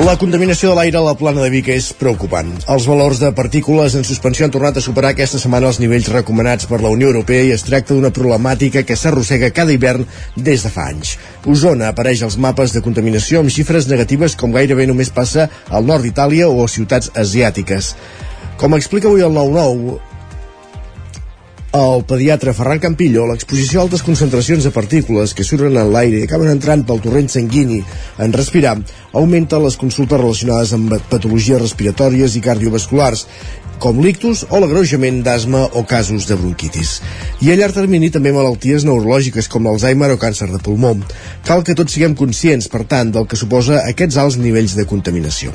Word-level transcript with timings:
La 0.00 0.14
contaminació 0.16 0.70
de 0.70 0.76
l'aire 0.78 0.96
a 0.96 1.02
la 1.04 1.12
plana 1.12 1.42
de 1.44 1.50
Vic 1.52 1.66
és 1.74 1.90
preocupant. 1.92 2.48
Els 2.72 2.86
valors 2.88 3.18
de 3.20 3.28
partícules 3.36 3.92
en 3.98 4.06
suspensió 4.08 4.46
han 4.46 4.54
tornat 4.54 4.78
a 4.80 4.82
superar 4.84 5.10
aquesta 5.12 5.36
setmana 5.42 5.68
els 5.68 5.80
nivells 5.82 6.08
recomanats 6.08 6.64
per 6.70 6.78
la 6.80 6.88
Unió 6.94 7.10
Europea 7.10 7.42
i 7.44 7.52
es 7.52 7.66
tracta 7.66 7.92
d'una 7.92 8.12
problemàtica 8.16 8.80
que 8.88 8.96
s'arrossega 8.96 9.52
cada 9.52 9.74
hivern 9.76 10.06
des 10.36 10.64
de 10.64 10.72
fa 10.72 10.88
anys. 10.88 11.18
Osona 11.44 11.90
apareix 11.92 12.24
als 12.24 12.38
mapes 12.40 12.72
de 12.72 12.80
contaminació 12.80 13.44
amb 13.44 13.52
xifres 13.52 13.90
negatives 13.92 14.38
com 14.40 14.56
gairebé 14.56 14.88
només 14.88 15.12
passa 15.12 15.50
al 15.68 15.84
nord 15.84 16.08
d'Itàlia 16.08 16.48
o 16.48 16.64
a 16.64 16.72
ciutats 16.72 17.12
asiàtiques. 17.12 17.92
Com 18.56 18.80
explica 18.80 19.12
avui 19.12 19.20
el 19.26 19.36
9-9, 19.36 20.00
el 21.72 22.02
pediatre 22.02 22.50
Ferran 22.50 22.80
Campillo, 22.82 23.28
l'exposició 23.30 23.78
a 23.78 23.84
altes 23.84 24.02
concentracions 24.02 24.64
de 24.66 24.72
partícules 24.74 25.34
que 25.38 25.44
surten 25.46 25.76
en 25.78 25.92
l'aire 25.94 26.18
i 26.18 26.26
acaben 26.26 26.50
entrant 26.50 26.82
pel 26.86 26.98
torrent 27.04 27.30
sanguini 27.30 27.78
en 28.18 28.34
respirar 28.34 28.72
augmenta 29.14 29.60
les 29.62 29.76
consultes 29.78 30.18
relacionades 30.18 30.72
amb 30.74 30.96
patologies 31.12 31.62
respiratòries 31.62 32.34
i 32.34 32.42
cardiovasculars 32.42 33.22
com 33.80 33.98
l'ictus 34.04 34.42
o 34.52 34.60
l'agreujament 34.60 35.22
d'asma 35.24 35.62
o 35.78 35.82
casos 35.88 36.26
de 36.28 36.36
bronquitis. 36.36 36.98
I 37.40 37.50
a 37.50 37.56
llarg 37.56 37.74
termini 37.74 38.10
també 38.12 38.32
malalties 38.36 38.84
neurològiques 38.84 39.48
com 39.48 39.64
l'Alzheimer 39.64 40.10
o 40.14 40.18
càncer 40.20 40.50
de 40.52 40.60
pulmó. 40.62 40.92
Cal 41.48 41.64
que 41.64 41.74
tots 41.78 41.96
siguem 41.96 42.14
conscients, 42.18 42.68
per 42.68 42.84
tant, 42.90 43.12
del 43.14 43.26
que 43.26 43.38
suposa 43.40 43.80
aquests 43.88 44.18
alts 44.20 44.36
nivells 44.40 44.76
de 44.76 44.84
contaminació. 44.90 45.54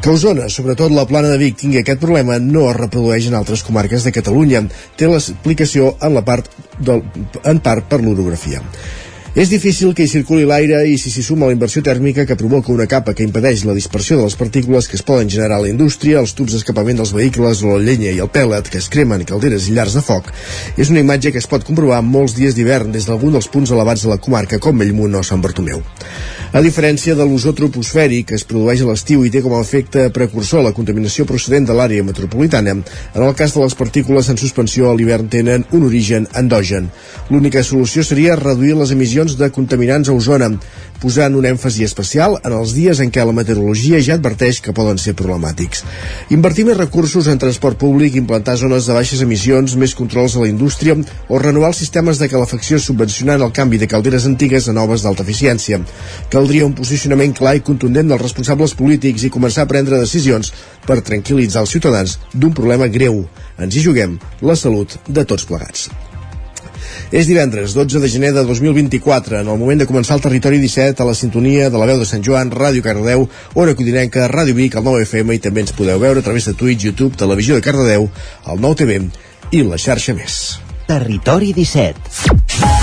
Que 0.00 0.14
Osona, 0.14 0.48
sobretot 0.52 0.94
la 0.96 1.06
plana 1.10 1.28
de 1.34 1.40
Vic, 1.42 1.58
tingui 1.60 1.82
aquest 1.82 2.00
problema 2.00 2.38
no 2.40 2.68
es 2.70 2.78
reprodueix 2.78 3.28
en 3.28 3.36
altres 3.38 3.62
comarques 3.66 4.06
de 4.06 4.14
Catalunya. 4.16 4.64
Té 4.96 5.10
l'explicació 5.10 5.92
en 6.00 6.16
la 6.16 6.24
part 6.24 6.48
del, 6.80 7.04
en 7.44 7.60
part 7.60 7.88
per 7.92 8.00
l'orografia. 8.00 8.64
És 9.38 9.52
difícil 9.52 9.92
que 9.94 10.02
hi 10.02 10.10
circuli 10.10 10.42
l'aire 10.42 10.80
i 10.90 10.96
si 10.98 11.12
s'hi 11.14 11.22
suma 11.22 11.46
la 11.46 11.54
inversió 11.54 11.78
tèrmica 11.86 12.24
que 12.26 12.34
provoca 12.34 12.72
una 12.74 12.88
capa 12.90 13.12
que 13.14 13.22
impedeix 13.22 13.60
la 13.68 13.76
dispersió 13.76 14.16
de 14.18 14.24
les 14.26 14.34
partícules 14.34 14.88
que 14.90 14.96
es 14.98 15.04
poden 15.06 15.30
generar 15.30 15.60
a 15.60 15.62
la 15.62 15.68
indústria, 15.70 16.18
els 16.18 16.32
tubs 16.34 16.56
d'escapament 16.56 16.98
dels 16.98 17.12
vehicles 17.14 17.62
la 17.62 17.76
llenya 17.78 18.10
i 18.10 18.18
el 18.18 18.32
pèl·let 18.34 18.66
que 18.66 18.80
es 18.82 18.88
cremen 18.90 19.22
calderes 19.28 19.68
i 19.68 19.76
llars 19.76 19.94
de 19.94 20.02
foc, 20.02 20.32
és 20.74 20.90
una 20.90 21.04
imatge 21.06 21.30
que 21.30 21.38
es 21.38 21.46
pot 21.46 21.62
comprovar 21.62 22.00
molts 22.02 22.34
dies 22.34 22.58
d'hivern 22.58 22.90
des 22.90 23.06
d'algun 23.06 23.38
dels 23.38 23.46
punts 23.46 23.70
elevats 23.70 24.02
de 24.02 24.10
la 24.10 24.18
comarca 24.18 24.58
com 24.58 24.82
Bellmunt 24.82 25.14
o 25.14 25.22
Sant 25.22 25.46
Bartomeu. 25.46 25.86
A 26.48 26.62
diferència 26.64 27.12
de 27.12 27.22
l'ozó 27.28 27.52
troposfèric 27.52 28.30
que 28.30 28.36
es 28.40 28.44
produeix 28.48 28.80
a 28.80 28.86
l'estiu 28.88 29.22
i 29.22 29.30
té 29.30 29.42
com 29.44 29.52
a 29.52 29.60
efecte 29.60 30.06
precursor 30.16 30.62
la 30.64 30.72
contaminació 30.72 31.26
procedent 31.28 31.66
de 31.68 31.76
l'àrea 31.76 32.02
metropolitana, 32.02 32.72
en 32.72 33.22
el 33.22 33.34
cas 33.36 33.52
de 33.52 33.60
les 33.60 33.76
partícules 33.76 34.30
en 34.32 34.40
suspensió 34.40 34.88
a 34.88 34.94
l'hivern 34.96 35.28
tenen 35.28 35.66
un 35.76 35.84
origen 35.84 36.26
endogen. 36.40 36.88
L'única 37.28 37.62
solució 37.62 38.02
seria 38.02 38.38
reduir 38.40 38.78
les 38.78 38.94
emissions 38.96 39.27
emissions 39.28 39.38
de 39.38 39.50
contaminants 39.50 40.08
a 40.08 40.12
Osona, 40.12 40.48
posant 41.00 41.34
un 41.36 41.44
èmfasi 41.44 41.84
especial 41.84 42.38
en 42.42 42.52
els 42.52 42.72
dies 42.74 43.00
en 43.00 43.10
què 43.10 43.24
la 43.24 43.32
meteorologia 43.32 44.00
ja 44.00 44.16
adverteix 44.16 44.60
que 44.60 44.72
poden 44.72 44.98
ser 44.98 45.14
problemàtics. 45.14 45.84
Invertir 46.30 46.64
més 46.66 46.78
recursos 46.78 47.28
en 47.28 47.38
transport 47.38 47.78
públic, 47.78 48.16
implantar 48.16 48.56
zones 48.56 48.86
de 48.86 48.94
baixes 48.94 49.22
emissions, 49.22 49.76
més 49.76 49.94
controls 49.94 50.36
a 50.36 50.42
la 50.42 50.48
indústria 50.48 50.96
o 51.28 51.38
renovar 51.38 51.70
els 51.70 51.78
sistemes 51.78 52.18
de 52.18 52.28
calefacció 52.28 52.78
subvencionant 52.78 53.42
el 53.42 53.52
canvi 53.52 53.78
de 53.78 53.86
calderes 53.86 54.26
antigues 54.26 54.68
a 54.68 54.72
noves 54.74 55.04
d'alta 55.04 55.22
eficiència. 55.22 55.80
Caldria 56.30 56.66
un 56.66 56.74
posicionament 56.74 57.36
clar 57.36 57.56
i 57.58 57.64
contundent 57.64 58.08
dels 58.08 58.22
responsables 58.22 58.74
polítics 58.74 59.24
i 59.24 59.30
començar 59.30 59.66
a 59.66 59.70
prendre 59.70 60.00
decisions 60.00 60.52
per 60.86 61.02
tranquil·litzar 61.02 61.62
els 61.62 61.76
ciutadans 61.76 62.18
d'un 62.34 62.54
problema 62.54 62.88
greu. 62.88 63.26
Ens 63.58 63.74
hi 63.74 63.84
juguem 63.84 64.18
la 64.42 64.56
salut 64.56 64.98
de 65.06 65.24
tots 65.24 65.46
plegats. 65.46 65.90
És 67.08 67.24
divendres, 67.24 67.72
12 67.72 68.02
de 68.02 68.08
gener 68.12 68.34
de 68.36 68.44
2024, 68.44 69.38
en 69.40 69.48
el 69.48 69.56
moment 69.56 69.80
de 69.80 69.86
començar 69.88 70.18
el 70.18 70.24
Territori 70.24 70.58
17 70.60 71.02
a 71.02 71.06
la 71.08 71.14
sintonia 71.16 71.70
de 71.72 71.80
la 71.80 71.86
veu 71.88 71.96
de 72.02 72.08
Sant 72.08 72.24
Joan, 72.24 72.52
Ràdio 72.52 72.84
Cardedeu, 72.84 73.24
Ona 73.56 73.74
Codinenca, 73.78 74.28
Ràdio 74.28 74.56
Vic, 74.58 74.76
el 74.76 74.84
9 74.84 75.06
FM 75.08 75.38
i 75.38 75.42
també 75.44 75.64
ens 75.64 75.72
podeu 75.72 76.00
veure 76.02 76.20
a 76.20 76.26
través 76.26 76.50
de 76.50 76.52
Twitch, 76.52 76.84
YouTube, 76.90 77.16
Televisió 77.16 77.56
de 77.56 77.64
Cardedeu, 77.64 78.10
el 78.44 78.60
9 78.60 78.82
TV 78.82 79.00
i 79.56 79.64
la 79.64 79.80
xarxa 79.80 80.12
més. 80.18 80.58
Territori 80.88 81.54
17 81.56 82.77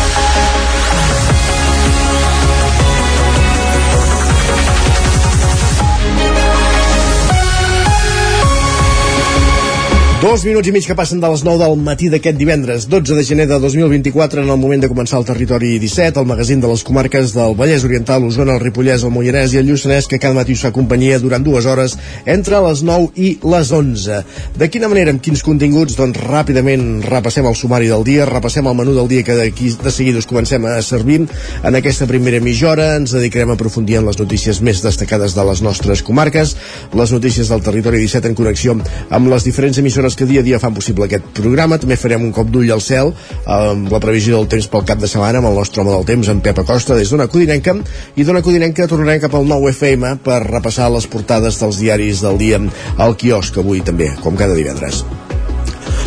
Dos 10.26 10.42
minuts 10.42 10.66
i 10.66 10.72
mig 10.74 10.88
que 10.90 10.96
passen 10.98 11.20
de 11.22 11.30
les 11.30 11.44
9 11.46 11.60
del 11.62 11.76
matí 11.86 12.08
d'aquest 12.10 12.40
divendres, 12.40 12.88
12 12.90 13.14
de 13.14 13.24
gener 13.24 13.46
de 13.46 13.60
2024, 13.62 14.42
en 14.42 14.48
el 14.50 14.58
moment 14.58 14.82
de 14.82 14.88
començar 14.90 15.20
el 15.20 15.26
Territori 15.28 15.76
17, 15.78 16.18
el 16.18 16.26
magazín 16.26 16.64
de 16.64 16.72
les 16.72 16.82
comarques 16.82 17.36
del 17.36 17.54
Vallès 17.54 17.84
Oriental, 17.86 18.26
Osona, 18.26 18.56
el 18.56 18.64
Ripollès, 18.64 19.04
el 19.06 19.14
Moianès 19.14 19.54
i 19.54 19.60
el 19.62 19.70
Lluçanès, 19.70 20.08
que 20.10 20.18
cada 20.18 20.34
matí 20.34 20.56
us 20.58 20.64
fa 20.66 20.72
companyia 20.74 21.20
durant 21.22 21.46
dues 21.46 21.68
hores 21.70 21.94
entre 22.26 22.58
les 22.66 22.82
9 22.82 23.12
i 23.22 23.36
les 23.52 23.70
11. 23.70 24.18
De 24.58 24.70
quina 24.74 24.90
manera, 24.90 25.14
amb 25.14 25.22
quins 25.22 25.46
continguts? 25.46 25.94
Doncs 26.00 26.18
ràpidament 26.24 27.06
repassem 27.06 27.46
el 27.46 27.60
sumari 27.62 27.94
del 27.94 28.08
dia, 28.10 28.26
repassem 28.26 28.66
el 28.66 28.80
menú 28.82 28.98
del 28.98 29.12
dia 29.14 29.28
que 29.30 29.38
d'aquí 29.38 29.76
de 29.78 29.94
seguida 29.94 30.26
us 30.26 30.26
comencem 30.26 30.66
a 30.66 30.82
servir. 30.82 31.20
En 31.62 31.78
aquesta 31.78 32.10
primera 32.10 32.42
mitja 32.42 32.72
hora 32.72 32.96
ens 32.96 33.14
dedicarem 33.14 33.54
a 33.54 33.60
aprofundir 33.60 34.02
en 34.02 34.10
les 34.10 34.18
notícies 34.18 34.64
més 34.66 34.82
destacades 34.82 35.38
de 35.38 35.46
les 35.52 35.62
nostres 35.62 36.02
comarques, 36.02 36.58
les 36.98 37.14
notícies 37.14 37.54
del 37.54 37.62
Territori 37.62 38.02
17 38.02 38.34
en 38.34 38.42
connexió 38.42 38.80
amb 39.14 39.30
les 39.30 39.46
diferents 39.46 39.78
emissores 39.86 40.15
que 40.16 40.28
dia 40.30 40.44
a 40.44 40.46
dia 40.46 40.60
fan 40.62 40.76
possible 40.76 41.08
aquest 41.08 41.28
programa. 41.38 41.80
També 41.82 41.98
farem 42.00 42.24
un 42.26 42.34
cop 42.36 42.50
d'ull 42.52 42.72
al 42.72 42.84
cel 42.84 43.14
amb 43.46 43.92
la 43.92 44.02
previsió 44.04 44.40
del 44.40 44.50
temps 44.52 44.70
pel 44.72 44.88
cap 44.88 45.02
de 45.02 45.10
setmana 45.12 45.42
amb 45.42 45.52
el 45.52 45.60
nostre 45.60 45.84
home 45.84 45.94
del 45.94 46.08
temps, 46.08 46.32
en 46.32 46.42
Pep 46.46 46.64
Acosta, 46.64 46.98
des 46.98 47.12
d'una 47.12 47.30
Codinenca. 47.32 47.76
I 48.16 48.24
d'una 48.24 48.44
Codinenca 48.46 48.90
tornarem 48.92 49.22
cap 49.24 49.36
al 49.36 49.48
9 49.50 49.74
FM 49.76 50.16
per 50.26 50.42
repassar 50.48 50.90
les 50.94 51.08
portades 51.08 51.60
dels 51.62 51.84
diaris 51.84 52.26
del 52.26 52.42
dia 52.42 52.62
al 52.98 53.16
quiosc 53.20 53.58
avui 53.62 53.84
també, 53.86 54.12
com 54.24 54.38
cada 54.40 54.58
divendres. 54.58 55.04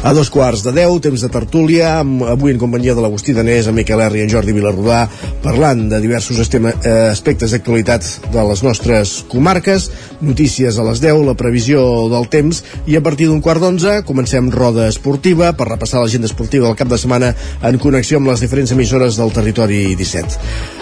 A 0.04 0.12
dos 0.14 0.30
quarts 0.30 0.62
de 0.62 0.70
deu, 0.70 0.92
temps 1.02 1.18
de 1.18 1.28
tertúlia, 1.28 1.96
amb, 2.04 2.22
avui 2.30 2.52
en 2.54 2.58
companyia 2.60 2.94
de 2.94 3.02
l'Agustí 3.02 3.32
Danés, 3.34 3.66
en 3.66 3.74
Miquel 3.74 3.98
R 3.98 4.14
i 4.14 4.22
en 4.22 4.30
Jordi 4.30 4.54
Vilarrodà, 4.54 5.08
parlant 5.42 5.88
de 5.90 5.98
diversos 5.98 6.38
estema, 6.38 6.70
eh, 6.70 7.10
aspectes 7.10 7.50
d'actualitat 7.50 8.06
de 8.30 8.44
les 8.46 8.62
nostres 8.62 9.24
comarques, 9.28 9.88
notícies 10.22 10.78
a 10.78 10.84
les 10.86 11.02
10, 11.02 11.24
la 11.26 11.34
previsió 11.34 11.82
del 12.12 12.28
temps, 12.30 12.62
i 12.86 12.94
a 12.94 13.02
partir 13.02 13.26
d'un 13.26 13.42
quart 13.42 13.60
d'onze 13.60 14.04
comencem 14.06 14.52
roda 14.54 14.86
esportiva 14.86 15.50
per 15.52 15.66
repassar 15.66 16.00
l'agenda 16.04 16.30
esportiva 16.30 16.68
del 16.68 16.78
cap 16.78 16.88
de 16.88 16.98
setmana 16.98 17.34
en 17.60 17.78
connexió 17.82 18.22
amb 18.22 18.30
les 18.30 18.40
diferents 18.40 18.70
emissores 18.70 19.18
del 19.18 19.34
territori 19.34 19.96
17. 19.98 20.38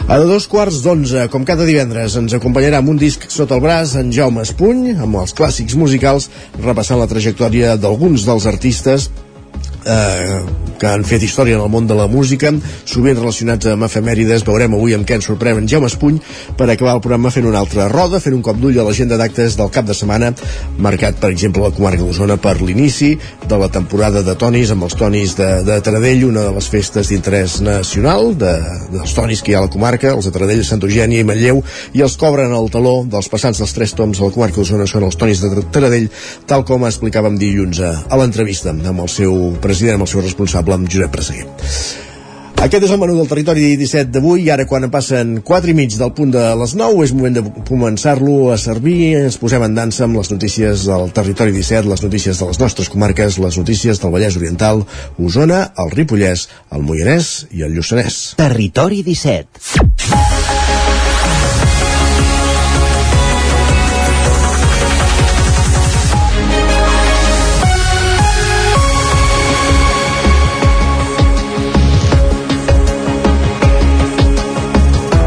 A 0.09 0.21
dos 0.21 0.47
quarts 0.47 0.83
d'onze, 0.85 1.25
com 1.33 1.43
cada 1.49 1.65
divendres, 1.65 2.15
ens 2.21 2.37
acompanyarà 2.37 2.85
amb 2.85 2.93
un 2.93 3.01
disc 3.01 3.25
sota 3.33 3.57
el 3.57 3.65
braç 3.65 3.97
en 3.97 4.13
Jaume 4.13 4.45
Espuny, 4.45 4.93
amb 4.93 5.17
els 5.25 5.33
clàssics 5.35 5.75
musicals, 5.75 6.29
repassant 6.61 7.01
la 7.01 7.09
trajectòria 7.09 7.75
d'alguns 7.81 8.29
dels 8.29 8.47
artistes 8.47 9.06
eh, 9.87 10.41
que 10.77 10.89
han 10.91 11.05
fet 11.09 11.23
història 11.25 11.57
en 11.57 11.65
el 11.65 11.71
món 11.73 11.87
de 11.89 11.97
la 11.97 12.07
música, 12.11 12.51
sovint 12.85 13.17
relacionats 13.17 13.71
amb 13.71 13.87
efemèrides. 13.87 14.45
Veurem 14.47 14.75
avui 14.77 14.95
amb 14.97 15.07
què 15.09 15.17
ens 15.17 15.29
sorprèn 15.31 15.63
en 15.63 15.69
Jaume 15.71 15.89
Espuny 15.89 16.21
per 16.59 16.69
acabar 16.69 16.97
el 16.97 17.03
programa 17.05 17.33
fent 17.33 17.49
una 17.49 17.63
altra 17.63 17.89
roda, 17.93 18.21
fent 18.21 18.37
un 18.37 18.43
cop 18.45 18.59
d'ull 18.61 18.77
a 18.81 18.85
l'agenda 18.87 19.17
d'actes 19.17 19.57
del 19.57 19.71
cap 19.73 19.87
de 19.89 19.97
setmana, 19.97 20.33
marcat, 20.83 21.17
per 21.23 21.31
exemple, 21.33 21.65
la 21.65 21.73
comarca 21.75 22.03
d'Osona 22.03 22.37
per 22.43 22.59
l'inici 22.61 23.15
de 23.49 23.61
la 23.61 23.71
temporada 23.73 24.23
de 24.27 24.37
tonis 24.37 24.73
amb 24.75 24.85
els 24.87 24.99
tonis 24.99 25.37
de, 25.39 25.49
de 25.67 25.79
Taradell, 25.85 26.27
una 26.29 26.45
de 26.49 26.53
les 26.59 26.69
festes 26.73 27.09
d'interès 27.13 27.61
nacional 27.65 28.35
de, 28.37 28.53
dels 28.93 29.17
tonis 29.17 29.43
que 29.43 29.53
hi 29.53 29.57
ha 29.57 29.65
a 29.65 29.67
la 29.69 29.73
comarca, 29.73 30.13
els 30.13 30.29
de 30.29 30.35
Taradell, 30.35 30.65
Sant 30.67 30.85
Eugènia 30.85 31.23
i 31.23 31.29
Manlleu, 31.29 31.63
i 31.97 32.05
els 32.05 32.19
cobren 32.21 32.53
el 32.57 32.71
taló 32.75 32.99
dels 33.09 33.31
passats 33.33 33.63
dels 33.63 33.75
tres 33.77 33.97
toms 33.97 34.21
a 34.21 34.29
la 34.29 34.35
comarca 34.35 34.61
d'Osona 34.61 34.89
són 34.91 35.09
els 35.09 35.17
tonis 35.17 35.41
de 35.41 35.65
Taradell, 35.73 36.11
tal 36.49 36.67
com 36.69 36.85
explicàvem 36.89 37.41
dilluns 37.41 37.81
a, 37.81 37.95
a 38.11 38.21
l'entrevista 38.21 38.75
amb 38.77 39.07
el 39.07 39.11
seu 39.13 39.57
president, 39.63 39.76
amb 39.93 40.07
el 40.07 40.11
seu 40.11 40.25
responsable, 40.25 40.75
amb 40.75 40.91
Josep 40.91 41.13
Presseguer. 41.13 41.47
Aquest 42.57 42.87
és 42.87 42.93
el 42.95 42.99
menú 42.99 43.15
del 43.19 43.29
territori 43.29 43.67
17 43.77 44.09
d'avui 44.15 44.47
i 44.47 44.51
ara 44.51 44.65
quan 44.67 44.89
passen 44.91 45.37
4 45.45 45.71
i 45.71 45.75
mig 45.77 45.93
del 46.01 46.15
punt 46.17 46.33
de 46.35 46.45
les 46.57 46.73
9 46.81 47.05
és 47.05 47.13
moment 47.15 47.37
de 47.37 47.43
començar-lo 47.69 48.49
a 48.51 48.57
servir 48.59 49.13
ens 49.19 49.37
posem 49.39 49.63
en 49.67 49.77
dansa 49.77 50.07
amb 50.07 50.17
les 50.19 50.33
notícies 50.33 50.87
del 50.89 51.13
territori 51.15 51.53
17, 51.53 51.85
les 51.87 52.03
notícies 52.03 52.41
de 52.41 52.49
les 52.49 52.61
nostres 52.63 52.89
comarques 52.89 53.37
les 53.45 53.61
notícies 53.61 54.01
del 54.01 54.15
Vallès 54.17 54.41
Oriental 54.41 54.87
Osona, 55.21 55.67
el 55.85 55.93
Ripollès, 55.93 56.49
el 56.73 56.83
Moianès 56.89 57.45
i 57.53 57.63
el 57.69 57.77
Lluçanès. 57.77 58.35
Territori 58.41 59.05
17 59.05 60.36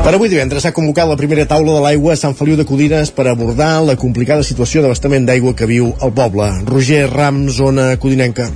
Per 0.10 0.16
avui 0.18 0.32
divendres 0.32 0.64
s'ha 0.66 0.72
convocat 0.74 1.06
la 1.06 1.16
primera 1.20 1.44
taula 1.46 1.76
de 1.76 1.82
l'aigua 1.84 2.16
a 2.16 2.18
Sant 2.18 2.34
Feliu 2.34 2.56
de 2.58 2.64
Codines 2.66 3.12
per 3.14 3.28
abordar 3.30 3.84
la 3.86 3.94
complicada 4.04 4.42
situació 4.48 4.82
d'abastament 4.82 5.28
d'aigua 5.28 5.54
que 5.54 5.68
viu 5.70 5.92
el 6.08 6.14
poble. 6.18 6.48
Roger 6.66 7.04
Ram, 7.12 7.44
zona 7.54 7.92
codinenca. 8.02 8.48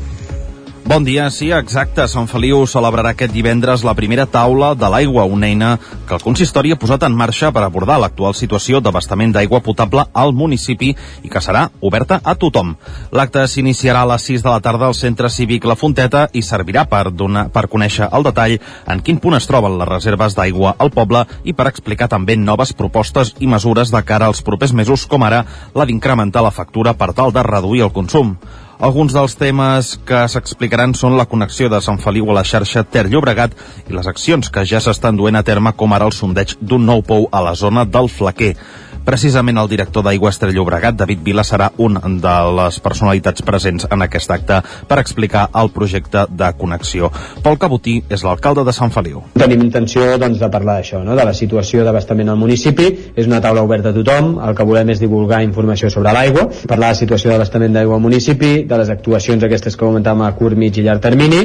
Bon 0.85 1.06
dia, 1.06 1.30
sí, 1.31 1.47
exacte. 1.56 2.03
Sant 2.12 2.25
Feliu 2.27 2.65
celebrarà 2.68 3.13
aquest 3.13 3.31
divendres 3.31 3.85
la 3.88 3.94
primera 3.95 4.25
taula 4.27 4.74
de 4.75 4.88
l'aigua, 4.91 5.24
una 5.24 5.47
eina 5.47 5.69
que 5.80 6.12
el 6.18 6.19
consistori 6.19 6.74
ha 6.74 6.77
posat 6.80 7.06
en 7.07 7.13
marxa 7.15 7.53
per 7.56 7.62
abordar 7.63 7.95
l'actual 8.03 8.35
situació 8.35 8.81
d'abastament 8.83 9.31
d'aigua 9.31 9.62
potable 9.63 10.03
al 10.12 10.33
municipi 10.35 10.89
i 11.24 11.31
que 11.31 11.41
serà 11.45 11.69
oberta 11.80 12.18
a 12.19 12.33
tothom. 12.35 12.74
L'acte 13.15 13.45
s'iniciarà 13.47 14.01
a 14.03 14.09
les 14.12 14.25
6 14.27 14.44
de 14.44 14.51
la 14.51 14.59
tarda 14.65 14.89
al 14.91 14.97
Centre 15.00 15.30
Cívic 15.31 15.63
La 15.71 15.77
Fonteta 15.80 16.25
i 16.33 16.44
servirà 16.44 16.83
per, 16.91 17.13
donar, 17.15 17.45
per 17.56 17.69
conèixer 17.71 18.12
el 18.12 18.27
detall 18.27 18.57
en 18.91 19.06
quin 19.07 19.24
punt 19.24 19.39
es 19.39 19.47
troben 19.47 19.79
les 19.79 19.88
reserves 19.88 20.36
d'aigua 20.36 20.75
al 20.83 20.91
poble 20.91 21.24
i 21.45 21.56
per 21.56 21.69
explicar 21.71 22.09
també 22.12 22.36
noves 22.36 22.75
propostes 22.75 23.31
i 23.39 23.47
mesures 23.47 23.95
de 23.95 24.03
cara 24.03 24.27
als 24.27 24.44
propers 24.44 24.75
mesos, 24.75 25.07
com 25.07 25.24
ara 25.24 25.45
la 25.74 25.88
d'incrementar 25.88 26.44
la 26.44 26.51
factura 26.51 26.91
per 26.91 27.13
tal 27.15 27.31
de 27.31 27.47
reduir 27.47 27.88
el 27.88 27.95
consum. 27.95 28.36
Alguns 28.83 29.13
dels 29.15 29.38
temes 29.39 29.94
que 30.03 30.25
s'explicaran 30.27 30.91
són 31.00 31.13
la 31.15 31.24
connexió 31.31 31.69
de 31.71 31.77
Sant 31.80 32.01
Feliu 32.03 32.27
a 32.27 32.33
la 32.35 32.41
xarxa 32.44 32.81
Ter 32.83 33.06
Llobregat 33.07 33.53
i 33.88 33.95
les 33.95 34.09
accions 34.12 34.50
que 34.51 34.65
ja 34.68 34.81
s'estan 34.83 35.15
duent 35.15 35.39
a 35.39 35.44
terme 35.47 35.71
com 35.80 35.95
ara 35.95 36.09
el 36.09 36.12
sondeig 36.12 36.57
d'un 36.59 36.83
nou 36.83 37.00
pou 37.07 37.30
a 37.31 37.39
la 37.45 37.53
zona 37.56 37.85
del 37.88 38.12
Flaquer. 38.12 38.57
Precisament 39.03 39.57
el 39.59 39.67
director 39.67 40.05
d'Aigües 40.05 40.38
Ter 40.39 40.53
Llobregat, 40.55 40.95
David 40.95 41.23
Vila, 41.25 41.44
serà 41.44 41.67
un 41.83 41.97
de 42.23 42.35
les 42.57 42.77
personalitats 42.79 43.44
presents 43.44 43.83
en 43.91 44.05
aquest 44.05 44.31
acte 44.31 44.61
per 44.88 44.97
explicar 45.01 45.50
el 45.59 45.71
projecte 45.75 46.23
de 46.31 46.51
connexió. 46.59 47.09
Pol 47.44 47.59
Cabotí 47.59 47.97
és 48.07 48.23
l'alcalde 48.23 48.63
de 48.63 48.75
Sant 48.75 48.94
Feliu. 48.95 49.19
Tenim 49.35 49.65
intenció 49.67 50.13
doncs, 50.21 50.39
de 50.39 50.50
parlar 50.53 50.77
d'això, 50.79 51.03
no? 51.03 51.17
de 51.19 51.27
la 51.27 51.35
situació 51.35 51.83
d'abastament 51.83 52.31
al 52.31 52.39
municipi. 52.39 52.88
És 53.19 53.27
una 53.27 53.41
taula 53.44 53.65
oberta 53.67 53.91
a 53.91 53.97
tothom. 53.97 54.38
El 54.47 54.55
que 54.55 54.67
volem 54.71 54.95
és 54.95 55.03
divulgar 55.03 55.44
informació 55.44 55.91
sobre 55.91 56.15
l'aigua, 56.15 56.47
parlar 56.63 56.94
de 56.94 56.95
la 56.95 57.01
situació 57.03 57.33
d'abastament 57.33 57.75
d'aigua 57.75 58.00
al 58.00 58.07
municipi, 58.07 58.55
de 58.69 58.79
les 58.79 58.89
actuacions 58.94 59.44
aquestes 59.44 59.75
que 59.75 59.83
comentàvem 59.85 60.23
a 60.23 60.33
curt, 60.39 60.55
mig 60.55 60.79
i 60.79 60.88
llarg 60.88 61.03
termini, 61.03 61.44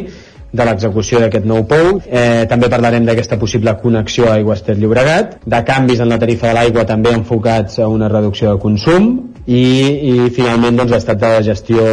de 0.52 0.64
l'execució 0.64 1.20
d'aquest 1.20 1.44
nou 1.48 1.64
pou. 1.68 1.98
Eh, 2.06 2.46
també 2.48 2.70
parlarem 2.72 3.04
d'aquesta 3.06 3.38
possible 3.40 3.74
connexió 3.82 4.28
a 4.28 4.36
Aigües 4.38 4.62
Ter 4.64 4.78
Llobregat, 4.78 5.38
de 5.44 5.60
canvis 5.64 6.00
en 6.00 6.08
la 6.08 6.18
tarifa 6.18 6.48
de 6.48 6.54
l'aigua 6.56 6.86
també 6.88 7.12
enfocats 7.12 7.78
a 7.78 7.88
una 7.88 8.08
reducció 8.08 8.54
de 8.54 8.62
consum 8.62 9.10
i, 9.46 9.64
i 10.12 10.30
finalment 10.36 10.80
doncs, 10.80 10.94
l'estat 10.94 11.20
de 11.20 11.34
la 11.34 11.42
gestió 11.44 11.84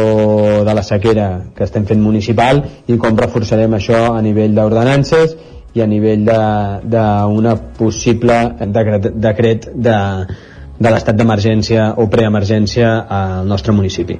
de 0.64 0.74
la 0.74 0.84
sequera 0.86 1.28
que 1.56 1.64
estem 1.68 1.84
fent 1.88 2.00
municipal 2.00 2.64
i 2.86 2.96
com 2.96 3.18
reforçarem 3.18 3.76
això 3.76 4.06
a 4.14 4.24
nivell 4.24 4.56
d'ordenances 4.56 5.36
i 5.76 5.82
a 5.84 5.86
nivell 5.86 6.24
d'una 6.24 7.56
possible 7.76 8.36
decret, 8.72 9.10
decret 9.20 9.68
de, 9.74 9.98
de 10.78 10.92
l'estat 10.92 11.16
d'emergència 11.16 11.90
o 12.00 12.08
preemergència 12.12 12.96
al 13.08 13.48
nostre 13.48 13.76
municipi. 13.76 14.16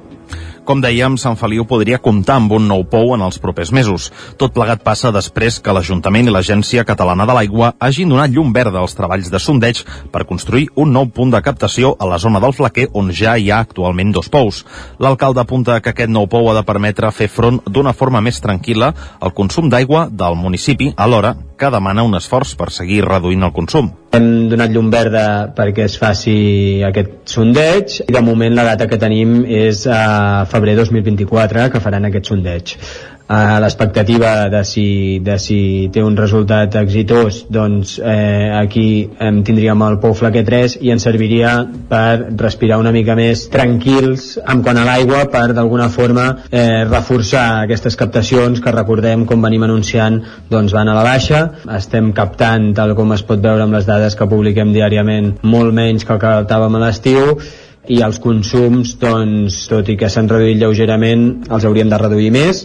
Com 0.66 0.80
dèiem, 0.82 1.14
Sant 1.14 1.36
Feliu 1.38 1.62
podria 1.70 2.00
comptar 2.02 2.40
amb 2.40 2.50
un 2.56 2.64
nou 2.66 2.80
pou 2.90 3.12
en 3.14 3.22
els 3.22 3.36
propers 3.38 3.70
mesos. 3.70 4.08
Tot 4.34 4.50
plegat 4.50 4.80
passa 4.82 5.12
després 5.14 5.60
que 5.62 5.70
l'Ajuntament 5.70 6.26
i 6.26 6.32
l'Agència 6.34 6.82
Catalana 6.88 7.22
de 7.22 7.36
l'Aigua 7.36 7.68
hagin 7.78 8.10
donat 8.10 8.34
llum 8.34 8.50
verda 8.50 8.82
als 8.82 8.96
treballs 8.98 9.30
de 9.30 9.38
sondeig 9.38 9.84
per 10.10 10.24
construir 10.26 10.66
un 10.74 10.90
nou 10.90 11.06
punt 11.06 11.30
de 11.30 11.38
captació 11.38 11.92
a 12.02 12.08
la 12.10 12.18
zona 12.18 12.42
del 12.42 12.56
Flaquer 12.56 12.88
on 12.98 13.12
ja 13.14 13.36
hi 13.38 13.52
ha 13.52 13.60
actualment 13.62 14.10
dos 14.16 14.26
pous. 14.26 14.64
L'alcalde 14.98 15.44
apunta 15.44 15.78
que 15.78 15.94
aquest 15.94 16.10
nou 16.10 16.26
pou 16.26 16.50
ha 16.50 16.56
de 16.58 16.66
permetre 16.66 17.12
fer 17.14 17.30
front 17.30 17.62
d'una 17.70 17.94
forma 17.94 18.18
més 18.18 18.42
tranquil·la 18.42 18.90
al 19.20 19.34
consum 19.38 19.70
d'aigua 19.70 20.08
del 20.10 20.34
municipi, 20.34 20.90
alhora 20.96 21.36
que 21.56 21.70
demana 21.70 22.02
un 22.02 22.18
esforç 22.18 22.56
per 22.58 22.72
seguir 22.74 23.04
reduint 23.06 23.46
el 23.46 23.54
consum. 23.54 23.94
Hem 24.14 24.48
donat 24.48 24.70
llum 24.72 24.86
verda 24.92 25.24
perquè 25.56 25.84
es 25.90 25.96
faci 26.00 26.36
aquest 26.86 27.26
sondeig 27.32 27.98
i 28.06 28.12
de 28.14 28.22
moment 28.24 28.54
la 28.54 28.64
data 28.68 28.86
que 28.88 29.00
tenim 29.02 29.40
és 29.44 29.82
a 29.90 30.46
febrer 30.50 30.76
2024 30.78 31.66
que 31.72 31.82
faran 31.82 32.08
aquest 32.08 32.30
sondeig 32.30 32.76
a 33.28 33.58
l'expectativa 33.58 34.48
de, 34.48 34.62
si, 34.64 35.18
de 35.18 35.34
si 35.42 35.58
té 35.92 36.02
un 36.06 36.14
resultat 36.16 36.76
exitós 36.78 37.42
doncs 37.50 37.96
eh, 37.98 38.52
aquí 38.54 39.10
em 39.18 39.40
tindríem 39.46 39.82
el 39.82 39.98
Pou 40.02 40.14
Flaquer 40.14 40.44
3 40.46 40.78
i 40.86 40.92
ens 40.94 41.02
serviria 41.08 41.56
per 41.90 42.30
respirar 42.38 42.78
una 42.78 42.94
mica 42.94 43.16
més 43.18 43.48
tranquils 43.50 44.36
en 44.38 44.62
quant 44.62 44.78
a 44.78 44.86
l'aigua 44.86 45.24
per 45.32 45.48
d'alguna 45.58 45.90
forma 45.90 46.28
eh, 46.50 46.86
reforçar 46.86 47.64
aquestes 47.64 47.98
captacions 47.98 48.62
que 48.62 48.74
recordem 48.74 49.26
com 49.26 49.42
venim 49.42 49.66
anunciant 49.66 50.22
doncs 50.50 50.76
van 50.76 50.88
a 50.88 50.94
la 50.94 51.04
baixa 51.06 51.42
estem 51.74 52.14
captant 52.14 52.72
tal 52.78 52.94
com 52.94 53.10
es 53.16 53.26
pot 53.26 53.42
veure 53.42 53.66
amb 53.66 53.74
les 53.74 53.90
dades 53.90 54.14
que 54.14 54.30
publiquem 54.30 54.70
diàriament 54.76 55.34
molt 55.42 55.74
menys 55.74 56.06
que 56.06 56.14
el 56.14 56.22
que 56.22 56.34
captàvem 56.38 56.78
a 56.78 56.86
l'estiu 56.86 57.38
i 57.88 58.00
els 58.02 58.18
consums, 58.22 58.96
doncs, 58.98 59.60
tot 59.70 59.86
i 59.90 59.94
que 59.98 60.08
s'han 60.10 60.26
reduït 60.30 60.58
lleugerament, 60.58 61.28
els 61.46 61.66
hauríem 61.68 61.92
de 61.92 62.00
reduir 62.02 62.32
més. 62.34 62.64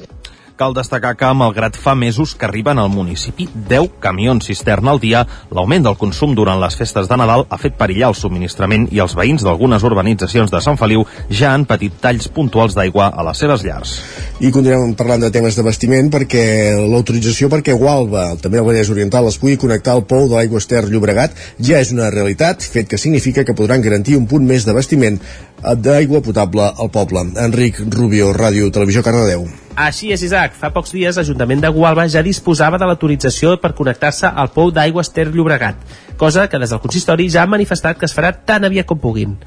Cal 0.60 0.76
destacar 0.76 1.14
que, 1.18 1.30
malgrat 1.34 1.78
fa 1.80 1.94
mesos 1.96 2.34
que 2.36 2.46
arriben 2.46 2.80
al 2.80 2.90
municipi 2.92 3.48
10 3.70 3.98
camions 4.04 4.46
cisterna 4.46 4.92
al 4.92 5.00
dia, 5.02 5.24
l'augment 5.50 5.86
del 5.88 5.98
consum 5.98 6.36
durant 6.36 6.60
les 6.62 6.76
festes 6.78 7.08
de 7.10 7.18
Nadal 7.18 7.46
ha 7.50 7.60
fet 7.62 7.78
perillar 7.80 8.12
el 8.12 8.18
subministrament 8.20 8.88
i 8.92 9.02
els 9.04 9.16
veïns 9.18 9.46
d'algunes 9.46 9.84
urbanitzacions 9.88 10.52
de 10.52 10.62
Sant 10.62 10.80
Feliu 10.82 11.06
ja 11.30 11.54
han 11.56 11.66
patit 11.70 11.96
talls 12.04 12.28
puntuals 12.36 12.76
d'aigua 12.78 13.10
a 13.10 13.26
les 13.30 13.42
seves 13.42 13.66
llars. 13.66 13.96
I 14.42 14.52
continuem 14.52 14.96
parlant 15.00 15.24
de 15.24 15.32
temes 15.34 15.58
d'abastiment 15.58 16.12
perquè 16.14 16.44
l'autorització 16.82 17.50
perquè 17.52 17.78
Gualba, 17.78 18.36
també 18.42 18.62
el 18.62 18.68
Vallès 18.68 18.92
Oriental, 18.94 19.30
es 19.32 19.40
pugui 19.42 19.58
connectar 19.62 19.96
al 19.96 20.06
pou 20.10 20.28
de 20.28 20.38
l'aigua 20.38 20.62
Ester 20.62 20.84
Llobregat 20.90 21.38
ja 21.60 21.82
és 21.82 21.94
una 21.96 22.12
realitat, 22.14 22.62
fet 22.62 22.90
que 22.92 23.00
significa 23.02 23.46
que 23.48 23.58
podran 23.58 23.82
garantir 23.82 24.18
un 24.20 24.28
punt 24.28 24.46
més 24.48 24.68
d'abastiment 24.68 25.20
d'aigua 25.62 26.22
potable 26.26 26.70
al 26.70 26.90
poble. 26.94 27.26
Enric 27.38 27.84
Rubio, 27.90 28.32
Ràdio 28.34 28.72
Televisió 28.74 29.04
Cardedeu. 29.06 29.46
Així 29.76 30.12
és, 30.12 30.24
Isaac. 30.24 30.56
Fa 30.60 30.72
pocs 30.76 30.92
dies 30.92 31.18
l'Ajuntament 31.18 31.62
de 31.64 31.72
Gualba 31.72 32.08
ja 32.12 32.24
disposava 32.26 32.80
de 32.82 32.88
l'autorització 32.90 33.56
per 33.62 33.74
connectar-se 33.78 34.28
al 34.28 34.52
pou 34.52 34.72
d'aigua 34.72 35.04
Ester 35.06 35.30
Llobregat, 35.32 35.76
cosa 36.18 36.48
que 36.48 36.60
des 36.60 36.70
del 36.70 36.82
consistori 36.84 37.30
ja 37.30 37.44
han 37.44 37.54
manifestat 37.54 37.98
que 37.98 38.06
es 38.06 38.16
farà 38.16 38.34
tan 38.34 38.68
aviat 38.68 38.86
com 38.88 39.00
puguin. 39.00 39.38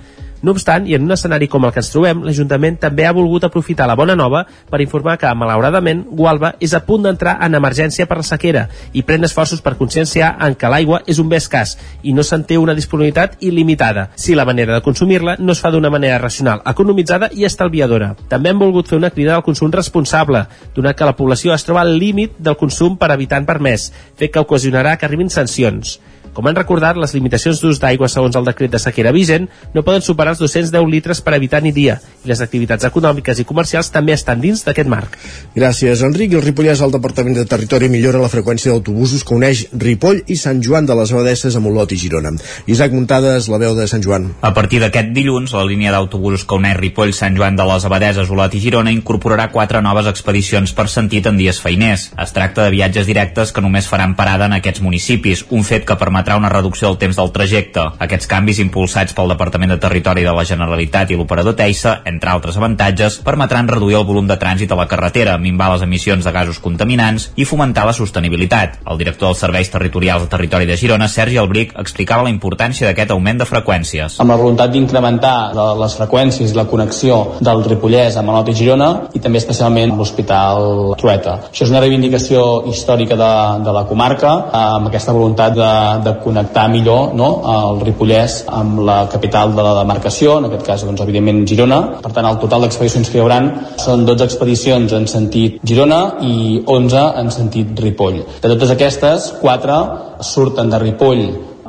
No 0.42 0.52
obstant, 0.52 0.86
i 0.88 0.94
en 0.96 1.04
un 1.06 1.14
escenari 1.14 1.48
com 1.48 1.64
el 1.64 1.72
que 1.72 1.80
ens 1.80 1.90
trobem, 1.92 2.22
l'Ajuntament 2.26 2.76
també 2.82 3.06
ha 3.06 3.14
volgut 3.16 3.44
aprofitar 3.46 3.86
la 3.88 3.96
bona 3.96 4.16
nova 4.18 4.44
per 4.70 4.80
informar 4.84 5.16
que, 5.20 5.30
malauradament, 5.34 6.04
Gualba 6.10 6.54
és 6.60 6.74
a 6.74 6.82
punt 6.84 7.06
d'entrar 7.06 7.36
en 7.44 7.54
emergència 7.56 8.06
per 8.10 8.18
la 8.20 8.26
sequera 8.26 8.66
i 8.92 9.04
pren 9.06 9.24
esforços 9.24 9.62
per 9.64 9.76
conscienciar 9.78 10.34
en 10.44 10.56
que 10.58 10.70
l'aigua 10.70 11.02
és 11.06 11.20
un 11.22 11.30
bé 11.30 11.40
escàs 11.40 11.76
i 12.02 12.12
no 12.12 12.24
se'n 12.26 12.44
té 12.48 12.58
una 12.60 12.74
disponibilitat 12.76 13.38
il·limitada, 13.40 14.08
si 14.16 14.34
la 14.34 14.44
manera 14.44 14.74
de 14.74 14.84
consumir-la 14.84 15.36
no 15.38 15.52
es 15.52 15.62
fa 15.64 15.72
d'una 15.72 15.92
manera 15.92 16.18
racional, 16.18 16.62
economitzada 16.66 17.30
i 17.32 17.46
estalviadora. 17.48 18.14
També 18.28 18.50
hem 18.50 18.60
volgut 18.60 18.90
fer 18.90 18.98
una 19.00 19.12
crida 19.14 19.36
al 19.36 19.46
consum 19.46 19.72
responsable, 19.72 20.46
donat 20.74 20.98
que 20.98 21.08
la 21.08 21.16
població 21.16 21.54
es 21.54 21.64
troba 21.64 21.84
al 21.84 21.96
límit 21.98 22.36
del 22.38 22.58
consum 22.60 22.98
per 22.98 23.12
habitant 23.12 23.46
per 23.48 23.60
mes, 23.60 23.90
fet 24.18 24.34
que 24.34 24.44
ocasionarà 24.44 24.96
que 24.98 25.08
arribin 25.08 25.32
sancions. 25.32 25.98
Com 26.34 26.48
han 26.50 26.56
recordat, 26.58 26.98
les 26.98 27.14
limitacions 27.14 27.60
d'ús 27.62 27.78
d'aigua 27.78 28.08
segons 28.10 28.34
el 28.34 28.46
decret 28.48 28.72
de 28.72 28.80
sequera 28.82 29.12
vigent 29.14 29.46
no 29.74 29.84
poden 29.86 30.02
superar 30.02 30.34
els 30.34 30.42
210 30.42 30.88
litres 30.90 31.20
per 31.22 31.36
habitant 31.36 31.66
i 31.70 31.72
dia 31.72 32.00
i 32.24 32.30
les 32.30 32.40
activitats 32.42 32.88
econòmiques 32.88 33.38
i 33.38 33.46
comercials 33.46 33.92
també 33.94 34.14
estan 34.16 34.40
dins 34.42 34.64
d'aquest 34.66 34.90
marc. 34.90 35.14
Gràcies, 35.54 36.02
Enric. 36.02 36.32
I 36.34 36.40
el 36.40 36.42
Ripollès, 36.42 36.80
el 36.82 36.94
Departament 36.94 37.36
de 37.38 37.44
Territori 37.46 37.90
millora 37.92 38.22
la 38.22 38.30
freqüència 38.32 38.72
d'autobusos 38.72 39.22
que 39.22 39.36
uneix 39.36 39.66
Ripoll 39.78 40.24
i 40.26 40.38
Sant 40.40 40.62
Joan 40.64 40.88
de 40.88 40.96
les 40.98 41.12
Abadesses 41.12 41.54
amb 41.54 41.70
Olot 41.70 41.92
i 41.94 41.98
Girona. 42.00 42.32
Isaac 42.66 42.96
Muntades, 42.96 43.46
la 43.52 43.60
veu 43.62 43.76
de 43.76 43.86
Sant 43.90 44.02
Joan. 44.02 44.30
A 44.42 44.54
partir 44.56 44.80
d'aquest 44.82 45.12
dilluns, 45.14 45.54
la 45.54 45.66
línia 45.68 45.92
d'autobusos 45.94 46.46
que 46.48 46.58
uneix 46.58 46.78
Ripoll, 46.80 47.14
Sant 47.14 47.36
Joan 47.38 47.60
de 47.60 47.68
les 47.68 47.86
Abadesses, 47.86 48.32
Olot 48.32 48.56
i 48.56 48.62
Girona 48.64 48.94
incorporarà 48.94 49.50
quatre 49.52 49.82
noves 49.84 50.08
expedicions 50.10 50.74
per 50.74 50.88
sentit 50.90 51.28
en 51.30 51.38
dies 51.38 51.60
feiners. 51.62 52.08
Es 52.18 52.34
tracta 52.34 52.64
de 52.64 52.74
viatges 52.74 53.06
directes 53.06 53.52
que 53.52 53.62
només 53.62 53.88
faran 53.90 54.16
parada 54.18 54.48
en 54.48 54.56
aquests 54.58 54.82
municipis, 54.82 55.44
un 55.50 55.62
fet 55.62 55.84
que 55.84 55.98
permetrà 56.24 56.38
una 56.40 56.48
reducció 56.48 56.88
del 56.88 56.96
temps 56.98 57.16
del 57.16 57.30
trajecte. 57.32 57.82
Aquests 58.00 58.28
canvis 58.30 58.58
impulsats 58.62 59.12
pel 59.12 59.28
Departament 59.28 59.74
de 59.74 59.78
Territori 59.80 60.22
de 60.24 60.32
la 60.32 60.44
Generalitat 60.48 61.10
i 61.10 61.18
l'operador 61.18 61.54
Teissa, 61.54 62.00
entre 62.08 62.30
altres 62.32 62.56
avantatges, 62.56 63.18
permetran 63.24 63.68
reduir 63.68 63.98
el 63.98 64.06
volum 64.08 64.26
de 64.26 64.38
trànsit 64.40 64.72
a 64.72 64.78
la 64.78 64.86
carretera, 64.88 65.36
minvar 65.38 65.72
les 65.74 65.84
emissions 65.84 66.24
de 66.24 66.32
gasos 66.32 66.60
contaminants 66.64 67.30
i 67.36 67.44
fomentar 67.44 67.84
la 67.84 67.92
sostenibilitat. 67.92 68.78
El 68.88 68.98
director 68.98 69.28
dels 69.28 69.42
Serveis 69.44 69.70
Territorials 69.70 70.24
de 70.24 70.30
Territori 70.32 70.66
de 70.66 70.78
Girona, 70.80 71.08
Sergi 71.08 71.36
Albric, 71.36 71.74
explicava 71.78 72.24
la 72.24 72.32
importància 72.32 72.88
d'aquest 72.88 73.12
augment 73.12 73.42
de 73.42 73.48
freqüències. 73.50 74.16
Amb 74.24 74.32
la 74.32 74.40
voluntat 74.40 74.72
d'incrementar 74.72 75.52
les 75.82 75.98
freqüències 75.98 76.54
i 76.54 76.56
la 76.56 76.64
connexió 76.70 77.20
del 77.44 77.64
Ripollès 77.68 78.16
amb 78.16 78.32
Olot 78.32 78.48
i 78.48 78.56
Girona 78.56 78.90
i 79.12 79.20
també 79.20 79.42
especialment 79.42 79.92
amb 79.92 80.00
l'Hospital 80.00 80.96
Trueta. 81.00 81.36
Això 81.52 81.68
és 81.68 81.74
una 81.74 81.84
reivindicació 81.84 82.64
històrica 82.72 83.18
de, 83.20 83.32
de 83.66 83.76
la 83.76 83.84
comarca 83.90 84.32
amb 84.64 84.88
aquesta 84.88 85.12
voluntat 85.12 85.56
de, 85.58 85.72
de 86.06 86.13
connectar 86.22 86.66
millor 86.72 87.14
no, 87.18 87.28
el 87.50 87.80
Ripollès 87.84 88.42
amb 88.48 88.82
la 88.86 88.98
capital 89.12 89.54
de 89.56 89.64
la 89.66 89.74
demarcació, 89.80 90.38
en 90.38 90.48
aquest 90.48 90.66
cas, 90.66 90.84
doncs, 90.86 91.02
evidentment, 91.04 91.42
Girona. 91.48 91.80
Per 92.04 92.12
tant, 92.12 92.28
el 92.28 92.38
total 92.42 92.66
d'expedicions 92.66 93.10
que 93.10 93.18
hi 93.18 93.24
haurà 93.24 93.40
són 93.82 94.04
12 94.06 94.28
expedicions 94.28 94.94
en 94.96 95.08
sentit 95.10 95.58
Girona 95.66 96.02
i 96.26 96.62
11 96.66 97.06
en 97.22 97.32
sentit 97.34 97.80
Ripoll. 97.86 98.20
De 98.42 98.52
totes 98.52 98.74
aquestes, 98.74 99.32
4 99.40 99.80
surten 100.24 100.70
de 100.70 100.80
Ripoll 100.82 101.24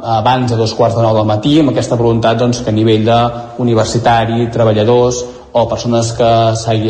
abans 0.06 0.52
de 0.52 0.58
dos 0.58 0.74
quarts 0.78 0.96
de 0.96 1.02
nou 1.02 1.16
del 1.18 1.26
matí 1.26 1.56
amb 1.60 1.72
aquesta 1.72 1.98
voluntat 1.98 2.38
doncs, 2.38 2.62
que 2.62 2.70
a 2.70 2.76
nivell 2.76 3.08
d'universitari, 3.08 4.46
treballadors 4.54 5.24
o 5.56 5.66
persones 5.72 6.12
que 6.18 6.30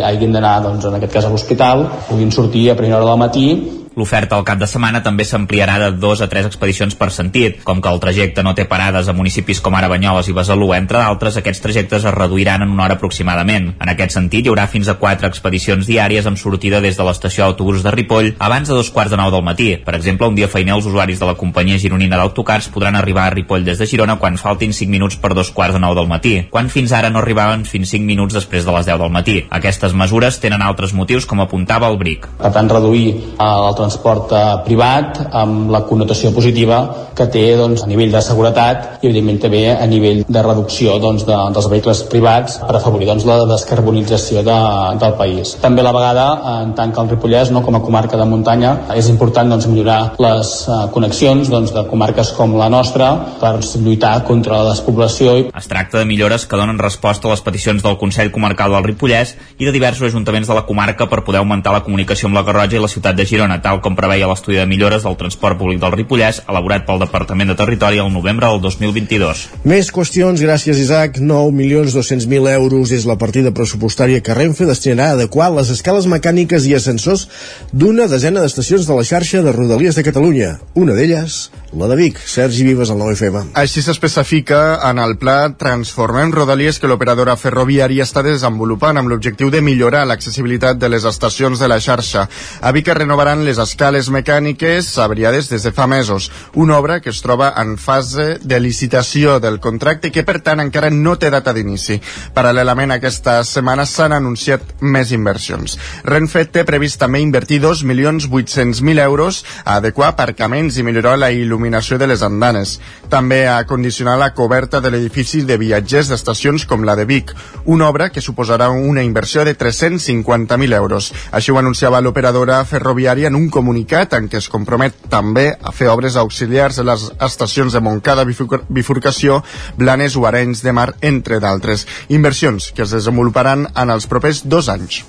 hagin 0.04 0.34
d'anar 0.34 0.58
doncs, 0.66 0.86
en 0.90 0.98
aquest 0.98 1.14
cas 1.14 1.26
a 1.26 1.32
l'hospital 1.32 1.86
puguin 2.10 2.32
sortir 2.32 2.70
a 2.72 2.76
primera 2.76 3.00
hora 3.02 3.14
del 3.14 3.24
matí 3.24 3.48
L'oferta 3.96 4.36
al 4.36 4.44
cap 4.44 4.60
de 4.60 4.68
setmana 4.68 5.00
també 5.04 5.24
s'ampliarà 5.24 5.78
de 5.80 5.92
dos 6.04 6.20
a 6.22 6.28
tres 6.28 6.46
expedicions 6.50 6.96
per 7.00 7.08
sentit. 7.16 7.62
Com 7.64 7.80
que 7.82 7.92
el 7.92 8.02
trajecte 8.04 8.44
no 8.44 8.56
té 8.56 8.66
parades 8.68 9.08
a 9.08 9.16
municipis 9.16 9.62
com 9.64 9.76
ara 9.76 9.88
Banyoles 9.92 10.28
i 10.28 10.36
Besalú, 10.36 10.74
entre 10.76 11.00
d'altres, 11.00 11.38
aquests 11.40 11.64
trajectes 11.64 12.04
es 12.04 12.16
reduiran 12.16 12.66
en 12.66 12.74
una 12.76 12.84
hora 12.84 12.98
aproximadament. 13.00 13.72
En 13.80 13.92
aquest 13.92 14.18
sentit, 14.18 14.46
hi 14.46 14.52
haurà 14.52 14.68
fins 14.68 14.90
a 14.92 14.98
quatre 15.00 15.30
expedicions 15.32 15.88
diàries 15.88 16.28
amb 16.28 16.40
sortida 16.42 16.82
des 16.84 17.00
de 17.00 17.08
l'estació 17.08 17.46
d'autobús 17.46 17.84
de 17.86 17.94
Ripoll 17.96 18.34
abans 18.40 18.68
de 18.68 18.76
dos 18.76 18.92
quarts 18.92 19.16
de 19.16 19.20
nou 19.22 19.32
del 19.32 19.46
matí. 19.48 19.70
Per 19.86 19.96
exemple, 19.96 20.28
un 20.28 20.36
dia 20.36 20.52
feiner 20.52 20.76
els 20.76 20.90
usuaris 20.92 21.22
de 21.22 21.30
la 21.30 21.38
companyia 21.40 21.80
gironina 21.80 22.20
d'autocars 22.20 22.68
podran 22.74 23.00
arribar 23.00 23.30
a 23.30 23.34
Ripoll 23.34 23.64
des 23.64 23.80
de 23.80 23.88
Girona 23.88 24.20
quan 24.20 24.36
faltin 24.38 24.74
5 24.74 24.92
minuts 24.92 25.16
per 25.22 25.34
dos 25.34 25.52
quarts 25.56 25.76
de 25.76 25.80
nou 25.80 25.96
del 25.96 26.12
matí, 26.12 26.36
quan 26.52 26.68
fins 26.70 26.92
ara 26.92 27.10
no 27.10 27.24
arribaven 27.24 27.64
fins 27.66 27.96
5 27.96 28.04
minuts 28.06 28.36
després 28.36 28.68
de 28.68 28.76
les 28.76 28.86
10 28.92 29.00
del 29.00 29.14
matí. 29.14 29.38
Aquestes 29.50 29.96
mesures 29.96 30.40
tenen 30.44 30.62
altres 30.62 30.94
motius, 30.94 31.26
com 31.26 31.40
apuntava 31.42 31.88
el 31.88 31.98
BRIC. 32.02 32.28
Per 32.42 32.52
tant, 32.52 32.70
reduir 32.70 33.08
el 33.16 33.72
transport 33.86 34.34
eh, 34.34 34.44
privat 34.66 35.22
amb 35.32 35.70
la 35.74 35.86
connotació 35.86 36.34
positiva 36.36 36.82
que 37.16 37.28
té 37.32 37.46
doncs, 37.56 37.86
a 37.86 37.90
nivell 37.90 38.12
de 38.12 38.22
seguretat 38.24 39.04
i 39.04 39.08
evidentment 39.08 39.40
també 39.46 39.62
a 39.72 39.86
nivell 39.88 40.24
de 40.28 40.44
reducció 40.44 40.98
doncs, 41.00 41.24
de, 41.28 41.38
dels 41.56 41.70
vehicles 41.72 42.04
privats 42.12 42.60
per 42.66 42.76
afavorir 42.76 43.08
doncs, 43.08 43.26
la 43.28 43.38
descarbonització 43.48 44.44
de, 44.46 44.58
del 45.02 45.16
país. 45.20 45.56
També 45.62 45.84
a 45.84 45.88
la 45.88 45.94
vegada, 45.96 46.26
en 46.66 46.74
tant 46.78 46.92
que 46.92 47.02
el 47.04 47.12
Ripollès, 47.14 47.52
no, 47.56 47.64
com 47.66 47.78
a 47.78 47.84
comarca 47.86 48.20
de 48.20 48.28
muntanya, 48.28 48.74
és 48.96 49.10
important 49.12 49.54
doncs, 49.54 49.70
millorar 49.72 50.00
les 50.22 50.54
uh, 50.68 50.86
connexions 50.96 51.52
doncs, 51.52 51.74
de 51.76 51.86
comarques 51.90 52.34
com 52.36 52.58
la 52.60 52.70
nostra 52.74 53.12
per 53.40 53.54
lluitar 53.86 54.16
contra 54.28 54.60
la 54.60 54.74
despoblació. 54.74 55.38
Es 55.56 55.70
tracta 55.72 56.02
de 56.02 56.10
millores 56.10 56.48
que 56.50 56.60
donen 56.60 56.82
resposta 56.82 57.30
a 57.30 57.36
les 57.36 57.44
peticions 57.46 57.84
del 57.86 58.00
Consell 58.02 58.34
Comarcal 58.36 58.76
del 58.76 58.88
Ripollès 58.90 59.36
i 59.60 59.68
de 59.68 59.76
diversos 59.76 60.10
ajuntaments 60.10 60.52
de 60.52 60.58
la 60.58 60.66
comarca 60.68 61.08
per 61.12 61.24
poder 61.24 61.44
augmentar 61.44 61.74
la 61.76 61.84
comunicació 61.86 62.30
amb 62.30 62.40
la 62.40 62.46
Garrotxa 62.48 62.80
i 62.80 62.84
la 62.84 62.92
ciutat 62.92 63.16
de 63.16 63.28
Girona, 63.28 63.62
tal 63.64 63.75
com 63.84 63.96
preveia 63.98 64.28
l'estudi 64.30 64.60
de 64.60 64.66
millores 64.70 65.04
del 65.04 65.18
transport 65.20 65.58
públic 65.60 65.82
del 65.82 65.94
Ripollès 65.96 66.42
elaborat 66.46 66.86
pel 66.88 67.02
Departament 67.02 67.52
de 67.52 67.58
Territori 67.60 68.00
el 68.04 68.12
novembre 68.14 68.48
del 68.52 68.62
2022. 68.64 69.44
Més 69.68 69.92
qüestions, 69.96 70.42
gràcies 70.44 70.80
Isaac. 70.84 71.20
9.200.000 71.20 72.52
euros 72.56 72.94
és 72.96 73.08
la 73.10 73.18
partida 73.22 73.54
pressupostària 73.56 74.22
que 74.22 74.38
Renfe 74.38 74.68
destinarà 74.70 75.12
a 75.12 75.18
adequar 75.20 75.52
les 75.56 75.72
escales 75.74 76.08
mecàniques 76.12 76.68
i 76.70 76.76
ascensors 76.78 77.28
d'una 77.72 78.08
desena 78.12 78.44
d'estacions 78.44 78.88
de 78.88 79.00
la 79.00 79.08
xarxa 79.08 79.44
de 79.46 79.56
Rodalies 79.56 79.96
de 79.96 80.06
Catalunya. 80.08 80.56
Una 80.76 80.96
d'elles, 80.98 81.50
la 81.76 81.88
de 81.88 81.96
Vic. 81.96 82.18
Sergi 82.18 82.64
Vives, 82.64 82.90
al 82.90 82.98
9FM. 82.98 83.52
Així 83.60 83.82
s'especifica 83.84 84.80
en 84.88 85.00
el 85.04 85.18
pla 85.20 85.52
Transformem 85.60 86.32
Rodalies 86.32 86.80
que 86.80 86.88
l'operadora 86.88 87.36
ferroviària 87.36 88.06
està 88.06 88.24
desenvolupant 88.24 88.98
amb 88.98 89.12
l'objectiu 89.12 89.52
de 89.52 89.62
millorar 89.66 90.06
l'accessibilitat 90.08 90.80
de 90.80 90.90
les 90.90 91.04
estacions 91.06 91.60
de 91.60 91.68
la 91.68 91.80
xarxa. 91.84 92.28
A 92.62 92.72
Vic 92.72 92.88
es 92.88 92.98
renovaran 92.98 93.44
les 93.46 93.60
escales 93.60 94.10
mecàniques 94.10 94.94
averiades 95.04 95.50
des 95.52 95.68
de 95.68 95.74
fa 95.76 95.88
mesos, 95.88 96.30
una 96.54 96.78
obra 96.80 97.02
que 97.02 97.12
es 97.12 97.22
troba 97.22 97.52
en 97.62 97.76
fase 97.78 98.40
de 98.42 98.60
licitació 98.60 99.40
del 99.44 99.60
contracte 99.60 100.08
i 100.08 100.16
que 100.16 100.24
per 100.24 100.40
tant 100.40 100.64
encara 100.64 100.90
no 100.90 101.18
té 101.20 101.30
data 101.34 101.54
d'inici. 101.54 102.00
Paral·lelament 102.36 102.96
aquesta 102.96 103.42
setmana 103.44 103.86
s'han 103.86 104.16
anunciat 104.16 104.80
més 104.80 105.12
inversions. 105.12 105.78
Renfe 106.08 106.46
té 106.48 106.64
previst 106.64 107.02
també 107.04 107.20
invertir 107.20 107.60
2.800.000 107.68 109.04
euros 109.04 109.44
a 109.66 109.82
adequar 109.82 110.14
aparcaments 110.14 110.80
i 110.80 110.88
millorar 110.88 111.18
la 111.20 111.34
il·luminació 111.36 111.65
de 111.66 112.08
les 112.08 112.22
andanes. 112.22 112.80
També 113.10 113.48
a 113.48 113.66
condicionar 113.66 114.18
la 114.20 114.34
coberta 114.34 114.80
de 114.82 114.92
l'edifici 114.92 115.42
de 115.44 115.58
viatgers 115.58 116.10
d'estacions 116.10 116.66
com 116.66 116.84
la 116.84 116.96
de 116.96 117.06
Vic, 117.06 117.34
una 117.66 117.90
obra 117.90 118.10
que 118.10 118.22
suposarà 118.22 118.70
una 118.70 119.04
inversió 119.04 119.44
de 119.44 119.58
350.000 119.58 120.76
euros. 120.76 121.12
Així 121.32 121.52
ho 121.52 121.58
anunciava 121.58 122.02
l'operadora 122.02 122.64
ferroviària 122.66 123.28
en 123.28 123.36
un 123.36 123.50
comunicat 123.50 124.14
en 124.14 124.30
què 124.30 124.38
es 124.38 124.50
compromet 124.50 124.94
també 125.10 125.56
a 125.62 125.72
fer 125.72 125.90
obres 125.90 126.16
auxiliars 126.16 126.80
a 126.80 126.86
les 126.86 127.10
estacions 127.20 127.74
de 127.74 127.82
Montcada, 127.82 128.26
Bifurcació, 128.26 129.42
Blanes 129.78 130.16
o 130.16 130.26
Arenys 130.26 130.62
de 130.64 130.72
Mar, 130.72 130.94
entre 131.02 131.40
d'altres. 131.40 131.88
Inversions 132.10 132.72
que 132.76 132.84
es 132.84 132.94
desenvoluparan 132.94 133.68
en 133.76 133.90
els 133.90 134.08
propers 134.08 134.44
dos 134.46 134.70
anys. 134.70 135.04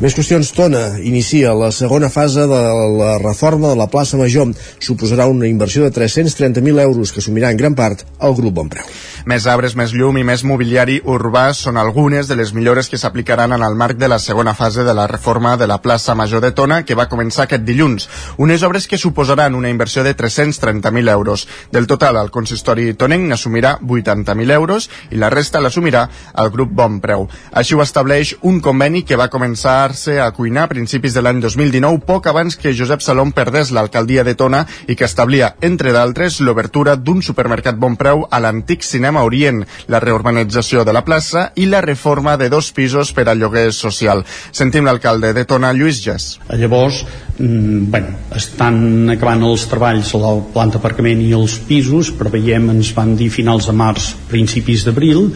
Més 0.00 0.14
qüestions. 0.14 0.52
Tona 0.56 1.00
inicia 1.02 1.54
la 1.56 1.72
segona 1.72 2.08
fase 2.12 2.46
de 2.46 2.62
la 2.96 3.16
reforma 3.18 3.68
de 3.72 3.76
la 3.76 3.88
plaça 3.90 4.16
Major. 4.16 4.52
Suposarà 4.78 5.26
una 5.26 5.48
inversió 5.48 5.82
de 5.82 5.90
330.000 5.96 6.80
euros 6.84 7.12
que 7.12 7.24
assumirà 7.24 7.50
en 7.50 7.56
gran 7.56 7.74
part 7.74 8.04
el 8.20 8.34
grup 8.36 8.54
Bonpreu. 8.60 8.84
Més 9.26 9.46
arbres, 9.50 9.74
més 9.74 9.90
llum 9.90 10.20
i 10.20 10.22
més 10.22 10.44
mobiliari 10.46 11.00
urbà 11.02 11.48
són 11.56 11.80
algunes 11.80 12.28
de 12.28 12.36
les 12.38 12.52
millores 12.54 12.86
que 12.86 12.98
s'aplicaran 13.00 13.50
en 13.56 13.64
el 13.66 13.74
marc 13.74 13.98
de 13.98 14.06
la 14.06 14.20
segona 14.22 14.54
fase 14.54 14.84
de 14.86 14.94
la 14.94 15.08
reforma 15.10 15.56
de 15.56 15.66
la 15.66 15.80
plaça 15.82 16.14
Major 16.14 16.44
de 16.44 16.52
Tona 16.52 16.82
que 16.86 16.94
va 16.94 17.08
començar 17.10 17.46
aquest 17.46 17.64
dilluns. 17.66 18.08
Unes 18.38 18.62
obres 18.62 18.86
que 18.86 18.98
suposaran 18.98 19.56
una 19.58 19.70
inversió 19.70 20.04
de 20.04 20.14
330.000 20.16 21.10
euros. 21.10 21.48
Del 21.72 21.86
total, 21.86 22.20
el 22.20 22.30
consistori 22.30 22.92
tonenc 22.94 23.26
n'assumirà 23.30 23.76
80.000 23.80 24.54
euros 24.54 24.90
i 25.10 25.18
la 25.18 25.30
resta 25.30 25.60
l'assumirà 25.60 26.06
el 26.38 26.52
grup 26.54 26.70
Bonpreu. 26.76 27.26
Així 27.52 27.74
ho 27.74 27.82
estableix 27.82 28.36
un 28.42 28.60
conveni 28.60 29.02
que 29.02 29.18
va 29.18 29.30
començar-se 29.32 30.20
a 30.20 30.30
cuinar 30.36 30.66
a 30.66 30.72
principis 30.72 31.14
de 31.16 31.24
l'any 31.24 31.40
2019, 31.42 32.04
poc 32.06 32.30
abans 32.30 32.56
que 32.56 32.74
Josep 32.76 33.02
Salom 33.02 33.32
perdés 33.32 33.72
l'alcaldia 33.72 34.24
de 34.24 34.36
Tona 34.38 34.64
i 34.86 34.96
que 34.96 35.08
establia, 35.08 35.54
entre 35.60 35.75
d'altres, 35.76 36.40
l'obertura 36.40 36.96
d'un 36.96 37.20
supermercat 37.22 37.76
Bonpreu 37.76 38.24
a 38.30 38.40
l'antic 38.40 38.82
cinema 38.82 39.22
Orient, 39.26 39.62
la 39.92 40.00
reurbanització 40.00 40.84
de 40.84 40.94
la 40.96 41.04
plaça 41.04 41.50
i 41.56 41.66
la 41.66 41.82
reforma 41.84 42.36
de 42.36 42.48
dos 42.48 42.72
pisos 42.72 43.12
per 43.12 43.28
al 43.28 43.38
lloguer 43.38 43.72
social. 43.72 44.24
Sentim 44.50 44.84
l'alcalde 44.88 45.32
de 45.36 45.44
Tona, 45.44 45.72
Lluís 45.72 46.00
Gès. 46.04 46.38
Llavors, 46.56 47.04
mm, 47.38 47.90
bueno, 47.90 48.16
estan 48.34 49.10
acabant 49.10 49.42
els 49.42 49.66
treballs 49.68 50.14
a 50.14 50.18
la 50.18 50.34
planta 50.54 50.78
aparcament 50.78 51.20
i 51.20 51.32
els 51.32 51.58
pisos, 51.58 52.10
preveiem, 52.10 52.70
ens 52.70 52.94
van 52.94 53.16
dir 53.16 53.30
finals 53.30 53.66
de 53.66 53.72
març, 53.72 54.14
principis 54.28 54.84
d'abril, 54.84 55.32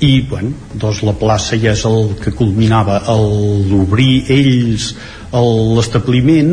i 0.00 0.20
bueno, 0.30 0.52
doncs 0.74 1.02
la 1.02 1.14
plaça 1.18 1.56
ja 1.58 1.72
és 1.72 1.84
el 1.88 2.14
que 2.22 2.30
culminava 2.30 3.00
l'obrir 3.08 4.24
ells 4.30 4.92
l'establiment 5.32 6.52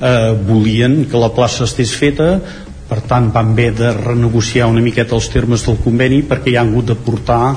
eh, 0.00 0.32
volien 0.46 1.04
que 1.10 1.20
la 1.20 1.32
plaça 1.34 1.64
estés 1.64 1.92
feta 1.92 2.40
per 2.88 3.00
tant 3.08 3.30
van 3.32 3.52
haver 3.54 3.70
de 3.78 3.92
renegociar 3.96 4.68
una 4.70 4.84
miqueta 4.84 5.16
els 5.16 5.30
termes 5.32 5.64
del 5.66 5.80
conveni 5.84 6.22
perquè 6.28 6.52
hi 6.52 6.58
han 6.60 6.72
hagut 6.72 6.92
de 6.92 6.98
portar 7.06 7.54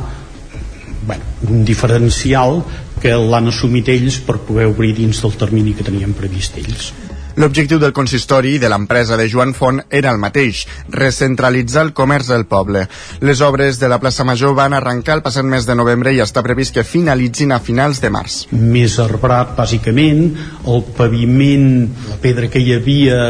bueno, 1.08 1.24
un 1.50 1.66
diferencial 1.66 2.62
que 3.02 3.14
l'han 3.14 3.52
assumit 3.52 3.92
ells 3.94 4.22
per 4.26 4.40
poder 4.48 4.70
obrir 4.72 4.96
dins 4.98 5.22
del 5.22 5.38
termini 5.38 5.76
que 5.78 5.86
tenien 5.86 6.16
previst 6.18 6.58
ells 6.64 6.92
L'objectiu 7.38 7.78
del 7.78 7.94
consistori 7.94 8.56
i 8.56 8.60
de 8.60 8.70
l'empresa 8.72 9.14
de 9.14 9.28
Joan 9.30 9.52
Font 9.54 9.78
era 9.94 10.10
el 10.10 10.18
mateix, 10.18 10.64
recentralitzar 10.90 11.84
el 11.86 11.92
comerç 11.94 12.32
del 12.34 12.48
poble. 12.50 12.88
Les 13.22 13.44
obres 13.46 13.78
de 13.78 13.90
la 13.92 14.00
plaça 14.02 14.26
Major 14.26 14.56
van 14.58 14.74
arrencar 14.74 15.20
el 15.20 15.22
passat 15.22 15.46
mes 15.46 15.68
de 15.70 15.76
novembre 15.78 16.16
i 16.16 16.24
està 16.24 16.42
previst 16.42 16.74
que 16.74 16.82
finalitzin 16.82 17.54
a 17.54 17.60
finals 17.62 18.02
de 18.02 18.10
març. 18.10 18.40
Més 18.58 18.98
arbrat, 19.04 19.54
bàsicament, 19.60 20.24
el 20.66 20.82
paviment, 20.98 21.70
la 22.10 22.18
pedra 22.26 22.50
que 22.50 22.64
hi 22.64 22.74
havia 22.74 23.22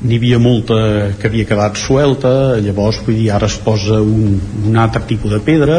n'hi 0.00 0.18
havia 0.18 0.38
molta 0.38 0.78
que 1.18 1.26
havia 1.26 1.46
quedat 1.48 1.78
suelta 1.80 2.30
llavors 2.62 3.00
vull 3.04 3.18
dir, 3.18 3.30
ara 3.34 3.48
es 3.50 3.58
posa 3.62 4.00
un, 4.02 4.38
un 4.70 4.76
altre 4.78 5.02
tipus 5.08 5.34
de 5.34 5.40
pedra 5.42 5.78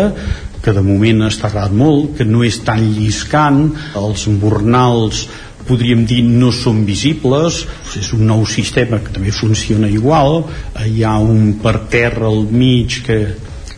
que 0.59 0.73
de 0.75 0.83
moment 0.83 1.23
ha 1.23 1.29
estarrat 1.31 1.71
molt, 1.71 2.17
que 2.17 2.25
no 2.27 2.43
és 2.43 2.57
tan 2.67 2.81
lliscant, 2.97 3.69
els 3.95 4.25
embornals 4.27 5.23
podríem 5.69 6.03
dir 6.09 6.19
no 6.25 6.49
són 6.55 6.81
visibles 6.88 7.61
és 7.99 8.11
un 8.17 8.25
nou 8.27 8.43
sistema 8.49 8.99
que 9.03 9.13
també 9.15 9.31
funciona 9.35 9.88
igual 9.88 10.43
hi 10.83 11.05
ha 11.05 11.15
un 11.23 11.53
parterre 11.63 12.27
al 12.27 12.43
mig 12.51 12.99
que, 13.05 13.19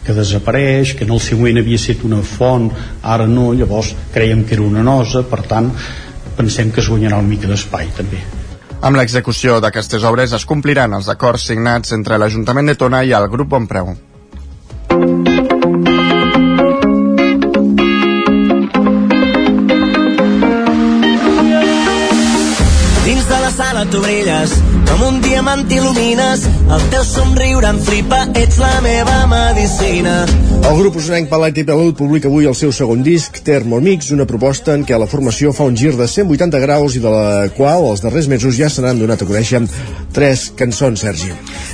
que 0.06 0.18
desapareix, 0.18 0.96
que 0.98 1.06
en 1.06 1.14
el 1.14 1.22
següent 1.22 1.62
havia 1.62 1.82
estat 1.82 2.06
una 2.08 2.22
font, 2.26 2.72
ara 3.04 3.28
no, 3.30 3.52
llavors 3.54 3.94
creiem 4.16 4.46
que 4.48 4.58
era 4.58 4.66
una 4.66 4.86
nosa, 4.88 5.26
per 5.28 5.44
tant 5.46 5.74
pensem 6.38 6.72
que 6.74 6.82
es 6.82 6.90
guanyarà 6.90 7.22
una 7.22 7.30
mica 7.36 7.52
d'espai 7.52 7.92
també. 7.98 8.41
Amb 8.82 8.98
l'execució 8.98 9.60
d'aquestes 9.62 10.02
obres 10.10 10.32
es 10.34 10.44
compliran 10.50 10.96
els 10.98 11.10
acords 11.14 11.44
signats 11.52 11.94
entre 11.94 12.18
l'Ajuntament 12.18 12.72
de 12.72 12.74
Tona 12.82 13.04
i 13.06 13.14
el 13.14 13.28
grup 13.30 13.52
Bonpreu. 13.54 13.94
Dins 23.06 23.30
de 23.30 23.40
la 23.46 23.52
sala 23.54 23.86
tu 23.94 24.02
brilles, 24.02 24.58
Com 24.92 25.06
un 25.08 25.22
diamant 25.24 25.62
t'il·lumines, 25.70 26.42
el 26.76 26.82
teu 26.92 27.04
somriure 27.08 27.70
em 27.72 27.78
flipa, 27.80 28.26
ets 28.36 28.58
la 28.60 28.74
meva 28.84 29.22
medicina. 29.32 30.26
El 30.68 30.76
grup 30.82 30.98
usonenc 31.00 31.30
Palat 31.32 31.56
i 31.62 31.64
Pelut 31.66 31.96
publica 31.96 32.28
avui 32.28 32.50
el 32.50 32.58
seu 32.60 32.74
segon 32.76 33.00
disc, 33.06 33.40
Thermomix, 33.48 34.12
una 34.12 34.28
proposta 34.28 34.76
en 34.76 34.84
què 34.84 35.00
la 35.00 35.08
formació 35.08 35.56
fa 35.56 35.70
un 35.70 35.80
gir 35.80 35.94
de 35.96 36.10
180 36.12 36.60
graus 36.66 37.00
i 37.00 37.04
de 37.04 37.14
la 37.14 37.48
qual 37.56 37.88
els 37.88 38.04
darrers 38.04 38.28
mesos 38.28 38.60
ja 38.60 38.68
se 38.68 38.84
n'han 38.84 39.00
donat 39.00 39.24
a 39.24 39.30
conèixer 39.30 39.64
tres 40.12 40.50
cançons, 40.60 41.08
Sergi. 41.08 41.32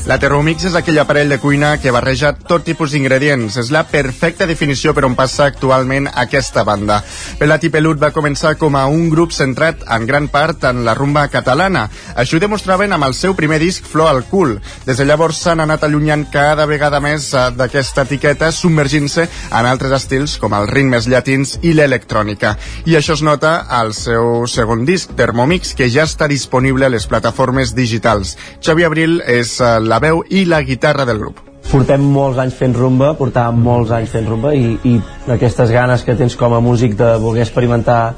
La 0.08 0.20
Thermomix 0.22 0.70
és 0.70 0.78
aquell 0.78 1.02
aparell 1.02 1.34
de 1.34 1.40
cuina 1.42 1.74
que 1.82 1.92
barreja 1.92 2.32
tot 2.38 2.64
tipus 2.64 2.94
d'ingredients. 2.94 3.58
És 3.60 3.74
la 3.74 3.82
perfecta 3.90 4.48
definició 4.48 4.94
per 4.96 5.04
on 5.10 5.18
passa 5.18 5.50
actualment 5.50 6.08
aquesta 6.14 6.64
banda. 6.64 7.02
Pelat 7.42 7.66
i 7.68 7.74
Pelut 7.74 8.00
va 8.00 8.14
començar 8.16 8.54
com 8.62 8.78
a 8.80 8.86
un 8.88 9.10
grup 9.12 9.34
centrat 9.36 9.84
en 9.84 10.06
gran 10.08 10.30
part 10.32 10.64
en 10.70 10.86
la 10.86 10.96
rumba 10.96 11.26
catalana. 11.34 11.88
Això 12.16 12.38
ho 12.38 12.46
demostraven 12.46 12.96
amb 12.96 13.07
el 13.08 13.16
seu 13.16 13.36
primer 13.36 13.60
disc, 13.64 13.86
Flor 13.88 14.10
al 14.12 14.24
cul. 14.28 14.58
Des 14.86 15.00
de 15.00 15.06
llavors 15.08 15.40
s'han 15.42 15.64
anat 15.64 15.86
allunyant 15.88 16.26
cada 16.34 16.68
vegada 16.70 17.00
més 17.04 17.30
eh, 17.34 17.48
d'aquesta 17.56 18.06
etiqueta, 18.08 18.52
submergint-se 18.52 19.28
en 19.28 19.70
altres 19.70 19.96
estils 19.98 20.38
com 20.42 20.56
els 20.58 20.70
ritmes 20.74 21.08
llatins 21.08 21.58
i 21.64 21.74
l'electrònica. 21.78 22.56
I 22.86 23.00
això 23.00 23.18
es 23.18 23.24
nota 23.26 23.58
al 23.80 23.94
seu 23.98 24.46
segon 24.52 24.86
disc, 24.86 25.16
Thermomix, 25.18 25.74
que 25.78 25.90
ja 25.90 26.08
està 26.08 26.28
disponible 26.28 26.88
a 26.88 26.94
les 26.94 27.08
plataformes 27.08 27.76
digitals. 27.78 28.36
Xavi 28.62 28.88
Abril 28.88 29.22
és 29.26 29.58
eh, 29.62 29.78
la 29.82 30.02
veu 30.04 30.24
i 30.30 30.46
la 30.46 30.64
guitarra 30.68 31.08
del 31.08 31.24
grup 31.24 31.44
portem 31.68 32.00
molts 32.00 32.38
anys 32.40 32.56
fent 32.56 32.72
rumba, 32.78 33.10
portàvem 33.20 33.58
molts 33.60 33.92
anys 33.92 34.14
fent 34.14 34.28
rumba 34.30 34.54
i, 34.56 34.78
i 34.88 34.94
aquestes 35.34 35.74
ganes 35.74 36.06
que 36.08 36.16
tens 36.16 36.38
com 36.40 36.54
a 36.56 36.62
músic 36.64 36.96
de 36.96 37.10
voler 37.20 37.44
experimentar 37.44 38.14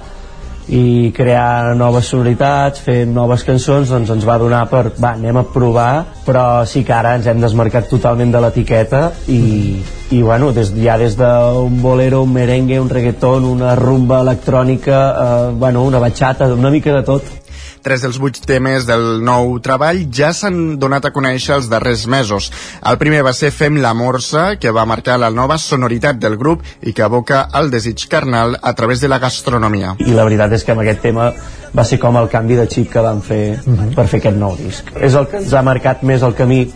i 0.69 1.11
crear 1.15 1.75
noves 1.77 2.11
sonoritats, 2.11 2.83
fer 2.85 3.01
noves 3.09 3.43
cançons, 3.47 3.89
doncs 3.89 4.11
ens 4.13 4.27
va 4.27 4.37
donar 4.41 4.65
per, 4.69 4.91
va, 5.01 5.15
anem 5.17 5.41
a 5.41 5.45
provar, 5.49 5.91
però 6.25 6.63
sí 6.69 6.83
que 6.85 6.93
ara 6.93 7.15
ens 7.17 7.27
hem 7.29 7.41
desmarcat 7.41 7.89
totalment 7.89 8.31
de 8.33 8.41
l'etiqueta 8.43 9.01
i, 9.33 9.81
i 10.13 10.21
bueno, 10.21 10.51
des, 10.53 10.71
ja 10.77 10.99
des 11.01 11.17
d'un 11.17 11.81
bolero, 11.81 12.21
un 12.25 12.33
merengue, 12.33 12.79
un 12.81 12.89
reggaeton, 12.89 13.49
una 13.49 13.73
rumba 13.79 14.21
electrònica, 14.21 15.01
eh, 15.09 15.51
bueno, 15.57 15.83
una 15.83 15.99
bachata, 15.99 16.53
una 16.53 16.69
mica 16.69 16.93
de 16.93 17.03
tot. 17.03 17.38
Tres 17.81 18.01
dels 18.03 18.17
vuit 18.19 18.35
temes 18.43 18.83
del 18.87 19.21
nou 19.23 19.53
treball 19.63 20.01
ja 20.11 20.33
s'han 20.35 20.77
donat 20.81 21.05
a 21.07 21.13
conèixer 21.15 21.55
els 21.55 21.69
darrers 21.71 22.05
mesos. 22.11 22.49
El 22.83 22.99
primer 22.99 23.21
va 23.23 23.33
ser 23.33 23.53
Fem 23.55 23.79
la 23.79 23.93
morsa, 23.95 24.57
que 24.59 24.73
va 24.75 24.85
marcar 24.89 25.17
la 25.19 25.31
nova 25.31 25.57
sonoritat 25.57 26.19
del 26.19 26.35
grup 26.37 26.65
i 26.81 26.93
que 26.93 27.05
aboca 27.05 27.45
el 27.55 27.71
desig 27.71 28.07
carnal 28.11 28.57
a 28.61 28.73
través 28.75 28.99
de 28.99 29.07
la 29.07 29.19
gastronomia. 29.19 29.95
I 29.99 30.11
la 30.17 30.27
veritat 30.27 30.53
és 30.59 30.65
que 30.67 30.75
amb 30.75 30.83
aquest 30.83 31.03
tema 31.07 31.31
va 31.75 31.85
ser 31.85 31.99
com 31.99 32.17
el 32.19 32.29
canvi 32.29 32.59
de 32.59 32.67
xip 32.67 32.91
que 32.91 33.01
vam 33.01 33.21
fer 33.21 33.59
uh 33.59 33.73
-huh. 33.73 33.95
per 33.95 34.07
fer 34.07 34.19
aquest 34.19 34.37
nou 34.37 34.55
disc. 34.57 34.91
És 34.99 35.13
el 35.13 35.27
que 35.27 35.37
ens 35.37 35.53
ha 35.53 35.61
marcat 35.61 36.03
més 36.03 36.21
el 36.21 36.35
camí 36.35 36.67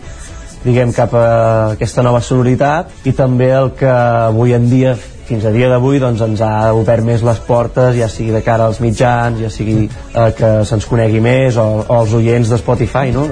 diguem 0.64 0.92
cap 0.92 1.12
a 1.14 1.72
aquesta 1.72 2.02
nova 2.02 2.20
sonoritat 2.20 2.88
i 3.04 3.12
també 3.12 3.50
el 3.52 3.72
que 3.72 3.90
avui 3.90 4.54
en 4.54 4.70
dia 4.70 4.96
fins 5.28 5.44
a 5.44 5.52
dia 5.54 5.70
d'avui 5.72 6.02
doncs, 6.02 6.22
ens 6.24 6.44
ha 6.44 6.72
obert 6.76 7.04
més 7.06 7.24
les 7.24 7.40
portes, 7.46 7.96
ja 7.96 8.10
sigui 8.12 8.34
de 8.34 8.44
cara 8.44 8.68
als 8.68 8.82
mitjans, 8.84 9.40
ja 9.40 9.50
sigui 9.52 9.88
eh, 9.88 10.30
que 10.36 10.54
se'ns 10.68 10.86
conegui 10.90 11.24
més, 11.24 11.58
o, 11.58 11.84
o 11.86 12.00
els 12.02 12.14
oients 12.20 12.52
de 12.52 12.60
Spotify, 12.60 13.10
no? 13.14 13.28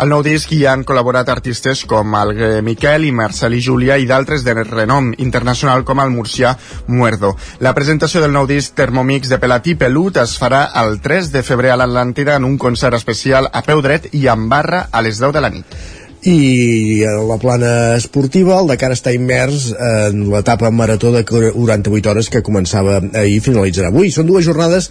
Al 0.00 0.08
nou 0.08 0.22
disc 0.24 0.48
hi 0.56 0.62
han 0.64 0.80
col·laborat 0.88 1.28
artistes 1.28 1.82
com 1.84 2.14
el 2.16 2.30
Miquel 2.64 3.04
i 3.04 3.10
Marcel 3.12 3.52
i 3.52 3.60
Júlia 3.60 3.98
i 4.00 4.06
d'altres 4.08 4.46
de 4.46 4.54
renom 4.56 5.10
internacional 5.20 5.84
com 5.84 6.00
el 6.00 6.14
murcià 6.14 6.54
Muerdo. 6.86 7.34
La 7.60 7.74
presentació 7.76 8.22
del 8.24 8.32
nou 8.32 8.48
disc 8.48 8.72
Thermomix 8.72 9.28
de 9.28 9.36
Pelatí 9.42 9.76
Pelut 9.76 10.16
es 10.22 10.38
farà 10.40 10.62
el 10.80 11.02
3 11.04 11.34
de 11.36 11.44
febrer 11.44 11.74
a 11.74 11.80
l'Atlàntida 11.82 12.40
en 12.40 12.48
un 12.48 12.56
concert 12.56 12.96
especial 12.96 13.52
a 13.52 13.60
peu 13.66 13.84
dret 13.84 14.08
i 14.16 14.24
amb 14.32 14.48
barra 14.48 14.86
a 14.90 15.04
les 15.04 15.20
10 15.20 15.36
de 15.36 15.44
la 15.44 15.52
nit 15.52 15.99
i 16.28 17.02
a 17.08 17.14
la 17.24 17.38
plana 17.40 17.96
esportiva 17.96 18.58
el 18.60 18.68
Dakar 18.68 18.90
està 18.92 19.12
immers 19.16 19.70
en 19.72 20.26
l'etapa 20.32 20.70
marató 20.70 21.14
de 21.14 21.24
48 21.24 22.10
hores 22.10 22.28
que 22.28 22.44
començava 22.44 22.98
ahir 23.14 23.38
i 23.38 23.44
finalitzarà 23.44 23.88
avui. 23.88 24.10
Són 24.12 24.28
dues 24.28 24.44
jornades 24.44 24.90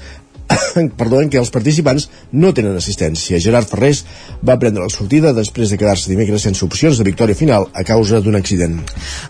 perdó, 0.97 1.21
en 1.21 1.29
què 1.29 1.39
els 1.39 1.51
participants 1.53 2.07
no 2.31 2.51
tenen 2.55 2.77
assistència. 2.77 3.39
Gerard 3.41 3.69
Ferrés 3.69 4.03
va 4.45 4.57
prendre 4.61 4.83
la 4.83 4.93
sortida 4.93 5.33
després 5.35 5.71
de 5.71 5.77
quedar-se 5.79 6.09
dimecres 6.09 6.45
sense 6.47 6.63
opcions 6.65 6.97
de 6.97 7.05
victòria 7.07 7.37
final 7.37 7.67
a 7.73 7.85
causa 7.87 8.21
d'un 8.23 8.37
accident. 8.39 8.79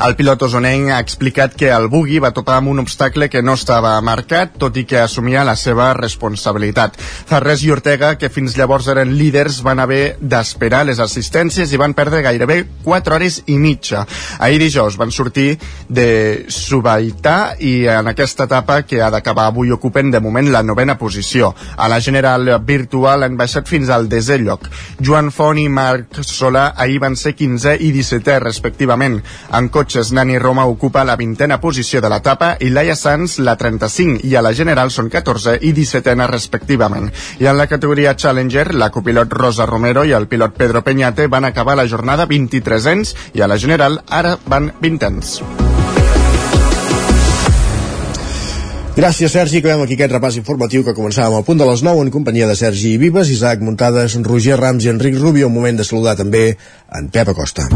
El 0.06 0.16
pilot 0.20 0.46
osonenc 0.48 0.94
ha 0.94 1.00
explicat 1.04 1.56
que 1.60 1.72
el 1.74 1.90
bugui 1.92 2.20
va 2.24 2.34
topar 2.36 2.60
amb 2.60 2.72
un 2.74 2.84
obstacle 2.84 3.30
que 3.30 3.44
no 3.44 3.56
estava 3.60 3.96
marcat, 4.06 4.56
tot 4.62 4.78
i 4.80 4.86
que 4.90 5.02
assumia 5.04 5.46
la 5.48 5.58
seva 5.60 5.92
responsabilitat. 5.98 6.98
Ferrés 7.00 7.64
i 7.66 7.74
Ortega, 7.76 8.14
que 8.20 8.32
fins 8.34 8.56
llavors 8.58 8.88
eren 8.92 9.16
líders, 9.20 9.62
van 9.66 9.84
haver 9.84 10.18
d'esperar 10.22 10.86
les 10.88 11.02
assistències 11.04 11.72
i 11.74 11.82
van 11.82 11.96
perdre 11.98 12.24
gairebé 12.26 12.62
4 12.86 13.16
hores 13.16 13.42
i 13.48 13.58
mitja. 13.60 14.06
Ahir 14.40 14.60
dijous 14.62 14.98
van 15.00 15.12
sortir 15.12 15.58
de 15.90 16.46
Subaità 16.54 17.56
i 17.60 17.74
en 17.92 18.08
aquesta 18.12 18.48
etapa 18.50 18.82
que 18.88 19.02
ha 19.04 19.12
d'acabar 19.12 19.50
avui 19.50 19.72
ocupen 19.76 20.12
de 20.12 20.22
moment 20.24 20.52
la 20.52 20.64
novena 20.64 20.96
posició 20.98 21.09
posició. 21.10 21.54
A 21.76 21.90
la 21.90 22.00
general 22.02 22.48
virtual 22.66 23.26
han 23.26 23.38
baixat 23.38 23.68
fins 23.68 23.90
al 23.90 24.08
desè 24.10 24.38
lloc. 24.40 24.68
Joan 25.02 25.32
Font 25.34 25.60
i 25.60 25.68
Marc 25.70 26.22
Solà 26.24 26.70
ahir 26.78 27.00
van 27.02 27.16
ser 27.20 27.36
15è 27.36 27.76
i 27.80 27.92
17è 27.96 28.40
respectivament. 28.44 29.20
En 29.58 29.70
cotxes, 29.70 30.14
Nani 30.14 30.38
Roma 30.40 30.68
ocupa 30.70 31.04
la 31.04 31.18
vintena 31.20 31.60
posició 31.60 32.02
de 32.02 32.12
l'etapa 32.12 32.56
i 32.60 32.70
Laia 32.70 32.96
Sanz 32.96 33.40
la 33.40 33.56
35 33.58 34.28
i 34.30 34.36
a 34.36 34.44
la 34.46 34.54
general 34.54 34.92
són 34.94 35.10
14 35.10 35.58
i 35.62 35.74
17a 35.74 36.30
respectivament. 36.30 37.10
I 37.40 37.50
en 37.50 37.58
la 37.58 37.68
categoria 37.68 38.16
Challenger, 38.16 38.74
la 38.76 38.92
copilot 38.92 39.34
Rosa 39.34 39.66
Romero 39.66 40.06
i 40.06 40.14
el 40.14 40.28
pilot 40.28 40.56
Pedro 40.58 40.84
Peñate 40.84 41.28
van 41.28 41.46
acabar 41.46 41.78
la 41.80 41.88
jornada 41.88 42.28
23ens 42.28 43.16
i 43.34 43.42
a 43.42 43.50
la 43.50 43.58
general 43.58 44.02
ara 44.08 44.38
van 44.46 44.72
20ens. 44.82 45.69
Gràcies, 49.00 49.32
Sergi. 49.32 49.62
Acabem 49.62 49.86
aquí 49.86 49.96
aquest 49.96 50.12
repàs 50.12 50.36
informatiu 50.42 50.84
que 50.84 50.94
començàvem 50.98 51.38
al 51.38 51.46
punt 51.48 51.62
de 51.62 51.68
les 51.70 51.80
9 51.88 52.02
en 52.04 52.10
companyia 52.12 52.50
de 52.50 52.58
Sergi 52.60 52.98
Vives, 53.00 53.32
Isaac 53.32 53.64
Muntades, 53.64 54.18
Roger 54.28 54.60
Rams 54.60 54.84
i 54.84 54.92
Enric 54.92 55.16
Rubio. 55.22 55.48
Un 55.48 55.56
moment 55.56 55.80
de 55.80 55.88
saludar 55.88 56.18
també 56.20 56.50
en 57.00 57.08
Pep 57.08 57.32
Acosta. 57.32 57.70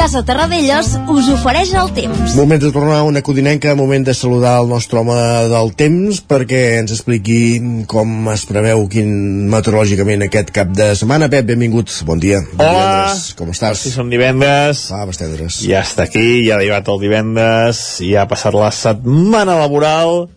Casa 0.00 0.22
Terradellos 0.24 0.94
us 1.12 1.26
ofereix 1.28 1.74
el 1.76 1.90
temps. 1.92 2.32
Moment 2.32 2.60
de 2.62 2.70
tornar 2.72 3.02
a 3.02 3.04
una 3.04 3.20
codinenca, 3.20 3.74
moment 3.76 4.06
de 4.06 4.14
saludar 4.16 4.54
el 4.62 4.70
nostre 4.70 4.96
home 4.96 5.16
del 5.52 5.74
temps 5.76 6.22
perquè 6.24 6.60
ens 6.78 6.94
expliqui 6.94 7.84
com 7.90 8.30
es 8.32 8.46
preveu 8.48 8.86
quin 8.88 9.12
meteorològicament 9.52 10.24
aquest 10.24 10.54
cap 10.56 10.72
de 10.72 10.88
setmana. 10.96 11.28
Pep, 11.28 11.44
benvingut, 11.52 11.92
bon 12.08 12.16
dia. 12.16 12.40
Bon 12.54 12.64
Hola, 12.64 12.80
divendres. 12.80 13.28
com 13.36 13.52
estàs? 13.52 13.84
Sí, 13.84 13.92
som 13.92 14.08
divendres. 14.08 14.86
Va, 14.88 15.04
bestendres. 15.12 15.60
Ja 15.68 15.84
està 15.84 16.08
aquí, 16.08 16.46
ja 16.48 16.56
ha 16.56 16.62
arribat 16.62 16.88
el 16.88 17.04
divendres, 17.04 17.84
ja 18.00 18.24
ha 18.24 18.28
passat 18.32 18.56
la 18.56 18.72
setmana 18.72 19.60
laboral 19.60 20.30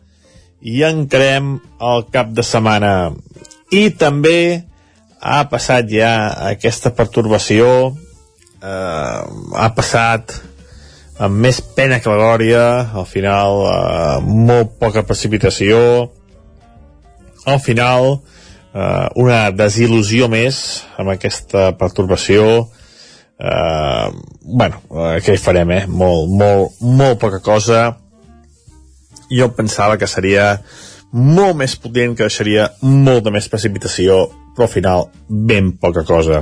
i 0.59 0.83
encarem 0.91 1.53
el 1.79 2.09
cap 2.11 2.35
de 2.35 2.43
setmana. 2.43 3.13
I 3.71 3.93
també 3.95 4.65
ha 5.23 5.45
passat 5.47 5.87
ja 5.87 6.17
aquesta 6.51 6.91
pertorbació 6.91 7.93
eh, 8.63 9.19
ha 9.59 9.69
passat 9.75 10.33
amb 11.23 11.37
més 11.45 11.59
pena 11.75 11.99
que 12.01 12.09
la 12.09 12.19
glòria, 12.19 12.63
al 12.97 13.07
final 13.09 13.63
eh, 13.69 14.19
molt 14.23 14.77
poca 14.81 15.03
precipitació, 15.07 15.79
al 17.45 17.59
final 17.61 18.15
eh, 18.73 19.07
una 19.21 19.41
desil·lusió 19.53 20.29
més 20.31 20.61
amb 20.97 21.13
aquesta 21.13 21.71
pertorbació, 21.79 22.47
eh, 23.37 24.07
bueno, 24.41 24.81
eh, 24.89 25.19
què 25.25 25.35
hi 25.35 25.43
farem, 25.43 25.75
eh? 25.75 25.83
Molt, 25.87 26.31
molt, 26.31 26.81
molt 26.81 27.21
poca 27.21 27.43
cosa. 27.43 27.85
Jo 29.33 29.49
pensava 29.55 29.97
que 29.97 30.09
seria 30.09 30.57
molt 31.13 31.57
més 31.57 31.75
potent, 31.77 32.15
que 32.17 32.25
deixaria 32.25 32.71
molta 32.81 33.31
més 33.33 33.47
precipitació, 33.49 34.25
però 34.55 34.65
al 34.65 34.73
final 34.73 35.09
ben 35.29 35.75
poca 35.81 36.03
cosa. 36.05 36.41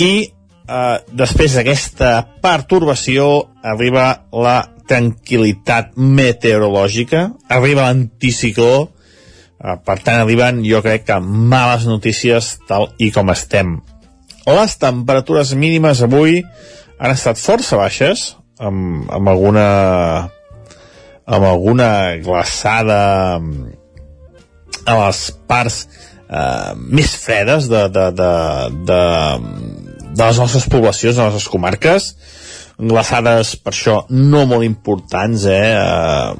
I 0.00 0.30
eh, 0.70 0.96
després 1.10 1.56
d'aquesta 1.58 2.12
pertorbació 2.42 3.26
arriba 3.66 4.06
la 4.32 4.58
tranquil·litat 4.90 5.94
meteorològica, 5.98 7.26
arriba 7.50 7.88
l'anticicló, 7.88 8.74
eh, 8.86 9.76
per 9.84 9.98
tant 10.04 10.22
arriben 10.22 10.62
jo 10.66 10.82
crec 10.86 11.06
que 11.10 11.20
males 11.20 11.86
notícies 11.90 12.56
tal 12.70 12.90
i 12.98 13.10
com 13.14 13.30
estem. 13.34 13.78
Les 14.50 14.76
temperatures 14.80 15.54
mínimes 15.54 16.02
avui 16.02 16.40
han 16.98 17.14
estat 17.14 17.38
força 17.38 17.78
baixes, 17.78 18.34
amb, 18.60 19.08
amb 19.12 19.28
alguna 19.30 19.66
amb 21.30 21.46
alguna 21.46 22.16
glaçada 22.24 23.38
a 24.90 24.94
les 25.04 25.20
parts 25.46 25.84
eh, 26.26 26.72
més 26.76 27.12
fredes 27.22 27.68
de, 27.70 27.84
de, 27.94 28.06
de, 28.18 28.32
de, 28.88 29.02
de 30.14 30.24
les 30.24 30.38
nostres 30.38 30.66
poblacions, 30.70 31.16
de 31.16 31.22
les 31.22 31.32
nostres 31.32 31.52
comarques, 31.52 32.14
glaçades 32.80 33.54
per 33.60 33.74
això 33.74 33.96
no 34.10 34.46
molt 34.48 34.64
importants, 34.66 35.44
eh? 35.44 35.74
eh, 35.76 36.30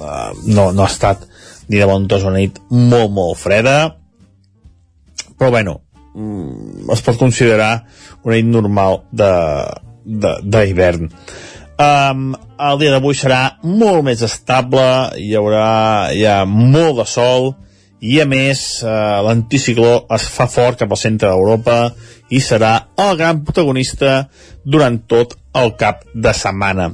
eh 0.00 0.30
no, 0.46 0.70
no 0.72 0.84
ha 0.84 0.90
estat 0.90 1.26
ni 1.70 1.78
de 1.78 1.86
bon 1.86 2.08
tos 2.10 2.24
una 2.26 2.38
nit 2.40 2.58
molt, 2.70 3.10
molt 3.14 3.38
freda, 3.38 3.76
però 5.38 5.50
bueno, 5.54 5.80
mm, 6.14 6.90
es 6.90 7.02
pot 7.06 7.18
considerar 7.18 7.84
una 8.24 8.36
nit 8.36 8.48
normal 8.50 9.00
d'hivern. 9.14 11.10
Um, 11.80 12.34
el 12.60 12.80
dia 12.82 12.92
d'avui 12.92 13.16
serà 13.16 13.56
molt 13.64 14.04
més 14.04 14.20
estable, 14.26 14.84
hi 15.16 15.32
haurà 15.38 16.10
ja 16.12 16.42
molt 16.44 16.98
de 16.98 17.06
sol, 17.08 17.54
i 18.00 18.18
a 18.20 18.26
més 18.28 18.82
uh, 18.82 19.20
l'anticicló 19.24 20.04
es 20.16 20.26
fa 20.32 20.46
fort 20.48 20.82
cap 20.82 20.90
al 20.92 21.00
centre 21.00 21.28
d'Europa 21.30 21.92
i 22.30 22.40
serà 22.40 22.72
el 23.02 23.16
gran 23.18 23.42
protagonista 23.44 24.28
durant 24.64 25.00
tot 25.10 25.34
el 25.58 25.74
cap 25.78 26.04
de 26.14 26.32
setmana. 26.36 26.90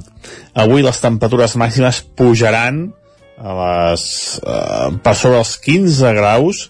Avui 0.57 0.85
les 0.85 1.01
temperatures 1.01 1.55
màximes 1.61 2.01
pujaran 2.17 2.87
a 3.37 3.53
les, 3.59 4.07
uh, 4.41 4.97
per 5.03 5.13
sobre 5.15 5.43
els 5.43 5.53
15 5.61 6.13
graus 6.17 6.63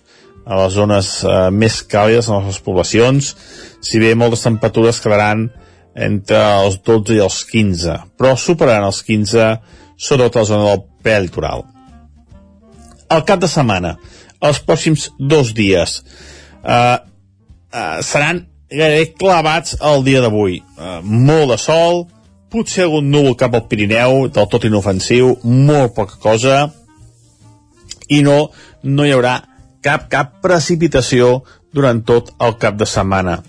a 0.47 0.59
les 0.61 0.75
zones 0.75 1.13
uh, 1.23 1.47
més 1.51 1.79
càlides 1.87 2.27
en 2.27 2.49
les 2.49 2.59
poblacions, 2.63 3.31
si 3.83 4.03
bé 4.03 4.13
moltes 4.15 4.43
temperatures 4.43 4.99
quedaran 5.03 5.47
entre 5.95 6.43
els 6.63 6.77
12 6.85 7.15
i 7.17 7.23
els 7.23 7.39
15, 7.47 7.95
però 8.19 8.35
superaran 8.37 8.89
els 8.91 9.01
15 9.07 9.47
sobretot 9.97 10.35
a 10.35 10.43
la 10.43 10.49
zona 10.51 10.69
del 10.69 10.83
prelitoral. 11.03 11.65
El 13.09 13.23
cap 13.25 13.39
de 13.39 13.49
setmana, 13.49 13.95
els 14.43 14.59
pròxims 14.67 15.07
dos 15.17 15.53
dies, 15.57 16.01
eh, 16.61 16.97
uh, 16.99 17.97
seran 18.03 18.43
gairebé 18.71 19.13
clavats 19.17 19.77
el 19.81 20.03
dia 20.05 20.21
d'avui. 20.23 20.61
Uh, 20.77 20.99
molt 21.03 21.53
de 21.53 21.59
sol, 21.61 22.05
potser 22.51 22.85
algun 22.87 23.09
núvol 23.11 23.37
cap 23.39 23.55
al 23.55 23.67
Pirineu, 23.69 24.27
del 24.33 24.49
tot 24.51 24.67
inofensiu, 24.67 25.35
molt 25.43 25.95
poca 25.95 26.19
cosa, 26.23 26.57
i 28.07 28.21
no, 28.23 28.47
no 28.83 29.05
hi 29.05 29.13
haurà 29.15 29.37
cap, 29.83 30.07
cap 30.11 30.37
precipitació 30.43 31.41
durant 31.75 32.01
tot 32.07 32.31
el 32.43 32.55
cap 32.61 32.77
de 32.79 32.87
setmana. 32.87 33.41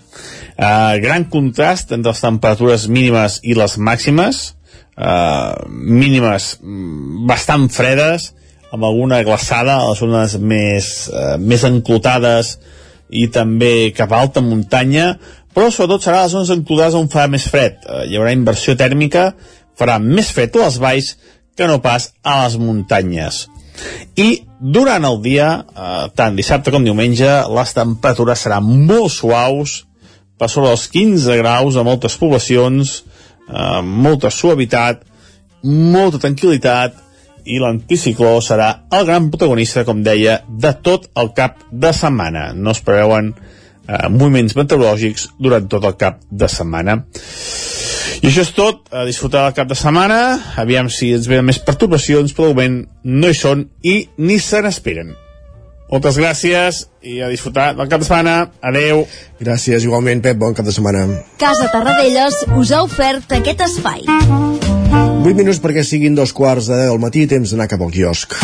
Uh, 0.59 0.99
gran 0.99 1.25
contrast 1.31 1.93
entre 1.95 2.11
les 2.11 2.23
temperatures 2.23 2.87
mínimes 2.91 3.39
i 3.47 3.55
les 3.57 3.77
màximes, 3.79 4.41
uh, 4.99 5.55
mínimes 5.69 6.57
mm, 6.59 7.23
bastant 7.29 7.69
fredes, 7.71 8.33
amb 8.69 8.83
alguna 8.85 9.23
glaçada 9.25 9.79
a 9.79 9.87
les 9.89 10.03
zones 10.03 10.35
més, 10.37 10.91
uh, 11.09 11.37
més 11.41 11.63
enclotades 11.65 12.57
i 13.09 13.27
també 13.33 13.91
cap 13.97 14.11
a 14.13 14.21
alta 14.23 14.41
muntanya, 14.45 15.13
però 15.53 15.69
sobretot 15.73 16.05
serà 16.05 16.21
a 16.21 16.27
les 16.27 16.35
zones 16.35 16.53
enclotades 16.53 16.97
on 16.99 17.09
farà 17.11 17.27
més 17.31 17.47
fred. 17.49 17.81
Uh, 17.85 18.03
hi 18.05 18.19
haurà 18.19 18.35
inversió 18.35 18.77
tèrmica, 18.77 19.31
farà 19.79 19.97
més 20.03 20.29
fred 20.35 20.55
a 20.55 20.67
les 20.67 20.77
valls 20.81 21.15
que 21.57 21.67
no 21.67 21.81
pas 21.83 22.11
a 22.23 22.43
les 22.45 22.59
muntanyes. 22.61 23.47
I 24.19 24.29
durant 24.59 25.05
el 25.07 25.21
dia, 25.23 25.49
eh, 25.59 26.07
tant 26.15 26.35
dissabte 26.35 26.71
com 26.71 26.83
diumenge, 26.83 27.27
les 27.55 27.75
temperatures 27.75 28.43
seran 28.43 28.65
molt 28.87 29.11
suaus, 29.13 29.85
per 30.39 30.49
sobre 30.51 30.71
dels 30.71 30.87
15 30.91 31.37
graus 31.39 31.75
a 31.75 31.83
moltes 31.83 32.15
poblacions, 32.19 33.03
eh, 33.47 33.81
molta 33.81 34.31
suavitat, 34.31 35.03
molta 35.63 36.19
tranquil·litat, 36.19 36.95
i 37.49 37.59
l'anticicló 37.61 38.37
serà 38.45 38.69
el 38.93 39.07
gran 39.07 39.29
protagonista, 39.33 39.85
com 39.87 40.03
deia, 40.05 40.39
de 40.47 40.73
tot 40.85 41.09
el 41.19 41.33
cap 41.37 41.63
de 41.71 41.93
setmana. 41.95 42.51
No 42.53 42.75
es 42.75 42.83
preveuen 42.85 43.33
eh, 43.33 44.09
moviments 44.13 44.55
meteorològics 44.59 45.31
durant 45.41 45.69
tot 45.71 45.87
el 45.89 45.97
cap 45.99 46.21
de 46.29 46.49
setmana. 46.51 46.99
I 48.19 48.27
això 48.27 48.43
és 48.43 48.51
tot, 48.55 48.83
a 48.91 49.05
disfrutar 49.07 49.47
del 49.47 49.55
cap 49.61 49.69
de 49.69 49.77
setmana, 49.79 50.19
aviam 50.59 50.89
si 50.91 51.13
ens 51.15 51.29
venen 51.31 51.47
més 51.47 51.61
perturbacions, 51.63 52.35
però 52.35 52.49
de 52.49 52.57
moment 52.57 52.77
no 53.07 53.31
hi 53.31 53.37
són 53.37 53.65
i 53.81 54.01
ni 54.19 54.39
se 54.43 54.61
n'esperen. 54.65 55.15
Moltes 55.89 56.19
gràcies 56.21 56.83
i 57.01 57.17
a 57.25 57.29
disfrutar 57.31 57.71
del 57.77 57.89
cap 57.89 58.03
de 58.03 58.05
setmana. 58.05 58.35
Adeu. 58.61 59.07
Gràcies, 59.41 59.87
igualment, 59.87 60.21
Pep, 60.21 60.37
bon 60.37 60.53
cap 60.53 60.67
de 60.67 60.75
setmana. 60.75 61.07
Casa 61.41 61.71
Tarradellas 61.73 62.43
us 62.59 62.75
ha 62.75 62.83
ofert 62.85 63.39
aquest 63.39 63.65
espai. 63.71 64.05
8 64.89 65.35
minuts 65.37 65.61
perquè 65.61 65.83
siguin 65.85 66.17
dos 66.17 66.33
quarts 66.33 66.69
de 66.71 66.77
10 66.79 66.93
del 66.93 67.01
matí, 67.03 67.27
temps 67.29 67.53
d'anar 67.53 67.69
cap 67.69 67.83
al 67.85 67.93
quiosc. 67.93 68.39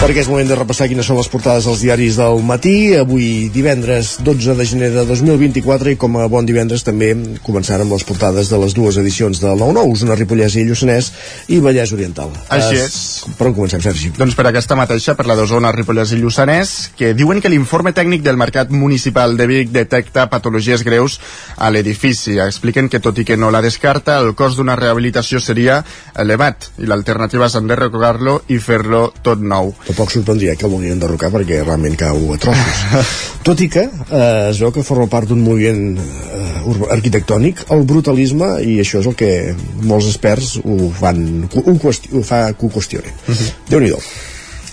Perquè 0.00 0.22
és 0.22 0.28
moment 0.32 0.48
de 0.48 0.56
repassar 0.56 0.86
quines 0.88 1.04
són 1.04 1.18
les 1.18 1.28
portades 1.28 1.66
dels 1.68 1.82
diaris 1.84 2.16
del 2.16 2.38
matí. 2.46 2.94
Avui 2.96 3.50
divendres 3.52 4.14
12 4.24 4.54
de 4.56 4.64
gener 4.64 4.88
de 4.94 5.02
2024 5.04 5.92
i 5.92 5.98
com 6.00 6.14
a 6.16 6.24
bon 6.32 6.46
divendres 6.48 6.86
també 6.86 7.10
començant 7.44 7.84
amb 7.84 7.92
les 7.92 8.06
portades 8.08 8.48
de 8.48 8.60
les 8.62 8.72
dues 8.72 8.96
edicions 9.02 9.42
de 9.42 9.52
l'U9, 9.52 9.82
Osona, 9.92 10.16
Ripollès 10.16 10.56
i 10.56 10.64
Lluçanès 10.64 11.10
i 11.52 11.58
Vallès 11.60 11.92
Oriental. 11.92 12.32
Així 12.48 12.78
és. 12.80 12.96
Per 13.36 13.50
on 13.50 13.56
comencem, 13.58 13.82
Sergi? 13.84 14.14
Doncs 14.16 14.38
per 14.38 14.46
aquesta 14.48 14.78
mateixa, 14.78 15.16
per 15.18 15.26
la 15.28 15.36
d'Osona, 15.36 15.74
Ripollès 15.76 16.14
i 16.16 16.20
Lluçanès, 16.22 16.72
que 16.96 17.12
diuen 17.18 17.44
que 17.44 17.52
l'informe 17.52 17.92
tècnic 17.92 18.24
del 18.24 18.40
Mercat 18.40 18.72
Municipal 18.72 19.36
de 19.36 19.50
Vic 19.52 19.68
detecta 19.74 20.30
patologies 20.32 20.86
greus 20.86 21.18
a 21.58 21.68
l'edifici. 21.68 22.38
Expliquen 22.40 22.88
que 22.88 23.02
tot 23.04 23.20
i 23.20 23.26
que 23.28 23.36
no 23.36 23.52
la 23.52 23.60
descarta, 23.60 24.16
el 24.24 24.32
cost 24.32 24.56
d'una 24.56 24.80
rehabilitació 24.80 25.44
seria 25.44 25.82
elevat 26.16 26.70
i 26.80 26.88
l'alternativa 26.88 27.52
és 27.52 27.60
enderrocar-lo 27.60 28.40
i 28.48 28.62
fer-lo 28.64 29.10
tot 29.20 29.44
nou 29.44 29.74
tampoc 29.90 30.14
sorprendria 30.14 30.54
que 30.56 30.66
el 30.68 30.72
vulguin 30.72 30.94
enderrocar 30.94 31.30
perquè 31.34 31.60
realment 31.64 31.98
cau 31.98 32.32
a 32.34 32.38
trossos. 32.40 33.12
Tot 33.46 33.60
i 33.60 33.68
que 33.72 33.84
eh, 33.86 34.48
es 34.50 34.60
veu 34.62 34.72
que 34.74 34.86
forma 34.86 35.08
part 35.10 35.30
d'un 35.30 35.42
moviment 35.42 35.98
eh, 35.98 36.88
arquitectònic, 36.96 37.66
el 37.74 37.84
brutalisme, 37.88 38.52
i 38.62 38.78
això 38.82 39.02
és 39.02 39.10
el 39.10 39.16
que 39.18 39.30
molts 39.82 40.10
experts 40.12 40.58
ho, 40.62 40.90
fan, 40.96 41.24
ho, 41.50 41.78
qüesti 41.82 42.14
ho 42.14 42.24
fa 42.26 42.50
que 42.54 42.66
ho 42.66 42.74
qüestionen. 42.74 43.16
Uh 43.26 43.34
-huh. 43.34 43.54
Déu-n'hi-do. 43.70 44.00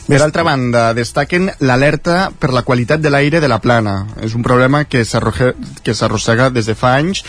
Per 0.07 0.21
altra 0.23 0.43
banda, 0.43 0.93
destaquen 0.95 1.49
l'alerta 1.59 2.31
per 2.39 2.53
la 2.55 2.61
qualitat 2.63 3.01
de 3.03 3.09
l'aire 3.09 3.41
de 3.43 3.47
la 3.51 3.59
plana. 3.59 4.07
És 4.23 4.35
un 4.35 4.43
problema 4.43 4.85
que 4.85 5.03
s'arrossega 5.03 6.49
des 6.49 6.65
de 6.65 6.75
fa 6.75 6.95
anys 6.95 7.25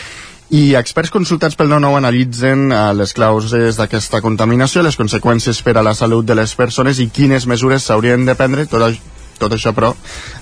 i 0.49 0.73
experts 0.79 1.13
consultats 1.13 1.57
pel 1.57 1.69
9-9 1.69 1.99
analitzen 1.99 2.69
uh, 2.73 2.89
les 2.97 3.13
causes 3.13 3.77
d'aquesta 3.77 4.21
contaminació, 4.25 4.81
les 4.85 4.97
conseqüències 4.97 5.61
per 5.65 5.77
a 5.77 5.85
la 5.85 5.93
salut 5.93 6.25
de 6.25 6.37
les 6.37 6.55
persones 6.57 6.99
i 6.99 7.09
quines 7.13 7.45
mesures 7.45 7.85
s'haurien 7.85 8.25
de 8.25 8.37
prendre. 8.39 8.65
Tot, 8.69 8.97
tot 9.39 9.53
això, 9.53 9.75
però, 9.77 9.93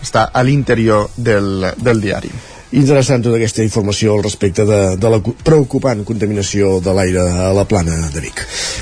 està 0.02 0.30
a 0.32 0.46
l'interior 0.48 1.10
del, 1.18 1.74
del 1.84 2.04
diari 2.04 2.32
interessant 2.76 3.24
tota 3.24 3.38
aquesta 3.38 3.64
informació 3.64 4.18
al 4.18 4.24
respecte 4.26 4.66
de, 4.68 4.80
de 5.00 5.12
la 5.12 5.20
preocupant 5.22 6.04
contaminació 6.08 6.78
de 6.84 6.94
l'aire 6.96 7.24
a 7.24 7.52
la 7.56 7.64
plana 7.70 7.96
de 8.12 8.24
Vic. 8.24 8.42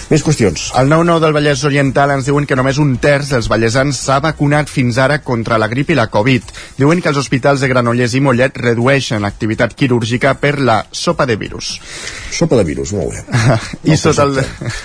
Més 0.10 0.24
qüestions. 0.26 0.71
Al 0.78 0.89
9-9 0.89 1.21
del 1.21 1.36
Vallès 1.36 1.63
Oriental 1.69 2.15
ens 2.15 2.26
diuen 2.26 2.48
que 2.50 2.58
només 2.58 2.80
un 2.82 2.95
terç 3.02 3.34
dels 3.36 3.50
vallesans 3.52 4.00
s'ha 4.08 4.17
vacunat 4.24 4.71
fins 4.71 4.98
ara 5.02 5.19
contra 5.21 5.60
la 5.62 5.69
grip 5.69 5.93
i 5.93 6.00
la 6.00 6.08
Covid. 6.13 6.50
Diuen 6.80 7.02
que 7.02 7.12
els 7.12 7.21
hospitals 7.21 7.62
de 7.62 7.69
Granollers 7.69 8.15
i 8.17 8.24
Mollet 8.26 8.58
redueixen 8.58 9.21
l'activitat 9.26 9.76
quirúrgica 9.78 10.34
per 10.41 10.58
la 10.60 10.82
sopa 10.91 11.28
de 11.30 11.38
virus. 11.38 11.76
Sopa 12.36 12.58
de 12.60 12.65
virus, 12.67 12.91
molt 12.93 13.13
bé. 13.13 13.24
I, 13.93 13.98
sota 14.02 14.26
el, 14.26 14.41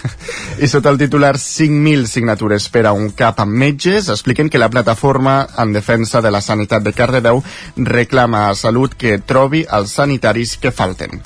I 0.64 0.68
sota 0.70 0.92
el 0.92 1.00
titular 1.00 1.34
5.000 1.40 2.06
signatures 2.06 2.68
per 2.70 2.84
a 2.86 2.94
un 2.96 3.10
cap 3.16 3.40
amb 3.42 3.56
metges, 3.64 4.10
expliquen 4.12 4.52
que 4.52 4.60
la 4.60 4.70
plataforma 4.70 5.40
en 5.58 5.72
defensa 5.72 6.20
de 6.20 6.30
la 6.30 6.44
sanitat 6.44 6.84
de 6.84 6.92
Cardedeu 6.92 7.42
reclama 7.76 8.48
a 8.48 8.54
Salut 8.54 8.89
que 8.98 9.18
trobi 9.18 9.66
els 9.68 9.92
sanitaris 9.98 10.56
que 10.60 10.72
falten. 10.72 11.20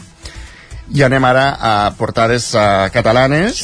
I 0.92 1.00
anem 1.06 1.24
ara 1.24 1.44
a 1.56 1.90
portades 1.96 2.50
uh, 2.52 2.90
catalanes. 2.92 3.62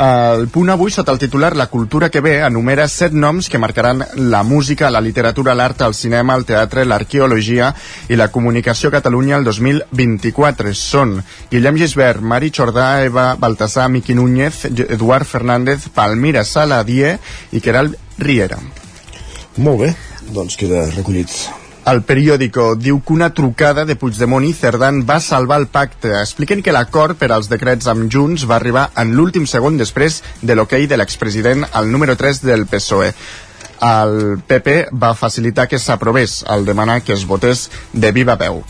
El 0.00 0.46
punt 0.48 0.70
avui, 0.72 0.90
sota 0.90 1.12
el 1.12 1.20
titular 1.20 1.52
La 1.56 1.66
cultura 1.68 2.08
que 2.08 2.22
ve, 2.24 2.38
enumera 2.40 2.86
set 2.88 3.12
noms 3.12 3.50
que 3.52 3.60
marcaran 3.60 4.00
la 4.16 4.42
música, 4.42 4.90
la 4.90 5.02
literatura, 5.04 5.54
l'art, 5.54 5.82
el 5.84 5.94
cinema, 5.94 6.34
el 6.34 6.46
teatre, 6.48 6.86
l'arqueologia 6.88 7.74
i 8.08 8.16
la 8.16 8.30
comunicació 8.32 8.88
a 8.88 8.96
Catalunya 8.96 9.36
el 9.36 9.44
2024. 9.44 10.72
Són 10.74 11.18
Guillem 11.50 11.76
Gisbert, 11.82 12.24
Mari 12.24 12.50
Jordà, 12.50 13.04
Eva 13.04 13.34
Baltasar, 13.36 13.90
Miqui 13.92 14.16
Núñez, 14.16 14.64
Eduard 14.88 15.28
Fernández, 15.28 15.90
Palmira 15.92 16.46
Saladier 16.48 17.18
i 17.52 17.60
Queralt 17.60 18.00
Riera. 18.18 18.58
Molt 19.60 19.84
bé, 19.84 19.92
doncs 20.32 20.56
queda 20.58 20.88
recollit 20.96 21.63
el 21.90 22.00
periòdico 22.08 22.74
diu 22.80 23.00
que 23.04 23.12
una 23.12 23.30
trucada 23.36 23.84
de 23.84 23.96
Puigdemont 24.00 24.44
i 24.48 24.54
Cerdán 24.56 25.02
va 25.08 25.18
salvar 25.20 25.58
el 25.60 25.66
pacte. 25.68 26.14
Expliquen 26.20 26.62
que 26.64 26.72
l'acord 26.72 27.18
per 27.20 27.30
als 27.32 27.50
decrets 27.52 27.88
amb 27.92 28.08
Junts 28.12 28.46
va 28.48 28.56
arribar 28.56 28.86
en 29.00 29.12
l'últim 29.16 29.44
segon 29.50 29.76
després 29.76 30.22
de 30.40 30.56
l'hoquei 30.56 30.86
de 30.88 30.96
l'expresident 30.96 31.66
al 31.72 31.90
número 31.92 32.16
3 32.16 32.40
del 32.44 32.64
PSOE. 32.70 33.12
El 33.84 34.38
PP 34.48 34.78
va 34.96 35.12
facilitar 35.18 35.68
que 35.68 35.78
s'aprovés 35.78 36.42
al 36.48 36.64
demanar 36.64 37.02
que 37.02 37.12
es 37.12 37.26
votés 37.28 37.68
de 37.92 38.12
viva 38.16 38.38
veu. 38.40 38.62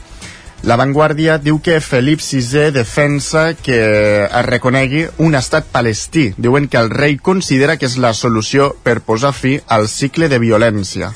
La 0.65 0.77
Vanguardia 0.81 1.37
diu 1.39 1.59
que 1.61 1.77
Felip 1.85 2.23
VI 2.25 2.71
defensa 2.73 3.51
que 3.55 3.81
es 4.25 4.47
reconegui 4.47 5.07
un 5.21 5.37
estat 5.37 5.67
palestí. 5.71 6.31
Diuen 6.39 6.71
que 6.73 6.81
el 6.81 6.89
rei 6.91 7.19
considera 7.19 7.77
que 7.77 7.87
és 7.87 7.99
la 8.01 8.15
solució 8.17 8.73
per 8.83 9.03
posar 9.05 9.35
fi 9.37 9.59
al 9.69 9.91
cicle 9.93 10.31
de 10.33 10.41
violència. 10.41 11.13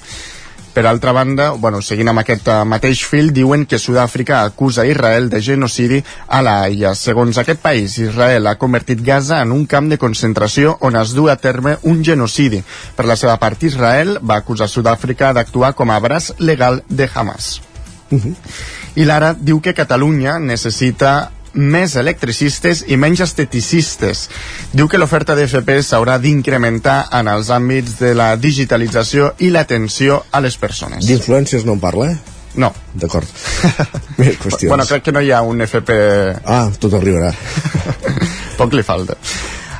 Per 0.78 0.86
altra 0.86 1.10
banda, 1.10 1.48
bueno, 1.58 1.80
seguint 1.82 2.06
amb 2.12 2.20
aquest 2.20 2.46
uh, 2.46 2.60
mateix 2.62 3.00
fil, 3.02 3.32
diuen 3.34 3.64
que 3.66 3.80
Sud-àfrica 3.82 4.44
acusa 4.46 4.84
Israel 4.86 5.26
de 5.28 5.40
genocidi 5.42 5.96
a 6.28 6.38
la 6.38 6.52
Haia. 6.62 6.92
Segons 6.94 7.40
aquest 7.42 7.58
país, 7.58 7.96
Israel 7.98 8.46
ha 8.46 8.54
convertit 8.62 9.02
Gaza 9.02 9.40
en 9.42 9.50
un 9.50 9.64
camp 9.66 9.88
de 9.90 9.98
concentració 9.98 10.76
on 10.86 10.94
es 11.00 11.16
du 11.18 11.26
a 11.26 11.34
terme 11.34 11.72
un 11.82 12.04
genocidi. 12.06 12.60
Per 12.94 13.08
la 13.10 13.16
seva 13.18 13.34
part, 13.42 13.66
Israel 13.66 14.20
va 14.22 14.36
acusar 14.38 14.70
Sud-àfrica 14.70 15.32
d'actuar 15.34 15.72
com 15.74 15.90
a 15.90 15.98
braç 15.98 16.30
legal 16.38 16.84
de 16.86 17.10
Hamas. 17.12 17.56
Uh 18.12 18.20
-huh. 18.22 18.36
I 18.94 19.04
l'ara 19.04 19.34
diu 19.34 19.60
que 19.60 19.74
Catalunya 19.74 20.38
necessita 20.38 21.32
més 21.58 21.96
electricistes 21.98 22.84
i 22.86 22.96
menys 22.96 23.24
esteticistes. 23.26 24.28
Diu 24.72 24.88
que 24.88 25.00
l'oferta 25.00 25.36
d'FP 25.36 25.80
s'haurà 25.82 26.18
d'incrementar 26.22 26.98
en 27.18 27.28
els 27.34 27.50
àmbits 27.54 27.98
de 28.00 28.14
la 28.16 28.30
digitalització 28.38 29.34
i 29.42 29.50
l'atenció 29.50 30.22
a 30.30 30.42
les 30.44 30.56
persones. 30.56 31.06
D'influències 31.06 31.66
no 31.66 31.76
en 31.76 31.82
parla, 31.82 32.12
eh? 32.14 32.36
No. 32.58 32.72
D'acord. 32.94 33.28
Més 34.18 34.38
qüestions. 34.40 34.70
Bueno, 34.70 34.86
crec 34.88 35.04
que 35.06 35.14
no 35.14 35.22
hi 35.22 35.30
ha 35.34 35.42
un 35.46 35.62
FP... 35.66 35.94
Ah, 36.46 36.66
tot 36.80 36.98
arribarà. 36.98 37.30
Poc 38.58 38.74
li 38.74 38.86
falta. 38.86 39.18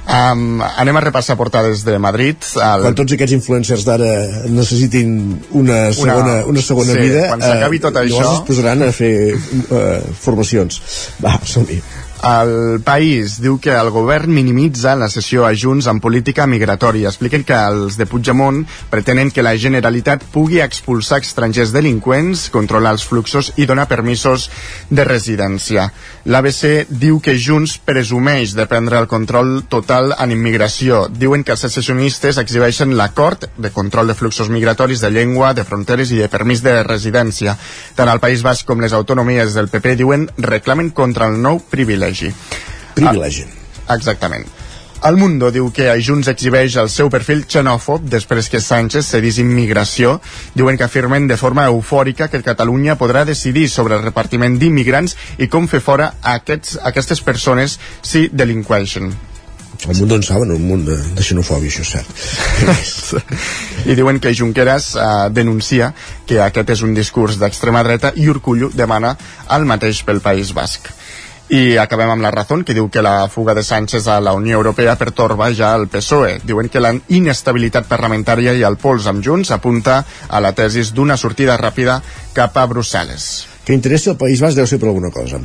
Um, 0.08 0.62
anem 0.64 0.96
a 0.96 1.00
repassar 1.04 1.36
portades 1.36 1.82
de 1.84 1.98
Madrid. 2.00 2.40
El... 2.56 2.86
Quan 2.86 2.96
tots 2.96 3.12
aquests 3.12 3.34
influencers 3.36 3.84
d'ara 3.84 4.12
necessitin 4.48 5.10
una 5.52 5.80
segona, 5.92 6.16
una, 6.22 6.36
una 6.54 6.64
segona 6.64 6.96
sí, 6.96 7.02
vida, 7.04 7.26
quan 7.28 7.44
s'acabi 7.44 7.82
tot 7.84 7.98
eh, 8.00 8.06
això... 8.06 8.24
es 8.38 8.44
posaran 8.48 8.86
a 8.86 8.92
fer 8.96 9.12
eh, 9.36 9.98
formacions. 10.24 10.80
Va, 11.20 11.36
som-hi. 11.44 11.82
El 12.18 12.80
País 12.82 13.36
diu 13.38 13.60
que 13.62 13.70
el 13.70 13.92
govern 13.94 14.32
minimitza 14.34 14.96
la 14.98 15.06
sessió 15.08 15.44
a 15.46 15.52
Junts 15.54 15.86
en 15.86 16.00
política 16.02 16.48
migratòria. 16.50 17.12
Expliquen 17.12 17.44
que 17.46 17.54
els 17.54 17.94
de 17.94 18.08
Puigdemont 18.10 18.64
pretenen 18.90 19.30
que 19.30 19.44
la 19.46 19.54
Generalitat 19.54 20.24
pugui 20.32 20.58
expulsar 20.58 21.20
estrangers 21.22 21.70
delinqüents, 21.70 22.48
controlar 22.50 22.96
els 22.96 23.04
fluxos 23.06 23.52
i 23.56 23.68
donar 23.70 23.86
permisos 23.86 24.48
de 24.90 25.04
residència. 25.06 25.92
L'ABC 26.26 26.90
diu 26.90 27.20
que 27.22 27.36
Junts 27.38 27.76
presumeix 27.78 28.56
de 28.58 28.66
prendre 28.66 28.98
el 28.98 29.06
control 29.06 29.62
total 29.70 30.16
en 30.18 30.34
immigració. 30.34 31.06
Diuen 31.08 31.46
que 31.46 31.54
els 31.54 31.62
secessionistes 31.68 32.42
exhibeixen 32.42 32.96
l'acord 32.98 33.46
de 33.56 33.70
control 33.70 34.10
de 34.10 34.18
fluxos 34.18 34.50
migratoris 34.50 35.06
de 35.06 35.12
llengua, 35.14 35.54
de 35.54 35.62
fronteres 35.62 36.10
i 36.10 36.18
de 36.18 36.28
permís 36.28 36.66
de 36.66 36.80
residència. 36.82 37.54
Tant 37.94 38.10
el 38.10 38.18
País 38.18 38.42
Basc 38.42 38.66
com 38.66 38.82
les 38.82 38.92
autonomies 38.92 39.54
del 39.54 39.70
PP 39.70 39.94
diuen 40.02 40.26
reclamen 40.36 40.90
contra 40.90 41.30
el 41.30 41.38
nou 41.38 41.62
privilegi 41.62 42.07
privilegi. 42.08 42.32
Privilegi. 42.94 43.44
Ah, 43.86 43.96
exactament. 43.96 44.46
El 45.06 45.16
Mundo 45.16 45.52
diu 45.54 45.68
que 45.70 45.92
Junts 46.02 46.26
exhibeix 46.32 46.74
el 46.82 46.88
seu 46.90 47.06
perfil 47.08 47.44
xenòfob 47.46 48.08
després 48.10 48.48
que 48.50 48.58
Sánchez 48.58 49.06
cedís 49.06 49.38
immigració. 49.38 50.16
Diuen 50.58 50.76
que 50.76 50.88
afirmen 50.88 51.28
de 51.30 51.36
forma 51.38 51.68
eufòrica 51.70 52.26
que 52.28 52.42
Catalunya 52.42 52.98
podrà 52.98 53.22
decidir 53.24 53.68
sobre 53.70 53.94
el 53.94 54.02
repartiment 54.02 54.58
d'immigrants 54.58 55.14
i 55.38 55.46
com 55.46 55.70
fer 55.70 55.80
fora 55.80 56.10
aquests, 56.34 56.80
aquestes 56.82 57.22
persones 57.22 57.78
si 58.02 58.26
delinqueixen. 58.32 59.14
El 59.86 59.96
mundo 60.00 60.16
en 60.16 60.24
saben, 60.26 60.50
un 60.50 60.66
munt 60.66 60.82
de, 60.88 60.96
de 61.14 61.22
xenofòbia, 61.22 61.70
això 61.70 61.84
és 61.86 61.92
cert. 63.06 63.20
I 63.90 63.94
diuen 63.94 64.18
que 64.18 64.34
Junqueras 64.34 64.96
eh, 64.98 65.10
denuncia 65.30 65.92
que 66.26 66.40
aquest 66.42 66.74
és 66.74 66.82
un 66.82 66.98
discurs 66.98 67.38
d'extrema 67.38 67.84
dreta 67.86 68.10
i 68.18 68.26
Urcullo 68.26 68.72
demana 68.74 69.14
el 69.54 69.70
mateix 69.70 70.02
pel 70.02 70.18
País 70.24 70.50
Basc. 70.56 70.90
I 71.48 71.78
acabem 71.80 72.10
amb 72.12 72.22
la 72.22 72.30
raó, 72.30 72.58
que 72.60 72.74
diu 72.76 72.90
que 72.92 73.00
la 73.00 73.28
fuga 73.32 73.54
de 73.56 73.62
Sánchez 73.64 74.06
a 74.06 74.20
la 74.20 74.34
Unió 74.36 74.58
Europea 74.58 74.96
pertorba 75.00 75.48
ja 75.56 75.74
el 75.74 75.88
PSOE. 75.88 76.40
Diuen 76.44 76.68
que 76.68 76.80
la 76.80 76.92
inestabilitat 77.08 77.88
parlamentària 77.88 78.52
i 78.52 78.64
el 78.68 78.76
pols 78.76 79.08
amb 79.08 79.24
Junts 79.24 79.52
apunta 79.56 80.02
a 80.28 80.40
la 80.44 80.52
tesis 80.52 80.92
d'una 80.92 81.16
sortida 81.16 81.56
ràpida 81.56 82.02
cap 82.36 82.56
a 82.56 82.68
Brussel·les 82.68 83.57
que 83.68 83.76
interessi 83.76 84.08
el 84.08 84.16
País 84.16 84.40
Basc 84.40 84.56
deu 84.56 84.64
ser 84.64 84.78
per 84.80 84.88
alguna 84.88 85.10
cosa. 85.12 85.36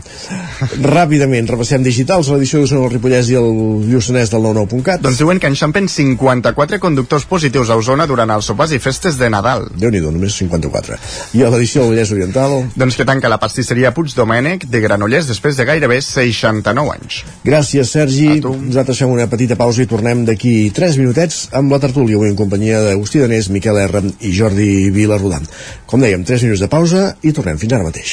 Ràpidament, 0.79 1.49
repassem 1.51 1.83
digitals, 1.83 2.29
l'edició 2.31 2.61
d'Osona, 2.61 2.85
el 2.87 2.93
Ripollès 2.93 3.27
i 3.33 3.35
el 3.35 3.49
Lluçanès 3.89 4.31
del 4.31 4.45
99.cat. 4.45 5.01
Doncs 5.03 5.19
diuen 5.19 5.41
que 5.43 5.49
enxampen 5.51 5.89
54 5.91 6.79
conductors 6.79 7.25
positius 7.27 7.67
a 7.67 7.75
Osona 7.75 8.07
durant 8.07 8.31
els 8.31 8.47
sopars 8.47 8.71
i 8.71 8.79
festes 8.79 9.19
de 9.19 9.27
Nadal. 9.27 9.67
déu 9.75 9.91
nhi 9.91 9.99
només 9.99 10.37
54. 10.39 10.99
I 11.35 11.43
a 11.43 11.49
l'edició 11.51 11.83
del 11.83 11.91
Vallès 11.91 12.13
Oriental... 12.15 12.55
Doncs 12.79 12.95
que 12.95 13.05
tanca 13.09 13.27
la 13.27 13.41
pastisseria 13.43 13.91
Puig 13.91 14.15
Domènec 14.15 14.69
de 14.71 14.79
Granollers 14.85 15.27
després 15.27 15.59
de 15.59 15.67
gairebé 15.67 15.99
69 15.99 16.95
anys. 16.95 17.19
Gràcies, 17.43 17.91
Sergi. 17.91 18.39
Nosaltres 18.39 19.03
fem 19.03 19.11
una 19.11 19.27
petita 19.27 19.59
pausa 19.59 19.83
i 19.83 19.89
tornem 19.91 20.23
d'aquí 20.29 20.71
3 20.71 21.01
minutets 21.01 21.49
amb 21.59 21.75
la 21.75 21.81
tertúlia, 21.83 22.15
avui 22.15 22.31
en 22.31 22.39
companyia 22.39 22.79
d'Agustí 22.87 23.19
Danés, 23.19 23.51
Miquel 23.51 23.83
R 23.83 24.05
i 24.23 24.31
Jordi 24.31 24.71
Vilarrodant. 24.95 25.51
Com 25.91 26.07
dèiem, 26.07 26.23
3 26.23 26.47
minuts 26.47 26.63
de 26.63 26.71
pausa 26.71 27.09
i 27.21 27.35
tornem 27.35 27.59
fins 27.59 27.75
ara 27.75 27.91
mateix. 27.91 28.12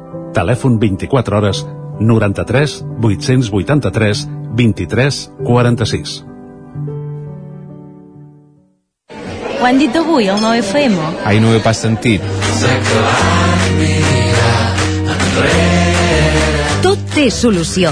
Telèfon 0.33 0.79
24 0.79 1.37
hores 1.37 1.65
93 1.99 2.85
883 3.01 4.27
23 4.55 5.31
46. 5.43 6.25
Ho 9.61 9.65
han 9.65 9.77
dit 9.77 9.95
avui, 9.95 10.27
el 10.27 10.39
9FM? 10.41 10.95
Ai, 11.25 11.39
no 11.39 11.51
ho 11.51 11.57
he 11.57 11.61
pas 11.61 11.77
sentit. 11.77 12.23
Tot 16.81 17.03
té 17.13 17.27
solució. 17.29 17.91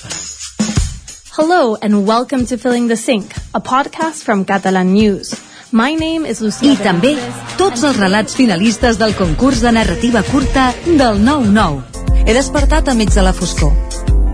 Hello 1.33 1.77
and 1.81 2.05
welcome 2.05 2.45
to 2.45 2.57
Filling 2.57 2.89
the 2.89 2.97
Sink, 2.97 3.33
a 3.53 3.61
podcast 3.61 4.25
from 4.25 4.43
Catalan 4.43 4.91
News. 4.91 5.33
My 5.71 5.95
name 5.95 6.25
is 6.25 6.41
Lucía 6.41 6.73
I 6.73 6.79
també 6.83 7.13
tots 7.55 7.85
els 7.87 7.95
relats 7.95 8.35
finalistes 8.35 8.99
del 8.99 9.15
concurs 9.15 9.61
de 9.63 9.71
narrativa 9.71 10.25
curta 10.27 10.73
del 10.83 11.21
9-9. 11.23 12.25
He 12.25 12.35
despertat 12.35 12.91
a 12.91 12.97
mig 12.99 13.15
de 13.15 13.23
la 13.23 13.31
foscor. 13.31 13.71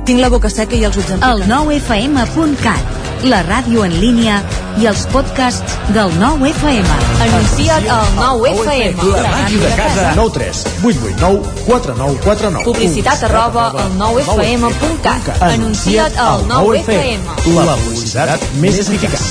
Tinc 0.09 0.23
la 0.25 0.31
boca 0.33 0.49
seca 0.49 0.73
i 0.73 0.87
els 0.89 0.97
ulls 0.97 1.13
El 1.21 1.45
9FM.cat, 1.45 3.06
la 3.23 3.41
ràdio 3.43 3.83
en 3.85 3.93
línia 4.01 4.41
i 4.77 4.85
els 4.89 5.05
podcasts 5.11 5.77
del 5.95 6.11
9FM. 6.19 6.85
Anuncia't 7.25 7.87
al 7.89 8.07
9FM. 8.17 9.09
La 9.15 9.31
màquina 9.31 9.63
de 9.63 9.75
casa. 9.79 10.11
9 10.15 10.33
3 10.37 10.63
8 10.83 11.01
8 11.07 11.17
9 11.17 11.41
4 11.65 11.95
9 11.97 12.19
4 12.23 12.51
9 12.57 12.65
Publicitat 12.67 13.23
arroba 13.29 13.69
al 13.71 13.91
9FM.cat. 13.97 15.31
Anuncia't 15.41 16.17
al 16.21 16.45
9FM. 16.51 17.55
La 17.57 17.77
publicitat 17.85 18.49
més 18.61 18.81
eficaç. 18.85 19.27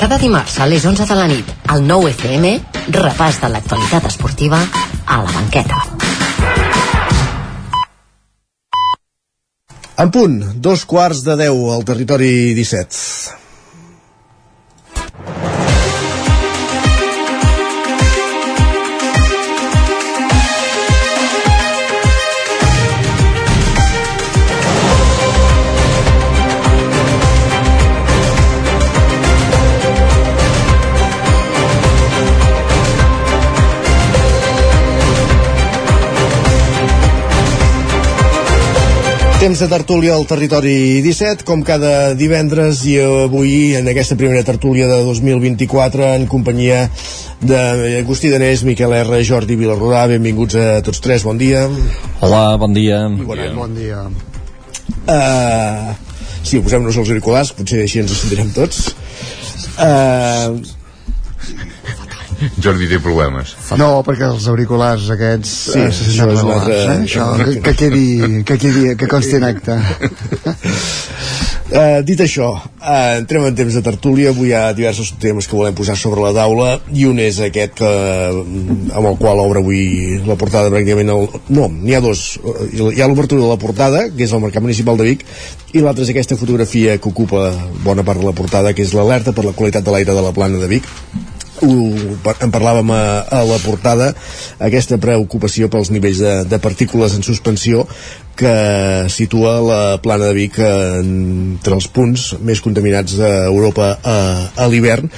Cada 0.00 0.16
dimarts 0.16 0.56
a 0.60 0.66
les 0.66 0.84
11 0.88 1.04
de 1.04 1.16
la 1.16 1.26
nit, 1.28 1.56
al 1.68 1.84
9 1.84 2.14
FM, 2.14 2.54
repàs 2.96 3.40
de 3.42 3.52
l'actualitat 3.52 4.08
esportiva 4.08 4.62
a 5.04 5.22
la 5.22 5.32
banqueta. 5.32 5.99
En 10.00 10.08
punt, 10.08 10.36
dos 10.64 10.86
quarts 10.88 11.18
de 11.26 11.34
deu 11.36 11.58
al 11.74 11.84
territori 11.84 12.30
17. 12.56 13.39
Temps 39.40 39.56
de 39.56 39.70
tertúlia 39.72 40.12
al 40.12 40.26
territori 40.28 41.00
17, 41.00 41.46
com 41.48 41.62
cada 41.64 42.12
divendres 42.12 42.82
i 42.84 42.98
avui 43.00 43.70
en 43.78 43.86
aquesta 43.88 44.12
primera 44.12 44.42
tertúlia 44.44 44.84
de 44.84 44.98
2024 45.06 46.10
en 46.18 46.26
companyia 46.28 46.82
d'Agustí 47.40 48.28
Danés, 48.28 48.66
Miquel 48.68 48.92
R, 48.98 49.22
Jordi 49.24 49.56
Vilarrodà, 49.56 50.02
benvinguts 50.12 50.58
a 50.60 50.66
tots 50.84 51.00
tres, 51.00 51.24
bon 51.24 51.40
dia. 51.40 51.62
Hola, 52.20 52.58
bon 52.60 52.76
dia. 52.76 52.98
Bon 53.16 53.40
dia. 53.40 53.54
Bon 53.56 53.72
dia. 53.78 54.02
Uh, 55.08 55.96
sí, 56.44 56.60
posem-nos 56.60 57.00
els 57.00 57.08
auriculars, 57.08 57.54
potser 57.56 57.80
així 57.86 58.04
ens 58.04 58.12
sentirem 58.20 58.52
tots. 58.52 58.90
Uh, 59.80 60.60
Jordi 62.64 62.88
té 62.90 62.98
problemes. 63.02 63.54
No, 63.80 63.90
perquè 64.06 64.28
els 64.30 64.48
auriculars 64.50 65.08
aquests 65.14 65.54
Sí, 65.70 65.78
eh, 65.78 65.88
això 65.90 66.28
és 66.32 66.44
una 66.44 66.56
altra- 66.58 66.78
eh? 66.80 66.98
Això, 67.04 67.28
que, 67.40 67.56
que, 67.60 67.74
quedi, 67.84 68.06
que, 68.48 68.58
quedi, 68.58 68.84
que 69.00 69.10
consti 69.10 69.38
en 69.40 69.48
acte. 69.50 69.76
Uh, 71.70 72.00
dit 72.08 72.20
això, 72.24 72.50
uh, 72.56 73.12
entrem 73.20 73.46
en 73.46 73.56
temps 73.58 73.76
de 73.78 73.84
tertúlia 73.86 74.32
avui 74.34 74.50
hi 74.50 74.56
ha 74.58 74.64
diversos 74.74 75.12
temes 75.22 75.46
que 75.46 75.58
volem 75.58 75.76
posar 75.76 75.96
sobre 76.00 76.24
la 76.24 76.32
taula 76.34 76.72
i 76.96 77.06
un 77.06 77.20
és 77.22 77.38
aquest 77.44 77.76
que, 77.80 77.90
mm, 78.34 78.90
amb 78.98 79.12
el 79.12 79.18
qual 79.20 79.38
obre 79.44 79.62
avui 79.62 80.18
la 80.26 80.38
portada 80.40 80.72
pràcticament 80.72 81.12
el... 81.14 81.28
no, 81.54 81.68
n'hi 81.70 81.94
ha 81.94 82.02
dos 82.02 82.30
Eh, 82.40 82.92
hi 82.94 83.00
ha 83.02 83.08
l'obertura 83.08 83.42
de 83.42 83.48
la 83.48 83.58
portada, 83.60 84.04
que 84.10 84.24
és 84.24 84.32
el 84.32 84.42
Mercat 84.42 84.64
Municipal 84.64 84.98
de 84.98 85.06
Vic 85.08 85.24
i 85.74 85.82
l'altra 85.82 86.04
és 86.04 86.12
aquesta 86.12 86.38
fotografia 86.40 86.96
que 86.98 87.10
ocupa 87.10 87.50
bona 87.84 88.04
part 88.06 88.20
de 88.20 88.26
la 88.26 88.36
portada, 88.36 88.72
que 88.74 88.84
és 88.86 88.94
l'alerta 88.96 89.34
per 89.36 89.44
la 89.46 89.54
qualitat 89.56 89.86
de 89.86 89.94
l'aire 89.94 90.14
de 90.16 90.24
la 90.24 90.32
plana 90.36 90.60
de 90.60 90.70
Vic 90.70 90.88
ho, 91.62 91.74
en 92.32 92.52
parlàvem 92.52 92.92
a, 92.94 93.02
a 93.28 93.42
la 93.48 93.58
portada 93.62 94.10
aquesta 94.62 94.98
preocupació 95.02 95.68
pels 95.72 95.90
nivells 95.94 96.22
de, 96.22 96.34
de 96.48 96.58
partícules 96.62 97.16
en 97.16 97.26
suspensió 97.26 97.86
que 98.40 98.54
situa 99.12 99.58
la 99.60 99.82
plana 100.00 100.30
de 100.30 100.36
Vic 100.38 100.56
entre 100.64 101.76
els 101.76 101.90
punts 101.92 102.30
més 102.40 102.62
contaminats 102.64 103.18
d'Europa 103.20 103.92
a, 104.00 104.16
a 104.56 104.68
l'hivern 104.72 105.10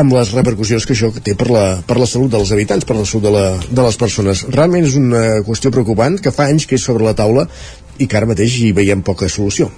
amb 0.00 0.14
les 0.14 0.32
repercussions 0.32 0.86
que 0.86 0.94
això 0.96 1.10
té 1.12 1.34
per 1.36 1.50
la, 1.50 1.64
per 1.86 1.98
la 2.00 2.08
salut 2.08 2.32
dels 2.32 2.52
habitants, 2.54 2.86
per 2.88 2.96
la 2.96 3.04
salut 3.04 3.26
de, 3.26 3.34
la, 3.34 3.44
de 3.68 3.84
les 3.84 4.00
persones. 4.00 4.44
Realment 4.54 4.86
és 4.86 4.96
una 4.96 5.24
qüestió 5.44 5.72
preocupant 5.74 6.16
que 6.22 6.32
fa 6.32 6.48
anys 6.48 6.68
que 6.70 6.78
és 6.78 6.86
sobre 6.86 7.04
la 7.04 7.16
taula 7.18 7.48
i 7.98 8.08
que 8.08 8.16
ara 8.16 8.30
mateix 8.30 8.60
hi 8.62 8.70
veiem 8.76 9.04
poca 9.04 9.28
solució. 9.28 9.68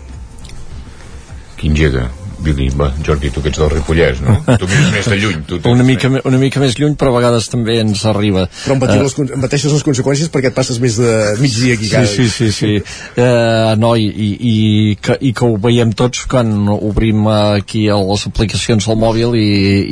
Qui 1.58 1.72
engega? 1.72 2.11
Va, 2.42 2.88
Jordi, 3.07 3.31
tu 3.31 3.40
que 3.42 3.52
ets 3.52 3.59
del 3.61 3.70
Ripollès, 3.70 4.18
no? 4.24 4.35
Tu 4.59 4.66
mires 4.66 4.90
més 4.90 5.07
de 5.12 5.16
lluny. 5.20 5.42
Tu, 5.46 5.59
Una 5.70 5.85
mica, 5.87 6.09
me- 6.11 6.22
una 6.26 6.38
mica 6.40 6.59
més 6.62 6.74
lluny, 6.78 6.96
però 6.98 7.12
a 7.12 7.16
vegades 7.20 7.46
també 7.52 7.76
ens 7.81 8.02
arriba. 8.11 8.48
Però 8.64 8.74
en, 8.74 8.81
patir 8.83 8.98
Eh, 8.98 9.05
les, 9.07 9.14
pateixes 9.44 9.72
les 9.72 9.85
conseqüències 9.87 10.31
perquè 10.35 10.50
et 10.50 10.57
passes 10.57 10.81
més 10.83 10.96
de 10.98 11.12
migdia 11.40 11.76
aquí 11.78 11.87
Sí, 11.87 11.92
cada 11.94 12.11
sí, 12.11 12.26
sí, 12.28 12.50
sí. 12.52 12.72
Uh, 13.14 13.76
no, 13.78 13.92
i, 13.96 14.09
i, 14.11 14.28
i, 14.52 14.57
que, 15.00 15.16
i 15.20 15.33
que 15.38 15.46
ho 15.46 15.57
veiem 15.62 15.92
tots 15.98 16.24
quan 16.31 16.50
obrim 16.74 17.26
aquí 17.31 17.87
les 17.92 18.26
aplicacions 18.28 18.87
del 18.90 18.98
mòbil 19.00 19.37
i, 19.38 19.48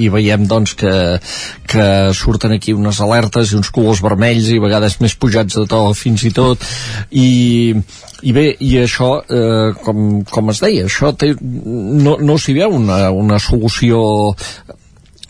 i 0.07 0.11
veiem 0.13 0.47
doncs 0.51 0.75
que, 0.81 0.93
que 1.71 1.87
surten 2.19 2.57
aquí 2.59 2.75
unes 2.77 2.99
alertes 3.05 3.53
i 3.55 3.59
uns 3.61 3.71
colors 3.75 4.03
vermells 4.05 4.51
i 4.51 4.59
a 4.59 4.65
vegades 4.67 4.99
més 5.05 5.15
pujats 5.15 5.55
de 5.61 5.67
to 5.71 5.83
fins 5.95 6.27
i 6.27 6.33
tot 6.35 6.67
i, 7.11 7.29
i 8.23 8.33
bé, 8.37 8.47
i 8.61 8.75
això 8.83 9.11
eh, 9.23 9.71
com, 9.85 10.21
com 10.29 10.53
es 10.53 10.61
deia, 10.63 10.87
això 10.89 11.13
té, 11.17 11.33
no, 11.41 12.17
no 12.21 12.37
s'hi 12.39 12.57
veu 12.59 12.77
una, 12.77 13.03
una 13.17 13.41
solució 13.43 14.01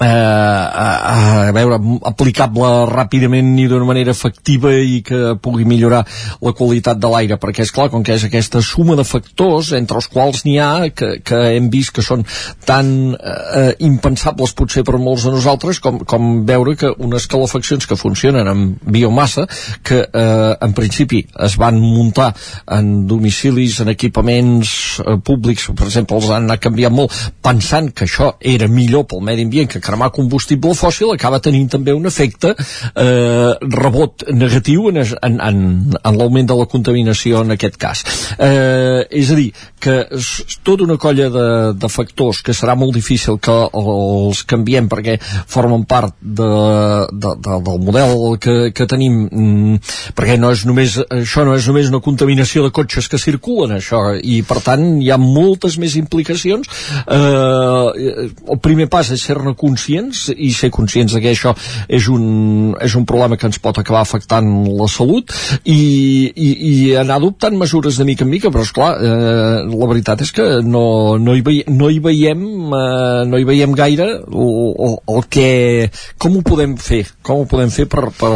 eh, 0.00 0.06
a, 0.06 1.48
a 1.48 1.52
veure, 1.52 1.78
aplicable 2.08 2.70
ràpidament 2.90 3.52
i 3.60 3.66
d'una 3.70 3.88
manera 3.88 4.14
efectiva 4.14 4.72
i 4.72 5.00
que 5.06 5.34
pugui 5.42 5.66
millorar 5.68 6.02
la 6.40 6.54
qualitat 6.56 7.00
de 7.00 7.10
l'aire, 7.12 7.38
perquè 7.40 7.64
és 7.66 7.72
clar, 7.74 7.90
com 7.92 8.04
que 8.06 8.16
és 8.16 8.24
aquesta 8.26 8.62
suma 8.64 8.96
de 8.98 9.04
factors 9.04 9.72
entre 9.76 10.00
els 10.00 10.08
quals 10.10 10.44
n'hi 10.46 10.56
ha 10.60 10.72
que, 10.96 11.12
que 11.26 11.40
hem 11.56 11.68
vist 11.72 11.94
que 11.96 12.04
són 12.04 12.24
tan 12.66 13.12
eh, 13.14 13.74
impensables 13.86 14.54
potser 14.56 14.84
per 14.86 14.98
molts 15.00 15.26
de 15.28 15.34
nosaltres 15.34 15.80
com, 15.84 16.00
com 16.08 16.30
veure 16.48 16.76
que 16.80 16.92
unes 16.98 17.28
calefaccions 17.30 17.86
que 17.88 17.98
funcionen 18.00 18.48
amb 18.48 18.80
biomassa 18.84 19.46
que 19.84 20.02
eh, 20.06 20.52
en 20.60 20.76
principi 20.76 21.22
es 21.44 21.56
van 21.60 21.78
muntar 21.80 22.30
en 22.76 23.06
domicilis, 23.10 23.80
en 23.84 23.92
equipaments 23.92 24.72
eh, 25.04 25.18
públics, 25.24 25.68
per 25.76 25.88
exemple, 25.88 26.18
els 26.20 26.30
han 26.30 26.48
anat 26.48 26.64
canviant 26.64 26.94
molt, 26.94 27.14
pensant 27.44 27.90
que 27.94 28.06
això 28.08 28.34
era 28.40 28.68
millor 28.70 29.06
pel 29.10 29.24
medi 29.26 29.44
ambient 29.46 29.70
que 29.70 29.82
cremar 29.90 30.10
combustible 30.14 30.74
fòssil, 30.78 31.12
acaba 31.14 31.42
tenint 31.42 31.68
també 31.74 31.94
un 31.96 32.06
efecte 32.10 32.54
eh, 32.54 33.52
rebot 33.76 34.26
negatiu 34.32 34.88
en, 34.90 35.02
en, 35.02 35.38
en, 35.48 35.62
en 35.98 36.20
l'augment 36.20 36.48
de 36.50 36.58
la 36.62 36.68
contaminació 36.70 37.44
en 37.44 37.56
aquest 37.56 37.78
cas. 37.80 38.04
Eh, 38.38 39.06
és 39.22 39.30
a 39.30 39.38
dir, 39.38 39.50
que 39.80 39.96
és 40.16 40.58
tota 40.66 40.84
una 40.84 40.98
colla 41.00 41.28
de, 41.32 41.46
de 41.80 41.90
factors 41.90 42.42
que 42.44 42.54
serà 42.56 42.76
molt 42.78 42.94
difícil 42.96 43.38
que 43.42 43.56
els 43.80 44.42
canviem 44.48 44.88
perquè 44.90 45.16
formen 45.20 45.86
part 45.88 46.14
de, 46.20 46.50
de, 47.10 47.34
de, 47.40 47.58
del 47.66 47.80
model 47.86 48.38
que, 48.42 48.56
que 48.76 48.86
tenim. 48.90 49.22
Mm, 49.30 49.78
perquè 50.16 50.36
no 50.40 50.52
és 50.54 50.64
només, 50.68 50.98
això 51.16 51.44
no 51.46 51.56
és 51.58 51.66
només 51.70 51.90
una 51.90 52.02
contaminació 52.04 52.64
de 52.66 52.74
cotxes 52.74 53.08
que 53.10 53.20
circulen 53.20 53.76
això, 53.76 54.02
i 54.20 54.40
per 54.46 54.60
tant 54.64 54.86
hi 55.00 55.10
ha 55.10 55.18
moltes 55.20 55.78
més 55.80 55.96
implicacions. 56.00 56.68
Eh, 57.06 58.28
el 58.50 58.60
primer 58.62 58.90
pas 58.92 59.10
és 59.14 59.24
ser-ne 59.24 59.54
conscients 59.58 60.28
i 60.36 60.52
ser 60.56 60.70
conscients 60.74 61.16
que 61.20 61.32
això 61.32 61.54
és 61.88 62.08
un, 62.12 62.74
és 62.80 62.94
un 62.98 63.06
problema 63.08 63.38
que 63.40 63.48
ens 63.48 63.60
pot 63.62 63.78
acabar 63.80 64.02
afectant 64.04 64.48
la 64.76 64.88
salut 64.90 65.32
i, 65.64 65.80
i, 66.30 66.50
i 66.70 66.74
anar 67.00 67.18
adoptant 67.20 67.56
mesures 67.58 67.98
de 67.98 68.06
mica 68.08 68.26
en 68.26 68.32
mica 68.32 68.52
però 68.52 68.64
esclar, 68.66 68.92
eh, 69.00 69.69
la 69.72 69.88
veritat 69.90 70.24
és 70.24 70.32
que 70.36 70.46
no, 70.66 71.16
no, 71.22 71.34
hi, 71.36 71.42
veiem, 71.46 71.70
no, 71.76 71.90
hi 71.90 72.00
veiem, 72.02 72.44
eh, 72.76 73.24
no 73.30 73.40
hi 73.40 73.48
veiem 73.48 73.74
gaire 73.78 74.08
el, 74.20 74.52
el, 74.88 74.96
el 75.14 75.26
que 75.32 75.48
com 76.20 76.38
ho 76.38 76.44
podem 76.46 76.76
fer 76.80 77.04
com 77.26 77.42
ho 77.42 77.48
podem 77.50 77.72
fer 77.74 77.86
per, 77.90 78.08
per, 78.16 78.32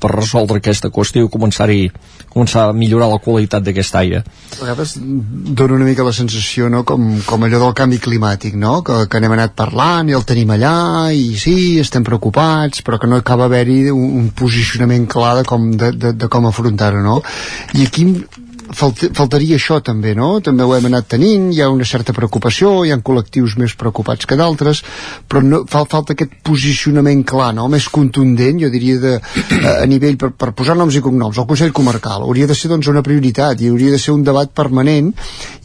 per 0.00 0.14
resoldre 0.14 0.60
aquesta 0.60 0.92
qüestió 0.94 1.26
i 1.26 1.32
començar-hi 1.32 1.82
començar 2.30 2.68
a 2.68 2.74
millorar 2.76 3.08
la 3.10 3.18
qualitat 3.22 3.64
d'aquest 3.66 3.96
aire 4.00 4.22
A 4.22 4.60
vegades 4.62 4.94
dona 5.00 5.74
una 5.76 5.88
mica 5.88 6.06
la 6.06 6.14
sensació, 6.14 6.68
no?, 6.72 6.84
com, 6.86 7.08
com 7.26 7.46
allò 7.46 7.60
del 7.64 7.74
canvi 7.78 7.98
climàtic, 8.02 8.56
no?, 8.60 8.80
que, 8.86 9.04
que 9.10 9.20
n'hem 9.22 9.34
anat 9.36 9.56
parlant 9.58 10.10
i 10.10 10.16
el 10.16 10.26
tenim 10.28 10.52
allà, 10.54 10.74
i 11.14 11.34
sí, 11.40 11.56
estem 11.82 12.06
preocupats, 12.06 12.84
però 12.86 13.00
que 13.00 13.10
no 13.10 13.18
acaba 13.20 13.48
haver-hi 13.50 13.80
un, 13.94 14.06
un 14.20 14.28
posicionament 14.36 15.08
clar 15.10 15.40
de 15.40 15.48
com, 15.48 15.70
de, 15.74 15.92
de, 15.96 16.14
de 16.18 16.30
com 16.30 16.46
afrontar-ho, 16.50 17.02
no? 17.04 17.20
I 17.74 17.88
aquí 17.88 18.06
falt, 18.76 19.02
faltaria 19.16 19.58
això 19.58 19.80
també, 19.84 20.14
no? 20.16 20.38
També 20.44 20.64
ho 20.64 20.74
hem 20.76 20.88
anat 20.90 21.08
tenint, 21.14 21.50
hi 21.54 21.62
ha 21.62 21.70
una 21.72 21.86
certa 21.88 22.14
preocupació, 22.16 22.72
hi 22.84 22.92
ha 22.94 22.98
col·lectius 23.04 23.56
més 23.60 23.74
preocupats 23.78 24.28
que 24.28 24.38
d'altres, 24.38 24.82
però 25.28 25.42
no, 25.44 25.62
fa, 25.70 25.84
falta 25.90 26.14
aquest 26.16 26.36
posicionament 26.46 27.24
clar, 27.26 27.52
no? 27.56 27.68
Més 27.72 27.88
contundent, 27.92 28.60
jo 28.62 28.70
diria, 28.72 28.98
de, 29.02 29.14
a, 29.60 29.76
a 29.82 29.88
nivell, 29.90 30.18
per, 30.20 30.32
per 30.38 30.52
posar 30.56 30.76
noms 30.78 30.96
i 30.96 31.04
cognoms, 31.04 31.38
el 31.40 31.48
Consell 31.50 31.74
Comarcal 31.76 32.26
hauria 32.26 32.48
de 32.50 32.56
ser 32.56 32.70
doncs 32.72 32.90
una 32.90 33.04
prioritat 33.06 33.60
i 33.60 33.70
hauria 33.70 33.94
de 33.94 34.00
ser 34.00 34.14
un 34.14 34.24
debat 34.26 34.50
permanent 34.54 35.10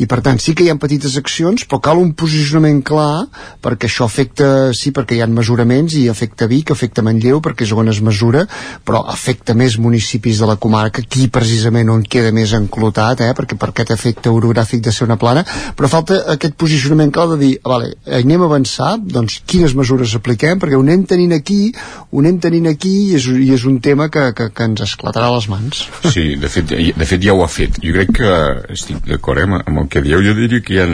i 0.01 0.07
per 0.09 0.21
tant 0.25 0.39
sí 0.41 0.55
que 0.55 0.65
hi 0.65 0.71
ha 0.71 0.77
petites 0.81 1.17
accions, 1.19 1.65
però 1.69 1.81
cal 1.83 2.01
un 2.01 2.13
posicionament 2.17 2.81
clar 2.85 3.25
perquè 3.63 3.89
això 3.89 4.07
afecta, 4.07 4.71
sí, 4.77 4.91
perquè 4.95 5.17
hi 5.17 5.23
ha 5.23 5.29
mesuraments 5.31 5.97
i 5.99 6.07
afecta 6.11 6.49
Vic, 6.49 6.71
afecta 6.73 7.03
Manlleu, 7.05 7.41
perquè 7.43 7.65
és 7.67 7.73
on 7.75 7.89
es 7.91 8.01
mesura, 8.05 8.45
però 8.85 9.03
afecta 9.11 9.55
més 9.57 9.77
municipis 9.81 10.41
de 10.41 10.49
la 10.49 10.57
comarca, 10.61 11.03
aquí 11.03 11.27
precisament 11.33 11.91
on 11.93 12.03
queda 12.05 12.33
més 12.35 12.53
enclotat, 12.95 13.21
eh, 13.21 13.33
perquè 13.35 13.57
per 13.57 13.69
aquest 13.69 13.91
efecte 13.91 14.29
orogràfic 14.29 14.81
de 14.81 14.91
ser 14.91 15.05
una 15.05 15.17
plana, 15.17 15.43
però 15.75 15.87
falta 15.89 16.23
aquest 16.31 16.55
posicionament 16.55 17.11
clar 17.11 17.27
de 17.33 17.37
dir, 17.37 17.59
vale, 17.63 17.95
anem 18.05 18.41
a 18.41 18.45
avançar, 18.45 18.97
doncs 18.99 19.41
quines 19.45 19.75
mesures 19.75 20.15
apliquem, 20.15 20.59
perquè 20.59 20.75
ho 20.75 20.81
anem 20.81 21.05
tenint 21.05 21.33
aquí, 21.33 21.73
ho 22.11 22.19
anem 22.19 22.39
tenint 22.39 22.67
aquí 22.67 23.11
i 23.11 23.15
és, 23.15 23.27
i 23.27 23.51
és 23.53 23.65
un 23.65 23.79
tema 23.79 24.09
que, 24.09 24.31
que, 24.33 24.49
que 24.55 24.63
ens 24.63 24.81
esclatarà 24.81 25.29
les 25.35 25.47
mans. 25.49 25.85
Sí, 26.11 26.35
de 26.39 26.49
fet, 26.49 26.71
de 26.71 27.05
fet 27.05 27.21
ja 27.21 27.33
ho 27.33 27.43
ha 27.43 27.49
fet. 27.51 27.79
Jo 27.83 27.93
crec 27.95 28.13
que 28.19 28.31
estic 28.73 29.03
d'acord 29.05 29.43
eh, 29.43 29.49
amb 29.65 29.83
el 29.83 29.89
que 29.91 30.03
dieu. 30.05 30.21
Jo 30.23 30.35
diria 30.37 30.61
que 30.63 30.75
hi 30.75 30.81
ha, 30.81 30.87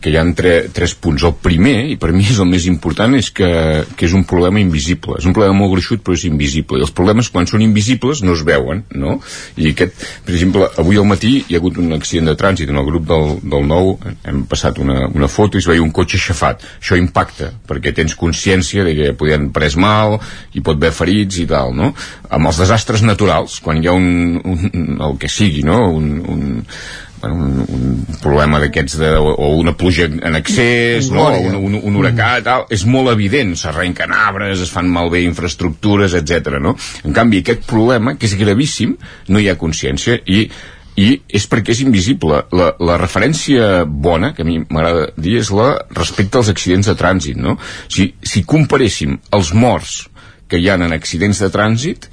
que 0.00 0.12
hi 0.12 0.16
ha 0.16 0.24
tre, 0.36 0.54
tres 0.72 0.94
punts. 0.94 1.24
El 1.26 1.36
primer, 1.42 1.76
i 1.92 1.98
per 2.00 2.12
mi 2.14 2.24
és 2.24 2.40
el 2.42 2.48
més 2.48 2.66
important, 2.70 3.14
és 3.18 3.30
que, 3.34 3.50
que 3.96 4.08
és 4.08 4.16
un 4.16 4.24
problema 4.28 4.62
invisible. 4.62 5.18
És 5.20 5.28
un 5.28 5.36
problema 5.36 5.58
molt 5.58 5.74
gruixut, 5.74 6.02
però 6.04 6.16
és 6.16 6.26
invisible. 6.28 6.80
I 6.80 6.86
els 6.86 6.94
problemes, 6.96 7.30
quan 7.32 7.48
són 7.50 7.64
invisibles, 7.64 8.22
no 8.24 8.36
es 8.36 8.44
veuen, 8.46 8.84
no? 8.96 9.18
I 9.60 9.72
aquest, 9.72 10.06
per 10.26 10.34
exemple, 10.34 10.68
avui 10.80 10.98
al 10.98 11.08
matí 11.08 11.41
hi 11.48 11.56
ha 11.56 11.60
hagut 11.60 11.78
un 11.82 11.92
accident 11.96 12.30
de 12.30 12.36
trànsit 12.38 12.70
en 12.72 12.80
el 12.80 12.86
grup 12.88 13.06
del, 13.08 13.36
del 13.54 13.66
nou, 13.68 13.92
hem 14.28 14.44
passat 14.50 14.80
una, 14.82 15.06
una 15.12 15.28
foto 15.30 15.58
i 15.58 15.62
es 15.62 15.68
veia 15.70 15.84
un 15.84 15.92
cotxe 15.94 16.18
aixafat. 16.20 16.66
Això 16.80 16.98
impacta, 17.00 17.52
perquè 17.68 17.94
tens 17.96 18.16
consciència 18.18 18.86
de 18.86 18.96
que 18.98 19.12
podien 19.18 19.50
pres 19.54 19.76
mal, 19.80 20.18
i 20.54 20.64
pot 20.64 20.80
haver 20.80 20.92
ferits 20.96 21.42
i 21.42 21.46
tal, 21.50 21.74
no? 21.76 21.92
Amb 22.30 22.50
els 22.50 22.60
desastres 22.64 23.04
naturals, 23.06 23.60
quan 23.64 23.82
hi 23.82 23.90
ha 23.90 23.96
un, 23.96 24.40
un 24.42 25.00
el 25.02 25.18
que 25.20 25.30
sigui, 25.32 25.64
no? 25.66 25.80
Un, 25.92 26.12
un, 26.32 26.44
bueno, 27.22 27.36
un, 27.36 27.66
un 27.70 28.18
problema 28.20 28.58
d'aquests 28.62 28.98
de, 28.98 29.10
o 29.16 29.52
una 29.56 29.76
pluja 29.78 30.08
en 30.10 30.36
excés 30.36 31.10
no? 31.14 31.28
un, 31.38 31.54
un, 31.54 31.78
un 31.78 31.98
huracà 32.00 32.32
tal, 32.44 32.66
és 32.74 32.84
molt 32.84 33.12
evident, 33.12 33.54
s'arrenquen 33.58 34.12
arbres 34.16 34.62
es 34.64 34.72
fan 34.74 34.90
malbé 34.90 35.22
infraestructures, 35.24 36.16
etc. 36.18 36.58
No? 36.62 36.74
en 37.06 37.14
canvi 37.16 37.42
aquest 37.42 37.64
problema, 37.70 38.16
que 38.18 38.26
és 38.26 38.36
gravíssim 38.38 38.96
no 39.30 39.42
hi 39.42 39.48
ha 39.48 39.58
consciència 39.60 40.18
i 40.26 40.44
i 41.00 41.08
és 41.28 41.46
perquè 41.48 41.72
és 41.72 41.82
invisible. 41.84 42.42
La, 42.52 42.72
la 42.80 42.98
referència 43.00 43.84
bona, 43.86 44.32
que 44.36 44.44
a 44.44 44.48
mi 44.48 44.58
m'agrada 44.62 45.08
dir, 45.16 45.38
és 45.40 45.52
la 45.54 45.74
respecte 45.96 46.40
als 46.40 46.50
accidents 46.52 46.90
de 46.90 46.96
trànsit. 46.98 47.38
No? 47.40 47.56
Si, 47.88 48.12
si 48.22 48.44
comparéssim 48.48 49.16
els 49.32 49.54
morts 49.56 50.02
que 50.48 50.60
hi 50.60 50.68
ha 50.68 50.76
en 50.76 50.92
accidents 50.92 51.40
de 51.40 51.48
trànsit 51.52 52.10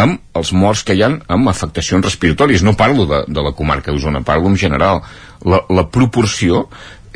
amb 0.00 0.22
els 0.38 0.54
morts 0.56 0.80
que 0.88 0.94
hi 0.96 1.02
han 1.04 1.18
amb 1.28 1.50
afectacions 1.52 2.04
respiratòries. 2.06 2.64
No 2.64 2.72
parlo 2.78 3.04
de, 3.08 3.24
de 3.28 3.44
la 3.44 3.52
comarca 3.52 3.92
d'Osona, 3.92 4.24
parlo 4.24 4.48
en 4.48 4.56
general. 4.56 5.02
La, 5.44 5.60
la 5.68 5.84
proporció 5.92 6.68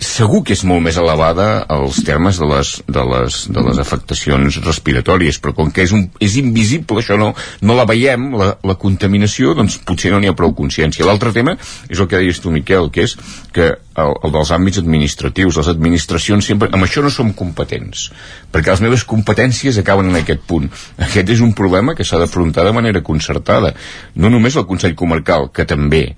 segur 0.03 0.43
que 0.45 0.53
és 0.53 0.63
molt 0.69 0.85
més 0.85 0.99
elevada 1.01 1.65
als 1.73 2.03
termes 2.05 2.37
de 2.41 2.47
les, 2.51 2.73
de 2.85 3.05
les, 3.09 3.39
de 3.49 3.63
les 3.65 3.79
afectacions 3.81 4.59
respiratòries, 4.65 5.39
però 5.41 5.55
com 5.57 5.71
que 5.73 5.87
és, 5.87 5.95
un, 5.97 6.07
és 6.21 6.37
invisible, 6.41 7.01
això 7.01 7.17
no, 7.21 7.31
no 7.65 7.77
la 7.79 7.87
veiem, 7.89 8.29
la, 8.37 8.51
la 8.67 8.77
contaminació, 8.81 9.55
doncs 9.57 9.79
potser 9.89 10.13
no 10.13 10.21
n'hi 10.21 10.29
ha 10.29 10.37
prou 10.37 10.53
consciència. 10.59 11.07
L'altre 11.09 11.33
tema 11.37 11.57
és 11.89 11.97
el 11.97 12.11
que 12.11 12.21
deies 12.21 12.43
tu, 12.45 12.53
Miquel, 12.53 12.91
que 12.93 13.07
és 13.09 13.17
que 13.57 13.73
el, 13.73 14.15
el 14.21 14.37
dels 14.37 14.53
àmbits 14.53 14.83
administratius, 14.83 15.57
les 15.63 15.73
administracions 15.73 16.53
sempre... 16.53 16.69
Amb 16.77 16.85
això 16.85 17.05
no 17.05 17.13
som 17.13 17.33
competents, 17.37 18.11
perquè 18.53 18.75
les 18.75 18.85
meves 18.85 19.07
competències 19.09 19.81
acaben 19.81 20.13
en 20.13 20.21
aquest 20.21 20.45
punt. 20.49 20.69
Aquest 21.09 21.33
és 21.33 21.45
un 21.45 21.57
problema 21.57 21.97
que 21.97 22.05
s'ha 22.05 22.21
d'afrontar 22.21 22.69
de 22.69 22.77
manera 22.77 23.05
concertada. 23.07 23.73
No 24.17 24.33
només 24.33 24.61
el 24.61 24.69
Consell 24.69 24.99
Comarcal, 24.99 25.49
que 25.57 25.65
també, 25.69 26.11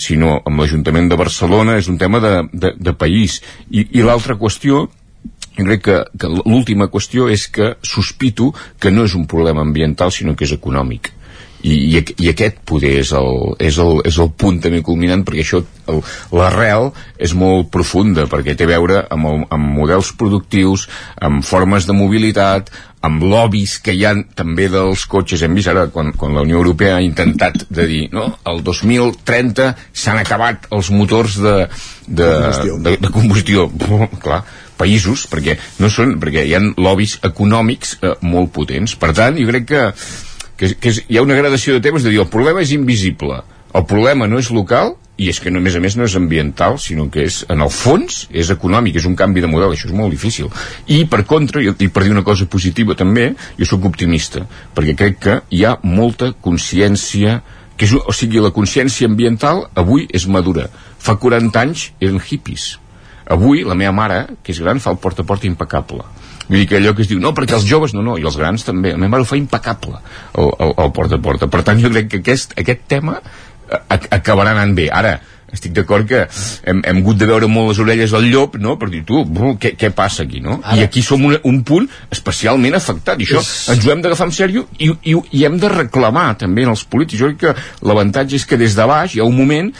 sinó 0.00 0.40
amb 0.44 0.60
l'Ajuntament 0.60 1.08
de 1.10 1.18
Barcelona, 1.20 1.78
és 1.78 1.88
un 1.88 1.98
tema 1.98 2.20
de, 2.20 2.34
de, 2.52 2.74
de 2.76 2.94
país. 2.98 3.40
I, 3.70 3.86
i 3.98 4.06
l'altra 4.06 4.38
qüestió 4.40 4.86
jo 5.54 5.66
crec 5.68 5.84
que, 5.86 5.98
que 6.18 6.30
l'última 6.30 6.90
qüestió 6.90 7.28
és 7.30 7.46
que 7.46 7.74
sospito 7.86 8.50
que 8.82 8.90
no 8.90 9.04
és 9.06 9.14
un 9.14 9.28
problema 9.30 9.62
ambiental 9.62 10.10
sinó 10.10 10.34
que 10.34 10.48
és 10.48 10.54
econòmic 10.56 11.12
i, 11.64 11.74
i, 11.96 12.00
i 12.20 12.28
aquest 12.30 12.60
poder 12.68 12.92
és 13.00 13.10
el, 13.16 13.54
és, 13.62 13.78
el, 13.80 14.00
és 14.06 14.18
el 14.20 14.30
punt 14.36 14.60
també 14.64 14.82
culminant 14.84 15.24
perquè 15.24 15.44
això, 15.44 15.62
l'arrel 16.34 16.90
és 17.16 17.34
molt 17.38 17.70
profunda 17.72 18.26
perquè 18.30 18.56
té 18.56 18.68
a 18.68 18.72
veure 18.74 19.00
amb, 19.14 19.30
el, 19.30 19.46
amb 19.54 19.70
models 19.78 20.12
productius 20.20 20.86
amb 21.24 21.44
formes 21.46 21.88
de 21.88 21.96
mobilitat 21.96 22.68
amb 23.04 23.24
lobbies 23.28 23.76
que 23.84 23.94
hi 23.94 24.04
ha 24.08 24.14
també 24.36 24.68
dels 24.72 25.04
cotxes. 25.10 25.44
Hem 25.44 25.56
vist 25.58 25.70
ara 25.72 25.86
quan, 25.92 26.12
quan 26.16 26.34
la 26.36 26.44
Unió 26.46 26.60
Europea 26.62 26.98
ha 26.98 27.04
intentat 27.04 27.66
de 27.68 27.88
dir 27.90 28.02
no, 28.16 28.26
el 28.50 28.62
2030 28.66 29.70
s'han 29.92 30.20
acabat 30.22 30.68
els 30.74 30.90
motors 30.94 31.38
de, 31.42 31.56
de, 32.06 32.28
combustió. 32.28 32.78
de, 32.88 32.96
de 33.04 33.14
combustió. 33.14 33.66
Clar, 34.24 34.42
països 34.80 35.28
perquè, 35.30 35.58
no 35.82 35.90
són, 35.92 36.18
perquè 36.22 36.46
hi 36.48 36.54
ha 36.56 36.62
lobbies 36.76 37.18
econòmics 37.26 37.98
eh, 38.00 38.14
molt 38.26 38.54
potents. 38.56 38.96
Per 39.00 39.12
tant 39.16 39.36
jo 39.40 39.50
crec 39.50 39.68
que 39.72 39.88
que, 40.56 40.70
que 40.78 40.92
és, 40.92 41.02
hi 41.10 41.18
ha 41.18 41.24
una 41.24 41.36
gradació 41.38 41.74
de 41.74 41.82
temes 41.84 42.04
de 42.04 42.12
dir 42.14 42.22
el 42.22 42.30
problema 42.30 42.62
és 42.62 42.72
invisible, 42.74 43.40
el 43.74 43.86
problema 43.90 44.28
no 44.30 44.38
és 44.38 44.50
local 44.54 44.94
i 45.16 45.28
és 45.30 45.38
que 45.38 45.50
no, 45.52 45.60
a 45.60 45.62
més 45.62 45.76
a 45.78 45.80
més 45.82 45.94
no 45.98 46.06
és 46.08 46.14
ambiental 46.18 46.76
sinó 46.82 47.06
que 47.12 47.26
és, 47.28 47.42
en 47.50 47.62
el 47.62 47.70
fons, 47.70 48.24
és 48.34 48.50
econòmic 48.50 48.98
és 48.98 49.06
un 49.06 49.14
canvi 49.18 49.42
de 49.44 49.50
model, 49.50 49.74
això 49.74 49.88
és 49.90 49.94
molt 49.94 50.14
difícil 50.14 50.50
i 50.90 51.04
per 51.10 51.22
contra, 51.30 51.62
i 51.62 51.88
per 51.88 52.04
dir 52.04 52.14
una 52.14 52.24
cosa 52.26 52.48
positiva 52.50 52.96
també, 52.98 53.32
jo 53.58 53.68
sóc 53.68 53.86
optimista 53.90 54.46
perquè 54.74 54.96
crec 54.98 55.20
que 55.22 55.36
hi 55.54 55.64
ha 55.66 55.76
molta 55.86 56.32
consciència 56.34 57.40
que 57.74 57.86
és, 57.86 57.94
o 57.94 58.14
sigui, 58.14 58.42
la 58.42 58.54
consciència 58.54 59.10
ambiental 59.10 59.66
avui 59.78 60.08
és 60.10 60.26
madura 60.26 60.68
fa 60.98 61.18
40 61.22 61.62
anys 61.62 61.88
eren 62.00 62.18
hippies 62.18 62.74
avui 63.30 63.62
la 63.64 63.78
meva 63.78 63.94
mare, 63.96 64.20
que 64.42 64.52
és 64.52 64.60
gran, 64.60 64.82
fa 64.82 64.92
el 64.92 65.00
porta 65.02 65.22
a 65.22 65.26
porta 65.26 65.50
impecable 65.50 66.04
Vull 66.44 66.60
dir 66.60 66.66
que 66.68 66.76
allò 66.76 66.92
que 66.92 67.04
es 67.04 67.08
diu, 67.08 67.20
no, 67.22 67.32
perquè 67.32 67.56
els 67.56 67.64
joves 67.64 67.94
no, 67.96 68.02
no, 68.04 68.18
i 68.20 68.26
els 68.26 68.36
grans 68.36 68.66
també. 68.66 68.92
A 68.92 69.00
mi 69.00 69.08
mare 69.08 69.24
ho 69.24 69.28
fa 69.28 69.38
impecable, 69.40 70.00
el, 70.36 70.50
el, 70.60 70.74
el 70.84 70.90
porta 70.96 71.16
a 71.16 71.22
porta. 71.24 71.48
Per 71.48 71.62
tant, 71.64 71.80
jo 71.80 71.88
crec 71.92 72.10
que 72.12 72.20
aquest, 72.20 72.52
aquest 72.60 72.84
tema 72.90 73.16
acabarà 73.88 74.52
anant 74.54 74.74
bé. 74.76 74.88
Ara, 74.92 75.18
estic 75.54 75.74
d'acord 75.76 76.06
que 76.08 76.24
hem, 76.66 76.82
hem 76.82 77.00
hagut 77.02 77.18
de 77.20 77.28
veure 77.30 77.48
molt 77.50 77.72
les 77.72 77.80
orelles 77.84 78.14
del 78.14 78.28
llop, 78.32 78.58
no?, 78.60 78.76
per 78.80 78.90
dir, 78.92 79.04
tu, 79.06 79.22
bro, 79.24 79.54
què, 79.60 79.74
què 79.78 79.90
passa 79.94 80.26
aquí, 80.26 80.42
no? 80.44 80.58
Ara. 80.62 80.80
I 80.80 80.86
aquí 80.88 81.02
som 81.06 81.22
un, 81.24 81.36
un 81.46 81.62
punt 81.66 81.88
especialment 82.14 82.76
afectat, 82.78 83.22
i 83.22 83.28
això 83.28 83.42
és... 83.42 83.54
ens 83.74 83.86
ho 83.86 83.94
hem 83.94 84.04
d'agafar 84.04 84.28
en 84.30 84.34
sèrio 84.34 84.66
i, 84.78 84.90
i, 85.12 85.16
i 85.38 85.44
hem 85.46 85.58
de 85.62 85.70
reclamar 85.72 86.32
també 86.40 86.66
en 86.66 86.74
els 86.74 86.84
polítics. 86.90 87.20
Jo 87.22 87.32
crec 87.32 87.42
que 87.44 87.86
l'avantatge 87.86 88.40
és 88.40 88.46
que 88.50 88.60
des 88.60 88.76
de 88.76 88.88
baix 88.90 89.14
hi 89.14 89.22
ha 89.22 89.28
un 89.28 89.36
moment, 89.38 89.70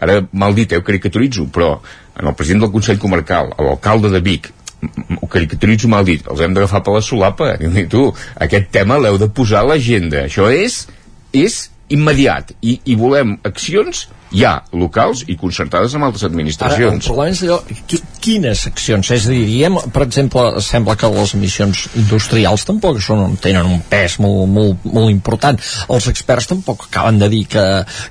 ara 0.00 0.20
mal 0.32 0.56
dit, 0.56 0.72
eh, 0.72 0.80
ho 0.80 0.86
caricaturitzo, 0.86 1.46
però 1.54 1.76
en 2.20 2.26
el 2.26 2.36
president 2.36 2.66
del 2.66 2.74
Consell 2.74 2.98
Comarcal, 3.00 3.54
l'alcalde 3.58 4.10
de 4.12 4.20
Vic, 4.24 4.50
ho 5.20 5.28
caricaturitzo 5.28 5.90
mal 5.92 6.06
dit, 6.08 6.24
els 6.32 6.40
hem 6.40 6.54
d'agafar 6.56 6.80
per 6.84 6.94
la 6.94 7.02
solapa 7.04 7.52
i 7.82 7.84
tu, 7.90 8.06
aquest 8.40 8.70
tema 8.72 8.96
l'heu 8.98 9.18
de 9.20 9.28
posar 9.28 9.60
a 9.60 9.68
l'agenda 9.68 10.24
això 10.24 10.48
és, 10.48 10.86
és 11.36 11.66
immediat. 11.90 12.54
I, 12.62 12.78
i 12.86 12.96
volem 12.98 13.36
accions 13.46 14.06
ja 14.30 14.60
locals 14.72 15.24
i 15.28 15.36
concertades 15.38 15.94
amb 15.96 16.06
altres 16.06 16.24
administracions. 16.28 16.80
Ara, 16.80 16.96
el 16.96 17.04
problema 17.04 17.34
és 17.34 17.42
allò, 17.44 17.58
qui, 17.90 18.00
quines 18.22 18.64
accions? 18.70 19.10
És 19.16 19.26
a 19.26 19.32
dir, 19.32 19.42
diem, 19.48 19.78
per 19.92 20.04
exemple, 20.06 20.44
sembla 20.64 20.96
que 20.98 21.10
les 21.10 21.34
emissions 21.38 21.86
industrials 21.98 22.66
tampoc 22.68 23.00
no 23.10 23.30
tenen 23.42 23.66
un 23.66 23.82
pes 23.90 24.18
molt, 24.22 24.46
molt, 24.50 24.86
molt 24.86 25.10
important. 25.12 25.58
Els 25.90 26.08
experts 26.12 26.50
tampoc 26.50 26.86
acaben 26.88 27.18
de 27.20 27.30
dir 27.32 27.44
que, 27.50 27.64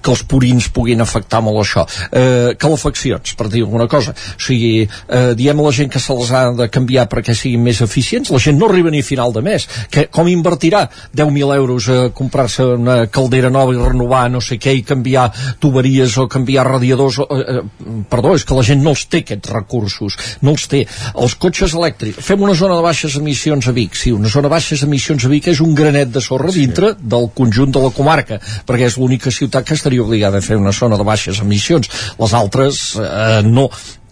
que 0.03 0.11
els 0.13 0.23
purins 0.27 0.69
puguin 0.75 1.01
afectar 1.01 1.41
molt 1.45 1.61
això. 1.63 1.85
Eh, 2.11 2.55
calefaccions, 2.59 3.35
per 3.39 3.47
dir 3.51 3.63
alguna 3.63 3.87
cosa. 3.91 4.13
O 4.13 4.43
sigui, 4.49 4.83
eh, 4.83 5.31
diem 5.39 5.59
a 5.59 5.67
la 5.67 5.75
gent 5.75 5.91
que 5.93 6.03
se 6.03 6.15
les 6.15 6.33
ha 6.35 6.43
de 6.55 6.69
canviar 6.73 7.07
perquè 7.11 7.35
siguin 7.37 7.63
més 7.63 7.81
eficients, 7.85 8.31
la 8.33 8.41
gent 8.43 8.59
no 8.59 8.67
arriba 8.69 8.91
ni 8.91 9.03
a 9.03 9.07
final 9.07 9.33
de 9.35 9.43
mes. 9.45 9.67
Que, 9.89 10.07
com 10.11 10.27
invertirà 10.27 10.85
10.000 11.15 11.55
euros 11.55 11.89
a 11.89 11.99
comprar-se 12.15 12.65
una 12.75 12.99
caldera 13.07 13.51
nova 13.53 13.73
i 13.73 13.79
renovar 13.79 14.27
no 14.31 14.41
sé 14.43 14.59
què 14.59 14.75
i 14.75 14.85
canviar 14.85 15.29
tuberies 15.61 16.08
bombers 16.09 16.17
o 16.17 16.27
canviar 16.27 16.65
radiadors 16.65 17.19
o, 17.19 17.27
eh, 17.29 17.59
eh, 17.59 17.61
perdó, 18.09 18.35
és 18.35 18.43
que 18.43 18.55
la 18.55 18.63
gent 18.63 18.81
no 18.81 18.91
els 18.91 19.05
té 19.07 19.21
aquests 19.23 19.49
recursos 19.51 20.17
no 20.41 20.51
els 20.51 20.67
té, 20.67 20.85
els 21.15 21.35
cotxes 21.35 21.73
elèctrics. 21.73 22.23
Fem 22.23 22.41
una 22.41 22.55
zona 22.55 22.75
de 22.75 22.81
baixes 22.81 23.15
emissions 23.15 23.67
a 23.67 23.71
Vic. 23.71 23.95
Sí, 23.95 24.11
una 24.11 24.29
zona 24.29 24.47
de 24.47 24.55
baixes 24.55 24.83
emissions 24.83 25.25
a 25.25 25.29
Vic 25.29 25.47
és 25.47 25.61
un 25.61 25.75
granet 25.75 26.11
de 26.11 26.21
sorra 26.21 26.51
sí. 26.51 26.65
dintre 26.65 26.95
del 26.99 27.29
conjunt 27.35 27.71
de 27.71 27.83
la 27.83 27.91
comarca 27.91 28.39
perquè 28.65 28.89
és 28.89 28.97
l'única 28.97 29.31
ciutat 29.31 29.65
que 29.65 29.77
estaria 29.77 30.03
obligada 30.03 30.39
a 30.39 30.45
fer 30.45 30.57
una 30.57 30.71
zona 30.71 30.97
de 30.97 31.03
baixes 31.03 31.41
emissions. 31.41 31.89
Les 32.19 32.33
altres 32.33 32.95
eh, 32.99 33.41
no 33.45 33.69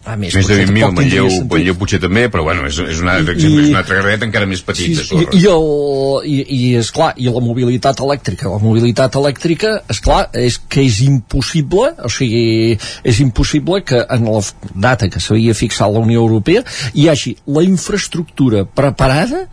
A 0.08 0.16
més, 0.16 0.36
més 0.36 0.47
de 0.47 0.55
potser 0.55 0.68
20.000, 0.68 0.82
tampoc 0.82 1.03
tindria 1.03 1.24
Manlleu. 1.24 1.47
Manlleu 1.51 1.78
potser 1.82 1.99
també, 2.03 2.26
però 2.32 2.45
bueno, 2.47 2.66
és, 2.70 2.80
és, 2.80 3.01
una, 3.03 3.18
I, 3.20 3.36
és 3.36 3.47
una 3.68 3.82
altra 3.82 3.99
garreta 3.99 4.28
encara 4.28 4.47
més 4.49 4.64
petita. 4.66 5.03
Sí, 5.03 5.20
i, 5.20 5.28
i, 5.41 5.43
el, 5.51 5.68
i, 6.32 6.38
i 6.58 6.62
és 6.80 6.91
clar, 6.95 7.12
i 7.20 7.28
la 7.32 7.43
mobilitat 7.43 7.99
elèctrica 8.05 8.51
la 8.51 8.60
mobilitat 8.64 9.18
elèctrica, 9.20 9.74
és 9.91 10.01
clar 10.03 10.22
és 10.38 10.60
que 10.72 10.84
és 10.86 11.01
impossible 11.05 11.91
o 12.05 12.12
sigui, 12.12 12.78
és 13.08 13.20
impossible 13.24 13.82
que 13.88 14.03
en 14.18 14.30
la 14.30 14.43
data 14.88 15.10
que 15.12 15.22
s'havia 15.24 15.55
fixat 15.58 15.91
la 15.93 16.03
Unió 16.03 16.24
Europea 16.24 16.64
hi 16.93 17.10
hagi 17.12 17.36
la 17.53 17.66
infraestructura 17.66 18.64
preparada 18.66 19.45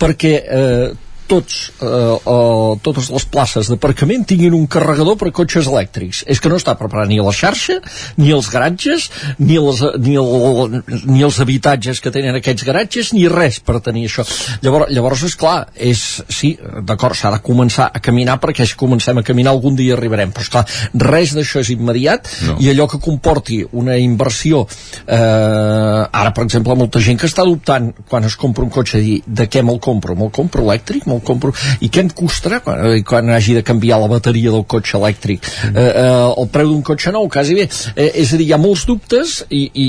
perquè 0.00 0.34
eh, 0.42 0.92
tots, 1.32 1.72
eh, 1.80 1.86
eh, 1.86 2.72
totes 2.84 3.08
les 3.14 3.26
places 3.32 3.70
d'aparcament 3.72 4.26
tinguin 4.28 4.54
un 4.56 4.66
carregador 4.70 5.16
per 5.20 5.30
a 5.30 5.36
cotxes 5.40 5.68
elèctrics. 5.70 6.22
És 6.28 6.40
que 6.40 6.52
no 6.52 6.58
està 6.60 6.74
preparat 6.78 7.08
ni 7.08 7.20
la 7.22 7.32
xarxa, 7.32 7.78
ni 8.20 8.32
els 8.36 8.50
garatges, 8.52 9.08
ni 9.38 9.56
els, 9.56 9.80
ni, 10.02 10.16
el, 10.20 10.82
ni 11.08 11.24
els 11.24 11.40
habitatges 11.40 12.02
que 12.04 12.12
tenen 12.14 12.36
aquests 12.38 12.66
garatges, 12.68 13.12
ni 13.16 13.24
res 13.32 13.60
per 13.64 13.80
tenir 13.84 14.04
això. 14.10 14.26
Llavors, 14.64 14.92
llavors 14.92 15.24
és 15.28 15.36
clar, 15.38 15.56
és, 15.74 16.02
sí, 16.28 16.54
d'acord, 16.84 17.16
s'ha 17.16 17.32
de 17.34 17.40
començar 17.44 17.88
a 17.92 18.02
caminar 18.04 18.38
perquè 18.42 18.66
si 18.68 18.76
comencem 18.78 19.18
a 19.18 19.24
caminar 19.26 19.54
algun 19.54 19.76
dia 19.78 19.96
arribarem, 19.96 20.32
però 20.34 20.44
esclar, 20.44 20.64
res 21.12 21.32
d'això 21.36 21.62
és 21.62 21.72
immediat 21.72 22.28
no. 22.48 22.58
i 22.60 22.68
allò 22.72 22.88
que 22.90 23.00
comporti 23.02 23.62
una 23.78 23.96
inversió 24.00 24.64
eh, 25.06 25.16
ara, 25.16 26.32
per 26.34 26.44
exemple, 26.44 26.76
molta 26.78 27.00
gent 27.00 27.20
que 27.20 27.30
està 27.30 27.46
dubtant 27.48 27.92
quan 28.08 28.28
es 28.28 28.36
compra 28.36 28.66
un 28.66 28.72
cotxe 28.74 29.00
dir 29.02 29.20
de 29.26 29.48
què 29.48 29.62
me'l 29.64 29.80
compro? 29.82 30.16
Me'l 30.18 30.32
compro 30.34 30.66
elèctric? 30.66 31.06
Me'l 31.08 31.21
compro... 31.26 31.52
I 31.82 31.88
què 31.92 32.02
em 32.04 32.10
costarà 32.14 32.60
quan, 32.64 32.80
eh, 32.92 33.02
quan 33.06 33.30
hagi 33.32 33.54
de 33.58 33.62
canviar 33.66 33.98
la 34.02 34.08
bateria 34.10 34.52
del 34.54 34.64
cotxe 34.68 34.98
elèctric? 34.98 35.46
Mm. 35.70 35.76
Eh, 35.76 35.88
eh, 36.02 36.42
el 36.42 36.48
preu 36.52 36.70
d'un 36.72 36.82
cotxe 36.86 37.12
nou, 37.14 37.28
quasi 37.32 37.56
bé. 37.58 37.68
Eh, 37.96 38.10
és 38.22 38.32
a 38.34 38.40
dir, 38.40 38.48
hi 38.50 38.54
ha 38.56 38.60
molts 38.62 38.84
dubtes 38.88 39.38
i, 39.48 39.62
i, 39.72 39.88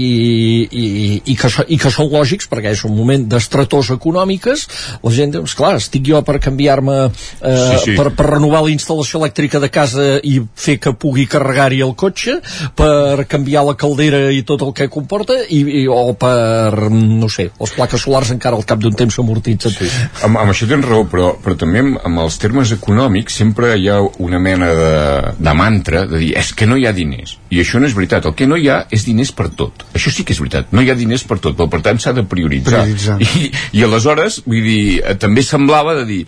i, 0.69 0.85
i, 1.33 1.35
que, 1.39 1.49
so- 1.51 1.65
i 1.67 1.77
que 1.81 1.91
són 1.93 2.09
lògics 2.13 2.49
perquè 2.51 2.73
és 2.75 2.83
un 2.87 2.95
moment 2.97 3.25
d'estretors 3.29 3.91
econòmiques. 3.97 4.65
La 5.03 5.13
gent 5.15 5.33
diu, 5.35 5.45
esclar, 5.47 5.75
estic 5.81 6.05
jo 6.09 6.21
per 6.25 6.39
canviar-me, 6.43 6.99
eh, 7.41 7.59
Sí, 7.73 7.77
sí. 7.85 7.95
per, 7.97 8.09
per 8.17 8.27
renovar 8.33 8.63
la 8.65 8.71
instal·lació 8.73 9.19
elèctrica 9.21 9.59
de 9.63 9.69
casa 9.73 10.03
i 10.23 10.37
fer 10.55 10.77
que 10.83 10.93
pugui 10.99 11.25
carregar-hi 11.29 11.81
el 11.85 11.93
cotxe, 11.99 12.37
per 12.77 13.25
canviar 13.29 13.63
la 13.67 13.75
caldera 13.79 14.25
i 14.33 14.41
tot 14.47 14.61
el 14.65 14.73
que 14.75 14.87
comporta, 14.93 15.37
i, 15.49 15.61
i, 15.83 15.85
o 15.89 16.13
per, 16.19 16.89
no 16.91 17.29
sé, 17.31 17.49
les 17.59 17.73
plaques 17.75 18.03
solars 18.03 18.31
encara 18.35 18.57
al 18.59 18.65
cap 18.67 18.81
d'un 18.83 18.95
temps 18.97 19.15
s'amortitzen. 19.15 19.73
Sí. 19.73 19.89
Amb, 20.25 20.37
amb 20.41 20.53
això 20.53 20.67
tens 20.69 20.85
raó, 20.87 21.05
però, 21.09 21.22
però 21.43 21.55
també 21.59 21.81
amb, 21.83 22.19
els 22.23 22.37
termes 22.41 22.71
econòmics 22.75 23.39
sempre 23.41 23.73
hi 23.79 23.89
ha 23.91 23.99
una 24.23 24.39
mena 24.43 24.69
de, 24.77 24.93
de 25.39 25.55
mantra 25.57 26.05
de 26.09 26.21
dir, 26.21 26.31
és 26.39 26.53
que 26.57 26.67
no 26.69 26.77
hi 26.79 26.87
ha 26.87 26.93
diners. 26.95 27.37
I 27.53 27.61
això 27.63 27.81
no 27.81 27.89
és 27.89 27.95
veritat. 27.97 28.27
El 28.29 28.37
que 28.39 28.47
no 28.49 28.59
hi 28.59 28.69
ha 28.71 28.83
és 28.93 29.05
diners 29.07 29.33
per 29.35 29.49
tot. 29.57 29.85
Això 29.93 30.13
sí 30.13 30.25
que 30.27 30.35
és 30.35 30.41
veritat. 30.43 30.71
No 30.75 30.83
hi 30.83 30.91
ha 30.91 30.97
diners 30.99 31.25
per 31.29 31.39
tot, 31.39 31.57
però 31.59 31.69
per 31.71 31.83
tant 31.85 32.01
s'ha 32.01 32.15
de 32.17 32.25
prioritzar. 32.29 32.85
Prioritzar. 32.85 33.19
I, 33.21 33.51
I 33.79 33.85
aleshores, 33.87 34.41
vull 34.47 34.63
dir, 34.65 34.83
eh, 35.01 35.17
també 35.19 35.45
semblava 35.45 35.97
de 36.01 36.07
dir, 36.09 36.23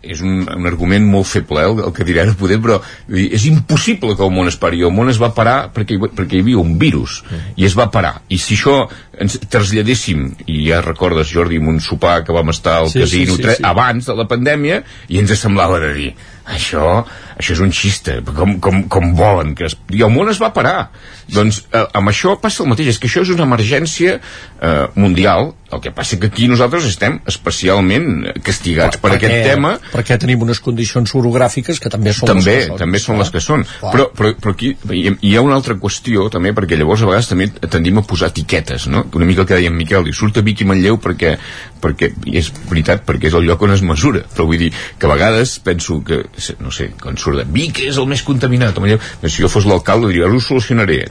és 0.00 0.22
un, 0.24 0.46
un 0.48 0.68
argument 0.68 1.04
molt 1.04 1.28
feble 1.28 1.60
eh, 1.60 1.68
el, 1.68 1.82
el 1.84 1.92
que 1.96 2.04
diré 2.08 2.22
ara 2.22 2.36
poder, 2.38 2.56
però 2.64 2.78
és 3.12 3.44
impossible 3.48 4.16
que 4.16 4.24
el 4.24 4.32
món 4.32 4.48
es 4.48 4.56
pari 4.60 4.80
el 4.86 4.94
món 4.94 5.12
es 5.12 5.20
va 5.20 5.32
parar 5.36 5.56
perquè, 5.74 5.98
perquè 6.00 6.38
hi 6.38 6.44
havia 6.46 6.62
un 6.62 6.78
virus 6.80 7.18
i 7.60 7.66
es 7.68 7.76
va 7.76 7.90
parar 7.92 8.14
i 8.32 8.38
si 8.40 8.56
això 8.56 8.78
ens 9.20 9.36
traslladéssim 9.52 10.24
i 10.46 10.62
ja 10.70 10.80
recordes 10.84 11.28
Jordi 11.32 11.60
amb 11.60 11.74
un 11.74 11.82
sopar 11.84 12.22
que 12.24 12.32
vam 12.36 12.52
estar 12.54 12.78
al 12.80 12.90
Sí, 12.92 13.02
casino 13.04 13.36
sí, 13.36 13.42
sí, 13.42 13.58
sí. 13.58 13.66
abans 13.68 14.08
de 14.08 14.16
la 14.16 14.28
pandèmia 14.30 14.80
i 15.12 15.20
ens 15.20 15.36
semblava 15.36 15.80
de 15.82 15.92
dir 15.96 16.10
això, 16.46 17.02
això 17.36 17.56
és 17.56 17.62
un 17.64 17.72
xiste. 17.74 18.18
Com, 18.36 18.56
com, 18.64 18.82
com 18.92 19.12
volen 19.18 19.54
que 19.56 19.68
es... 19.68 19.76
i 19.92 20.02
el 20.06 20.12
món 20.12 20.30
es 20.32 20.40
va 20.42 20.52
parar. 20.56 20.88
Doncs 21.32 21.64
eh, 21.70 21.84
amb 21.98 22.12
això 22.12 22.36
passa 22.40 22.64
el 22.64 22.70
mateix. 22.72 22.94
És 22.94 23.00
que 23.02 23.10
això 23.10 23.24
és 23.26 23.32
una 23.34 23.46
emergència 23.48 24.18
eh, 24.18 24.86
mundial. 24.96 25.52
El 25.66 25.80
que 25.82 25.90
passa 25.90 26.14
que 26.22 26.28
aquí 26.30 26.46
nosaltres 26.46 26.84
estem 26.86 27.18
especialment 27.26 28.28
castigats 28.46 29.00
per, 29.02 29.16
aquest 29.16 29.48
tema. 29.48 29.72
Perquè 29.90 30.14
tenim 30.22 30.44
unes 30.46 30.60
condicions 30.62 31.10
orogràfiques 31.18 31.80
que 31.82 31.90
també 31.90 32.14
són 32.14 32.30
també, 32.30 32.52
les 32.54 32.62
que 32.62 32.70
són. 32.70 32.80
també 32.84 33.00
són 33.02 33.18
les 33.18 33.32
que 33.34 33.42
són. 33.42 33.64
Clar. 33.66 33.92
però, 33.92 34.06
però, 34.14 34.30
però 34.38 34.54
aquí 34.54 34.70
hi, 34.94 35.34
ha 35.34 35.42
una 35.42 35.56
altra 35.58 35.74
qüestió 35.80 36.28
també 36.32 36.54
perquè 36.54 36.78
llavors 36.78 37.02
a 37.02 37.10
vegades 37.10 37.32
també 37.32 37.48
tendim 37.66 37.98
a 37.98 38.04
posar 38.06 38.30
etiquetes 38.30 38.86
no? 38.92 39.02
una 39.18 39.26
mica 39.26 39.42
el 39.42 39.48
que 39.50 39.58
deia 39.58 39.72
en 39.72 39.76
Miquel 39.76 40.06
diu, 40.06 40.14
surt 40.16 40.38
a 40.38 40.44
Vic 40.46 40.62
i 40.62 40.68
Manlleu 40.70 41.00
perquè, 41.02 41.34
perquè 41.82 42.12
és 42.30 42.52
veritat 42.70 43.02
perquè 43.06 43.30
és 43.30 43.36
el 43.36 43.46
lloc 43.48 43.66
on 43.66 43.74
es 43.74 43.82
mesura. 43.82 44.22
Però 44.36 44.46
vull 44.48 44.62
dir 44.62 44.70
que 44.70 45.10
a 45.10 45.12
vegades 45.12 45.58
penso 45.66 45.98
que 46.06 46.22
no 46.62 46.70
sé, 46.74 46.92
quan 47.02 47.18
de 47.34 47.46
Vic 47.50 47.82
és 47.88 47.98
el 47.98 48.06
més 48.06 48.22
contaminat 48.22 48.78
si 49.26 49.42
jo 49.42 49.50
fos 49.50 49.66
l'alcalde 49.66 50.12
diria, 50.12 50.26
ara 50.26 50.36
ho 50.36 50.40
solucionaré 50.40 51.04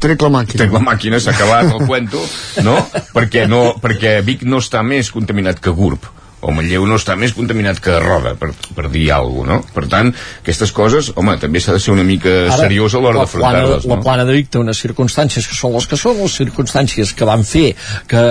trec 0.00 0.22
la 0.22 0.30
màquina. 0.32 0.62
Trec 0.64 0.72
la 0.72 0.82
màquina, 0.82 1.20
s'ha 1.20 1.34
acabat 1.36 1.72
el 1.74 1.86
cuento 1.86 2.22
no? 2.64 2.78
perquè, 3.14 3.46
no, 3.50 3.74
perquè 3.82 4.18
Vic 4.24 4.46
no 4.48 4.62
està 4.64 4.82
més 4.86 5.12
contaminat 5.14 5.60
que 5.60 5.74
Gurb 5.74 6.08
o 6.40 6.54
Manlleu 6.54 6.86
no 6.86 6.98
està 7.00 7.16
més 7.18 7.34
contaminat 7.34 7.80
que 7.82 7.98
Roda, 8.02 8.36
per, 8.38 8.52
per 8.76 8.88
dir 8.92 9.08
alguna 9.12 9.38
cosa, 9.38 9.48
no? 9.48 9.58
Per 9.74 9.86
tant, 9.90 10.12
aquestes 10.42 10.72
coses, 10.76 11.10
home, 11.18 11.36
també 11.40 11.62
s'ha 11.62 11.74
de 11.76 11.82
ser 11.82 11.94
una 11.94 12.04
mica 12.06 12.30
Ara, 12.46 12.58
seriós 12.66 12.94
a 12.94 13.02
l'hora 13.02 13.20
la 13.20 13.26
d'afrontar-les, 13.26 13.86
La 13.88 13.96
no? 13.96 14.04
plana 14.04 14.26
de 14.28 14.36
Vic 14.36 14.50
té 14.52 14.60
unes 14.60 14.80
circumstàncies 14.82 15.48
que 15.48 15.56
són 15.56 15.74
les 15.74 15.88
que 15.88 15.98
són, 16.00 16.18
les 16.22 16.36
circumstàncies 16.40 17.14
que 17.16 17.28
van 17.28 17.44
fer 17.48 17.72
que 18.10 18.22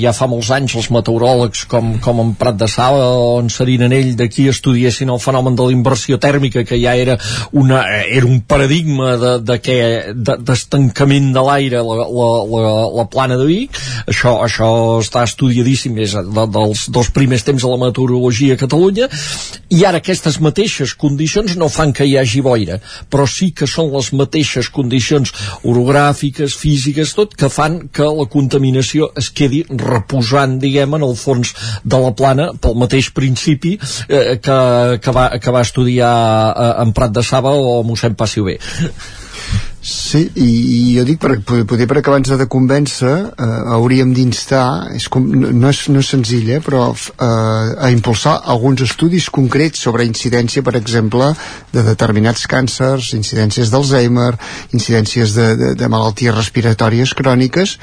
ja 0.00 0.14
fa 0.16 0.28
molts 0.30 0.50
anys 0.54 0.76
els 0.78 0.90
meteoròlegs 0.94 1.64
com, 1.70 1.94
com 2.04 2.22
en 2.24 2.34
Prat 2.38 2.58
de 2.60 2.68
Sala 2.70 3.06
o 3.14 3.38
en 3.42 3.50
Serinanell 3.52 4.14
d'aquí 4.18 4.48
estudiessin 4.50 5.12
el 5.14 5.22
fenomen 5.22 5.56
de 5.58 5.68
la 5.68 5.74
inversió 5.74 6.18
tèrmica 6.22 6.64
que 6.68 6.80
ja 6.80 6.96
era, 6.98 7.18
una, 7.52 7.84
era 8.02 8.26
un 8.26 8.40
paradigma 8.40 9.16
de, 9.20 9.34
de 9.44 9.58
que, 9.62 9.78
de, 10.14 10.38
d'estancament 10.42 11.32
de 11.36 11.44
l'aire 11.44 11.84
la, 11.86 12.08
la, 12.08 12.28
la, 12.48 12.74
la 13.02 13.06
plana 13.12 13.38
de 13.40 13.46
Vic 13.48 13.78
això, 14.06 14.38
això 14.44 14.70
està 15.02 15.24
estudiadíssim 15.28 15.98
és 16.02 16.16
de, 16.18 16.48
dels 16.58 16.88
dos 16.94 17.12
primers 17.14 17.37
temps 17.46 17.62
de 17.62 17.70
la 17.70 17.78
meteorologia 17.80 18.54
a 18.54 18.60
Catalunya 18.60 19.08
i 19.74 19.84
ara 19.88 20.00
aquestes 20.02 20.38
mateixes 20.44 20.94
condicions 20.98 21.56
no 21.60 21.68
fan 21.72 21.92
que 21.92 22.06
hi 22.08 22.16
hagi 22.18 22.42
boira 22.44 22.78
però 23.10 23.26
sí 23.28 23.50
que 23.56 23.68
són 23.70 23.92
les 23.94 24.10
mateixes 24.16 24.70
condicions 24.74 25.32
orogràfiques, 25.62 26.56
físiques, 26.58 27.14
tot 27.16 27.36
que 27.38 27.50
fan 27.52 27.80
que 27.92 28.06
la 28.06 28.28
contaminació 28.30 29.10
es 29.18 29.30
quedi 29.30 29.64
reposant, 29.68 30.58
diguem, 30.62 30.94
en 30.98 31.06
el 31.06 31.16
fons 31.18 31.54
de 31.84 32.02
la 32.02 32.12
plana 32.16 32.50
pel 32.60 32.76
mateix 32.78 33.12
principi 33.14 33.76
eh, 34.08 34.38
que, 34.42 34.58
que, 35.02 35.14
va, 35.14 35.30
que 35.38 35.54
va 35.54 35.64
estudiar 35.66 36.14
eh, 36.50 36.74
en 36.84 36.94
Prat 36.96 37.14
de 37.14 37.24
Saba 37.26 37.54
o 37.54 37.80
mossèn 37.86 38.18
Passiu 38.18 38.48
bé 38.48 38.58
Sí, 39.88 40.20
i, 40.36 40.44
i 40.44 40.80
jo 40.98 41.04
dic, 41.08 41.16
per, 41.22 41.38
poder 41.68 41.86
per 41.88 41.98
acabar-nos 42.00 42.36
de 42.36 42.46
convèncer, 42.50 43.12
eh, 43.32 43.46
hauríem 43.72 44.10
d'instar, 44.12 44.92
és 44.96 45.06
com, 45.08 45.24
no, 45.24 45.70
és, 45.70 45.80
no 45.88 46.02
és 46.02 46.10
senzill, 46.12 46.50
eh, 46.52 46.60
però 46.64 46.90
eh, 46.92 47.24
a 47.24 47.88
impulsar 47.94 48.34
alguns 48.52 48.82
estudis 48.84 49.30
concrets 49.32 49.80
sobre 49.86 50.04
incidència, 50.04 50.62
per 50.66 50.76
exemple, 50.76 51.30
de 51.72 51.84
determinats 51.86 52.44
càncers, 52.50 53.14
incidències 53.16 53.72
d'Alzheimer, 53.72 54.34
incidències 54.76 55.32
de, 55.38 55.48
de, 55.56 55.72
de 55.78 55.88
malalties 55.88 56.36
respiratòries 56.36 57.14
cròniques, 57.16 57.78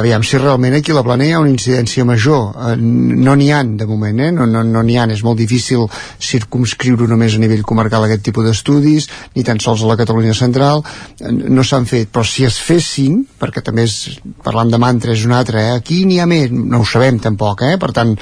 aviam 0.00 0.24
si 0.24 0.40
realment 0.40 0.78
aquí 0.78 0.94
a 0.94 0.98
la 1.00 1.04
plana 1.04 1.28
hi 1.28 1.34
ha 1.36 1.44
una 1.44 1.52
incidència 1.52 2.08
major. 2.08 2.54
Eh, 2.56 2.76
no 2.80 3.36
n'hi 3.36 3.50
han, 3.52 3.76
de 3.76 3.88
moment, 3.90 4.24
eh? 4.24 4.32
no 4.32 4.48
n'hi 4.48 4.64
no, 4.72 4.80
no 4.80 4.86
han. 5.02 5.12
És 5.12 5.26
molt 5.26 5.40
difícil 5.42 5.84
circumscriure 6.24 7.08
només 7.10 7.36
a 7.36 7.44
nivell 7.44 7.66
comarcal 7.68 8.08
aquest 8.08 8.24
tipus 8.30 8.48
d'estudis, 8.48 9.10
ni 9.36 9.44
tan 9.44 9.60
sols 9.60 9.84
a 9.84 9.92
la 9.92 10.00
Catalunya 10.00 10.32
central, 10.36 10.84
Eh, 11.20 11.32
no 11.50 11.64
s'han 11.66 11.86
fet, 11.90 12.10
però 12.12 12.24
si 12.26 12.46
es 12.46 12.58
fessin, 12.62 13.20
perquè 13.40 13.62
també 13.66 13.86
és, 13.88 14.20
parlant 14.44 14.70
de 14.70 14.78
mantra 14.80 15.14
és 15.16 15.24
un 15.26 15.34
altre, 15.36 15.64
eh? 15.66 15.80
aquí 15.80 16.04
n'hi 16.06 16.20
ha 16.22 16.28
més, 16.30 16.52
no 16.52 16.82
ho 16.82 16.86
sabem 16.88 17.18
tampoc, 17.22 17.64
eh? 17.66 17.76
per 17.80 17.90
tant, 17.96 18.14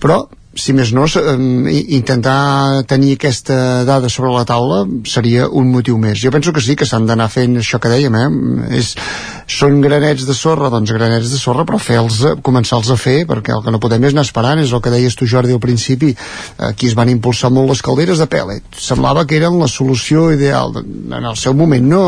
però 0.00 0.22
si 0.56 0.72
més 0.76 0.92
no, 0.94 1.04
i- 1.70 1.84
intentar 1.96 2.84
tenir 2.86 3.14
aquesta 3.16 3.84
dada 3.84 4.08
sobre 4.08 4.32
la 4.34 4.44
taula 4.48 4.84
seria 5.04 5.48
un 5.48 5.70
motiu 5.72 5.98
més. 5.98 6.18
Jo 6.22 6.30
penso 6.34 6.52
que 6.52 6.60
sí, 6.64 6.76
que 6.76 6.86
s'han 6.86 7.06
d'anar 7.06 7.28
fent 7.32 7.56
això 7.60 7.80
que 7.82 7.90
dèiem, 7.92 8.14
eh? 8.14 8.76
És, 8.78 8.94
són 9.46 9.80
granets 9.84 10.24
de 10.26 10.34
sorra, 10.34 10.70
doncs 10.72 10.92
granets 10.94 11.30
de 11.32 11.38
sorra, 11.40 11.64
però 11.68 11.78
fer-los, 11.78 12.20
començar-los 12.46 12.90
a 12.94 12.96
fer, 13.00 13.26
perquè 13.28 13.52
el 13.56 13.64
que 13.64 13.74
no 13.74 13.80
podem 13.82 14.04
és 14.08 14.14
anar 14.14 14.24
esperant, 14.24 14.62
és 14.62 14.72
el 14.72 14.80
que 14.84 14.92
deies 14.94 15.16
tu, 15.18 15.26
Jordi, 15.26 15.52
al 15.52 15.60
principi. 15.60 16.14
Aquí 16.70 16.88
es 16.88 16.94
van 16.96 17.10
impulsar 17.12 17.50
molt 17.52 17.68
les 17.74 17.82
calderes 17.84 18.22
de 18.22 18.28
pèl·let. 18.30 18.62
Semblava 18.78 19.26
que 19.26 19.36
eren 19.40 19.58
la 19.60 19.68
solució 19.68 20.30
ideal. 20.32 20.72
En 20.80 21.24
el 21.24 21.36
seu 21.36 21.54
moment 21.54 21.84
no... 21.88 22.04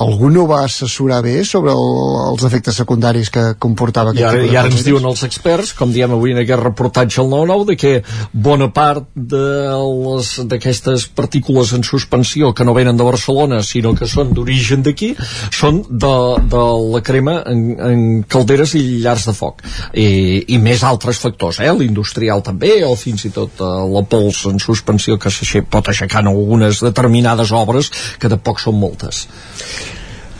Algú 0.00 0.30
no 0.32 0.46
va 0.48 0.62
assessorar 0.64 1.18
bé 1.20 1.42
sobre 1.44 1.74
el, 1.76 1.90
els 2.30 2.44
efectes 2.48 2.78
secundaris 2.80 3.28
que 3.28 3.42
comportava 3.60 4.14
I 4.16 4.22
aquest 4.22 4.30
ara, 4.30 4.38
tipus 4.38 4.48
de 4.48 4.54
i 4.54 4.56
ara 4.56 4.70
ens 4.72 4.84
diuen 4.86 5.04
els 5.10 5.24
experts, 5.26 5.74
com 5.76 5.92
diem 5.92 6.14
avui 6.16 6.32
en 6.32 6.40
aquest 6.40 6.62
reportatge 6.62 7.20
al 7.20 7.28
9-9, 7.50 7.66
de 7.70 7.76
que 7.76 7.92
bona 8.32 8.70
part 8.74 9.08
d'aquestes 9.14 11.06
partícules 11.16 11.74
en 11.76 11.84
suspensió 11.86 12.52
que 12.54 12.64
no 12.64 12.74
venen 12.76 12.96
de 12.96 13.06
Barcelona, 13.06 13.62
sinó 13.66 13.94
que 13.98 14.08
són 14.10 14.32
d'origen 14.36 14.84
d'aquí, 14.86 15.12
són 15.52 15.82
de, 15.90 16.14
de 16.50 16.64
la 16.94 17.02
crema 17.06 17.40
en, 17.50 17.64
en 17.90 18.04
calderes 18.30 18.74
i 18.78 18.84
llars 19.02 19.26
de 19.28 19.36
foc. 19.36 19.64
I, 19.94 20.08
i 20.54 20.60
més 20.62 20.84
altres 20.86 21.20
factors, 21.22 21.60
eh? 21.60 21.70
l'industrial 21.76 22.44
també, 22.46 22.80
o 22.86 22.94
fins 22.98 23.26
i 23.28 23.32
tot 23.34 23.60
eh, 23.60 23.70
la 23.94 24.04
pols 24.10 24.44
en 24.50 24.60
suspensió 24.62 25.18
que 25.20 25.32
pot 25.70 25.88
aixecar 25.90 26.24
en 26.24 26.32
algunes 26.32 26.82
determinades 26.84 27.52
obres, 27.56 27.90
que 28.20 28.30
tampoc 28.32 28.60
són 28.62 28.78
moltes. 28.80 29.26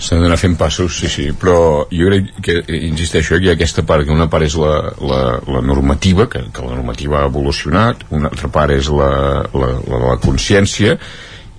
S'han 0.01 0.23
d'anar 0.25 0.39
fent 0.41 0.55
passos, 0.57 0.97
sí, 0.97 1.11
sí, 1.13 1.27
però 1.37 1.87
jo 1.93 2.09
crec 2.09 2.31
que, 2.45 2.55
insisteixo, 2.89 3.37
que 3.37 3.45
hi 3.45 3.51
ha 3.53 3.57
aquesta 3.59 3.85
part, 3.87 4.07
que 4.09 4.15
una 4.15 4.31
part 4.33 4.47
és 4.47 4.57
la, 4.57 4.77
la, 5.05 5.21
la 5.45 5.61
normativa, 5.61 6.25
que, 6.33 6.47
que 6.55 6.65
la 6.65 6.73
normativa 6.79 7.21
ha 7.21 7.29
evolucionat, 7.29 8.07
una 8.17 8.31
altra 8.33 8.49
part 8.55 8.73
és 8.73 8.89
la, 8.89 9.11
la, 9.53 9.75
la, 9.85 10.01
la 10.07 10.17
consciència, 10.25 10.97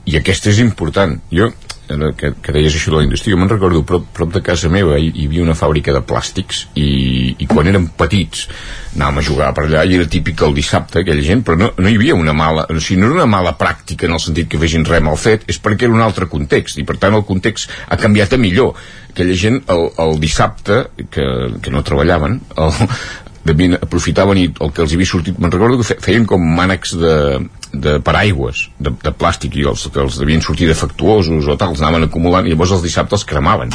i 0.09 0.17
aquesta 0.17 0.49
és 0.49 0.61
important. 0.63 1.19
Jo, 1.29 1.51
que, 2.17 2.33
que 2.41 2.53
deies 2.55 2.75
això 2.75 2.91
de 2.93 2.99
la 2.99 3.05
indústria, 3.05 3.35
jo 3.35 3.39
me'n 3.41 3.51
recordo 3.51 3.83
prop, 3.87 4.05
prop 4.15 4.33
de 4.33 4.41
casa 4.45 4.69
meva 4.71 4.97
hi, 4.99 5.11
hi 5.13 5.27
havia 5.29 5.43
una 5.45 5.57
fàbrica 5.57 5.93
de 5.95 6.01
plàstics 6.07 6.65
i, 6.75 7.35
i 7.39 7.47
quan 7.49 7.69
érem 7.71 7.87
petits 7.97 8.47
anàvem 8.95 9.21
a 9.21 9.25
jugar 9.25 9.51
per 9.55 9.65
allà 9.65 9.85
i 9.87 9.95
era 9.97 10.09
típic 10.11 10.43
el 10.45 10.55
dissabte 10.57 11.01
aquella 11.01 11.23
gent, 11.25 11.45
però 11.47 11.57
no, 11.59 11.71
no 11.77 11.91
hi 11.91 11.97
havia 11.99 12.17
una 12.17 12.35
mala 12.37 12.67
o 12.69 12.79
sigui, 12.79 12.99
no 13.01 13.09
era 13.09 13.21
una 13.21 13.29
mala 13.29 13.55
pràctica 13.59 14.07
en 14.07 14.17
el 14.17 14.23
sentit 14.23 14.49
que 14.51 14.59
fessin 14.61 14.85
res 14.87 15.03
mal 15.05 15.19
fet, 15.19 15.47
és 15.51 15.59
perquè 15.63 15.87
era 15.87 15.97
un 15.97 16.03
altre 16.03 16.27
context 16.31 16.81
i 16.81 16.87
per 16.87 16.97
tant 17.01 17.15
el 17.17 17.25
context 17.27 17.71
ha 17.87 17.99
canviat 17.99 18.35
a 18.35 18.41
millor. 18.41 18.75
Aquella 19.11 19.35
gent 19.35 19.59
el, 19.71 19.89
el 19.99 20.19
dissabte 20.23 20.85
que, 21.11 21.25
que 21.61 21.73
no 21.73 21.83
treballaven 21.87 22.39
el, 22.63 22.85
devien, 23.45 23.77
aprofitaven 23.79 24.37
i 24.37 24.45
el 24.51 24.71
que 24.73 24.83
els 24.85 24.93
havia 24.95 25.09
sortit 25.09 25.39
me'n 25.41 25.53
recordo 25.53 25.79
que 25.81 25.97
feien 26.03 26.27
com 26.29 26.43
mànecs 26.57 26.93
de, 26.99 27.15
de 27.73 27.97
paraigües 28.05 28.67
de, 28.79 28.93
de 29.03 29.13
plàstic 29.15 29.57
i 29.57 29.65
els 29.71 29.87
que 29.93 30.01
els 30.03 30.19
devien 30.21 30.43
sortir 30.45 30.69
defectuosos 30.69 31.49
o 31.49 31.57
tal, 31.57 31.73
els 31.73 31.81
anaven 31.81 32.07
acumulant 32.07 32.47
i 32.47 32.53
llavors 32.53 32.75
els 32.77 32.85
dissabtes 32.85 33.21
els 33.21 33.27
cremaven 33.27 33.73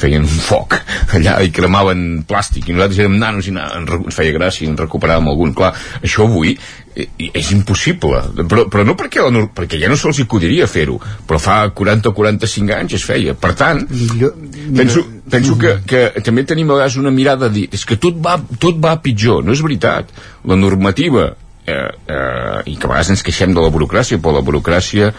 feien 0.00 0.24
un 0.26 0.40
foc 0.48 0.78
allà 1.16 1.38
i 1.44 1.52
cremaven 1.54 2.24
plàstic 2.28 2.68
i 2.68 2.76
nosaltres 2.76 3.04
érem 3.04 3.18
nanos 3.20 3.48
i 3.48 3.54
ens 3.54 4.16
feia 4.16 4.34
gràcia 4.36 4.66
i 4.66 4.72
en 4.72 4.78
recuperàvem 4.80 5.30
algun. 5.30 5.54
Clar, 5.54 5.72
això 6.02 6.26
avui 6.28 6.56
és 6.94 7.50
impossible. 7.50 8.20
Però, 8.46 8.66
però 8.70 8.84
no 8.86 8.94
perquè, 8.98 9.22
la, 9.22 9.44
perquè 9.54 9.78
ja 9.82 9.90
no 9.90 9.98
se'ls 9.98 10.20
acudiria 10.22 10.68
fer-ho 10.70 11.00
però 11.26 11.40
fa 11.42 11.56
40 11.74 12.12
o 12.12 12.14
45 12.14 12.76
anys 12.76 12.96
es 13.00 13.06
feia. 13.06 13.34
Per 13.34 13.52
tant 13.58 13.82
millor, 13.90 14.34
millor. 14.38 14.76
penso, 14.78 15.04
penso 15.30 15.58
que, 15.58 15.76
que 15.88 16.04
també 16.24 16.46
tenim 16.46 16.70
a 16.70 16.78
vegades 16.78 16.98
una 17.00 17.12
mirada 17.14 17.48
de 17.48 17.58
dir 17.58 17.66
és 17.74 17.84
que 17.88 17.98
tot 18.00 18.20
va, 18.22 18.38
tot 18.62 18.78
va 18.82 18.96
pitjor. 19.02 19.42
No 19.44 19.54
és 19.56 19.62
veritat. 19.64 20.14
La 20.46 20.58
normativa 20.60 21.32
eh, 21.66 21.74
eh, 21.74 22.62
i 22.70 22.76
que 22.76 22.86
a 22.86 22.92
vegades 22.94 23.14
ens 23.16 23.26
queixem 23.26 23.54
de 23.56 23.64
la 23.64 23.74
burocràcia 23.74 24.20
però 24.22 24.38
la 24.38 24.46
burocràcia 24.46 25.12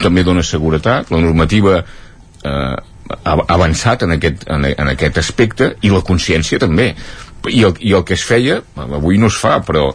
també 0.00 0.24
dona 0.24 0.44
seguretat. 0.44 1.12
La 1.12 1.20
normativa 1.24 1.80
eh, 1.80 2.76
ha 3.12 3.36
avançat 3.54 4.04
en 4.06 4.16
aquest, 4.16 4.46
en, 4.50 4.66
en 4.68 4.92
aquest 4.92 5.18
aspecte 5.22 5.74
i 5.82 5.92
la 5.92 6.04
consciència 6.06 6.60
també. 6.62 6.92
I 7.50 7.64
el, 7.66 7.72
i 7.82 7.90
el 7.96 8.04
que 8.06 8.14
es 8.14 8.22
feia 8.22 8.60
avui 8.78 9.16
no 9.18 9.26
es 9.26 9.34
fa 9.34 9.56
però 9.66 9.88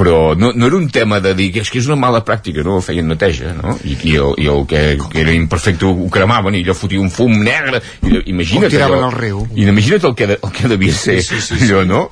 però 0.00 0.34
no, 0.34 0.52
no 0.54 0.66
era 0.66 0.76
un 0.76 0.88
tema 0.88 1.20
de 1.20 1.34
dir 1.36 1.50
que 1.52 1.60
és 1.60 1.70
que 1.70 1.80
és 1.82 1.88
una 1.90 1.98
mala 2.00 2.22
pràctica, 2.24 2.64
no? 2.64 2.78
Feien 2.84 3.10
neteja, 3.10 3.52
no? 3.58 3.76
I, 3.84 3.98
i, 4.08 4.14
el, 4.16 4.32
i 4.40 4.48
el 4.48 4.64
que, 4.70 4.80
que 5.12 5.20
era 5.20 5.34
imperfecte 5.36 5.84
ho 5.84 6.08
cremaven 6.12 6.56
i 6.56 6.62
allò 6.64 6.76
fotia 6.78 7.02
un 7.02 7.12
fum 7.12 7.34
negre 7.44 7.82
i, 8.08 8.22
imagina't 8.32 8.78
allò, 8.80 9.02
al 9.10 9.16
riu. 9.18 9.44
i 9.52 9.68
imagina't 9.68 10.08
el 10.08 10.16
que, 10.16 10.30
el 10.38 10.54
que 10.56 10.70
devia 10.72 10.96
ser 10.96 11.18
sí, 11.20 11.36
sí, 11.36 11.58
sí, 11.58 11.68
allò, 11.68 11.84
no? 11.84 12.06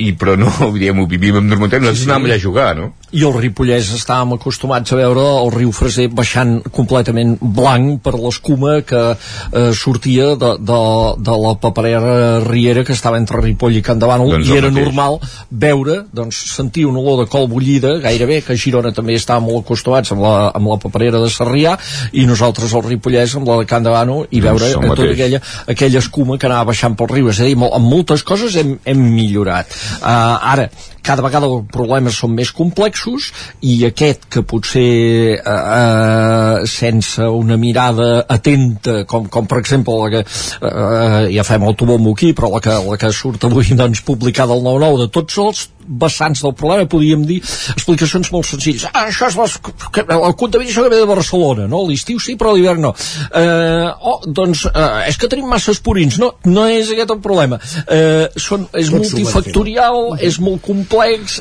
I 0.00 0.12
però 0.16 0.36
no, 0.38 0.50
diguem, 0.76 1.02
ho 1.02 1.06
vivíem 1.08 1.40
amb 1.40 1.50
normalitat, 1.50 1.82
nosaltres 1.82 2.02
sí, 2.02 2.06
sí. 2.06 2.10
anàvem 2.10 2.30
allà 2.30 2.38
a 2.38 2.44
jugar, 2.44 2.70
no? 2.78 2.90
I 3.10 3.24
el 3.26 3.34
Ripollès 3.34 3.88
estàvem 3.96 4.36
acostumats 4.36 4.92
a 4.94 4.98
veure 5.00 5.22
el 5.40 5.50
riu 5.50 5.72
Freser 5.74 6.06
baixant 6.14 6.60
completament 6.70 7.32
blanc 7.40 7.98
per 8.04 8.14
l'escuma 8.14 8.76
que 8.86 9.00
eh, 9.10 9.72
sortia 9.74 10.36
de, 10.38 10.52
de, 10.62 10.80
de 11.18 11.38
la 11.44 11.54
paperera 11.58 12.12
riera 12.44 12.84
que 12.86 12.94
estava 12.94 13.18
entre 13.18 13.42
Ripoll 13.42 13.80
i 13.80 13.82
Campdevànol 13.82 14.36
doncs 14.36 14.52
i 14.52 14.58
era 14.60 14.70
mateix. 14.70 14.86
normal 14.86 15.18
veure, 15.50 15.96
doncs, 16.14 16.38
sentir 16.54 16.86
una 16.86 17.02
olor 17.02 17.24
de 17.24 17.26
col 17.32 17.48
bullida, 17.50 17.96
gairebé, 18.04 18.40
que 18.46 18.54
a 18.54 18.60
Girona 18.60 18.94
també 18.94 19.18
estàvem 19.18 19.48
molt 19.50 19.66
acostumats 19.66 20.14
amb 20.14 20.22
la, 20.24 20.34
amb 20.54 20.70
la 20.70 20.78
paperera 20.82 21.18
de 21.22 21.32
Sarrià 21.34 21.74
i 22.14 22.28
nosaltres 22.30 22.76
al 22.78 22.86
Ripollès 22.86 23.34
amb 23.40 23.50
la 23.50 23.58
de 23.60 23.68
Campdevànol 23.74 24.28
i 24.30 24.38
doncs 24.38 24.46
veure 24.46 24.70
doncs 24.76 24.94
tota 24.94 25.10
aquella, 25.10 25.42
aquella 25.74 26.04
escuma 26.04 26.38
que 26.38 26.46
anava 26.46 26.70
baixant 26.70 26.94
pel 26.94 27.10
riu, 27.10 27.32
és 27.34 27.42
a 27.42 27.50
dir, 27.50 27.58
amb 27.58 27.90
moltes 27.90 28.22
coses 28.26 28.54
hem, 28.60 28.76
hem 28.86 29.02
millorat 29.10 29.69
Uh, 30.02 30.38
ara, 30.42 30.70
cada 31.02 31.24
vegada 31.24 31.48
els 31.48 31.66
problemes 31.72 32.18
són 32.20 32.34
més 32.36 32.52
complexos 32.56 33.30
i 33.66 33.80
aquest 33.88 34.26
que 34.32 34.44
potser 34.46 35.40
uh, 35.40 35.50
uh, 35.50 36.68
sense 36.68 37.24
una 37.24 37.58
mirada 37.60 38.24
atenta 38.28 39.04
com, 39.10 39.28
com 39.32 39.48
per 39.50 39.60
exemple 39.62 39.96
la 40.00 40.10
que 40.14 40.22
uh, 40.24 41.26
ja 41.32 41.46
fem 41.46 41.66
el 41.66 41.76
tubombo 41.78 42.14
aquí 42.16 42.32
però 42.36 42.52
la 42.54 42.62
que, 42.64 42.76
la 42.86 43.00
que 43.00 43.12
surt 43.14 43.48
avui 43.48 43.74
doncs, 43.80 44.04
publicada 44.06 44.56
al 44.56 44.64
9-9 44.66 45.04
de 45.04 45.12
tots 45.14 45.38
els 45.44 45.68
vessants 45.90 46.42
del 46.44 46.54
problema 46.54 46.86
podríem 46.90 47.24
dir 47.26 47.40
explicacions 47.40 48.30
molt 48.30 48.46
senzilles. 48.46 48.86
Ah, 48.92 49.08
això 49.08 49.26
és 49.30 49.36
les, 49.38 49.56
que, 49.90 50.04
el 50.04 50.36
contaminació 50.38 50.84
que 50.84 50.92
ve 50.92 51.00
de 51.02 51.08
Barcelona 51.08 51.66
no? 51.70 51.82
l'estiu 51.88 52.20
sí 52.22 52.36
però 52.38 52.52
l'hivern 52.54 52.84
no. 52.84 52.92
Eh, 52.94 53.88
oh, 54.06 54.20
doncs 54.26 54.66
eh, 54.70 55.08
és 55.10 55.18
que 55.18 55.30
tenim 55.30 55.48
masses 55.50 55.80
purins. 55.82 56.20
No, 56.22 56.32
no 56.46 56.66
és 56.70 56.92
aquest 56.94 57.14
el 57.16 57.22
problema. 57.24 57.58
Eh, 57.86 58.28
són, 58.36 58.68
és 58.76 58.92
Pot 58.92 59.00
multifactorial 59.00 60.14
és 60.22 60.38
molt 60.42 60.62
complex 60.66 60.89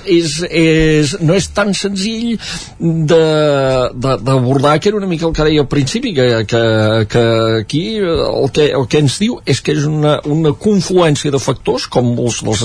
és, 0.06 0.36
és, 0.46 1.16
no 1.26 1.34
és 1.34 1.48
tan 1.56 1.74
senzill 1.74 2.38
d'abordar 2.80 4.78
que 4.80 4.92
era 4.92 4.98
una 4.98 5.10
mica 5.10 5.28
el 5.28 5.34
que 5.34 5.48
deia 5.48 5.66
al 5.66 5.72
principi 5.72 6.14
que, 6.14 6.28
que, 6.50 6.64
que 7.10 7.26
aquí 7.62 7.98
el 7.98 8.52
que, 8.54 8.70
el 8.72 8.88
que 8.88 9.02
ens 9.04 9.20
diu 9.20 9.40
és 9.46 9.62
que 9.62 9.74
és 9.74 9.88
una, 9.90 10.20
una 10.30 10.54
confluència 10.54 11.34
de 11.34 11.42
factors 11.42 11.90
com 11.90 12.14
molts 12.16 12.44
dels 12.46 12.62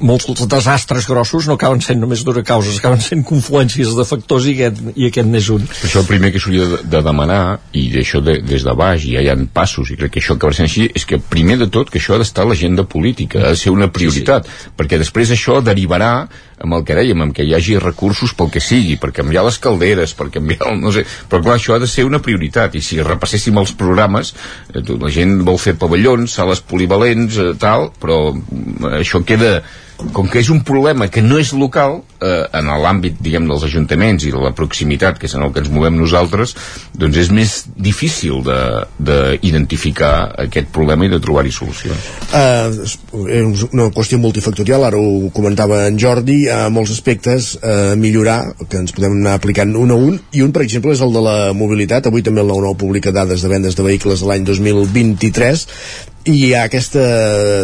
molts 0.00 0.26
desastres 0.50 1.06
grossos 1.08 1.46
no 1.48 1.56
acaben 1.58 1.80
sent 1.84 2.00
només 2.00 2.24
d'una 2.24 2.42
causa, 2.46 2.72
acaben 2.76 3.00
sent 3.04 3.24
confluències 3.26 3.94
de 3.96 4.06
factors 4.08 4.46
i 4.48 4.56
aquest, 4.56 4.82
i 4.96 5.08
aquest 5.10 5.30
n'és 5.30 5.50
un. 5.54 5.66
Això 5.86 6.02
el 6.02 6.08
primer 6.08 6.32
que 6.34 6.42
s'hauria 6.42 6.68
de, 6.72 6.82
de 6.92 7.02
demanar, 7.06 7.40
i 7.76 7.86
això 8.00 8.22
de, 8.24 8.38
des 8.44 8.66
de 8.66 8.76
baix, 8.76 9.06
i 9.06 9.16
ja 9.16 9.24
hi 9.24 9.30
ha 9.32 9.38
passos, 9.54 9.90
i 9.90 9.98
crec 10.00 10.16
que 10.16 10.22
això 10.22 10.36
acaba 10.36 10.56
sent 10.56 10.68
així, 10.68 10.88
és 10.94 11.06
que 11.08 11.20
primer 11.20 11.58
de 11.60 11.70
tot 11.72 11.90
que 11.90 12.00
això 12.00 12.16
ha 12.16 12.20
d'estar 12.22 12.46
a 12.46 12.52
l'agenda 12.52 12.86
política, 12.88 13.44
ha 13.44 13.54
de 13.54 13.60
ser 13.60 13.74
una 13.74 13.90
prioritat, 13.92 14.48
sí, 14.48 14.64
sí. 14.64 14.76
perquè 14.78 15.00
després 15.00 15.34
això 15.36 15.60
derivarà 15.64 16.14
amb 16.60 16.76
el 16.76 16.84
que 16.84 16.96
dèiem, 16.96 17.22
amb 17.24 17.34
que 17.36 17.44
hi 17.46 17.54
hagi 17.56 17.78
recursos 17.80 18.34
pel 18.36 18.50
que 18.52 18.60
sigui, 18.60 18.98
per 19.00 19.14
canviar 19.16 19.46
les 19.46 19.58
calderes, 19.62 20.12
per 20.16 20.28
canviar 20.32 20.68
el, 20.68 20.80
no 20.82 20.92
sé, 20.92 21.06
però 21.30 21.40
clar, 21.44 21.56
això 21.56 21.76
ha 21.76 21.80
de 21.80 21.88
ser 21.88 22.04
una 22.08 22.20
prioritat, 22.24 22.76
i 22.76 22.84
si 22.84 23.00
repasséssim 23.00 23.56
els 23.60 23.72
programes, 23.80 24.34
eh, 24.74 24.84
la 25.00 25.12
gent 25.12 25.38
vol 25.46 25.60
fer 25.62 25.78
pavellons, 25.80 26.36
sales 26.36 26.60
polivalents, 26.60 27.38
eh, 27.40 27.54
tal, 27.60 27.88
però 28.00 28.20
eh, 28.34 28.98
això 29.00 29.24
queda 29.24 29.60
com 30.12 30.28
que 30.28 30.40
és 30.40 30.50
un 30.52 30.62
problema 30.66 31.08
que 31.12 31.22
no 31.22 31.38
és 31.40 31.52
local 31.56 32.00
eh, 32.20 32.44
en 32.56 32.70
l'àmbit, 32.82 33.18
diguem, 33.22 33.46
dels 33.48 33.64
ajuntaments 33.66 34.24
i 34.26 34.32
de 34.32 34.40
la 34.40 34.52
proximitat, 34.56 35.18
que 35.20 35.28
és 35.28 35.34
en 35.36 35.44
el 35.46 35.52
que 35.54 35.62
ens 35.64 35.70
movem 35.72 35.96
nosaltres, 35.98 36.54
doncs 36.96 37.20
és 37.20 37.30
més 37.34 37.56
difícil 37.76 38.42
d'identificar 38.44 40.12
aquest 40.46 40.70
problema 40.74 41.06
i 41.06 41.12
de 41.12 41.20
trobar-hi 41.22 41.52
solució. 41.54 41.96
Uh, 42.30 42.70
és 43.30 43.64
una 43.70 43.90
qüestió 43.94 44.20
multifactorial, 44.22 44.86
ara 44.86 45.00
ho 45.00 45.30
comentava 45.36 45.84
en 45.88 45.98
Jordi, 46.00 46.42
a 46.50 46.68
molts 46.72 46.94
aspectes 46.96 47.54
uh, 47.60 47.94
millorar, 48.00 48.40
que 48.66 48.80
ens 48.82 48.94
podem 48.96 49.20
anar 49.20 49.38
aplicant 49.38 49.74
un 49.78 49.94
a 49.94 49.98
un, 49.98 50.20
i 50.36 50.44
un, 50.44 50.54
per 50.54 50.64
exemple, 50.66 50.94
és 50.96 51.04
el 51.04 51.14
de 51.14 51.24
la 51.24 51.38
mobilitat. 51.56 52.08
Avui 52.10 52.24
també 52.26 52.44
el 52.44 52.52
9-9 52.52 52.78
publica 52.80 53.14
dades 53.14 53.44
de 53.44 53.52
vendes 53.52 53.76
de 53.76 53.86
vehicles 53.86 54.22
de 54.22 54.30
l'any 54.30 54.46
2023 54.48 55.66
i 56.28 56.34
hi 56.36 56.48
ha 56.52 56.66
aquesta 56.68 57.02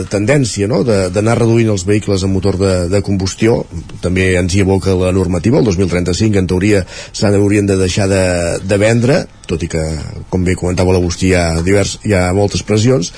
tendència 0.09 0.69
no? 0.71 0.81
d'anar 0.85 1.37
reduint 1.39 1.69
els 1.75 1.85
vehicles 1.89 2.25
amb 2.25 2.39
motor 2.39 2.57
de, 2.61 2.75
de 2.89 3.03
combustió 3.05 3.59
també 4.01 4.31
ens 4.41 4.55
hi 4.55 4.63
evoca 4.65 4.97
la 4.97 5.13
normativa 5.13 5.61
el 5.61 5.69
2035 5.69 6.41
en 6.41 6.49
teoria 6.49 6.85
s'haurien 6.89 7.69
de 7.69 7.77
deixar 7.77 8.09
de, 8.09 8.23
de 8.65 8.79
vendre 8.81 9.25
tot 9.49 9.63
i 9.63 9.69
que, 9.71 9.83
com 10.31 10.45
bé 10.47 10.57
comentava 10.59 10.95
l'Agustí, 10.95 11.31
hi, 11.31 11.37
ha 11.39 11.63
divers, 11.67 11.97
hi 12.07 12.15
ha 12.17 12.29
moltes 12.37 12.65
pressions. 12.67 13.13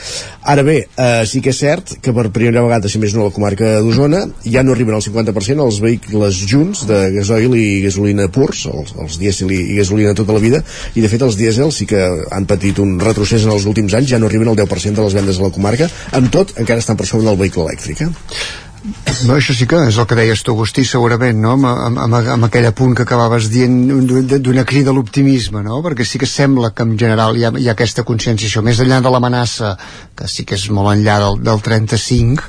Ara 0.49 0.65
bé, 0.67 0.79
eh, 0.97 1.25
sí 1.29 1.43
que 1.45 1.53
és 1.55 1.61
cert 1.61 1.97
que 2.05 2.15
per 2.17 2.29
primera 2.35 2.63
vegada, 2.65 2.89
si 2.89 3.01
més 3.03 3.15
no 3.17 3.25
a 3.25 3.31
la 3.31 3.35
comarca 3.35 3.79
d'Osona, 3.85 4.25
ja 4.45 4.63
no 4.65 4.75
arriben 4.75 4.97
al 4.97 5.05
50% 5.05 5.65
els 5.65 5.81
vehicles 5.85 6.43
junts 6.51 6.85
de 6.89 7.01
gasoil 7.17 7.57
i 7.59 7.81
gasolina 7.85 8.29
purs, 8.33 8.67
els, 8.71 8.95
els 9.01 9.19
dièsel 9.21 9.53
i, 9.55 9.61
gasolina 9.81 10.15
tota 10.19 10.37
la 10.37 10.45
vida, 10.45 10.63
i 10.95 11.05
de 11.05 11.11
fet 11.13 11.25
els 11.27 11.39
dièsel 11.41 11.73
sí 11.75 11.89
que 11.91 12.05
han 12.35 12.49
patit 12.49 12.79
un 12.85 12.97
retrocés 13.03 13.45
en 13.45 13.57
els 13.57 13.67
últims 13.69 13.97
anys, 13.99 14.13
ja 14.13 14.23
no 14.23 14.31
arriben 14.31 14.53
al 14.53 14.59
10% 14.59 14.95
de 14.95 15.09
les 15.09 15.19
vendes 15.19 15.41
a 15.41 15.49
la 15.49 15.55
comarca, 15.55 15.91
amb 16.17 16.33
tot 16.33 16.57
encara 16.57 16.85
estan 16.85 16.97
per 16.97 17.09
sobre 17.09 17.29
del 17.29 17.41
vehicle 17.41 17.67
elèctric. 17.69 18.07
Eh? 18.07 18.67
No, 19.27 19.35
això 19.35 19.55
sí 19.57 19.67
que 19.67 19.81
és 19.89 19.97
el 19.99 20.07
que 20.07 20.17
deies 20.19 20.43
tu, 20.47 20.55
Agustí, 20.55 20.85
segurament, 20.87 21.41
no? 21.43 21.57
amb, 21.57 21.99
amb, 21.99 22.15
amb, 22.19 22.47
aquell 22.47 22.69
apunt 22.69 22.95
que 22.97 23.03
acabaves 23.03 23.49
dient 23.51 23.75
d'una 24.45 24.65
crida 24.69 24.93
a 24.93 24.97
l'optimisme, 24.97 25.65
no? 25.67 25.81
perquè 25.85 26.07
sí 26.07 26.21
que 26.23 26.29
sembla 26.31 26.71
que 26.71 26.87
en 26.87 26.95
general 27.01 27.37
hi 27.37 27.49
ha, 27.49 27.53
hi 27.59 27.67
ha 27.69 27.75
aquesta 27.75 28.07
consciència, 28.07 28.47
això, 28.47 28.63
més 28.63 28.79
enllà 28.85 29.01
de 29.03 29.13
l'amenaça, 29.15 29.75
que 30.15 30.31
sí 30.31 30.47
que 30.47 30.55
és 30.59 30.69
molt 30.71 30.95
enllà 30.95 31.19
del, 31.25 31.43
del 31.51 31.65
35, 31.67 32.47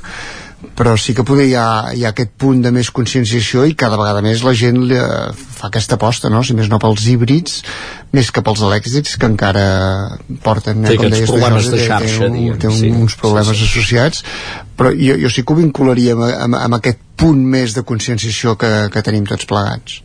però 0.76 0.92
sí 1.00 1.14
que 1.16 1.24
poder 1.24 1.46
hi 1.48 1.54
ha, 1.56 1.92
hi 1.96 2.04
ha 2.04 2.10
aquest 2.12 2.34
punt 2.40 2.60
de 2.64 2.72
més 2.74 2.90
conscienciació 2.92 3.64
i 3.68 3.76
cada 3.78 3.96
vegada 4.00 4.20
més 4.24 4.42
la 4.44 4.52
gent 4.56 4.82
li, 4.90 4.96
eh, 4.96 5.30
fa 5.32 5.70
aquesta 5.70 5.96
aposta, 5.96 6.28
no? 6.32 6.42
si 6.44 6.56
més 6.56 6.68
no 6.72 6.80
pels 6.82 7.06
híbrids 7.08 7.62
més 8.16 8.28
que 8.34 8.42
pels 8.44 8.60
elèctrics 8.66 9.16
que 9.20 9.30
encara 9.30 9.64
porten 10.44 10.84
eh, 10.84 10.98
com 11.00 11.08
deies, 11.08 11.30
problemes 11.30 11.70
de 11.72 11.80
xarxa 11.86 12.26
té, 12.26 12.28
un, 12.28 12.58
té 12.60 12.68
un, 12.68 12.76
sí, 12.76 12.92
uns 12.92 13.16
problemes 13.20 13.56
sí, 13.56 13.64
sí. 13.64 13.70
associats 13.70 14.24
però 14.76 14.92
jo, 14.92 15.16
jo 15.24 15.32
sí 15.32 15.44
que 15.44 15.56
ho 15.56 15.60
vincularia 15.62 16.18
amb, 16.18 16.28
amb, 16.28 16.60
amb 16.60 16.80
aquest 16.80 17.00
punt 17.20 17.40
més 17.56 17.76
de 17.76 17.86
conscienciació 17.88 18.58
que, 18.60 18.72
que 18.92 19.04
tenim 19.06 19.28
tots 19.28 19.48
plegats 19.48 20.00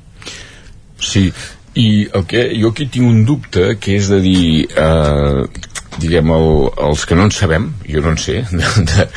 Sí, 1.06 1.28
i 1.76 2.06
el 2.16 2.24
que, 2.24 2.48
jo 2.56 2.72
aquí 2.72 2.88
tinc 2.88 3.10
un 3.10 3.26
dubte 3.28 3.74
que 3.84 3.98
és 4.00 4.08
de 4.08 4.22
dir 4.24 4.46
eh, 4.72 5.66
diguem, 6.00 6.32
el, 6.36 6.48
els 6.88 7.06
que 7.08 7.18
no 7.18 7.28
en 7.28 7.34
sabem, 7.36 7.68
jo 7.88 8.04
no 8.04 8.14
en 8.14 8.20
sé, 8.22 8.42
de, 8.52 8.72
de, 8.92 9.08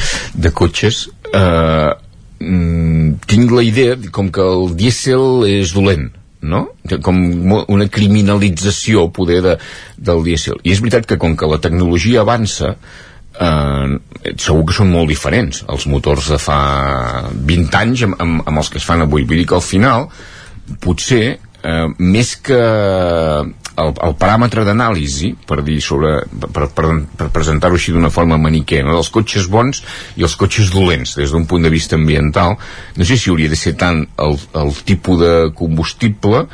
de 0.47 0.53
cotxes, 0.55 1.07
eh, 1.35 1.91
mm, 2.41 3.11
tinc 3.29 3.53
la 3.55 3.64
idea 3.66 3.99
com 4.14 4.31
que 4.33 4.45
el 4.45 4.72
dièsel 4.79 5.45
és 5.49 5.74
dolent, 5.76 6.09
no? 6.41 6.68
com 7.03 7.18
una 7.66 7.89
criminalització 7.91 9.09
poder 9.14 9.43
de, 9.45 9.59
del 9.97 10.24
dièsel 10.26 10.61
i 10.62 10.74
és 10.74 10.83
veritat 10.85 11.09
que 11.09 11.18
com 11.20 11.35
que 11.37 11.51
la 11.51 11.59
tecnologia 11.62 12.22
avança 12.22 12.74
eh, 12.74 13.97
segur 14.37 14.64
que 14.68 14.76
són 14.76 14.93
molt 14.93 15.11
diferents 15.11 15.64
els 15.66 15.89
motors 15.91 16.31
de 16.35 16.39
fa 16.43 16.61
20 17.33 17.81
anys 17.83 18.07
amb, 18.07 18.20
amb, 18.22 18.45
amb 18.47 18.62
els 18.62 18.70
que 18.70 18.79
es 18.79 18.87
fan 18.87 19.03
avui 19.03 19.26
vull 19.26 19.43
dir 19.43 19.49
que 19.51 19.59
al 19.59 19.66
final 19.66 20.09
potser 20.85 21.39
eh, 21.69 21.87
més 21.99 22.35
que 22.45 22.59
el, 23.79 23.93
el 23.95 24.14
paràmetre 24.19 24.64
d'anàlisi 24.66 25.33
per 25.49 25.61
dir 25.66 25.79
sobre 25.85 26.14
per, 26.27 26.69
per, 26.75 26.89
per 27.21 27.29
presentar-ho 27.35 27.79
així 27.79 27.95
d'una 27.95 28.12
forma 28.14 28.39
maniquena 28.41 28.97
dels 28.97 29.11
cotxes 29.14 29.49
bons 29.53 29.83
i 30.19 30.27
els 30.27 30.37
cotxes 30.41 30.73
dolents 30.75 31.14
des 31.19 31.35
d'un 31.35 31.47
punt 31.51 31.64
de 31.64 31.73
vista 31.73 31.99
ambiental 31.99 32.57
no 32.59 33.09
sé 33.09 33.19
si 33.19 33.31
hauria 33.31 33.53
de 33.53 33.59
ser 33.61 33.77
tant 33.81 34.05
el, 34.16 34.39
el 34.62 34.75
tipus 34.89 35.21
de 35.23 35.35
combustible 35.59 36.47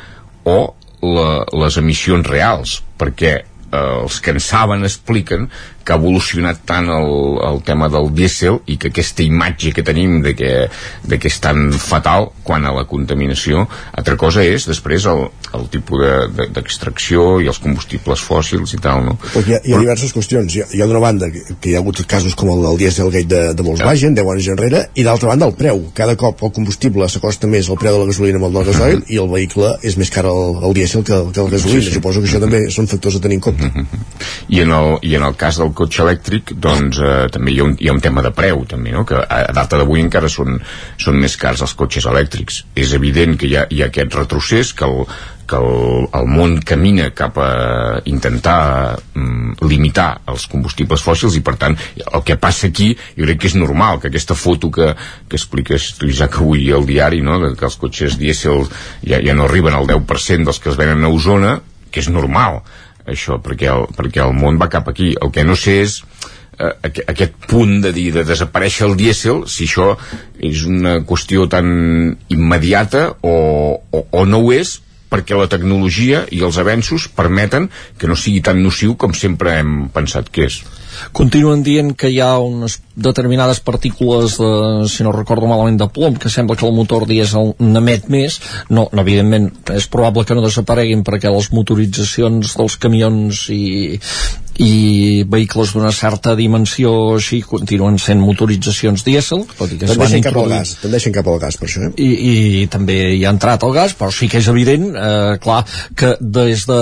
o 0.45 0.59
la, 1.05 1.29
les 1.65 1.79
emissions 1.81 2.27
reals 2.29 2.79
perquè 2.99 3.33
eh, 3.39 4.01
els 4.03 4.19
que 4.21 4.35
en 4.35 4.43
saben 4.43 4.85
expliquen 4.87 5.49
que 5.85 5.93
ha 5.93 5.99
evolucionat 6.01 6.63
tant 6.65 6.89
el, 6.89 7.11
el 7.45 7.61
tema 7.65 7.87
del 7.93 8.09
dièsel 8.15 8.57
i 8.71 8.79
que 8.81 8.89
aquesta 8.89 9.23
imatge 9.23 9.71
que 9.75 9.83
tenim 9.85 10.17
de 10.25 10.33
que, 10.37 10.51
de 11.05 11.19
que 11.21 11.29
és 11.29 11.37
tan 11.43 11.69
fatal 11.77 12.31
quan 12.45 12.65
a 12.65 12.73
la 12.73 12.85
contaminació 12.89 13.67
altra 13.93 14.17
cosa 14.17 14.43
és 14.45 14.65
després 14.65 15.05
el, 15.11 15.27
el 15.53 15.67
tipus 15.73 16.01
d'extracció 16.55 17.25
de, 17.25 17.37
de, 17.37 17.45
i 17.45 17.51
els 17.53 17.61
combustibles 17.61 18.23
fòssils 18.25 18.73
i 18.73 18.81
tal 18.81 19.03
no? 19.05 19.17
Hi 19.45 19.57
ha, 19.57 19.61
hi 19.61 19.75
ha 19.75 19.81
diverses 19.83 20.15
qüestions 20.15 20.57
hi 20.57 20.63
ha, 20.63 20.67
hi 20.73 20.81
ha 20.81 20.89
d'una 20.89 21.03
banda 21.03 21.29
que, 21.31 21.43
que 21.61 21.71
hi 21.71 21.77
ha 21.77 21.83
hagut 21.83 22.01
casos 22.09 22.33
com 22.35 22.49
el 22.55 22.65
del 22.65 22.81
Dieselgate 22.81 23.29
de, 23.29 23.43
de 23.53 23.67
Volkswagen 23.67 24.17
ja. 24.17 24.23
10 24.25 24.33
anys 24.33 24.49
enrere 24.55 24.83
i 24.97 25.05
d'altra 25.05 25.31
banda 25.31 25.49
el 25.51 25.55
preu 25.59 25.85
cada 25.97 26.17
cop 26.19 26.41
el 26.49 26.53
combustible 26.55 27.09
s'acosta 27.11 27.49
més 27.51 27.69
al 27.69 27.79
preu 27.81 27.99
de 27.99 28.03
la 28.03 28.09
gasolina 28.09 28.41
amb 28.41 28.49
el 28.49 28.57
del 28.57 28.67
gasoil 28.71 29.05
i 29.05 29.21
el 29.21 29.29
vehicle 29.29 29.75
és 29.85 29.99
més 30.01 30.09
car 30.13 30.25
el, 30.31 30.59
el 30.65 30.75
dièsel 30.77 31.05
que, 31.05 31.21
que 31.29 31.45
el 31.45 31.53
gasolina 31.53 31.85
sí, 31.85 31.91
sí. 31.91 31.97
suposo 31.99 32.23
que 32.23 32.31
això 32.31 32.41
també 32.41 32.65
són 32.73 32.89
factors 32.89 33.19
a 33.19 33.23
tenir 33.23 33.39
en 33.39 33.45
compte 33.51 33.69
uh 33.69 33.77
-huh. 33.77 34.03
I, 34.49 34.61
en 34.61 34.71
el, 34.71 34.97
i 35.01 35.15
en 35.15 35.23
el 35.23 35.35
cas 35.35 35.57
del 35.57 35.74
cotxe 35.77 36.03
elèctric 36.05 36.55
doncs 36.61 36.99
eh, 37.03 37.27
també 37.33 37.53
hi 37.53 37.59
ha, 37.61 37.67
un, 37.69 37.77
hi 37.79 37.91
ha 37.91 37.95
un 37.95 38.03
tema 38.03 38.23
de 38.25 38.31
preu 38.35 38.65
també, 38.69 38.93
no? 38.95 39.05
que 39.07 39.19
a, 39.21 39.41
data 39.55 39.79
d'avui 39.81 40.03
encara 40.03 40.31
són, 40.31 40.59
són 41.01 41.19
més 41.21 41.37
cars 41.41 41.63
els 41.65 41.75
cotxes 41.77 42.07
elèctrics 42.11 42.63
és 42.75 42.95
evident 42.97 43.37
que 43.39 43.49
hi 43.49 43.55
ha, 43.59 43.65
hi 43.69 43.83
ha 43.83 43.89
aquest 43.91 44.17
retrocés 44.17 44.73
que 44.77 44.87
el, 44.87 45.05
que 45.45 45.57
el, 45.59 46.07
el 46.17 46.29
món 46.29 46.57
camina 46.65 47.09
cap 47.15 47.37
a 47.41 47.49
intentar 48.09 48.97
mm, 49.13 49.59
limitar 49.69 50.07
els 50.31 50.47
combustibles 50.51 51.03
fòssils 51.05 51.37
i 51.37 51.43
per 51.45 51.55
tant 51.61 51.77
el 52.05 52.23
que 52.25 52.39
passa 52.41 52.69
aquí 52.71 52.91
jo 52.95 53.27
crec 53.27 53.43
que 53.43 53.51
és 53.51 53.57
normal 53.59 54.01
que 54.01 54.09
aquesta 54.11 54.37
foto 54.37 54.71
que, 54.73 54.91
que 55.29 55.39
expliques 55.39 55.91
tu 55.99 56.09
Isaac 56.09 56.39
avui 56.41 56.71
al 56.73 56.87
diari 56.89 57.21
no? 57.25 57.39
que 57.53 57.69
els 57.69 57.77
cotxes 57.81 58.17
dièsel 58.21 58.65
ja, 59.05 59.21
ja 59.21 59.37
no 59.37 59.45
arriben 59.45 59.77
al 59.77 59.87
10% 59.89 60.49
dels 60.49 60.61
que 60.61 60.73
es 60.73 60.81
venen 60.81 61.05
a 61.05 61.13
Osona 61.13 61.59
que 61.91 62.01
és 62.03 62.09
normal 62.11 62.63
això, 63.07 63.39
perquè 63.43 63.69
el, 63.71 63.87
perquè 63.95 64.23
el 64.25 64.33
món 64.37 64.59
va 64.61 64.71
cap 64.71 64.89
aquí. 64.89 65.13
El 65.21 65.31
que 65.33 65.45
no 65.47 65.57
sé 65.59 65.79
és 65.83 65.99
eh, 66.59 66.71
aquest 67.05 67.37
punt 67.49 67.79
de 67.83 67.91
dir 67.95 68.11
de 68.15 68.25
desaparèixer 68.27 68.87
el 68.89 68.97
dièsel, 68.99 69.45
si 69.51 69.67
això 69.69 69.93
és 70.39 70.65
una 70.69 70.99
qüestió 71.07 71.49
tan 71.51 71.67
immediata 72.33 73.07
o, 73.21 73.35
o, 73.91 74.05
o 74.11 74.25
no 74.25 74.41
ho 74.43 74.51
és, 74.55 74.79
perquè 75.11 75.37
la 75.37 75.49
tecnologia 75.51 76.25
i 76.33 76.41
els 76.43 76.57
avenços 76.59 77.07
permeten 77.13 77.69
que 77.99 78.09
no 78.09 78.17
sigui 78.19 78.41
tan 78.43 78.59
nociu 78.63 78.97
com 78.99 79.13
sempre 79.15 79.59
hem 79.59 79.87
pensat 79.93 80.31
que 80.33 80.49
és. 80.49 80.59
Continuen 81.15 81.63
dient 81.63 81.93
que 81.95 82.09
hi 82.11 82.19
ha 82.23 82.35
unes 82.41 82.79
determinades 82.95 83.59
partícules 83.59 84.37
de, 84.39 84.87
si 84.89 85.03
no 85.03 85.11
recordo 85.11 85.47
malament 85.47 85.77
de 85.79 85.87
plom, 85.91 86.15
que 86.15 86.31
sembla 86.31 86.55
que 86.55 86.65
el 86.67 86.75
motor 86.75 87.05
dièsel 87.09 87.53
n'emet 87.59 88.09
més 88.09 88.39
no, 88.69 88.87
no, 88.91 89.03
evidentment 89.03 89.51
és 89.75 89.87
probable 89.91 90.25
que 90.25 90.37
no 90.37 90.45
desapareguin 90.45 91.03
perquè 91.05 91.31
les 91.31 91.51
motoritzacions 91.53 92.55
dels 92.55 92.77
camions 92.81 93.45
i, 93.53 93.97
i 94.63 95.23
vehicles 95.27 95.73
d'una 95.75 95.91
certa 95.95 96.35
dimensió 96.39 96.93
així 97.17 97.41
continuen 97.43 97.99
sent 97.99 98.21
motoritzacions 98.23 99.03
dièsel 99.03 99.43
tot 99.57 99.73
i 99.73 99.79
que 99.79 99.89
tendeixen 99.89 100.23
cap 100.23 100.39
al 100.39 100.49
gas 100.53 100.75
tendeixen 100.83 101.15
cap 101.15 101.27
al 101.27 101.39
gas 101.43 101.59
per 101.59 101.67
això 101.67 101.83
eh? 101.89 101.91
I, 101.99 102.09
i 102.63 102.67
també 102.71 102.97
hi 103.17 103.25
ha 103.25 103.33
entrat 103.35 103.65
el 103.67 103.75
gas 103.75 103.95
però 103.99 104.11
sí 104.15 104.29
que 104.31 104.39
és 104.39 104.47
evident 104.51 104.87
eh, 104.95 105.35
clar 105.43 105.61
que 105.99 106.15
des 106.21 106.65
de 106.69 106.79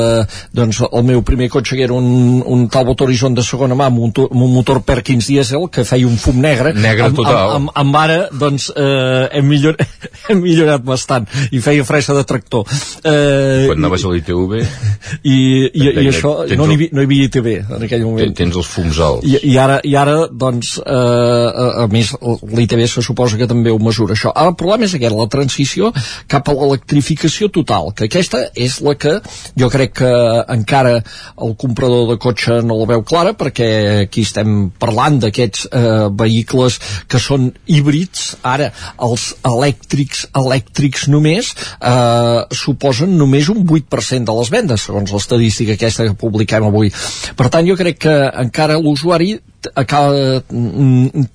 doncs, 0.54 0.84
el 0.86 1.08
meu 1.10 1.26
primer 1.26 1.50
cotxe 1.54 1.80
que 1.80 1.88
era 1.88 1.98
un, 1.98 2.44
un 2.46 2.68
Talbot 2.70 3.02
Horizon 3.02 3.34
de 3.34 3.46
segona 3.46 3.78
mà 3.80 3.90
amb 3.90 4.06
un, 4.06 4.14
amb 4.30 4.46
un 4.46 4.54
motor 4.54 4.84
Perkins 4.86 5.32
dièsel 5.34 5.66
que 5.74 5.88
feia 5.88 6.03
un 6.08 6.18
fum 6.20 6.40
negre 6.44 6.74
negre 6.76 7.10
amb, 7.10 7.20
total 7.20 7.56
amb, 7.58 7.72
amb, 7.72 7.74
amb 7.84 8.00
ara 8.00 8.20
doncs 8.32 8.70
eh, 8.76 9.28
hem, 9.40 9.48
millor, 9.50 9.78
hem 10.30 10.44
millorat 10.44 10.84
bastant 10.86 11.28
i 11.52 11.62
feia 11.64 11.86
fresa 11.88 12.16
de 12.18 12.26
tractor 12.28 12.68
eh, 13.04 13.66
quan 13.70 13.80
anaves 13.80 14.06
a 14.06 14.14
l'ITV 14.14 14.58
i, 15.34 15.38
i, 15.74 15.88
i 15.88 16.08
això 16.10 16.34
no, 16.58 16.68
hi, 16.72 16.90
no 16.92 17.04
hi 17.04 17.08
havia 17.08 17.28
ITV 17.30 17.50
en 17.78 17.86
aquell 17.88 18.06
moment. 18.06 18.34
Tens 18.38 18.58
els 18.60 18.70
fums 18.70 19.00
alts. 19.04 19.28
I, 19.28 19.38
i, 19.52 19.56
ara, 19.62 19.80
i 19.86 19.96
ara, 20.00 20.16
doncs, 20.30 20.76
eh, 20.82 20.94
a, 20.94 21.68
a 21.84 21.88
més, 21.92 22.14
l'ITB 22.22 22.86
se 22.90 23.04
suposa 23.06 23.40
que 23.40 23.48
també 23.50 23.74
ho 23.74 23.80
mesura 23.82 24.18
això. 24.18 24.34
Ara, 24.34 24.54
el 24.54 24.58
problema 24.60 24.88
és 24.88 24.96
aquest, 24.98 25.18
la 25.18 25.30
transició 25.32 25.92
cap 26.32 26.50
a 26.50 26.56
l'electrificació 26.58 27.50
total, 27.54 27.92
que 27.98 28.08
aquesta 28.10 28.46
és 28.54 28.80
la 28.86 28.96
que 29.00 29.18
jo 29.60 29.70
crec 29.74 29.96
que 30.02 30.14
encara 30.54 30.96
el 30.98 31.56
comprador 31.60 32.08
de 32.12 32.20
cotxe 32.22 32.62
no 32.66 32.80
la 32.82 32.90
veu 32.94 33.06
clara, 33.08 33.36
perquè 33.38 33.70
aquí 34.08 34.26
estem 34.28 34.72
parlant 34.82 35.20
d'aquests 35.24 35.68
eh, 35.70 35.93
vehicles 36.20 36.80
que 37.08 37.22
són 37.22 37.52
híbrids, 37.68 38.34
ara 38.44 38.72
els 39.04 39.30
elèctrics, 39.48 40.28
elèctrics 40.40 41.08
només, 41.14 41.54
eh, 41.80 42.42
suposen 42.64 43.18
només 43.18 43.50
un 43.54 43.64
8% 43.66 44.30
de 44.30 44.38
les 44.40 44.54
vendes, 44.54 44.90
segons 44.90 45.16
l'estadística 45.16 45.78
aquesta 45.78 46.10
que 46.10 46.20
publiquem 46.20 46.68
avui. 46.68 46.92
Per 47.36 47.50
tant, 47.50 47.68
jo 47.68 47.78
crec 47.80 48.04
que 48.08 48.16
encara 48.46 48.80
l'usuari 48.82 49.38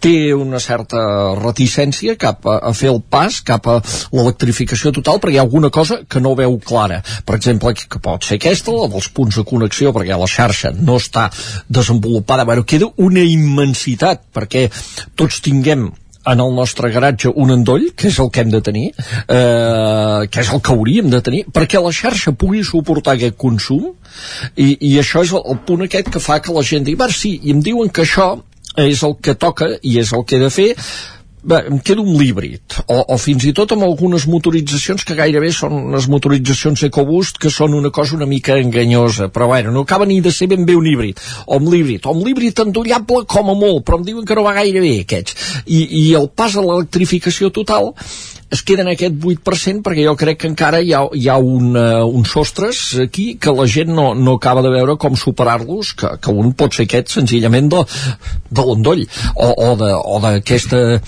té 0.00 0.16
una 0.34 0.60
certa 0.62 1.02
reticència 1.38 2.16
cap 2.20 2.46
a, 2.46 2.58
a 2.70 2.72
fer 2.76 2.90
el 2.92 3.00
pas 3.02 3.40
cap 3.46 3.68
a 3.70 3.78
l'electrificació 4.12 4.92
total 4.96 5.20
perquè 5.22 5.36
hi 5.36 5.40
ha 5.40 5.46
alguna 5.46 5.70
cosa 5.74 6.02
que 6.08 6.20
no 6.20 6.34
veu 6.38 6.58
clara. 6.64 7.00
Per 7.24 7.38
exemple, 7.38 7.74
que 7.78 8.02
pot 8.02 8.24
ser 8.24 8.38
aquesta 8.38 8.74
la 8.74 8.88
dels 8.92 9.08
punts 9.14 9.38
de 9.38 9.46
connexió 9.48 9.92
perquè 9.96 10.18
la 10.18 10.28
xarxa 10.30 10.74
no 10.76 10.98
està 11.00 11.28
desenvolupada, 11.68 12.44
bueno, 12.48 12.66
queda 12.68 12.90
una 12.96 13.24
immensitat 13.24 14.28
perquè 14.34 14.68
tots 15.16 15.42
tinguem 15.44 15.88
en 16.32 16.40
el 16.44 16.54
nostre 16.54 16.90
garatge 16.92 17.32
un 17.34 17.52
endoll, 17.54 17.88
que 17.96 18.08
és 18.08 18.18
el 18.22 18.30
que 18.30 18.44
hem 18.44 18.50
de 18.52 18.60
tenir, 18.64 18.86
eh, 18.92 20.26
que 20.30 20.42
és 20.44 20.52
el 20.52 20.60
que 20.60 20.74
hauríem 20.74 21.10
de 21.10 21.22
tenir, 21.24 21.44
perquè 21.52 21.80
la 21.82 21.94
xarxa 21.94 22.34
pugui 22.36 22.64
suportar 22.64 23.16
aquest 23.16 23.38
consum, 23.40 23.92
i, 24.56 24.74
i 24.90 24.96
això 25.00 25.24
és 25.24 25.32
el, 25.32 25.44
el 25.54 25.62
punt 25.68 25.86
aquest 25.86 26.12
que 26.12 26.22
fa 26.22 26.40
que 26.44 26.54
la 26.54 26.64
gent 26.66 26.86
digui, 26.86 27.12
sí, 27.14 27.38
i 27.42 27.54
em 27.56 27.62
diuen 27.64 27.90
que 27.90 28.04
això 28.04 28.34
és 28.78 29.02
el 29.02 29.16
que 29.22 29.34
toca 29.34 29.72
i 29.82 29.98
és 29.98 30.12
el 30.14 30.24
que 30.24 30.36
he 30.36 30.42
de 30.42 30.50
fer, 30.54 30.72
Bé, 31.42 31.60
em 31.70 31.78
quedo 31.78 32.02
un 32.02 32.16
l'híbrid, 32.18 32.80
o, 32.90 32.96
o 33.14 33.16
fins 33.22 33.44
i 33.46 33.52
tot 33.54 33.70
amb 33.74 33.84
algunes 33.86 34.24
motoritzacions 34.26 35.04
que 35.06 35.14
gairebé 35.14 35.52
són 35.54 35.76
unes 35.92 36.08
motoritzacions 36.10 36.82
EcoBoost 36.88 37.38
que 37.38 37.52
són 37.54 37.76
una 37.78 37.92
cosa 37.94 38.16
una 38.16 38.26
mica 38.26 38.56
enganyosa, 38.58 39.28
però 39.30 39.46
bueno, 39.52 39.70
no 39.70 39.84
acaba 39.86 40.08
ni 40.08 40.18
de 40.24 40.32
ser 40.34 40.48
ben 40.50 40.66
bé 40.66 40.74
un 40.74 40.88
híbrid, 40.90 41.22
o 41.46 41.60
amb 41.60 41.70
l'híbrid, 41.70 42.08
o 42.08 42.16
amb 42.16 42.26
l'híbrid 42.26 42.64
endollable 42.64 43.22
com 43.30 43.52
a 43.52 43.54
molt, 43.54 43.84
però 43.86 44.00
em 44.00 44.08
diuen 44.08 44.26
que 44.26 44.34
no 44.34 44.42
va 44.48 44.56
gaire 44.58 44.82
bé 44.82 44.96
aquests. 45.04 45.38
I, 45.66 45.84
i 46.00 46.04
el 46.18 46.26
pas 46.34 46.58
a 46.58 46.64
l'electrificació 46.66 47.52
total 47.54 47.92
es 48.50 48.62
queda 48.64 48.84
en 48.84 48.90
aquest 48.92 49.16
8% 49.20 49.82
perquè 49.84 50.04
jo 50.06 50.14
crec 50.18 50.40
que 50.42 50.48
encara 50.48 50.80
hi 50.80 50.94
ha, 50.96 51.02
hi 51.12 51.28
ha 51.28 51.36
un, 51.36 51.74
uh, 51.76 52.06
uns 52.06 52.32
sostres 52.32 52.80
aquí 53.04 53.34
que 53.40 53.52
la 53.52 53.66
gent 53.68 53.92
no, 53.92 54.14
no 54.16 54.38
acaba 54.38 54.62
de 54.64 54.72
veure 54.72 54.96
com 55.00 55.16
superar-los, 55.16 55.92
que, 55.98 56.14
que 56.22 56.32
un 56.32 56.54
pot 56.56 56.76
ser 56.76 56.88
aquest 56.88 57.12
senzillament 57.18 57.68
de, 57.74 57.84
de 58.50 58.68
l'endoll 58.68 59.04
o, 59.34 59.50
o 59.52 60.20
d'aquesta 60.24 61.00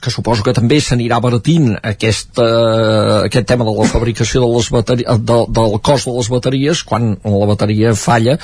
que 0.00 0.10
suposo 0.10 0.44
que 0.46 0.54
també 0.56 0.80
s'anirà 0.80 1.18
abaratint 1.20 1.74
aquest, 1.76 2.38
uh, 2.40 3.26
aquest 3.26 3.46
tema 3.48 3.66
de 3.68 3.74
la 3.76 3.88
fabricació 3.90 4.42
de 4.44 4.50
les 4.54 4.70
bateries, 4.72 5.20
de, 5.30 5.38
del 5.58 5.76
cost 5.84 6.08
de 6.08 6.14
les 6.16 6.30
bateries 6.32 6.82
quan 6.88 7.12
la 7.24 7.50
bateria 7.50 7.92
falla 7.94 8.38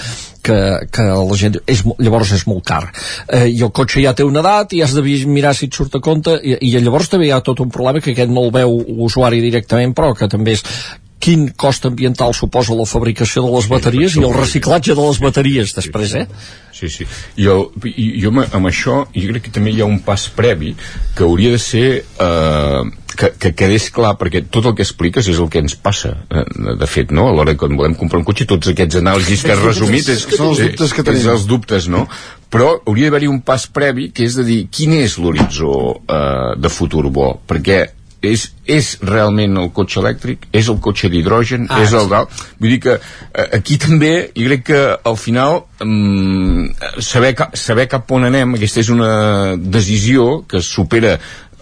que, 0.47 0.59
que 0.93 1.07
la 1.07 1.39
gent 1.41 1.59
és, 1.67 1.83
llavors 1.99 2.35
és 2.37 2.45
molt 2.47 2.65
car. 2.67 2.85
Eh, 3.27 3.49
i 3.55 3.63
el 3.65 3.73
cotxe 3.75 4.05
ja 4.05 4.15
té 4.17 4.27
una 4.27 4.45
edat 4.45 4.77
i 4.77 4.83
has 4.85 4.95
de 4.97 5.03
mirar 5.27 5.55
si 5.57 5.71
et 5.71 5.75
surt 5.75 5.97
a 5.97 6.03
compte 6.05 6.37
i, 6.43 6.59
i 6.69 6.77
llavors 6.77 7.11
també 7.13 7.31
hi 7.31 7.35
ha 7.35 7.43
tot 7.45 7.65
un 7.65 7.73
problema 7.73 8.05
que 8.05 8.13
aquest 8.13 8.31
no 8.31 8.47
el 8.47 8.55
veu 8.55 8.79
l'usuari 9.01 9.43
directament 9.43 9.97
però 9.97 10.13
que 10.15 10.29
també 10.31 10.59
és 10.59 10.65
quin 11.27 11.49
cost 11.59 11.89
ambiental 11.89 12.31
suposa 12.39 12.77
la 12.79 12.87
fabricació 12.87 13.43
de 13.43 13.51
les 13.51 13.67
bateries 13.67 14.15
i 14.15 14.23
el 14.23 14.35
reciclatge 14.37 14.95
de 14.95 15.07
les 15.09 15.19
bateries 15.19 15.73
després, 15.75 16.15
eh? 16.15 16.27
Sí, 16.77 16.91
sí. 16.93 17.07
I 17.41 17.49
jo 17.49 18.31
amb, 18.31 18.69
això, 18.69 19.01
jo 19.11 19.33
crec 19.33 19.49
que 19.49 19.55
també 19.55 19.73
hi 19.75 19.83
ha 19.83 19.89
un 19.91 19.99
pas 20.07 20.29
previ 20.37 20.77
que 21.17 21.25
hauria 21.27 21.51
de 21.57 21.59
ser 21.59 21.89
eh, 22.05 22.83
que, 23.17 23.33
que 23.43 23.53
quedés 23.59 23.89
clar, 23.97 24.13
perquè 24.21 24.45
tot 24.53 24.69
el 24.71 24.77
que 24.79 24.85
expliques 24.87 25.27
és 25.33 25.41
el 25.43 25.51
que 25.51 25.65
ens 25.65 25.75
passa, 25.75 26.13
eh, 26.31 26.45
de 26.79 26.91
fet, 26.91 27.11
no? 27.17 27.27
A 27.31 27.35
l'hora 27.35 27.57
que 27.59 27.73
volem 27.73 27.97
comprar 27.99 28.23
un 28.23 28.29
cotxe, 28.29 28.47
tots 28.47 28.71
aquests 28.71 29.01
anàlisis 29.01 29.43
que 29.43 29.55
has 29.57 29.65
resumit 29.65 30.13
és, 30.15 30.29
Són 30.37 30.53
els 30.53 30.63
dubtes 30.63 30.95
que 30.95 31.07
tenim. 31.11 31.25
és 31.25 31.31
els 31.33 31.51
dubtes, 31.51 31.91
no? 31.91 32.07
Però 32.53 32.71
hauria 32.85 33.11
d'haver-hi 33.11 33.33
un 33.33 33.43
pas 33.43 33.67
previ 33.67 34.13
que 34.15 34.29
és 34.29 34.39
de 34.39 34.47
dir 34.47 34.61
quin 34.71 34.95
és 35.01 35.19
l'horitzó 35.19 35.73
eh, 35.97 36.55
de 36.61 36.71
futur 36.71 37.09
bo, 37.11 37.33
perquè 37.49 37.83
és, 38.33 38.47
és 38.67 38.91
realment 39.07 39.57
el 39.63 39.71
cotxe 39.77 40.01
elèctric, 40.03 40.49
és 40.57 40.69
el 40.73 40.81
cotxe 40.83 41.11
d'hidrogen, 41.13 41.67
Ah, 41.71 41.83
és 41.83 41.95
el 41.97 42.09
d'alt. 42.11 42.33
Vull 42.61 42.75
dir 42.75 42.81
que 42.85 42.97
eh, 42.99 43.47
aquí 43.59 43.79
també, 43.83 44.31
jo 44.37 44.47
crec 44.51 44.67
que 44.71 44.83
al 45.11 45.19
final 45.21 45.63
mm, 45.85 47.01
saber, 47.05 47.35
ca, 47.39 47.51
saber 47.55 47.89
cap 47.93 48.11
on 48.13 48.29
anem, 48.29 48.57
aquesta 48.59 48.83
és 48.85 48.93
una 48.93 49.11
decisió 49.57 50.43
que 50.49 50.63
supera 50.65 51.17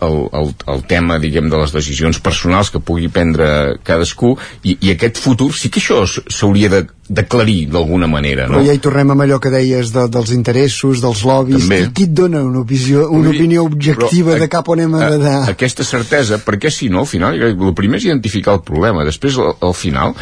el, 0.07 0.19
el, 0.33 0.51
el 0.75 0.83
tema, 0.91 1.19
diguem, 1.23 1.49
de 1.53 1.59
les 1.61 1.73
decisions 1.75 2.21
personals 2.21 2.71
que 2.71 2.81
pugui 2.81 3.09
prendre 3.13 3.79
cadascú 3.85 4.35
i, 4.63 4.77
i 4.81 4.93
aquest 4.95 5.19
futur 5.23 5.51
sí 5.57 5.71
que 5.71 5.81
això 5.83 6.05
s'hauria 6.09 6.69
de 6.73 6.85
d'aclarir 7.05 7.67
d'alguna 7.69 8.07
manera, 8.09 8.47
Però 8.49 8.63
no? 8.63 8.65
ja 8.65 8.73
hi 8.73 8.81
tornem 8.81 9.11
amb 9.13 9.21
allò 9.27 9.37
que 9.39 9.51
deies 9.53 9.91
de, 9.93 10.07
dels 10.09 10.31
interessos, 10.33 11.03
dels 11.05 11.21
lobbies, 11.29 11.67
També. 11.67 11.83
i 11.85 11.91
qui 11.93 12.07
et 12.07 12.15
dona 12.17 12.41
una, 12.41 12.63
visió, 12.65 13.03
una 13.13 13.29
Vull 13.29 13.37
opinió 13.43 13.65
objectiva 13.69 14.33
però, 14.33 14.41
de 14.41 14.49
cap 14.49 14.71
on 14.73 14.81
hem 14.81 14.95
a- 14.97 15.11
d'anar? 15.13 15.35
Aquesta 15.53 15.85
certesa, 15.85 16.39
perquè 16.41 16.71
si 16.73 16.89
no, 16.89 17.03
al 17.05 17.11
final, 17.11 17.37
el 17.45 17.75
primer 17.77 18.01
és 18.01 18.07
identificar 18.09 18.55
el 18.57 18.63
problema, 18.65 19.05
després, 19.05 19.37
al, 19.37 19.53
al 19.69 19.77
final, 19.77 20.15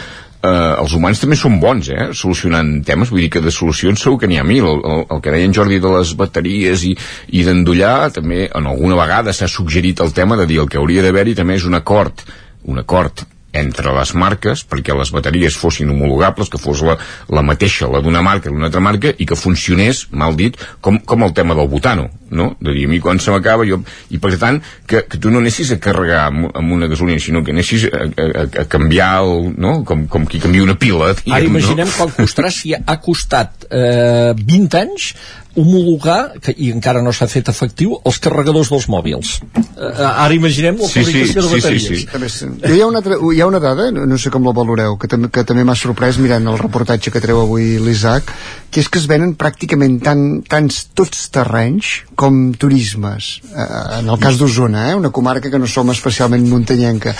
eh, 0.42 0.74
els 0.82 0.94
humans 0.96 1.22
també 1.22 1.38
són 1.38 1.58
bons, 1.62 1.88
eh, 1.88 2.08
solucionant 2.18 2.74
temes, 2.86 3.10
vull 3.10 3.24
dir 3.24 3.30
que 3.32 3.44
de 3.44 3.54
solucions 3.54 4.02
segur 4.02 4.18
que 4.20 4.30
n'hi 4.30 4.40
ha 4.40 4.46
mil, 4.46 4.66
el, 4.68 4.82
el, 4.92 5.04
el 5.16 5.22
que 5.24 5.34
deia 5.34 5.48
en 5.48 5.56
Jordi 5.56 5.80
de 5.82 5.92
les 5.96 6.14
bateries 6.18 6.86
i, 6.88 6.94
i 7.32 7.44
d'endollar, 7.46 8.12
també 8.14 8.48
en 8.48 8.70
alguna 8.70 8.98
vegada 8.98 9.34
s'ha 9.34 9.50
suggerit 9.50 10.02
el 10.04 10.14
tema 10.16 10.38
de 10.40 10.48
dir 10.50 10.62
el 10.62 10.70
que 10.70 10.80
hauria 10.82 11.04
d'haver-hi 11.04 11.38
també 11.38 11.60
és 11.60 11.68
un 11.68 11.78
acord, 11.78 12.26
un 12.68 12.82
acord 12.82 13.26
entre 13.52 13.92
les 13.92 14.14
marques 14.16 14.64
perquè 14.68 14.96
les 14.96 15.12
bateries 15.12 15.56
fossin 15.58 15.90
homologables, 15.92 16.50
que 16.50 16.60
fos 16.60 16.82
la, 16.86 16.96
la 17.28 17.44
mateixa, 17.44 17.90
la 17.92 18.00
d'una 18.04 18.22
marca 18.24 18.48
i 18.48 18.52
d'una 18.52 18.70
altra 18.70 18.82
marca, 18.84 19.12
i 19.12 19.28
que 19.28 19.38
funcionés, 19.38 20.06
mal 20.10 20.36
dit, 20.38 20.56
com, 20.80 20.98
com 20.98 21.26
el 21.26 21.34
tema 21.36 21.56
del 21.58 21.68
butano, 21.68 22.08
no? 22.32 22.52
De 22.60 22.72
dir, 22.72 22.86
a 22.88 22.92
mi 22.92 23.00
quan 23.04 23.20
se 23.20 23.34
m'acaba, 23.34 23.66
jo... 23.68 23.82
I 24.12 24.20
per 24.22 24.32
tant, 24.40 24.60
que, 24.88 25.04
que 25.08 25.20
tu 25.20 25.30
no 25.32 25.42
anessis 25.42 25.72
a 25.74 25.78
carregar 25.82 26.24
amb, 26.30 26.48
amb 26.56 26.76
una 26.76 26.88
gasolina, 26.90 27.20
sinó 27.20 27.44
que 27.44 27.52
anessis 27.52 27.86
a, 27.88 28.06
a, 28.08 28.46
a 28.64 28.66
canviar, 28.72 29.12
el, 29.26 29.52
no? 29.60 29.74
Com, 29.88 30.06
com 30.10 30.26
qui 30.28 30.40
canvia 30.42 30.64
una 30.64 30.78
pila, 30.80 31.12
diguem, 31.18 31.36
Ara 31.36 31.50
imaginem 31.50 31.88
no? 31.88 31.96
quan 31.98 32.16
costarà 32.16 32.52
si 32.52 32.72
ha 32.74 32.98
costat 33.04 33.68
eh, 33.68 34.32
20 34.38 34.80
anys 34.80 35.12
homologar, 35.56 36.32
que, 36.40 36.54
i 36.56 36.70
encara 36.72 37.02
no 37.02 37.12
s'ha 37.12 37.26
fet 37.28 37.48
efectiu, 37.52 37.98
els 38.08 38.18
carregadors 38.22 38.70
dels 38.72 38.86
mòbils. 38.88 39.40
Eh, 39.56 39.92
ara 40.06 40.32
imaginem 40.34 40.76
la 40.80 40.88
Sí, 40.88 41.04
sí, 41.04 41.12
fabricació 41.12 41.42
de 41.42 41.48
sí, 41.48 41.54
sí, 41.54 41.60
bateries. 41.60 41.86
sí. 42.00 42.06
També 42.12 42.26
és- 42.26 42.40
Jo 42.68 42.74
hi 42.74 42.80
ha 42.80 42.86
una, 42.86 42.98
altra, 42.98 43.16
hi 43.34 43.40
ha 43.40 43.46
una 43.46 43.60
dada, 43.60 43.90
no, 43.90 44.06
no 44.06 44.18
sé 44.18 44.30
com 44.30 44.44
la 44.44 44.52
valoreu, 44.52 44.96
que, 44.98 45.08
que 45.08 45.44
també 45.44 45.64
m'ha 45.64 45.74
sorprès 45.74 46.18
mirant 46.18 46.46
el 46.46 46.58
reportatge 46.58 47.10
que 47.10 47.20
treu 47.20 47.40
avui 47.40 47.78
l'Isaac, 47.78 48.32
que 48.72 48.80
és 48.80 48.88
que 48.88 48.98
es 48.98 49.06
venen 49.06 49.34
pràcticament 49.36 50.00
tant, 50.02 50.42
tants 50.48 50.86
tots 50.94 51.28
terrenys 51.30 52.02
com 52.16 52.52
turismes. 52.54 53.40
Eh, 53.52 53.98
en 54.00 54.08
el 54.08 54.18
cas 54.18 54.38
d'Osona, 54.38 54.90
eh, 54.90 54.94
una 54.94 55.10
comarca 55.10 55.50
que 55.50 55.58
no 55.58 55.66
som 55.66 55.90
especialment 55.90 56.46
muntanyenca. 56.48 57.14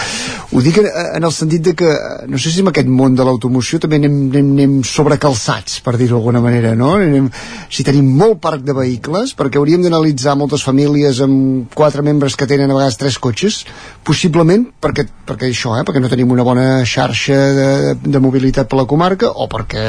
Ho 0.52 0.60
dic 0.62 0.78
en, 0.78 0.86
en 1.16 1.24
el 1.24 1.32
sentit 1.32 1.62
de 1.62 1.74
que, 1.74 1.90
no 2.28 2.38
sé 2.38 2.50
si 2.50 2.60
en 2.60 2.68
aquest 2.68 2.88
món 2.88 3.14
de 3.14 3.24
l'automoció 3.24 3.78
també 3.78 3.96
anem, 4.00 4.30
anem, 4.30 4.52
anem 4.52 4.82
sobrecalçats, 4.82 5.80
per 5.84 5.96
dir-ho 5.98 6.16
d'alguna 6.16 6.40
manera, 6.40 6.74
no? 6.74 6.94
Anem, 6.96 7.28
si 7.68 7.84
tenim 7.84 8.08
molt 8.22 8.38
parc 8.42 8.62
de 8.62 8.74
vehicles, 8.76 9.34
perquè 9.38 9.58
hauríem 9.58 9.82
d'analitzar 9.82 10.36
moltes 10.38 10.62
famílies 10.66 11.20
amb 11.24 11.72
quatre 11.74 12.04
membres 12.06 12.36
que 12.38 12.46
tenen 12.46 12.70
a 12.70 12.76
vegades 12.78 12.98
tres 13.00 13.18
cotxes, 13.22 13.62
possiblement 14.06 14.68
perquè, 14.82 15.06
perquè 15.26 15.50
això, 15.50 15.74
eh, 15.78 15.84
perquè 15.86 16.02
no 16.02 16.10
tenim 16.12 16.30
una 16.34 16.46
bona 16.46 16.66
xarxa 16.88 17.38
de, 17.58 17.68
de 18.04 18.22
mobilitat 18.22 18.70
per 18.70 18.78
la 18.78 18.86
comarca 18.88 19.32
o 19.32 19.48
perquè 19.50 19.84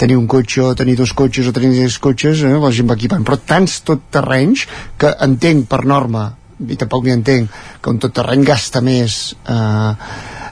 tenir 0.00 0.18
un 0.20 0.28
cotxe 0.30 0.64
o 0.68 0.72
tenir 0.78 0.96
dos 1.00 1.14
cotxes 1.18 1.50
o 1.50 1.54
tenir 1.56 1.74
tres 1.74 1.98
cotxes 2.02 2.44
eh, 2.46 2.56
la 2.62 2.74
gent 2.74 2.90
va 2.90 2.98
equipant, 2.98 3.26
però 3.26 3.40
tants 3.42 3.80
tot 3.86 4.08
terrenys 4.14 4.66
que 4.98 5.14
entenc 5.26 5.66
per 5.70 5.84
norma 5.88 6.28
i 6.58 6.76
tampoc 6.78 7.06
n'hi 7.06 7.14
entenc 7.14 7.54
que 7.82 7.90
un 7.90 8.00
tot 8.02 8.14
terreny 8.14 8.42
gasta 8.46 8.82
més 8.82 9.20
eh, 9.46 9.92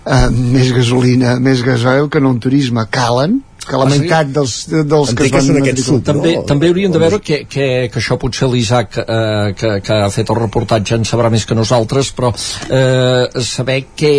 eh, 0.07 0.29
més 0.31 0.73
gasolina, 0.75 1.37
més 1.43 1.63
gasoil 1.67 2.11
que 2.11 2.23
no 2.23 2.35
un 2.35 2.43
turisme 2.43 2.87
calen 2.91 3.41
que 3.67 3.77
la 3.81 3.87
Ah, 3.87 3.91
meitat 3.91 4.31
dels, 4.33 4.55
dels 4.71 5.13
que 5.15 5.27
es 5.27 5.33
van 5.33 5.47
matricular. 5.59 5.85
sub, 5.85 6.03
també, 6.07 6.35
no? 6.37 6.43
també 6.49 6.69
hauríem 6.71 6.93
de 6.95 6.99
veure 7.03 7.19
que, 7.21 7.39
que, 7.51 7.67
que 7.93 8.01
això 8.01 8.17
potser 8.21 8.49
l'Isaac 8.53 8.99
eh, 9.03 9.55
que, 9.59 9.71
que 9.85 9.99
ha 10.07 10.11
fet 10.15 10.31
el 10.31 10.39
reportatge 10.41 10.95
en 10.99 11.05
sabrà 11.09 11.31
més 11.33 11.45
que 11.47 11.55
nosaltres 11.59 12.13
però 12.17 12.31
eh, 12.33 13.43
saber 13.43 13.79
què, 13.99 14.13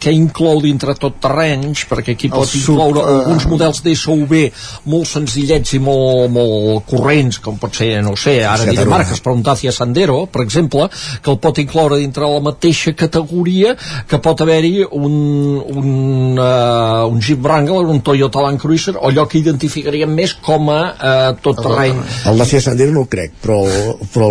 què 0.00 0.12
inclou 0.14 0.60
dintre 0.64 0.94
tot 1.00 1.16
terrenys 1.22 1.86
perquè 1.90 2.16
aquí 2.16 2.28
pot 2.32 2.48
sub, 2.48 2.60
incloure 2.74 3.00
eh, 3.02 3.16
alguns 3.22 3.46
models 3.50 3.82
d'SUV 3.86 4.34
molt 4.92 5.08
senzillets 5.08 5.72
i 5.78 5.80
molt, 5.82 6.28
molt 6.34 6.84
corrents 6.90 7.38
com 7.42 7.56
pot 7.62 7.74
ser, 7.78 7.94
no 8.04 8.14
sé, 8.20 8.40
ara 8.44 8.68
diré 8.68 8.84
marques 8.88 9.20
però 9.22 9.34
un 9.38 9.42
Dacia 9.46 9.72
Sandero, 9.72 10.26
per 10.26 10.42
exemple 10.44 10.88
que 11.22 11.30
el 11.32 11.38
pot 11.42 11.58
incloure 11.62 11.96
dintre 12.00 12.28
la 12.28 12.42
mateixa 12.44 12.92
categoria 12.98 13.74
que 14.08 14.18
pot 14.22 14.40
haver-hi 14.44 14.84
un, 14.90 15.14
un, 15.62 15.90
uh, 16.38 17.06
un 17.08 17.20
Jeep 17.22 17.40
Wrangler, 17.44 17.86
un 17.88 18.00
Toyota 18.04 18.42
Land 18.44 18.60
Cruiser 18.60 18.81
o 18.90 19.08
allò 19.08 19.26
que 19.30 19.38
identificaríem 19.40 20.10
més 20.12 20.34
com 20.42 20.70
a 20.72 20.80
uh, 20.92 21.40
tot 21.42 21.60
terreny 21.62 22.00
El 22.30 22.40
Dacia 22.40 22.60
Sandero 22.64 22.94
no 22.94 23.04
ho 23.04 23.10
crec, 23.10 23.34
però, 23.42 23.58
però 24.12 24.28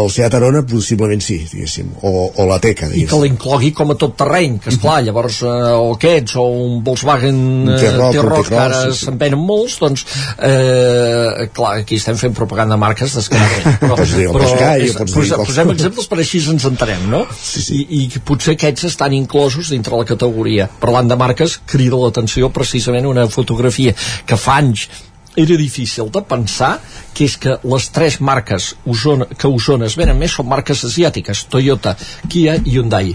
el, 0.00 0.10
Seat 0.12 0.34
Arona 0.38 0.62
possiblement 0.66 1.22
sí, 1.24 1.38
diguéssim, 1.50 1.92
o, 2.02 2.12
o 2.28 2.46
la 2.48 2.58
Teca, 2.62 2.88
i 2.88 2.90
que 2.90 2.96
diguéssim. 3.00 3.24
l'inclogui 3.26 3.72
com 3.76 3.92
a 3.92 3.98
tot 3.98 4.16
terreny 4.18 4.58
que 4.62 4.72
esclar, 4.72 5.00
llavors 5.06 5.40
eh, 5.46 5.52
o 5.76 5.92
aquests 5.96 6.36
o 6.40 6.46
un 6.66 6.80
Volkswagen 6.86 7.38
eh, 7.74 7.80
T-Roc, 7.82 8.48
que 8.48 8.58
ara 8.60 8.82
sí, 8.86 8.94
sí. 8.96 9.06
se'n 9.06 9.18
venen 9.20 9.40
molts 9.42 9.78
doncs 9.82 10.06
eh, 10.36 11.48
clar, 11.56 11.76
aquí 11.82 12.00
estem 12.00 12.18
fent 12.20 12.34
propaganda 12.36 12.76
de 12.76 12.82
marques 12.82 13.14
descaradament 13.16 13.80
però, 13.82 13.96
Pots 13.96 14.14
dir 14.16 14.26
el 14.28 14.34
però 14.36 14.48
és, 14.48 14.96
pots 14.96 15.12
dir 15.12 15.20
posa, 15.20 15.38
qualsevol. 15.38 15.46
posem 15.46 15.72
exemples 15.76 16.10
per 16.10 16.20
així 16.22 16.42
ens 16.52 16.66
entenem 16.68 17.06
no? 17.12 17.22
Sí, 17.36 17.62
sí. 17.64 17.80
I, 17.84 18.02
i 18.06 18.22
potser 18.26 18.56
aquests 18.56 18.88
estan 18.90 19.14
inclosos 19.16 19.70
dintre 19.74 19.96
la 19.98 20.08
categoria 20.08 20.68
parlant 20.82 21.10
de 21.10 21.18
marques 21.20 21.58
crida 21.68 21.98
l'atenció 22.00 22.50
precisament 22.54 23.08
una 23.08 23.26
fotografia 23.32 23.85
que 23.92 24.38
fa 24.40 24.58
anys 24.62 24.88
era 25.36 25.56
difícil 25.56 26.10
de 26.12 26.22
pensar 26.26 26.76
que 27.16 27.24
és 27.24 27.36
que 27.40 27.56
les 27.64 27.88
tres 27.94 28.18
marques 28.20 28.74
Osona, 28.84 29.28
que 29.32 29.48
Osona 29.48 29.86
es 29.88 29.96
venen 29.96 30.18
més 30.20 30.34
són 30.36 30.48
marques 30.48 30.84
asiàtiques, 30.84 31.46
Toyota, 31.52 31.96
Kia 32.28 32.58
i 32.60 32.76
Hyundai. 32.76 33.14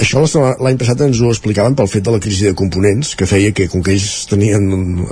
Això 0.00 0.22
l'any 0.62 0.78
passat 0.78 1.02
ens 1.04 1.20
ho 1.20 1.30
explicaven 1.32 1.74
pel 1.76 1.88
fet 1.90 2.04
de 2.06 2.14
la 2.14 2.20
crisi 2.22 2.46
de 2.46 2.54
components, 2.58 3.14
que 3.18 3.26
feia 3.28 3.52
que, 3.56 3.66
com 3.72 3.82
que 3.84 3.96
ells 3.96 4.26
tenien 4.30 4.64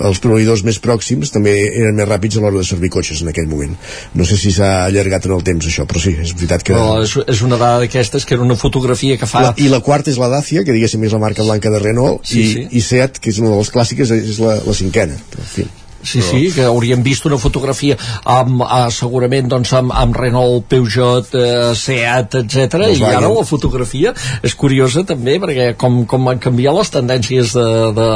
els 0.09 0.21
proveïdors 0.25 0.63
més 0.67 0.79
pròxims, 0.81 1.33
també 1.35 1.55
eren 1.67 1.99
més 1.99 2.09
ràpids 2.09 2.39
a 2.39 2.45
l'hora 2.45 2.61
de 2.61 2.67
servir 2.69 2.93
cotxes 2.95 3.25
en 3.25 3.33
aquell 3.33 3.51
moment. 3.51 3.75
No 4.15 4.29
sé 4.29 4.39
si 4.41 4.55
s'ha 4.55 4.71
allargat 4.87 5.29
en 5.29 5.37
el 5.37 5.45
temps, 5.47 5.69
això, 5.69 5.89
però 5.91 6.01
sí, 6.01 6.15
és 6.23 6.35
veritat 6.39 6.65
que... 6.65 6.77
Però 6.77 7.03
és, 7.05 7.17
és 7.35 7.45
una 7.45 7.59
dada 7.61 7.83
d'aquestes 7.85 8.25
que 8.25 8.39
era 8.39 8.47
una 8.47 8.57
fotografia 8.61 9.19
que 9.21 9.29
fa... 9.29 9.43
La, 9.49 9.55
I 9.59 9.71
la 9.73 9.83
quarta 9.85 10.13
és 10.15 10.21
la 10.23 10.31
Dacia, 10.33 10.65
que 10.65 10.77
diguéssim 10.77 11.05
és 11.05 11.17
la 11.17 11.23
marca 11.23 11.47
blanca 11.47 11.73
de 11.75 11.83
Renault, 11.83 12.23
Sí, 12.25 12.41
i, 12.41 12.53
sí. 12.53 12.69
i 12.79 12.85
Seat, 12.85 13.21
que 13.21 13.35
és 13.35 13.41
una 13.43 13.53
de 13.53 13.63
les 13.63 13.73
clàssiques, 13.75 14.15
és 14.15 14.41
la, 14.43 14.61
la 14.65 14.77
cinquena. 14.77 15.19
Però, 15.33 15.45
en 15.45 15.51
fi. 15.57 15.67
Sí, 16.05 16.23
sí, 16.23 16.43
que 16.55 16.67
hauríem 16.69 17.03
vist 17.05 17.25
una 17.29 17.39
fotografia 17.41 17.97
amb, 18.25 18.63
uh, 18.65 18.89
segurament 18.95 19.49
doncs, 19.51 19.73
amb, 19.77 19.93
amb 19.95 20.17
Renault, 20.17 20.67
Peugeot, 20.71 21.33
uh, 21.39 21.73
Seat, 21.79 22.39
etc. 22.45 22.91
i 22.95 23.03
ara 23.09 23.31
la 23.33 23.47
fotografia 23.49 24.15
és 24.45 24.55
curiosa 24.59 25.05
també 25.09 25.39
perquè 25.43 25.71
com, 25.81 26.03
com 26.11 26.29
han 26.31 26.43
canviat 26.43 26.77
les 26.79 26.93
tendències 26.95 27.55
de, 27.57 27.69
de, 27.97 28.09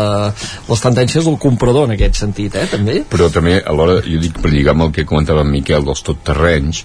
les 0.69 0.85
tendències 0.85 1.29
del 1.29 1.39
comprador 1.41 1.89
en 1.89 1.97
aquest 1.97 2.21
sentit, 2.21 2.57
eh, 2.59 2.67
també. 2.71 3.01
Però 3.11 3.31
també, 3.33 3.59
alhora, 3.65 4.01
jo 4.05 4.21
dic 4.23 4.39
per 4.43 4.53
lligar 4.53 4.77
amb 4.77 4.89
el 4.89 4.95
que 4.97 5.07
comentava 5.09 5.45
en 5.47 5.53
Miquel 5.53 5.87
dels 5.87 6.05
tot 6.07 6.23
terrenys, 6.27 6.85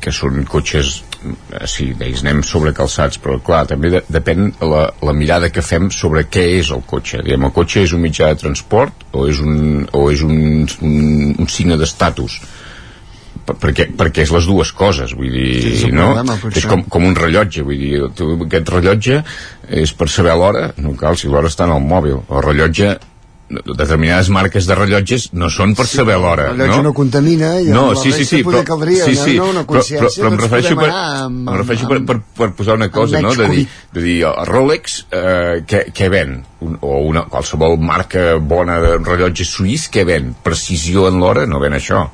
que 0.00 0.12
són 0.14 0.44
cotxes 0.48 1.00
eh, 1.00 1.09
sí, 1.68 1.90
d'ells 1.98 2.22
anem 2.24 2.40
sobrecalçats 2.46 3.18
però 3.20 3.36
clar, 3.44 3.64
també 3.68 3.90
de, 3.92 4.00
depèn 4.08 4.52
la, 4.64 4.86
la 5.04 5.12
mirada 5.16 5.50
que 5.52 5.62
fem 5.64 5.90
sobre 5.92 6.24
què 6.32 6.46
és 6.60 6.70
el 6.72 6.80
cotxe. 6.88 7.20
Diem, 7.26 7.44
el 7.44 7.52
cotxe 7.56 7.82
és 7.84 7.92
un 7.96 8.00
mitjà 8.04 8.30
de 8.32 8.40
transport 8.40 9.04
o 9.12 9.26
és 9.28 9.40
un, 9.44 9.84
o 9.92 10.06
és 10.12 10.22
un, 10.24 10.64
un, 10.80 10.96
un 11.38 11.48
signe 11.52 11.76
d'estatus? 11.80 12.40
Per- 13.46 13.56
perquè, 13.56 13.86
perquè 13.96 14.24
és 14.26 14.32
les 14.34 14.46
dues 14.48 14.72
coses 14.76 15.12
vull 15.16 15.30
dir, 15.32 15.52
Sí, 15.62 15.70
és 15.88 15.94
no? 15.94 16.10
problema, 16.10 16.36
és 16.54 16.66
com, 16.68 16.82
com 16.92 17.06
un 17.08 17.14
rellotge 17.16 17.62
vull 17.66 17.78
dir, 17.80 18.00
tu, 18.18 18.32
aquest 18.46 18.68
rellotge 18.74 19.20
és 19.82 19.92
per 19.96 20.08
saber 20.12 20.34
l'hora 20.36 20.70
no 20.82 20.92
cal, 20.98 21.16
si 21.16 21.30
l'hora 21.30 21.48
està 21.48 21.64
en 21.68 21.76
el 21.76 21.84
mòbil 21.86 22.18
el 22.20 22.42
rellotge 22.44 22.96
determinades 23.50 24.28
marques 24.30 24.66
de 24.68 24.74
rellotges 24.78 25.28
no 25.34 25.48
són 25.50 25.72
per 25.78 25.86
saber 25.90 26.16
l'hora, 26.22 26.50
El 26.52 26.60
rellotge 26.60 26.82
no, 26.84 26.90
no? 26.90 26.92
contamina 26.94 27.50
i 27.58 27.72
No, 27.74 27.96
sí, 27.98 28.12
sí, 28.14 28.24
sí, 28.28 28.42
però, 28.46 28.62
caldria 28.66 29.08
sí, 29.08 29.16
sí, 29.18 29.34
no, 29.38 29.48
una 29.50 29.64
però, 29.66 29.80
però, 29.80 29.82
consciència 29.82 30.22
però 30.22 30.30
em 30.30 30.36
doncs 30.36 30.44
refereixo, 30.46 30.76
per, 30.78 30.90
amb, 30.94 31.50
em 31.50 31.58
refereixo 31.58 31.88
amb, 31.88 31.92
per, 31.92 32.00
per, 32.06 32.18
per 32.38 32.50
posar 32.60 32.78
una 32.78 32.90
cosa, 32.94 33.22
no? 33.24 33.34
De 33.34 33.48
dir, 33.50 33.66
de 33.96 34.04
dir 34.06 34.16
el 34.30 34.38
Rolex, 34.50 35.00
eh, 35.10 35.60
què, 35.66 35.82
què 35.96 36.10
ven? 36.12 36.38
Un, 36.62 36.78
o 36.86 37.00
una, 37.08 37.26
qualsevol 37.32 37.78
marca 37.82 38.36
bona 38.38 38.78
de 38.84 38.96
rellotge 39.02 39.48
suís, 39.48 39.88
què 39.90 40.06
ven? 40.06 40.34
Precisió 40.46 41.08
en 41.10 41.18
l'hora? 41.22 41.46
No 41.50 41.62
ven 41.62 41.74
això 41.78 42.06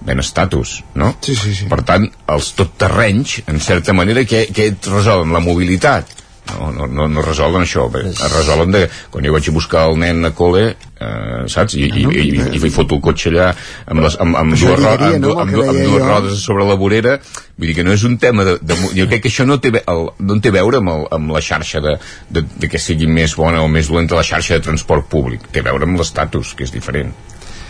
ben 0.00 0.18
estatus, 0.18 0.80
no? 0.96 1.12
Sí, 1.20 1.34
sí, 1.36 1.52
sí. 1.54 1.66
Per 1.70 1.82
tant, 1.86 2.06
els 2.32 2.54
totterrenys, 2.56 3.42
en 3.52 3.60
certa 3.60 3.92
manera, 3.96 4.24
què, 4.24 4.46
què 4.54 4.70
et 4.72 4.88
resolen? 4.90 5.34
La 5.36 5.42
mobilitat? 5.44 6.16
No, 6.50 6.70
no, 6.74 6.86
no, 6.90 7.06
no 7.08 7.22
resolen 7.22 7.62
això. 7.62 7.86
Bé, 7.92 8.06
es 8.10 8.32
resolen 8.32 8.72
de... 8.74 8.86
Quan 9.12 9.26
jo 9.26 9.34
vaig 9.34 9.48
a 9.50 9.54
buscar 9.54 9.84
el 9.90 9.98
nen 10.00 10.26
a 10.26 10.32
col·le, 10.36 10.64
eh, 11.00 11.44
saps? 11.52 11.76
I, 11.78 11.86
i, 11.86 12.04
i, 12.04 12.24
i, 12.40 12.60
i 12.66 12.72
foto 12.74 12.98
el 12.98 13.04
cotxe 13.04 13.30
allà 13.30 13.50
amb, 13.86 14.02
les, 14.04 14.16
amb, 14.22 14.36
amb, 14.40 14.56
dues, 14.56 14.80
ro 14.80 14.92
amb, 14.96 15.28
amb, 15.30 15.40
amb 15.44 15.54
deia 15.54 15.86
dues 15.86 16.04
rodes 16.04 16.44
sobre 16.44 16.66
la 16.68 16.76
vorera 16.80 17.16
vull 17.60 17.70
dir 17.70 17.76
que 17.78 17.86
no 17.86 17.94
és 17.94 18.04
un 18.08 18.18
tema 18.22 18.46
de, 18.48 18.56
de 18.60 18.76
jo 18.96 19.06
crec 19.10 19.24
que 19.24 19.32
això 19.32 19.46
no 19.48 19.60
té, 19.62 19.72
el, 19.80 20.06
no 20.26 20.38
té 20.42 20.52
a 20.52 20.58
veure 20.58 20.80
amb, 20.82 20.92
el, 20.94 21.08
amb 21.16 21.34
la 21.36 21.42
xarxa 21.44 21.82
de, 21.84 21.96
de, 22.28 22.44
de 22.62 22.70
que 22.72 22.80
sigui 22.82 23.08
més 23.10 23.36
bona 23.38 23.64
o 23.64 23.68
més 23.72 23.90
dolenta 23.92 24.18
la 24.18 24.26
xarxa 24.26 24.58
de 24.58 24.66
transport 24.70 25.08
públic 25.12 25.50
té 25.52 25.64
a 25.64 25.68
veure 25.70 25.88
amb 25.88 26.00
l'estatus, 26.00 26.54
que 26.56 26.66
és 26.68 26.74
diferent 26.74 27.12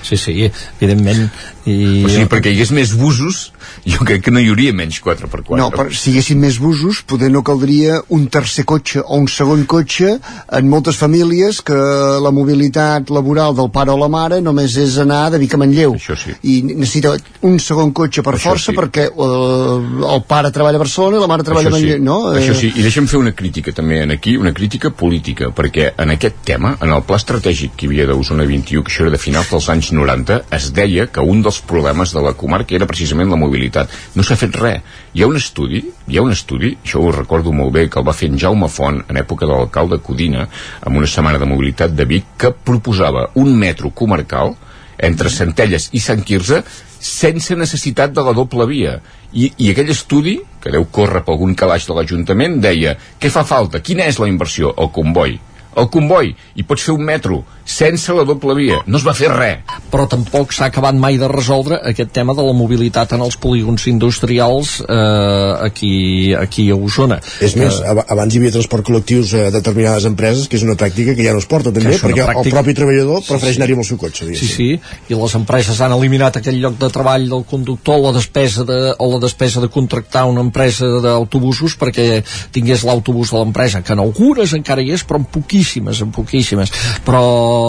Sí, 0.00 0.16
sí, 0.16 0.32
evidentment. 0.80 1.26
I... 1.68 2.04
o 2.06 2.08
sigui, 2.08 2.28
perquè 2.32 2.48
hi 2.48 2.56
hagués 2.56 2.70
més 2.72 2.94
busos 2.96 3.50
jo 3.86 4.04
crec 4.06 4.24
que 4.26 4.34
no 4.34 4.40
hi 4.42 4.48
hauria 4.50 4.74
menys 4.76 5.00
4x4 5.04 5.58
No, 5.60 5.70
però 5.74 5.88
si 5.90 6.10
hi 6.10 6.14
haguessin 6.14 6.40
més 6.40 6.58
busos, 6.62 7.02
poder 7.06 7.30
no 7.32 7.42
caldria 7.46 8.00
un 8.16 8.26
tercer 8.32 8.64
cotxe 8.68 9.02
o 9.02 9.18
un 9.20 9.28
segon 9.30 9.64
cotxe 9.70 10.16
en 10.58 10.68
moltes 10.70 10.98
famílies 11.00 11.60
que 11.66 11.76
la 12.22 12.32
mobilitat 12.34 13.10
laboral 13.14 13.54
del 13.56 13.70
pare 13.74 13.92
o 13.92 13.98
la 14.00 14.08
mare 14.12 14.40
només 14.44 14.76
és 14.80 14.98
anar 15.02 15.22
de 15.34 15.40
Vic 15.42 15.54
a 15.54 15.60
Manlleu. 15.60 15.96
Això 15.98 16.16
sí. 16.18 16.34
I 16.42 16.60
necessita 16.68 17.14
un 17.48 17.58
segon 17.62 17.94
cotxe 17.96 18.24
per 18.26 18.36
Això 18.36 18.52
força 18.52 18.72
sí. 18.72 18.76
perquè 18.78 19.06
eh, 19.10 19.76
el 20.14 20.24
pare 20.28 20.52
treballa 20.54 20.80
a 20.80 20.84
Barcelona 20.84 21.18
i 21.18 21.24
la 21.24 21.30
mare 21.30 21.46
treballa 21.46 21.70
això 21.70 21.76
a 21.76 21.80
sí, 21.80 21.88
Manlleu. 21.88 22.04
No? 22.04 22.18
això 22.36 22.54
Eh, 22.54 22.60
sí, 22.62 22.72
i 22.74 22.86
deixa'm 22.86 23.08
fer 23.10 23.20
una 23.20 23.34
crítica 23.36 23.74
també 23.76 24.02
en 24.04 24.14
aquí, 24.14 24.36
una 24.40 24.54
crítica 24.56 24.90
política, 24.90 25.50
perquè 25.56 25.92
en 26.00 26.14
aquest 26.16 26.42
tema, 26.46 26.76
en 26.80 26.92
el 26.94 27.04
pla 27.08 27.20
estratègic 27.20 27.76
que 27.76 27.86
hi 27.86 27.92
havia 27.92 28.08
d'Osona 28.10 28.46
21, 28.48 28.84
que 28.84 28.92
això 28.92 29.06
era 29.06 29.14
de 29.16 29.22
finals 29.22 29.50
dels 29.52 29.68
anys 29.72 29.92
90, 29.96 30.42
es 30.56 30.70
deia 30.76 31.06
que 31.12 31.24
un 31.24 31.42
dels 31.44 31.60
problemes 31.72 32.14
de 32.14 32.24
la 32.24 32.34
comarca 32.38 32.76
era 32.76 32.88
precisament 32.90 33.30
la 33.30 33.38
mobilitat. 33.40 33.69
No 34.16 34.24
s'ha 34.26 34.36
fet 34.40 34.56
res. 34.60 34.82
Hi 35.14 35.22
ha 35.22 35.28
un 35.30 35.38
estudi, 35.38 35.82
hi 36.08 36.18
ha 36.18 36.24
un 36.26 36.34
estudi, 36.34 36.72
això 36.84 37.02
ho 37.02 37.12
recordo 37.14 37.52
molt 37.52 37.74
bé, 37.74 37.86
que 37.88 38.00
el 38.00 38.06
va 38.06 38.16
fer 38.16 38.30
en 38.30 38.38
Jaume 38.38 38.68
Font 38.68 39.02
en 39.06 39.20
època 39.20 39.46
de 39.46 39.54
l'alcalde 39.54 40.00
Codina, 40.02 40.46
amb 40.86 41.00
una 41.00 41.10
setmana 41.10 41.38
de 41.38 41.48
mobilitat 41.50 41.94
de 41.94 42.06
Vic, 42.10 42.34
que 42.38 42.52
proposava 42.52 43.28
un 43.40 43.54
metro 43.58 43.90
comarcal 43.90 44.54
entre 45.00 45.32
Centelles 45.32 45.88
i 45.96 46.00
Sant 46.04 46.22
Quirze 46.26 46.62
sense 47.00 47.56
necessitat 47.56 48.12
de 48.12 48.22
la 48.22 48.34
doble 48.36 48.66
via. 48.68 48.98
I, 49.32 49.50
I 49.56 49.70
aquell 49.72 49.90
estudi, 49.94 50.36
que 50.60 50.72
deu 50.74 50.84
córrer 50.92 51.22
per 51.24 51.34
algun 51.34 51.54
calaix 51.56 51.86
de 51.88 51.96
l'Ajuntament, 51.96 52.58
deia 52.60 52.96
què 53.18 53.30
fa 53.32 53.46
falta? 53.48 53.80
Quina 53.80 54.04
és 54.10 54.20
la 54.20 54.28
inversió? 54.28 54.74
El 54.76 54.92
comboi. 54.92 55.38
El 55.76 55.88
comboi. 55.88 56.34
I 56.56 56.62
pots 56.66 56.82
fer 56.82 56.94
un 56.94 57.04
metro 57.04 57.44
sense 57.70 58.10
la 58.12 58.24
doble 58.26 58.54
via. 58.58 58.80
No 58.86 58.98
es 58.98 59.04
va 59.06 59.12
fer 59.14 59.28
res. 59.30 59.58
però 59.90 60.06
tampoc 60.08 60.52
s'ha 60.52 60.66
acabat 60.66 60.94
mai 60.94 61.16
de 61.18 61.26
resoldre 61.28 61.78
aquest 61.84 62.10
tema 62.12 62.34
de 62.34 62.42
la 62.42 62.52
mobilitat 62.52 63.12
en 63.12 63.20
els 63.22 63.36
polígons 63.36 63.86
industrials 63.86 64.80
eh, 64.88 65.54
aquí, 65.66 66.34
aquí 66.34 66.70
a 66.70 66.74
Osona. 66.76 67.20
És 67.40 67.56
més, 67.56 67.80
Eh, 67.80 67.86
ab- 67.88 68.04
abans 68.10 68.34
hi 68.34 68.38
havia 68.38 68.50
transport 68.50 68.84
col·lectius 68.86 69.32
a 69.34 69.50
determinades 69.50 70.04
empreses, 70.04 70.48
que 70.48 70.56
és 70.56 70.62
una 70.62 70.74
pràctica 70.74 71.14
que 71.16 71.24
ja 71.24 71.32
no 71.32 71.38
es 71.38 71.46
porta 71.46 71.72
també, 71.72 71.94
perquè 71.98 72.24
pràctica- 72.26 72.44
el 72.44 72.50
propi 72.50 72.74
treballador 72.74 73.22
Sí, 73.22 73.28
prefereix 73.28 73.54
sí. 73.56 73.60
anar-hi 73.60 73.72
amb 73.72 73.82
el 73.82 73.88
seu 73.88 73.98
cotxe. 73.98 74.26
Sí, 74.34 74.46
sí, 74.46 74.80
i 75.08 75.14
les 75.14 75.34
empreses 75.34 75.80
han 75.80 75.92
eliminat 75.92 76.36
aquell 76.36 76.60
lloc 76.60 76.78
de 76.78 76.88
treball 76.90 77.28
del 77.28 77.44
conductor 77.44 77.98
la 78.00 78.12
despesa 78.12 78.64
de, 78.64 78.94
o 78.98 79.10
la 79.12 79.18
despesa 79.20 79.60
de 79.60 79.68
contractar 79.68 80.24
una 80.26 80.40
empresa 80.40 80.86
d'autobusos 80.86 81.76
perquè 81.78 82.22
tingués 82.52 82.84
l'autobús 82.84 83.30
de 83.30 83.38
l'empresa, 83.38 83.82
que 83.82 83.92
en 83.92 84.00
algunes 84.00 84.52
encara 84.54 84.82
hi 84.82 84.92
és, 84.92 85.04
però 85.06 85.18
en 85.18 85.24
poquíssimes, 85.60 86.00
en 86.00 86.10
poquíssimes. 86.10 86.72
Però 87.04 87.20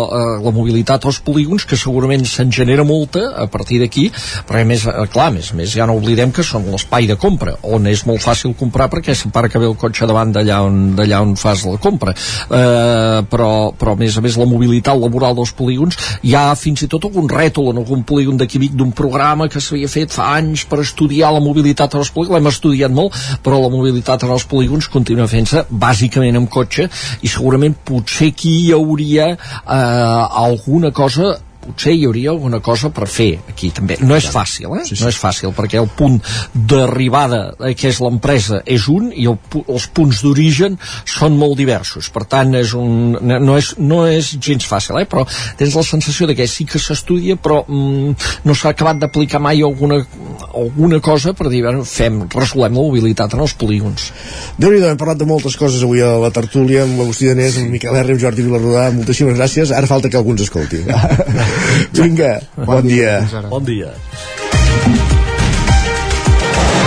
eh, 0.08 0.44
la 0.44 0.52
mobilitat 0.52 1.06
als 1.06 1.20
polígons, 1.20 1.66
que 1.68 1.78
segurament 1.78 2.24
se'n 2.26 2.52
genera 2.52 2.84
molta 2.88 3.34
a 3.36 3.48
partir 3.52 3.82
d'aquí, 3.82 4.08
perquè 4.48 4.64
més, 4.66 4.86
eh, 4.88 5.08
clar, 5.12 5.32
més, 5.36 5.52
més 5.58 5.74
ja 5.76 5.86
no 5.86 5.98
oblidem 6.00 6.32
que 6.32 6.44
són 6.44 6.70
l'espai 6.72 7.08
de 7.10 7.18
compra, 7.20 7.58
on 7.64 7.88
és 7.88 8.06
molt 8.08 8.24
fàcil 8.24 8.56
comprar 8.58 8.89
perquè 8.89 9.16
que 9.52 9.60
ve 9.60 9.68
el 9.68 9.76
cotxe 9.76 10.08
davant 10.08 10.32
d'allà 10.32 10.62
on, 10.64 10.96
d'allà 10.96 11.22
on 11.22 11.36
fas 11.36 11.66
la 11.66 11.78
compra. 11.82 12.14
Eh, 12.14 13.22
però, 13.30 13.72
però 13.76 13.94
a 13.94 14.00
més 14.00 14.18
a 14.18 14.22
més 14.22 14.38
la 14.38 14.48
mobilitat 14.48 14.98
laboral 14.98 15.36
dels 15.36 15.52
polígons 15.52 15.98
hi 16.24 16.36
ha 16.36 16.56
fins 16.56 16.86
i 16.86 16.88
tot 16.88 17.06
algun 17.06 17.28
rètol 17.30 17.72
en 17.72 17.82
algun 17.82 18.04
polígon 18.08 18.38
d'aquí 18.38 18.60
Vic 18.62 18.76
d'un 18.78 18.92
programa 18.96 19.50
que 19.50 19.60
s'havia 19.60 19.89
fet 19.92 20.14
fa 20.14 20.32
anys 20.38 20.64
per 20.70 20.82
estudiar 20.84 21.32
la 21.34 21.42
mobilitat 21.44 21.96
en 21.96 22.04
els 22.04 22.12
polígons, 22.14 22.38
l'hem 22.38 22.52
estudiat 22.52 22.94
molt 22.94 23.18
però 23.44 23.60
la 23.62 23.72
mobilitat 23.74 24.24
en 24.24 24.36
els 24.36 24.46
polígons 24.46 24.88
continua 24.92 25.28
fent-se 25.32 25.66
bàsicament 25.70 26.38
amb 26.38 26.52
cotxe 26.52 26.88
i 27.22 27.32
segurament 27.32 27.80
potser 27.86 28.32
aquí 28.32 28.53
hi 28.65 28.73
hauria 28.75 29.32
eh, 29.32 30.25
alguna 30.45 30.91
cosa 30.91 31.39
potser 31.62 31.93
hi 31.95 32.05
hauria 32.07 32.32
alguna 32.34 32.59
cosa 32.64 32.89
per 32.93 33.07
fer 33.09 33.30
aquí 33.51 33.70
també. 33.76 33.97
No 34.01 34.18
és 34.18 34.28
fàcil, 34.34 34.70
eh? 34.80 34.86
Sí, 34.88 34.95
sí. 34.95 35.03
No 35.03 35.12
és 35.12 35.20
fàcil, 35.20 35.53
perquè 35.55 35.80
el 35.82 35.89
punt 35.97 36.18
d'arribada 36.53 37.41
eh, 37.59 37.74
que 37.78 37.91
és 37.91 38.01
l'empresa 38.01 38.62
és 38.66 38.88
un 38.91 39.12
i 39.14 39.28
el, 39.30 39.38
els 39.62 39.88
punts 39.93 40.24
d'origen 40.26 40.78
són 41.05 41.38
molt 41.39 41.57
diversos. 41.59 42.09
Per 42.14 42.26
tant, 42.30 42.55
és 42.57 42.74
un, 42.78 43.18
no, 43.22 43.57
és, 43.59 43.74
no 43.80 44.03
és 44.09 44.34
gens 44.41 44.66
fàcil, 44.68 44.99
eh? 45.01 45.07
però 45.09 45.26
tens 45.59 45.78
la 45.78 45.86
sensació 45.86 46.30
de 46.30 46.36
que 46.38 46.49
sí 46.49 46.66
que 46.70 46.82
s'estudia, 46.82 47.38
però 47.38 47.62
mm, 47.68 48.16
no 48.47 48.57
s'ha 48.57 48.74
acabat 48.74 49.01
d'aplicar 49.03 49.41
mai 49.43 49.62
alguna, 49.62 50.01
alguna 50.49 51.01
cosa 51.03 51.36
per 51.38 51.49
dir, 51.53 51.64
bueno, 51.68 51.86
fem, 51.88 52.24
resolem 52.32 52.74
la 52.74 52.82
mobilitat 52.82 53.36
en 53.36 53.45
els 53.45 53.53
polígons. 53.57 54.12
déu 54.57 54.72
nhi 54.74 54.82
hem 54.86 54.99
parlat 54.99 55.20
de 55.22 55.28
moltes 55.30 55.55
coses 55.59 55.84
avui 55.86 56.01
a 56.01 56.12
la 56.22 56.32
tertúlia 56.34 56.84
amb 56.86 56.99
l'Agustí 56.99 57.30
Danés, 57.30 57.57
amb 57.62 57.74
Miquel 57.74 57.95
R, 57.95 58.16
amb 58.16 58.22
Jordi 58.22 58.45
Vilarrodà, 58.45 58.89
moltíssimes 58.95 59.38
gràcies, 59.38 59.74
ara 59.76 59.89
falta 59.89 60.09
que 60.09 60.20
algú 60.20 60.36
ens 60.36 60.45
escolti. 60.47 60.84
Vinga, 61.95 62.41
bon 62.56 62.82
dia. 62.82 63.26
Bon 63.49 63.64
dia. 63.64 63.91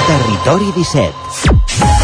Territori 0.04 0.68
17 0.72 2.03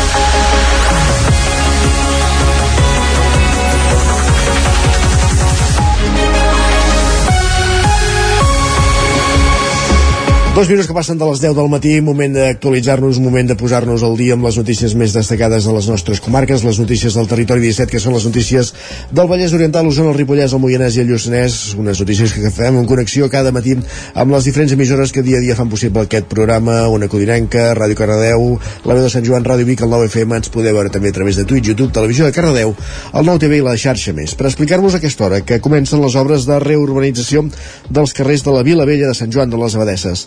Dos 10.50 10.68
minuts 10.68 10.88
que 10.88 10.94
passen 10.94 11.16
de 11.16 11.24
les 11.24 11.38
10 11.38 11.54
del 11.54 11.68
matí, 11.70 11.92
moment 12.02 12.32
d'actualitzar-nos, 12.34 13.20
moment 13.22 13.46
de 13.46 13.54
posar-nos 13.54 14.02
al 14.02 14.16
dia 14.18 14.34
amb 14.34 14.44
les 14.44 14.56
notícies 14.58 14.96
més 14.98 15.12
destacades 15.14 15.64
de 15.64 15.72
les 15.72 15.86
nostres 15.86 16.18
comarques, 16.20 16.64
les 16.66 16.80
notícies 16.82 17.14
del 17.14 17.28
territori 17.30 17.62
17, 17.62 17.86
que 17.88 18.00
són 18.02 18.16
les 18.16 18.26
notícies 18.26 18.72
del 19.14 19.28
Vallès 19.30 19.54
Oriental, 19.54 19.86
Osona, 19.86 20.10
el 20.10 20.18
Ripollès, 20.18 20.50
el 20.52 20.60
Moianès 20.60 20.98
i 20.98 21.04
el 21.04 21.12
Lluçanès, 21.12 21.76
unes 21.78 22.02
notícies 22.02 22.34
que 22.34 22.50
fem 22.50 22.80
en 22.80 22.88
connexió 22.90 23.30
cada 23.30 23.54
matí 23.54 23.76
amb 23.78 24.34
les 24.34 24.50
diferents 24.50 24.74
emissores 24.74 25.14
que 25.14 25.22
dia 25.22 25.38
a 25.38 25.44
dia 25.44 25.54
fan 25.54 25.70
possible 25.70 26.02
aquest 26.02 26.26
programa, 26.26 26.80
una 26.90 27.06
Codinenca, 27.08 27.70
Ràdio 27.78 28.00
Cardedeu, 28.02 28.58
la 28.90 28.98
veu 28.98 29.06
de 29.06 29.14
Sant 29.14 29.24
Joan, 29.24 29.46
Ràdio 29.46 29.70
Vic, 29.70 29.86
el 29.86 29.94
9FM, 29.94 30.42
ens 30.42 30.50
podeu 30.50 30.74
veure 30.74 30.90
també 30.90 31.14
a 31.14 31.18
través 31.20 31.38
de 31.38 31.46
Twitch, 31.46 31.70
YouTube, 31.70 31.94
Televisió 31.94 32.26
de 32.26 32.34
Cardedeu, 32.34 32.74
el 33.14 33.30
9TV 33.30 33.62
i 33.62 33.66
la 33.70 33.78
xarxa 33.78 34.18
més. 34.18 34.34
Per 34.34 34.50
explicar-vos 34.50 34.98
aquesta 34.98 35.30
hora 35.30 35.40
que 35.46 35.62
comencen 35.62 36.02
les 36.02 36.18
obres 36.18 36.50
de 36.50 36.58
reurbanització 36.58 37.46
dels 37.88 38.18
carrers 38.18 38.42
de 38.42 38.58
la 38.58 38.66
Vila 38.66 38.84
Vella 38.84 39.14
de 39.14 39.16
Sant 39.22 39.30
Joan 39.30 39.54
de 39.54 39.62
les 39.62 39.78
Abadesses. 39.78 40.26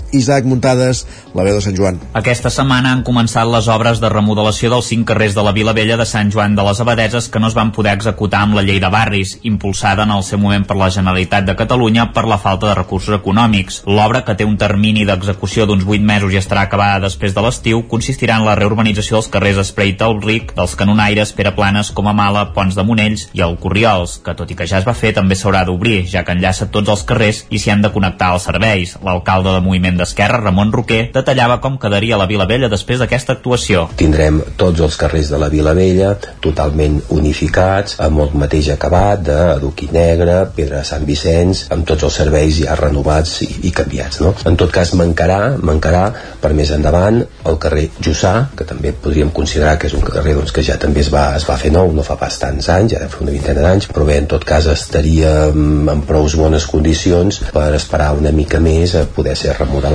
Isaac 0.11 0.45
Muntades, 0.45 1.05
la 1.33 1.43
veu 1.47 1.55
de 1.55 1.61
Sant 1.63 1.77
Joan. 1.77 1.99
Aquesta 2.17 2.51
setmana 2.53 2.91
han 2.91 3.03
començat 3.07 3.47
les 3.47 3.67
obres 3.71 4.01
de 4.03 4.09
remodelació 4.11 4.71
dels 4.73 4.89
cinc 4.91 5.07
carrers 5.07 5.35
de 5.37 5.43
la 5.45 5.53
Vila 5.55 5.73
Vella 5.77 5.97
de 5.99 6.05
Sant 6.05 6.31
Joan 6.33 6.55
de 6.57 6.65
les 6.67 6.81
Abadeses 6.83 7.29
que 7.31 7.39
no 7.39 7.47
es 7.47 7.55
van 7.57 7.71
poder 7.71 7.93
executar 7.95 8.43
amb 8.45 8.57
la 8.57 8.63
llei 8.67 8.81
de 8.83 8.89
barris, 8.91 9.37
impulsada 9.47 10.03
en 10.03 10.11
el 10.11 10.23
seu 10.27 10.39
moment 10.41 10.65
per 10.67 10.77
la 10.79 10.89
Generalitat 10.91 11.47
de 11.47 11.55
Catalunya 11.55 12.09
per 12.11 12.25
la 12.27 12.39
falta 12.41 12.67
de 12.67 12.75
recursos 12.75 13.15
econòmics. 13.15 13.81
L'obra, 13.87 14.23
que 14.27 14.35
té 14.35 14.47
un 14.47 14.57
termini 14.59 15.05
d'execució 15.07 15.65
d'uns 15.65 15.87
8 15.87 16.03
mesos 16.03 16.33
i 16.33 16.41
estarà 16.41 16.65
acabada 16.67 17.07
després 17.07 17.35
de 17.37 17.45
l'estiu, 17.45 17.85
consistirà 17.87 18.39
en 18.39 18.45
la 18.47 18.57
reurbanització 18.59 19.19
dels 19.19 19.31
carrers 19.31 19.61
Espreit 19.63 20.01
el 20.01 20.19
Ric, 20.21 20.55
dels 20.57 20.75
Canonaires, 20.75 21.31
Pere 21.37 21.55
Planes, 21.55 21.93
com 21.95 22.09
a 22.09 22.15
Mala, 22.17 22.47
Pons 22.55 22.75
de 22.75 22.85
Monells 22.87 23.27
i 23.37 23.45
el 23.45 23.57
Corriols, 23.61 24.17
que 24.25 24.35
tot 24.35 24.51
i 24.51 24.57
que 24.59 24.67
ja 24.67 24.81
es 24.81 24.87
va 24.87 24.97
fer 24.97 25.13
també 25.15 25.37
s'haurà 25.39 25.63
d'obrir, 25.67 26.03
ja 26.11 26.25
que 26.27 26.35
enllaça 26.35 26.69
tots 26.73 26.91
els 26.91 27.05
carrers 27.07 27.45
i 27.49 27.61
s'hi 27.61 27.71
han 27.73 27.85
de 27.85 27.93
connectar 27.93 28.33
els 28.35 28.49
serveis. 28.49 28.97
L'alcalde 29.05 29.55
de 29.55 29.63
Moviment 29.63 30.00
d'Esquerra, 30.01 30.41
Ramon 30.41 30.73
Roquer, 30.73 31.03
detallava 31.13 31.59
com 31.63 31.77
quedaria 31.81 32.19
la 32.19 32.27
Vila 32.29 32.47
Vella 32.49 32.69
després 32.71 33.01
d'aquesta 33.01 33.37
actuació. 33.37 33.87
Tindrem 33.99 34.41
tots 34.59 34.81
els 34.81 34.97
carrers 34.99 35.31
de 35.31 35.39
la 35.41 35.49
Vila 35.53 35.75
Vella 35.77 36.15
totalment 36.43 36.99
unificats, 37.13 37.97
amb 38.03 38.23
el 38.25 38.33
mateix 38.41 38.71
acabat 38.73 39.23
d'adoquí 39.27 39.91
negre, 39.93 40.39
pedra 40.55 40.81
de 40.81 40.87
Sant 40.87 41.05
Vicenç, 41.07 41.67
amb 41.73 41.85
tots 41.87 42.07
els 42.07 42.17
serveis 42.23 42.57
ja 42.63 42.75
renovats 42.79 43.37
i, 43.45 43.49
i 43.69 43.73
canviats. 43.75 44.21
No? 44.25 44.33
En 44.49 44.57
tot 44.59 44.73
cas, 44.73 44.93
mancarà, 44.97 45.55
mancarà 45.61 46.03
per 46.41 46.53
més 46.57 46.73
endavant 46.73 47.21
el 47.21 47.59
carrer 47.61 47.87
Jussà, 48.01 48.33
que 48.57 48.67
també 48.67 48.93
podríem 48.93 49.31
considerar 49.35 49.77
que 49.79 49.89
és 49.91 49.95
un 49.97 50.05
carrer 50.05 50.35
doncs, 50.37 50.53
que 50.55 50.65
ja 50.65 50.77
també 50.81 51.03
es 51.05 51.11
va, 51.13 51.29
es 51.37 51.45
va 51.47 51.59
fer 51.61 51.73
nou, 51.73 51.91
no 51.93 52.05
fa 52.05 52.17
pas 52.21 52.39
tants 52.41 52.69
anys, 52.73 52.95
ja 52.95 53.01
de 53.03 53.09
fer 53.11 53.23
una 53.25 53.35
vintena 53.35 53.65
d'anys, 53.65 53.89
però 53.91 54.07
bé, 54.07 54.17
en 54.21 54.29
tot 54.31 54.45
cas 54.47 54.67
estaria 54.71 55.33
en 55.51 56.03
prou 56.07 56.27
bones 56.37 56.67
condicions 56.69 57.41
per 57.53 57.71
esperar 57.75 58.11
una 58.17 58.31
mica 58.35 58.59
més 58.61 58.95
a 58.95 59.05
poder 59.15 59.35
ser 59.39 59.55
remodelat 59.57 59.90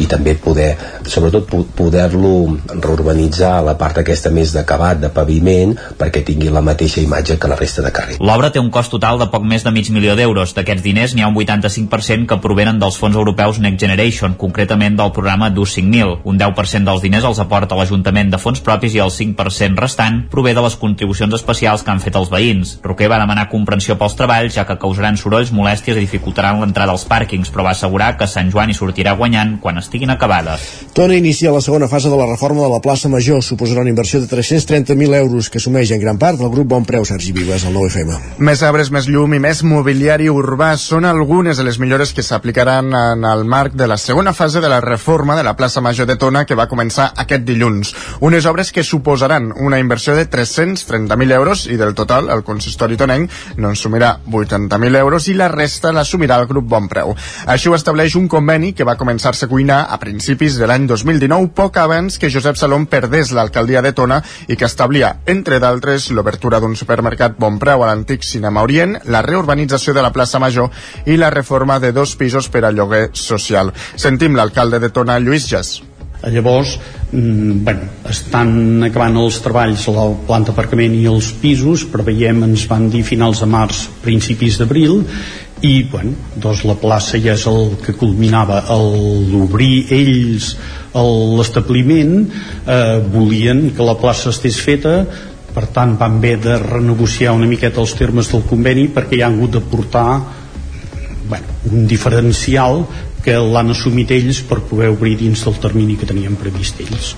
i 0.00 0.06
també 0.10 0.34
poder, 0.34 0.72
sobretot 1.06 1.50
poder-lo 1.76 2.32
reurbanitzar 2.74 3.60
la 3.64 3.76
part 3.78 4.00
aquesta 4.00 4.32
més 4.34 4.54
d'acabat, 4.54 5.00
de 5.02 5.10
paviment, 5.14 5.74
perquè 5.98 6.24
tingui 6.26 6.50
la 6.52 6.62
mateixa 6.64 7.02
imatge 7.02 7.36
que 7.38 7.50
la 7.50 7.58
resta 7.58 7.84
de 7.84 7.92
carrer. 7.94 8.18
L'obra 8.20 8.50
té 8.50 8.62
un 8.62 8.70
cost 8.74 8.92
total 8.94 9.20
de 9.20 9.28
poc 9.32 9.44
més 9.46 9.64
de 9.64 9.72
mig 9.74 9.90
milió 9.94 10.16
d'euros. 10.16 10.54
D'aquests 10.56 10.84
diners 10.84 11.14
n'hi 11.14 11.24
ha 11.24 11.30
un 11.30 11.36
85% 11.36 12.28
que 12.30 12.40
provenen 12.42 12.80
dels 12.80 12.98
fons 13.00 13.16
europeus 13.16 13.60
Next 13.62 13.82
Generation, 13.84 14.36
concretament 14.40 14.96
del 14.98 15.12
programa 15.12 15.50
DUS 15.50 15.76
5000. 15.78 16.16
Un 16.24 16.40
10% 16.40 16.88
dels 16.88 17.04
diners 17.04 17.28
els 17.28 17.42
aporta 17.42 17.78
l'Ajuntament 17.78 18.32
de 18.32 18.40
fons 18.40 18.62
propis 18.64 18.96
i 18.96 19.02
el 19.04 19.12
5% 19.12 19.80
restant 19.84 20.22
prové 20.32 20.54
de 20.54 20.64
les 20.64 20.78
contribucions 20.80 21.34
especials 21.34 21.84
que 21.84 21.92
han 21.92 22.02
fet 22.02 22.16
els 22.18 22.32
veïns. 22.32 22.78
Roquer 22.84 23.10
va 23.12 23.20
demanar 23.22 23.48
comprensió 23.52 23.98
pels 24.00 24.16
treballs, 24.18 24.54
ja 24.56 24.66
que 24.66 24.78
causaran 24.80 25.18
sorolls, 25.20 25.52
molèsties 25.54 25.98
i 25.98 26.06
dificultaran 26.06 26.60
l'entrada 26.62 26.94
als 26.94 27.06
pàrquings, 27.08 27.52
però 27.52 27.68
va 27.68 27.74
assegurar 27.76 28.14
que 28.18 28.30
Sant 28.30 28.50
Joan 28.52 28.72
hi 28.72 28.78
sortirà 28.78 29.14
guanyant 29.18 29.33
quan 29.60 29.78
estiguin 29.78 30.10
acabades. 30.10 30.62
Tona 30.94 31.16
inicia 31.16 31.52
la 31.52 31.60
segona 31.60 31.88
fase 31.88 32.08
de 32.08 32.16
la 32.16 32.26
reforma 32.26 32.62
de 32.62 32.70
la 32.70 32.80
plaça 32.80 33.08
Major. 33.08 33.42
Suposarà 33.42 33.82
una 33.82 33.90
inversió 33.90 34.20
de 34.20 34.28
330.000 34.28 35.14
euros 35.18 35.50
que 35.50 35.58
assumeix 35.58 35.90
en 35.90 36.00
gran 36.00 36.18
part 36.18 36.40
el 36.40 36.50
grup 36.50 36.68
Bon 36.68 36.84
Preu 36.84 37.04
Sergi 37.04 37.32
Vives, 37.32 37.64
al 37.64 37.74
9FM. 37.74 38.38
Més 38.38 38.62
arbres, 38.62 38.90
més 38.94 39.08
llum 39.10 39.34
i 39.34 39.40
més 39.42 39.64
mobiliari 39.66 40.28
urbà 40.30 40.74
són 40.78 41.04
algunes 41.04 41.58
de 41.58 41.66
les 41.66 41.80
millores 41.82 42.14
que 42.14 42.22
s'aplicaran 42.22 42.92
en 42.94 43.24
el 43.26 43.44
marc 43.44 43.74
de 43.74 43.88
la 43.90 43.98
segona 43.98 44.32
fase 44.32 44.60
de 44.60 44.70
la 44.70 44.80
reforma 44.80 45.36
de 45.36 45.42
la 45.42 45.56
plaça 45.56 45.82
Major 45.82 46.06
de 46.06 46.16
Tona 46.16 46.44
que 46.46 46.54
va 46.54 46.68
començar 46.70 47.10
aquest 47.16 47.44
dilluns. 47.44 47.94
Unes 48.20 48.46
obres 48.46 48.70
que 48.72 48.84
suposaran 48.84 49.52
una 49.56 49.78
inversió 49.82 50.14
de 50.14 50.28
330.000 50.30 51.34
euros 51.34 51.66
i 51.66 51.76
del 51.80 51.94
total 51.94 52.30
el 52.30 52.44
consistori 52.46 52.96
tonenc 52.96 53.58
no 53.58 53.72
en 53.72 53.78
sumirà 53.78 54.14
80.000 54.30 55.00
euros 55.00 55.28
i 55.28 55.34
la 55.34 55.48
resta 55.50 55.92
l'assumirà 55.92 56.38
el 56.40 56.46
grup 56.50 56.68
Bon 56.70 56.88
Preu. 56.88 57.14
Així 57.50 57.68
ho 57.68 57.74
estableix 57.74 58.14
un 58.14 58.28
conveni 58.28 58.72
que 58.72 58.86
va 58.86 58.96
començar-se 59.24 59.46
a 59.46 59.48
cuinar 59.48 59.86
a 59.88 59.96
principis 59.96 60.58
de 60.60 60.66
l'any 60.68 60.84
2019, 60.86 61.54
poc 61.56 61.78
abans 61.80 62.18
que 62.20 62.28
Josep 62.28 62.58
Salom 62.60 62.84
perdés 62.84 63.30
l'alcaldia 63.32 63.80
de 63.80 63.94
Tona 63.96 64.18
i 64.48 64.56
que 64.56 64.68
establia, 64.68 65.14
entre 65.24 65.60
d'altres, 65.62 66.10
l'obertura 66.12 66.60
d'un 66.60 66.76
supermercat 66.76 67.38
Bon 67.40 67.56
Preu 67.58 67.80
a 67.80 67.88
l'antic 67.88 68.26
Cinema 68.28 68.66
Orient, 68.68 68.98
la 69.08 69.24
reurbanització 69.24 69.96
de 69.96 70.04
la 70.04 70.12
plaça 70.12 70.42
Major 70.42 70.68
i 71.06 71.16
la 71.16 71.32
reforma 71.32 71.80
de 71.80 71.94
dos 71.96 72.16
pisos 72.20 72.52
per 72.52 72.66
a 72.66 72.74
lloguer 72.74 73.08
social. 73.14 73.72
Sentim 73.96 74.36
l'alcalde 74.36 74.82
de 74.82 74.92
Tona, 74.92 75.18
Lluís 75.18 75.48
Jas. 75.48 75.78
Llavors, 76.32 76.78
mm, 77.12 77.64
bueno, 77.64 77.88
estan 78.08 78.82
acabant 78.86 79.16
els 79.20 79.40
treballs 79.44 79.86
la 79.92 80.06
planta 80.26 80.52
aparcament 80.52 80.94
i 80.96 81.04
els 81.10 81.32
pisos, 81.40 81.84
preveiem, 81.84 82.42
ens 82.44 82.66
van 82.70 82.88
dir 82.90 83.02
finals 83.04 83.42
de 83.44 83.48
març, 83.50 83.88
principis 84.02 84.58
d'abril, 84.58 85.02
i 85.64 85.82
bueno, 85.88 86.12
doncs 86.36 86.64
la 86.68 86.76
plaça 86.76 87.18
ja 87.18 87.34
és 87.38 87.44
el 87.48 87.76
que 87.84 87.94
culminava 87.96 88.62
l'obrir 88.70 89.86
ells 89.94 90.54
l'establiment. 90.94 92.26
Eh, 92.66 92.98
volien 93.12 93.70
que 93.74 93.86
la 93.86 93.96
plaça 93.98 94.30
estés 94.30 94.60
feta 94.60 95.04
per 95.54 95.68
tant 95.70 95.94
van 95.98 96.18
haver 96.18 96.36
de 96.42 96.58
renegociar 96.58 97.34
una 97.34 97.46
miqueta 97.46 97.80
els 97.80 97.94
termes 97.94 98.30
del 98.32 98.42
conveni 98.48 98.88
perquè 98.94 99.18
hi 99.18 99.22
han 99.22 99.38
hagut 99.38 99.54
de 99.54 99.62
portar 99.62 100.08
bueno, 101.28 101.58
un 101.70 101.86
diferencial 101.86 102.82
que 103.24 103.36
l'han 103.40 103.72
assumit 103.72 104.12
ells 104.14 104.42
per 104.48 104.60
poder 104.68 104.90
obrir 104.92 105.16
dins 105.20 105.44
del 105.46 105.56
termini 105.62 105.96
que 105.96 106.08
tenien 106.08 106.36
previst 106.40 106.82
ells. 106.84 107.14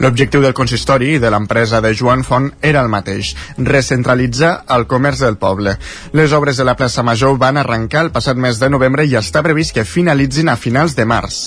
L'objectiu 0.00 0.40
del 0.40 0.56
consistori 0.56 1.14
i 1.14 1.20
de 1.20 1.28
l'empresa 1.32 1.82
de 1.84 1.92
Joan 1.96 2.22
Font 2.24 2.46
era 2.64 2.80
el 2.80 2.88
mateix, 2.88 3.34
recentralitzar 3.58 4.52
el 4.76 4.86
comerç 4.88 5.20
del 5.26 5.36
poble. 5.40 5.74
Les 6.16 6.32
obres 6.32 6.56
de 6.56 6.64
la 6.64 6.76
plaça 6.76 7.04
Major 7.04 7.36
van 7.40 7.60
arrencar 7.60 8.06
el 8.06 8.14
passat 8.14 8.40
mes 8.40 8.60
de 8.60 8.70
novembre 8.72 9.04
i 9.04 9.18
està 9.20 9.44
previst 9.44 9.76
que 9.76 9.84
finalitzin 9.84 10.48
a 10.48 10.56
finals 10.56 10.96
de 10.96 11.04
març 11.04 11.42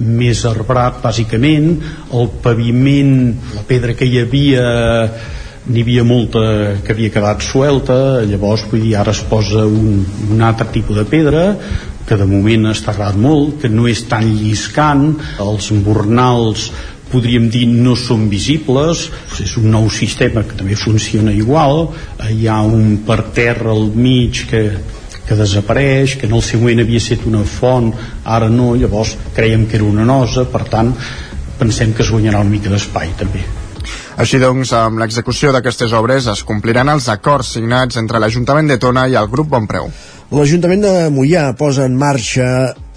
més 0.00 0.46
arbrat 0.48 1.00
bàsicament 1.02 1.74
el 2.16 2.28
paviment, 2.40 3.34
la 3.52 3.64
pedra 3.68 3.92
que 3.92 4.06
hi 4.08 4.20
havia 4.22 4.62
n'hi 5.66 5.82
havia 5.84 6.04
molta 6.08 6.40
que 6.84 6.94
havia 6.94 7.12
quedat 7.12 7.44
suelta 7.44 8.24
llavors 8.28 8.64
vull 8.70 8.80
dir, 8.86 8.94
ara 8.96 9.12
es 9.12 9.20
posa 9.28 9.66
un, 9.68 10.04
un 10.32 10.40
altre 10.42 10.70
tipus 10.72 10.96
de 10.96 11.04
pedra 11.04 11.44
que 12.08 12.16
de 12.16 12.26
moment 12.26 12.66
ha 12.66 12.72
estarrat 12.74 13.18
molt, 13.20 13.60
que 13.62 13.68
no 13.70 13.84
és 13.86 14.00
tan 14.10 14.24
lliscant, 14.34 15.12
els 15.38 15.68
embornals 15.70 16.70
podríem 17.10 17.46
dir 17.50 17.66
no 17.70 17.96
són 17.98 18.28
visibles 18.30 19.04
és 19.42 19.52
un 19.60 19.68
nou 19.74 19.86
sistema 19.92 20.42
que 20.46 20.56
també 20.58 20.78
funciona 20.78 21.34
igual 21.34 21.88
hi 22.30 22.48
ha 22.48 22.60
un 22.66 23.02
per 23.06 23.20
terra 23.36 23.74
al 23.74 23.90
mig 23.94 24.44
que, 24.50 24.64
que 25.26 25.38
desapareix, 25.38 26.16
que 26.18 26.26
en 26.30 26.34
el 26.38 26.42
seu 26.46 26.62
moment 26.62 26.82
havia 26.82 27.02
estat 27.02 27.26
una 27.30 27.44
font, 27.46 27.92
ara 28.24 28.50
no, 28.50 28.72
llavors 28.78 29.16
creiem 29.36 29.68
que 29.70 29.78
era 29.78 29.86
una 29.86 30.06
nosa, 30.08 30.48
per 30.50 30.64
tant 30.72 30.94
pensem 31.60 31.92
que 31.94 32.06
es 32.06 32.10
guanyarà 32.14 32.40
una 32.42 32.56
mica 32.56 32.72
d'espai 32.72 33.18
també. 33.20 33.44
Així 34.18 34.40
doncs, 34.42 34.72
amb 34.74 34.98
l'execució 34.98 35.52
d'aquestes 35.54 35.92
obres 35.94 36.26
es 36.32 36.42
compliran 36.46 36.90
els 36.90 37.08
acords 37.12 37.54
signats 37.56 38.00
entre 38.00 38.18
l'Ajuntament 38.18 38.70
de 38.70 38.78
Tona 38.82 39.06
i 39.08 39.16
el 39.20 39.30
grup 39.30 39.52
Bonpreu. 39.52 39.90
L'Ajuntament 40.34 40.82
de 40.82 40.94
Mollà 41.14 41.48
posa 41.58 41.86
en 41.86 41.96
marxa 41.98 42.46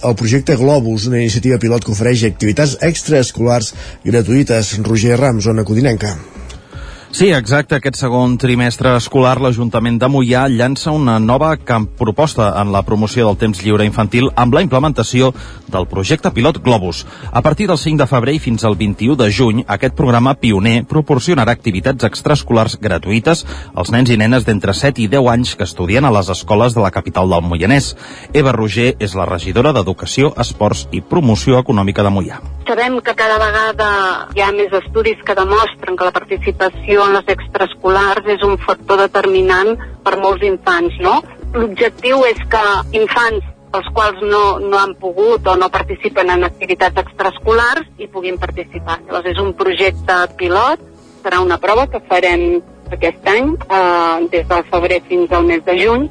el 0.04 0.16
projecte 0.20 0.58
Globus, 0.60 1.08
una 1.08 1.22
iniciativa 1.22 1.58
pilot 1.62 1.86
que 1.86 1.94
ofereix 1.96 2.26
activitats 2.28 2.78
extraescolars 2.82 3.74
gratuïtes. 4.06 4.76
Roger 4.86 5.18
Rams, 5.20 5.46
zona 5.50 5.66
Codinenca. 5.66 6.18
Sí, 7.14 7.28
exacte. 7.30 7.78
Aquest 7.78 8.00
segon 8.02 8.40
trimestre 8.42 8.96
escolar, 8.98 9.36
l'Ajuntament 9.38 10.00
de 10.02 10.08
Mollà 10.10 10.48
llança 10.50 10.90
una 10.90 11.20
nova 11.22 11.52
proposta 12.00 12.48
en 12.58 12.72
la 12.74 12.82
promoció 12.82 13.28
del 13.28 13.38
temps 13.38 13.60
lliure 13.62 13.86
infantil 13.86 14.32
amb 14.34 14.56
la 14.58 14.64
implementació 14.66 15.30
del 15.68 15.86
projecte 15.86 16.32
pilot 16.34 16.58
Globus. 16.66 17.04
A 17.32 17.44
partir 17.46 17.68
del 17.70 17.78
5 17.78 18.02
de 18.02 18.08
febrer 18.10 18.34
i 18.34 18.40
fins 18.42 18.66
al 18.66 18.74
21 18.80 19.16
de 19.22 19.28
juny, 19.30 19.62
aquest 19.68 19.94
programa 19.94 20.34
pioner 20.34 20.88
proporcionarà 20.90 21.54
activitats 21.54 22.08
extraescolars 22.10 22.80
gratuïtes 22.82 23.46
als 23.76 23.94
nens 23.94 24.10
i 24.10 24.18
nenes 24.18 24.50
d'entre 24.50 24.74
7 24.74 25.06
i 25.06 25.08
10 25.08 25.30
anys 25.36 25.54
que 25.54 25.70
estudien 25.70 26.10
a 26.10 26.12
les 26.18 26.34
escoles 26.34 26.74
de 26.74 26.82
la 26.82 26.90
capital 26.90 27.30
del 27.30 27.46
Moianès. 27.46 27.94
Eva 28.34 28.56
Roger 28.58 28.96
és 28.98 29.14
la 29.14 29.30
regidora 29.30 29.70
d'Educació, 29.72 30.34
Esports 30.34 30.88
i 30.90 31.06
Promoció 31.06 31.62
Econòmica 31.62 32.02
de 32.02 32.10
Mollà. 32.10 32.42
Sabem 32.66 32.98
que 33.06 33.14
cada 33.14 33.38
vegada 33.38 33.88
hi 34.34 34.42
ha 34.42 34.52
més 34.56 34.74
estudis 34.82 35.22
que 35.22 35.38
demostren 35.38 35.94
que 35.94 36.10
la 36.10 36.16
participació 36.16 37.03
en 37.06 37.16
les 37.18 37.32
extraescolars 37.36 38.28
és 38.36 38.44
un 38.46 38.58
factor 38.66 39.02
determinant 39.04 39.76
per 40.04 40.18
molts 40.22 40.46
infants, 40.48 40.96
no? 41.04 41.20
L'objectiu 41.54 42.24
és 42.30 42.40
que 42.50 42.64
infants 43.00 43.50
els 43.74 43.88
quals 43.94 44.20
no, 44.22 44.60
no 44.62 44.78
han 44.78 44.94
pogut 45.02 45.48
o 45.50 45.56
no 45.58 45.70
participen 45.74 46.30
en 46.30 46.46
activitats 46.46 47.02
extraescolars 47.02 47.88
i 47.98 48.08
puguin 48.08 48.38
participar. 48.42 49.00
Llavors 49.08 49.32
és 49.34 49.42
un 49.42 49.54
projecte 49.58 50.20
pilot, 50.38 50.84
serà 51.24 51.40
una 51.42 51.58
prova 51.62 51.88
que 51.90 52.04
farem 52.10 52.62
aquest 52.94 53.26
any, 53.30 53.56
eh, 53.66 54.28
des 54.34 54.46
del 54.50 54.66
febrer 54.70 55.02
fins 55.10 55.34
al 55.34 55.48
mes 55.50 55.64
de 55.66 55.78
juny, 55.80 56.06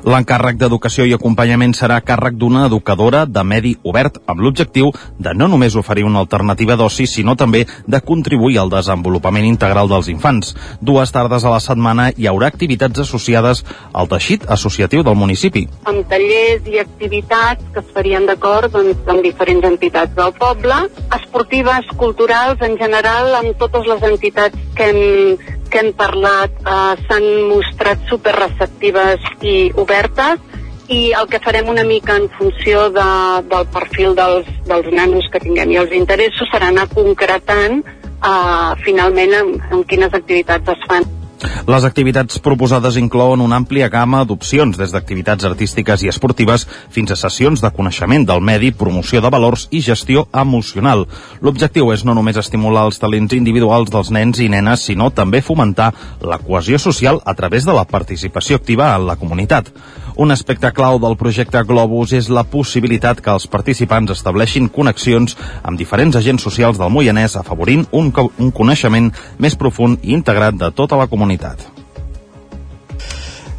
L'encàrrec 0.00 0.56
d'educació 0.56 1.04
i 1.04 1.12
acompanyament 1.12 1.74
serà 1.76 1.98
càrrec 2.00 2.38
d'una 2.40 2.64
educadora 2.70 3.26
de 3.28 3.42
medi 3.44 3.74
obert, 3.84 4.16
amb 4.26 4.40
l'objectiu 4.40 4.90
de 5.18 5.34
no 5.36 5.48
només 5.48 5.76
oferir 5.76 6.06
una 6.08 6.22
alternativa 6.24 6.76
d'oci, 6.80 7.06
sinó 7.06 7.36
també 7.36 7.66
de 7.86 8.00
contribuir 8.00 8.58
al 8.58 8.72
desenvolupament 8.72 9.44
integral 9.44 9.90
dels 9.92 10.08
infants. 10.08 10.54
Dues 10.80 11.12
tardes 11.12 11.44
a 11.44 11.52
la 11.52 11.60
setmana 11.60 12.08
hi 12.16 12.30
haurà 12.30 12.48
activitats 12.48 13.04
associades 13.04 13.64
al 13.92 14.08
teixit 14.08 14.48
associatiu 14.48 15.04
del 15.04 15.20
municipi. 15.20 15.66
Amb 15.84 16.08
tallers 16.08 16.66
i 16.72 16.80
activitats 16.80 17.68
que 17.74 17.84
es 17.84 17.92
farien 17.94 18.26
d'acord 18.26 18.72
doncs, 18.72 19.04
amb 19.06 19.22
diferents 19.26 19.68
entitats 19.68 20.16
del 20.16 20.32
poble, 20.40 20.80
esportives, 21.20 21.92
culturals, 22.00 22.60
en 22.64 22.78
general, 22.80 23.34
amb 23.42 23.56
totes 23.60 23.88
les 23.90 24.04
entitats 24.14 24.68
que 24.76 24.90
hem 24.90 25.59
que 25.70 25.82
hem 25.82 25.92
parlat 25.96 26.56
eh, 26.60 26.94
s'han 27.06 27.26
mostrat 27.50 28.02
superreceptives 28.10 29.28
i 29.46 29.56
obertes 29.80 30.42
i 30.90 31.12
el 31.14 31.28
que 31.30 31.38
farem 31.42 31.70
una 31.70 31.84
mica 31.86 32.16
en 32.18 32.26
funció 32.34 32.88
de, 32.90 33.06
del 33.52 33.66
perfil 33.74 34.16
dels, 34.18 34.50
dels 34.66 34.90
nanos 34.92 35.30
que 35.30 35.42
tinguem 35.42 35.70
i 35.70 35.78
els 35.84 35.94
interessos 35.94 36.50
serà 36.50 36.72
anar 36.74 36.88
concretant 36.90 37.80
eh, 37.86 38.70
finalment 38.84 39.38
en, 39.42 39.56
en 39.70 39.86
quines 39.86 40.14
activitats 40.22 40.74
es 40.74 40.86
fan. 40.90 41.06
Les 41.40 41.84
activitats 41.88 42.40
proposades 42.44 42.98
inclouen 43.00 43.40
una 43.40 43.56
àmplia 43.60 43.88
gamma 43.92 44.24
d'opcions, 44.28 44.76
des 44.76 44.92
d'activitats 44.92 45.46
artístiques 45.48 46.02
i 46.04 46.10
esportives 46.12 46.66
fins 46.92 47.12
a 47.14 47.16
sessions 47.16 47.62
de 47.64 47.70
coneixement 47.76 48.26
del 48.28 48.42
medi, 48.44 48.72
promoció 48.72 49.22
de 49.24 49.30
valors 49.32 49.66
i 49.70 49.80
gestió 49.84 50.26
emocional. 50.32 51.06
L'objectiu 51.40 51.92
és 51.94 52.04
no 52.04 52.14
només 52.14 52.40
estimular 52.40 52.84
els 52.88 53.00
talents 53.00 53.32
individuals 53.36 53.92
dels 53.92 54.12
nens 54.12 54.40
i 54.40 54.50
nenes, 54.52 54.84
sinó 54.90 55.10
també 55.10 55.40
fomentar 55.40 55.92
la 56.20 56.38
cohesió 56.38 56.78
social 56.78 57.22
a 57.24 57.34
través 57.34 57.64
de 57.64 57.76
la 57.76 57.86
participació 57.88 58.60
activa 58.60 58.94
en 58.96 59.08
la 59.08 59.16
comunitat. 59.16 59.72
Un 60.20 60.30
aspecte 60.30 60.68
clau 60.76 60.98
del 61.00 61.14
projecte 61.16 61.62
Globus 61.64 62.10
és 62.12 62.26
la 62.28 62.42
possibilitat 62.44 63.22
que 63.24 63.32
els 63.32 63.46
participants 63.48 64.12
estableixin 64.12 64.66
connexions 64.68 65.32
amb 65.64 65.80
diferents 65.80 66.18
agents 66.20 66.44
socials 66.44 66.76
del 66.76 66.92
Moianès 66.92 67.38
afavorint 67.40 67.86
un, 67.96 68.12
un 68.12 68.52
coneixement 68.52 69.08
més 69.40 69.56
profund 69.56 70.04
i 70.04 70.12
integrat 70.12 70.60
de 70.60 70.74
tota 70.76 71.00
la 71.00 71.08
comunitat. 71.08 71.69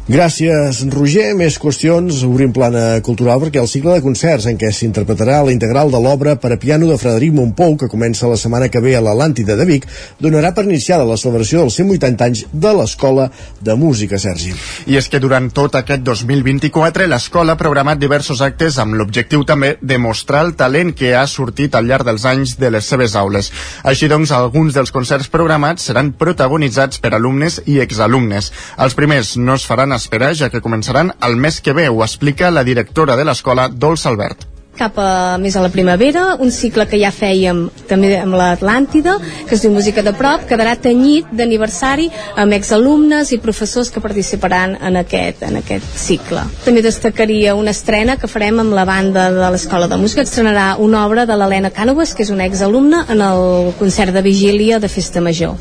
Gràcies, 0.02 0.80
Roger. 0.90 1.28
Més 1.38 1.54
qüestions. 1.62 2.24
Obrim 2.26 2.50
plana 2.50 2.96
cultural 3.06 3.38
perquè 3.38 3.60
el 3.62 3.68
cicle 3.70 3.92
de 3.94 4.02
concerts 4.02 4.48
en 4.50 4.56
què 4.58 4.72
s'interpretarà 4.74 5.36
la 5.46 5.52
integral 5.54 5.92
de 5.94 6.00
l'obra 6.02 6.32
per 6.42 6.50
a 6.50 6.56
piano 6.58 6.88
de 6.90 6.96
Frederic 6.98 7.30
Montpou, 7.36 7.76
que 7.78 7.86
comença 7.86 8.26
la 8.26 8.36
setmana 8.36 8.66
que 8.66 8.82
ve 8.82 8.96
a 8.98 9.02
l'Atlàntida 9.04 9.54
de 9.54 9.66
Vic, 9.68 9.86
donarà 10.18 10.50
per 10.56 10.64
iniciada 10.66 11.06
la 11.06 11.14
celebració 11.14 11.60
dels 11.62 11.76
180 11.78 12.26
anys 12.26 12.42
de 12.50 12.72
l'Escola 12.74 13.28
de 13.62 13.76
Música, 13.78 14.18
Sergi. 14.18 14.50
I 14.90 14.98
és 14.98 15.06
que 15.06 15.20
durant 15.22 15.46
tot 15.54 15.78
aquest 15.78 16.02
2024 16.02 17.06
l'Escola 17.06 17.54
ha 17.54 17.62
programat 17.62 18.02
diversos 18.02 18.42
actes 18.42 18.80
amb 18.82 18.98
l'objectiu 18.98 19.46
també 19.46 19.76
de 19.80 20.00
mostrar 20.02 20.42
el 20.48 20.56
talent 20.58 20.90
que 20.98 21.14
ha 21.14 21.28
sortit 21.30 21.78
al 21.78 21.86
llarg 21.86 22.10
dels 22.10 22.26
anys 22.26 22.56
de 22.58 22.72
les 22.74 22.90
seves 22.90 23.14
aules. 23.14 23.52
Així 23.86 24.10
doncs, 24.10 24.34
alguns 24.34 24.74
dels 24.74 24.90
concerts 24.90 25.30
programats 25.30 25.86
seran 25.86 26.10
protagonitzats 26.18 26.98
per 26.98 27.14
alumnes 27.14 27.62
i 27.70 27.78
exalumnes. 27.78 28.50
Els 28.82 28.98
primers 28.98 29.36
no 29.38 29.54
es 29.54 29.70
faran 29.70 29.91
esperar, 29.98 30.32
ja 30.38 30.50
que 30.52 30.62
començaran 30.64 31.12
el 31.20 31.36
mes 31.36 31.60
que 31.60 31.74
ve, 31.76 31.88
ho 31.88 32.04
explica 32.04 32.50
la 32.50 32.64
directora 32.64 33.16
de 33.16 33.26
l'escola, 33.28 33.68
Dols 33.68 34.06
Albert 34.06 34.51
cap 34.76 34.98
a, 34.98 35.36
més 35.38 35.56
a 35.56 35.62
la 35.62 35.70
primavera, 35.72 36.36
un 36.40 36.50
cicle 36.50 36.86
que 36.88 36.98
ja 37.00 37.12
fèiem 37.12 37.66
també 37.88 38.14
amb 38.18 38.36
l'Atlàntida, 38.38 39.18
que 39.48 39.56
es 39.56 39.62
diu 39.64 39.72
Música 39.72 40.02
de 40.04 40.14
Prop, 40.16 40.46
quedarà 40.48 40.74
tenyit 40.80 41.28
d'aniversari 41.32 42.08
amb 42.40 42.56
exalumnes 42.56 43.32
i 43.32 43.40
professors 43.42 43.90
que 43.92 44.02
participaran 44.04 44.76
en 44.80 44.96
aquest, 45.00 45.44
en 45.46 45.60
aquest 45.60 45.86
cicle. 45.98 46.44
També 46.64 46.82
destacaria 46.84 47.54
una 47.58 47.74
estrena 47.76 48.16
que 48.16 48.30
farem 48.30 48.62
amb 48.62 48.74
la 48.76 48.86
banda 48.88 49.28
de 49.34 49.50
l'Escola 49.52 49.88
de 49.90 49.98
Música. 50.00 50.24
Estrenarà 50.24 50.76
una 50.80 51.04
obra 51.06 51.26
de 51.28 51.36
l'Helena 51.36 51.72
Cànovas, 51.74 52.14
que 52.16 52.24
és 52.24 52.32
una 52.32 52.48
exalumna, 52.48 53.04
en 53.12 53.20
el 53.22 53.72
concert 53.78 54.14
de 54.14 54.24
vigília 54.24 54.80
de 54.80 54.88
Festa 54.88 55.20
Major. 55.20 55.56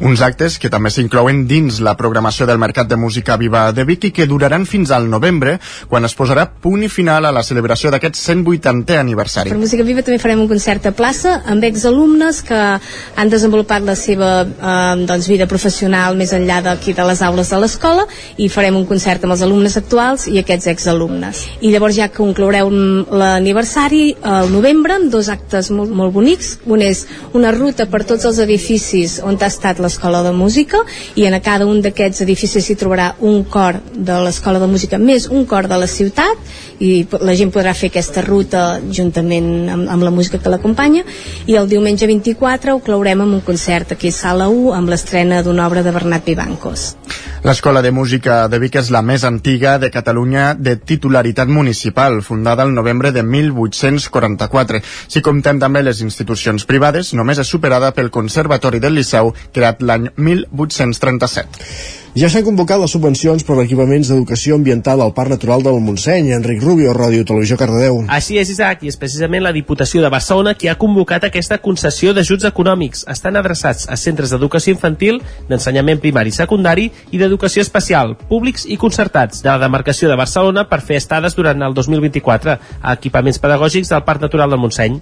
Uns 0.00 0.22
actes 0.24 0.58
que 0.58 0.70
també 0.70 0.90
s'inclouen 0.90 1.44
dins 1.48 1.80
la 1.84 1.94
programació 1.98 2.46
del 2.48 2.58
Mercat 2.58 2.90
de 2.90 2.98
Música 2.98 3.36
Viva 3.38 3.68
de 3.72 3.86
Vic 3.88 4.08
i 4.08 4.12
que 4.14 4.26
duraran 4.26 4.66
fins 4.66 4.90
al 4.90 5.08
novembre, 5.10 5.58
quan 5.88 6.04
es 6.08 6.16
posarà 6.18 6.48
punt 6.48 6.82
i 6.84 6.90
final 6.92 7.26
a 7.26 7.32
la 7.34 7.44
celebració 7.46 7.92
d'aquests 7.94 8.26
100 8.30 8.47
80è 8.48 8.98
aniversari. 8.98 9.50
Per 9.52 9.58
Música 9.58 9.84
Viva 9.86 10.02
també 10.02 10.18
farem 10.22 10.40
un 10.42 10.48
concert 10.50 10.86
a 10.88 10.92
plaça 10.96 11.38
amb 11.46 11.64
exalumnes 11.68 12.40
que 12.46 12.58
han 12.58 13.32
desenvolupat 13.32 13.84
la 13.86 13.96
seva 13.98 14.30
eh, 14.44 15.04
doncs, 15.08 15.28
vida 15.28 15.48
professional 15.50 16.16
més 16.18 16.32
enllà 16.36 16.60
d'aquí 16.64 16.94
de 16.96 17.06
les 17.08 17.22
aules 17.22 17.50
de 17.52 17.60
l'escola 17.60 18.06
i 18.36 18.48
farem 18.52 18.76
un 18.78 18.86
concert 18.88 19.24
amb 19.24 19.36
els 19.36 19.44
alumnes 19.46 19.76
actuals 19.80 20.26
i 20.28 20.38
aquests 20.40 20.70
exalumnes. 20.74 21.44
I 21.60 21.72
llavors 21.72 21.98
ja 21.98 22.10
concloureu 22.14 22.70
l'aniversari 22.70 24.16
al 24.22 24.52
novembre 24.52 24.98
amb 24.98 25.12
dos 25.12 25.28
actes 25.32 25.70
molt, 25.74 25.92
molt 25.92 26.14
bonics. 26.14 26.56
Un 26.66 26.82
és 26.84 27.04
una 27.38 27.52
ruta 27.54 27.88
per 27.90 28.04
tots 28.08 28.26
els 28.28 28.40
edificis 28.44 29.18
on 29.24 29.38
ha 29.40 29.50
estat 29.50 29.80
l'escola 29.82 30.22
de 30.26 30.32
música 30.32 30.82
i 31.14 31.26
en 31.28 31.36
cada 31.44 31.66
un 31.66 31.82
d'aquests 31.84 32.24
edificis 32.24 32.64
s'hi 32.64 32.76
trobarà 32.78 33.12
un 33.20 33.44
cor 33.44 33.80
de 33.94 34.18
l'escola 34.24 34.58
de 34.58 34.66
música 34.70 34.98
més 34.98 35.28
un 35.28 35.46
cor 35.46 35.68
de 35.70 35.78
la 35.78 35.86
ciutat 35.86 36.58
i 36.80 37.06
la 37.20 37.34
gent 37.38 37.50
podrà 37.54 37.74
fer 37.74 37.90
aquesta 37.92 38.22
ruta 38.24 38.80
juntament 38.94 39.68
amb, 39.68 39.88
amb 39.90 40.06
la 40.06 40.12
música 40.14 40.38
que 40.42 40.52
l'acompanya 40.52 41.04
i 41.46 41.56
el 41.58 41.68
diumenge 41.70 42.06
24 42.06 42.76
ho 42.76 42.82
claurem 42.84 43.24
amb 43.24 43.38
un 43.38 43.42
concert 43.46 43.94
aquí 43.96 44.12
a 44.12 44.18
Sala 44.18 44.48
1 44.52 44.74
amb 44.76 44.92
l'estrena 44.92 45.42
d'una 45.42 45.66
obra 45.66 45.82
de 45.82 45.92
Bernat 45.94 46.26
Vivancos. 46.26 46.94
L'Escola 47.42 47.82
de 47.82 47.92
Música 47.94 48.40
de 48.50 48.58
Vic 48.58 48.80
és 48.80 48.90
la 48.90 49.02
més 49.02 49.24
antiga 49.24 49.76
de 49.78 49.92
Catalunya 49.94 50.54
de 50.58 50.74
titularitat 50.76 51.48
municipal, 51.48 52.20
fundada 52.22 52.66
el 52.66 52.74
novembre 52.74 53.12
de 53.12 53.22
1844. 53.22 54.82
Si 55.06 55.22
comptem 55.22 55.60
també 55.62 55.84
les 55.86 56.02
institucions 56.02 56.66
privades, 56.66 57.14
només 57.14 57.38
és 57.38 57.48
superada 57.48 57.92
pel 57.94 58.10
Conservatori 58.10 58.82
del 58.82 58.98
Liceu, 58.98 59.32
creat 59.54 59.82
l'any 59.82 60.10
1837. 60.16 62.07
Ja 62.18 62.26
s'han 62.26 62.42
convocat 62.42 62.80
les 62.82 62.90
subvencions 62.90 63.44
per 63.46 63.54
equipaments 63.62 64.08
d'educació 64.10 64.56
ambiental 64.58 64.98
al 65.04 65.12
Parc 65.14 65.30
Natural 65.30 65.60
del 65.62 65.76
Montseny. 65.86 66.32
Enric 66.34 66.64
Rubio, 66.64 66.90
Ràdio 66.96 67.22
Televisió 67.28 67.54
Cardedeu. 67.60 68.00
Així 68.16 68.40
és, 68.40 68.48
Isaac, 68.50 68.82
i 68.82 68.90
és 68.90 68.98
precisament 68.98 69.44
la 69.44 69.52
Diputació 69.54 70.02
de 70.02 70.10
Barcelona 70.10 70.56
qui 70.58 70.66
ha 70.66 70.74
convocat 70.80 71.28
aquesta 71.28 71.60
concessió 71.62 72.10
d'ajuts 72.16 72.48
econòmics. 72.48 73.04
Estan 73.14 73.38
adreçats 73.38 73.86
a 73.86 73.94
centres 73.94 74.32
d'educació 74.34 74.74
infantil, 74.74 75.20
d'ensenyament 75.46 76.02
primari 76.02 76.34
i 76.34 76.38
secundari 76.40 76.88
i 77.12 77.22
d'educació 77.22 77.62
especial, 77.62 78.16
públics 78.32 78.66
i 78.66 78.80
concertats, 78.82 79.44
de 79.44 79.52
la 79.52 79.62
demarcació 79.62 80.10
de 80.10 80.18
Barcelona 80.18 80.66
per 80.66 80.80
fer 80.82 80.98
estades 80.98 81.38
durant 81.38 81.62
el 81.62 81.76
2024 81.78 82.58
a 82.58 82.98
equipaments 82.98 83.38
pedagògics 83.38 83.94
del 83.94 84.02
Parc 84.08 84.26
Natural 84.26 84.50
del 84.50 84.64
Montseny. 84.64 84.98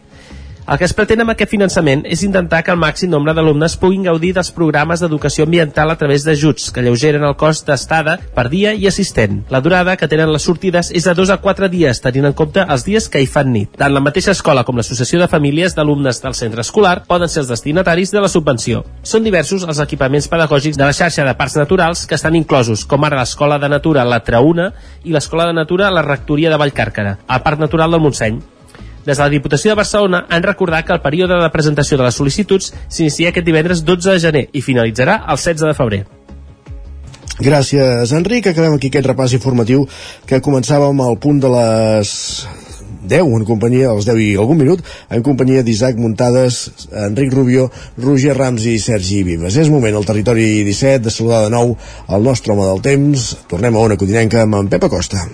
El 0.67 0.79
que 0.81 0.87
es 0.89 0.95
pretén 0.99 1.21
amb 1.23 1.31
aquest 1.31 1.53
finançament 1.53 2.01
és 2.11 2.25
intentar 2.27 2.65
que 2.67 2.73
el 2.75 2.81
màxim 2.83 3.13
nombre 3.13 3.31
d'alumnes 3.37 3.77
puguin 3.79 4.03
gaudir 4.09 4.33
dels 4.35 4.49
programes 4.51 4.99
d'educació 4.99 5.45
ambiental 5.47 5.93
a 5.93 5.95
través 6.01 6.25
d'ajuts 6.27 6.73
que 6.75 6.83
lleugeren 6.83 7.23
el 7.23 7.37
cost 7.39 7.69
d'estada 7.69 8.17
per 8.35 8.49
dia 8.51 8.73
i 8.75 8.89
assistent. 8.91 9.45
La 9.55 9.61
durada 9.63 9.95
que 9.97 10.09
tenen 10.11 10.33
les 10.35 10.43
sortides 10.43 10.91
és 10.91 11.07
de 11.07 11.15
2 11.15 11.31
a 11.31 11.37
4 11.45 11.69
dies, 11.71 12.01
tenint 12.03 12.27
en 12.27 12.35
compte 12.35 12.65
els 12.67 12.83
dies 12.83 13.07
que 13.07 13.23
hi 13.23 13.29
fan 13.31 13.53
nit. 13.55 13.77
Tant 13.79 13.95
la 13.95 14.03
mateixa 14.03 14.35
escola 14.35 14.65
com 14.67 14.83
l'Associació 14.83 15.23
de 15.23 15.31
Famílies 15.31 15.79
d'Alumnes 15.79 16.19
del 16.25 16.35
Centre 16.35 16.67
Escolar 16.67 17.05
poden 17.07 17.31
ser 17.31 17.45
els 17.45 17.55
destinataris 17.55 18.11
de 18.11 18.27
la 18.27 18.33
subvenció. 18.33 18.83
Són 19.07 19.23
diversos 19.23 19.69
els 19.71 19.79
equipaments 19.87 20.27
pedagògics 20.27 20.83
de 20.83 20.83
la 20.83 20.99
xarxa 20.99 21.29
de 21.31 21.37
parcs 21.39 21.55
naturals 21.63 22.09
que 22.11 22.19
estan 22.19 22.35
inclosos, 22.35 22.83
com 22.91 23.07
ara 23.07 23.23
l'Escola 23.23 23.63
de 23.63 23.71
Natura 23.71 24.03
La 24.03 24.25
Trauna 24.27 24.73
i 25.05 25.15
l'Escola 25.15 25.47
de 25.47 25.55
Natura 25.63 25.95
La 25.95 26.03
Rectoria 26.03 26.51
de 26.51 26.59
Vallcàrquera, 26.59 27.21
al 27.29 27.47
Parc 27.47 27.63
Natural 27.63 27.95
del 27.95 28.03
Montseny. 28.03 28.43
Des 29.07 29.17
de 29.17 29.23
la 29.23 29.31
Diputació 29.31 29.71
de 29.71 29.79
Barcelona 29.79 30.25
han 30.29 30.43
recordat 30.43 30.87
que 30.87 30.95
el 30.97 31.03
període 31.05 31.39
de 31.39 31.51
presentació 31.55 31.99
de 31.99 32.09
les 32.09 32.17
sol·licituds 32.19 32.73
s'inicia 32.89 33.31
aquest 33.31 33.47
divendres 33.47 33.85
12 33.87 34.17
de 34.17 34.23
gener 34.23 34.45
i 34.53 34.63
finalitzarà 34.67 35.21
el 35.31 35.39
16 35.39 35.63
de 35.69 35.75
febrer. 35.79 36.05
Gràcies, 37.37 38.13
Enric. 38.17 38.49
Acabem 38.51 38.75
aquí 38.75 38.91
aquest 38.91 39.07
repàs 39.07 39.35
informatiu 39.37 39.85
que 40.27 40.43
començàvem 40.43 41.03
al 41.05 41.19
punt 41.23 41.39
de 41.45 41.51
les 41.53 42.13
10 43.07 43.31
en 43.39 43.45
companyia, 43.47 43.91
als 43.93 44.09
10 44.09 44.23
i 44.25 44.29
algun 44.41 44.59
minut, 44.59 44.83
en 45.11 45.23
companyia 45.23 45.63
d'Isaac 45.63 46.01
Muntades, 46.01 46.89
Enric 47.07 47.33
Rubio, 47.33 47.69
Roger 48.03 48.35
Rams 48.37 48.67
i 48.67 48.79
Sergi 48.83 49.23
Vives. 49.23 49.57
És 49.57 49.71
moment 49.71 49.95
al 49.95 50.09
territori 50.09 50.65
17 50.67 51.07
de 51.07 51.15
saludar 51.15 51.45
de 51.47 51.55
nou 51.55 51.77
el 52.09 52.27
nostre 52.27 52.57
home 52.57 52.67
del 52.67 52.83
temps. 52.83 53.35
Tornem 53.47 53.77
a 53.77 53.87
una 53.91 54.01
codinenca 54.01 54.43
amb 54.43 54.59
en 54.65 54.73
Pep 54.73 54.91
Acosta. 54.91 55.29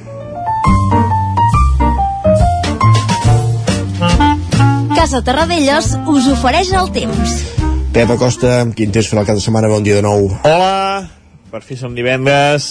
Casa 5.03 5.19
Terradellos 5.27 5.87
us 6.07 6.27
ofereix 6.31 6.69
el 6.79 6.93
temps. 6.95 7.31
Pep 7.91 8.11
Acosta, 8.15 8.53
quin 8.79 8.93
temps 8.95 9.09
farà 9.11 9.24
cada 9.27 9.43
setmana? 9.43 9.66
Bon 9.66 9.83
dia 9.83 9.97
de 9.97 10.03
nou. 10.07 10.29
Hola, 10.47 11.09
per 11.51 11.59
fi 11.66 11.74
som 11.74 11.97
divendres. 11.97 12.69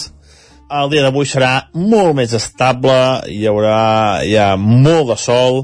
El 0.72 0.88
dia 0.94 1.02
d'avui 1.04 1.28
serà 1.28 1.66
molt 1.76 2.16
més 2.16 2.32
estable, 2.32 2.94
hi 3.28 3.42
haurà 3.50 4.22
ja 4.24 4.46
molt 4.56 5.10
de 5.10 5.16
sol, 5.20 5.60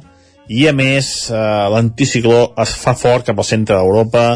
i 0.53 0.66
a 0.69 0.74
més 0.77 1.09
eh, 1.31 1.39
l'anticicló 1.73 2.51
es 2.61 2.77
fa 2.82 2.93
fort 3.01 3.31
cap 3.31 3.40
al 3.40 3.49
centre 3.49 3.78
d'Europa 3.78 4.27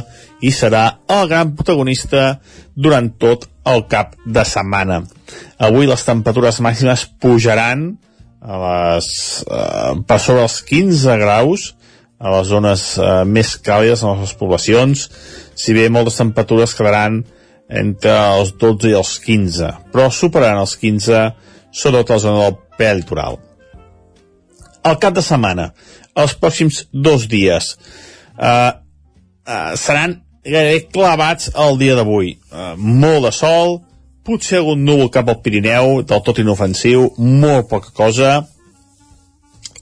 i 0.41 0.55
serà 0.57 0.87
el 1.13 1.29
gran 1.29 1.53
protagonista 1.59 2.39
durant 2.73 3.13
tot 3.21 3.45
el 3.69 3.85
cap 3.93 4.17
de 4.25 4.47
setmana. 4.49 5.03
Avui 5.69 5.85
les 5.85 6.09
temperatures 6.09 6.65
màximes 6.65 7.05
pujaran 7.21 7.91
a 8.41 8.65
les, 8.65 9.13
eh, 9.45 9.95
per 10.09 10.21
sobre 10.31 10.49
els 10.49 10.61
15 10.73 11.21
graus 11.27 11.75
a 12.23 12.33
les 12.37 12.49
zones 12.49 12.83
eh, 12.99 13.13
més 13.27 13.57
càlides 13.67 14.05
en 14.07 14.23
les 14.23 14.35
poblacions, 14.39 15.09
si 15.59 15.75
bé 15.75 15.89
moltes 15.91 16.21
temperatures 16.21 16.75
quedaran 16.79 17.23
entre 17.73 18.13
els 18.39 18.53
12 18.61 18.93
i 18.93 18.99
els 18.99 19.17
15, 19.25 19.71
però 19.93 20.11
superaran 20.13 20.63
els 20.63 20.77
15 20.79 21.23
sobretot 21.73 22.11
a 22.13 22.19
la 22.19 22.23
zona 22.23 22.45
del 22.45 22.59
prelitoral. 22.79 23.41
El 24.87 24.99
cap 25.03 25.15
de 25.17 25.23
setmana, 25.25 25.71
els 26.19 26.35
pròxims 26.39 26.85
dos 26.93 27.27
dies, 27.31 27.77
eh, 28.39 28.73
eh, 29.47 29.73
seran 29.77 30.21
gairebé 30.45 30.89
clavats 30.93 31.51
el 31.55 31.79
dia 31.79 31.97
d'avui. 31.99 32.37
Eh, 32.53 32.75
molt 32.77 33.27
de 33.27 33.33
sol, 33.33 33.81
potser 34.23 34.59
algun 34.59 34.85
núvol 34.85 35.11
cap 35.11 35.29
al 35.29 35.41
Pirineu, 35.43 36.03
del 36.03 36.23
tot 36.23 36.39
inofensiu, 36.39 37.11
molt 37.19 37.69
poca 37.71 37.91
cosa, 37.95 38.33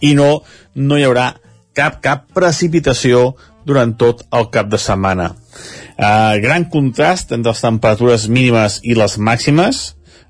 i 0.01 0.15
no, 0.17 0.43
no 0.75 0.97
hi 0.97 1.05
haurà 1.05 1.35
cap, 1.77 2.01
cap 2.03 2.27
precipitació 2.35 3.35
durant 3.67 3.93
tot 3.99 4.25
el 4.35 4.49
cap 4.53 4.71
de 4.71 4.81
setmana. 4.81 5.31
Uh, 6.01 6.41
gran 6.41 6.65
contrast 6.73 7.35
entre 7.37 7.53
les 7.53 7.63
temperatures 7.63 8.27
mínimes 8.33 8.81
i 8.89 8.97
les 8.97 9.19
màximes, 9.21 9.83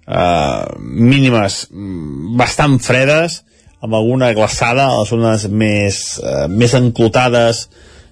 uh, 0.09 0.67
mínimes 0.81 1.63
mm, 1.71 2.35
bastant 2.41 2.79
fredes, 2.83 3.41
amb 3.81 3.95
alguna 3.97 4.33
glaçada 4.37 4.89
a 4.89 4.99
les 4.99 5.13
zones 5.15 5.47
més, 5.49 6.01
uh, 6.21 6.49
més 6.51 6.75
enclotades 6.77 7.69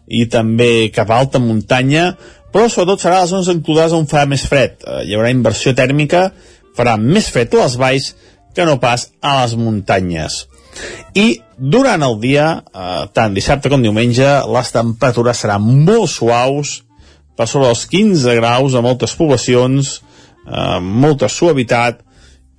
i 0.08 0.24
també 0.32 0.88
cap 0.94 1.10
a 1.10 1.18
alta 1.18 1.42
muntanya, 1.42 2.12
però 2.54 2.70
sobretot 2.70 3.02
serà 3.02 3.18
a 3.18 3.26
les 3.26 3.34
zones 3.34 3.50
enclotades 3.52 3.96
on 3.98 4.08
farà 4.08 4.24
més 4.30 4.46
fred. 4.48 4.78
Uh, 4.86 5.02
hi 5.04 5.18
haurà 5.18 5.34
inversió 5.34 5.74
tèrmica, 5.76 6.28
farà 6.78 6.96
més 7.00 7.28
fred 7.34 7.52
a 7.58 7.66
les 7.66 7.76
valls 7.80 8.12
que 8.54 8.64
no 8.64 8.78
pas 8.80 9.10
a 9.20 9.42
les 9.42 9.58
muntanyes. 9.58 10.44
I 11.18 11.42
durant 11.58 12.02
el 12.06 12.18
dia, 12.22 12.62
eh, 12.74 13.06
tant 13.12 13.34
dissabte 13.34 13.68
com 13.68 13.82
diumenge, 13.82 14.26
les 14.46 14.72
temperatures 14.72 15.44
seran 15.44 15.62
molt 15.62 16.08
suaus, 16.10 16.82
per 17.36 17.46
sobre 17.46 17.68
dels 17.70 17.86
15 17.86 18.34
graus 18.38 18.74
a 18.74 18.82
moltes 18.82 19.14
poblacions, 19.14 20.00
eh, 20.46 20.80
molta 20.80 21.28
suavitat, 21.28 22.00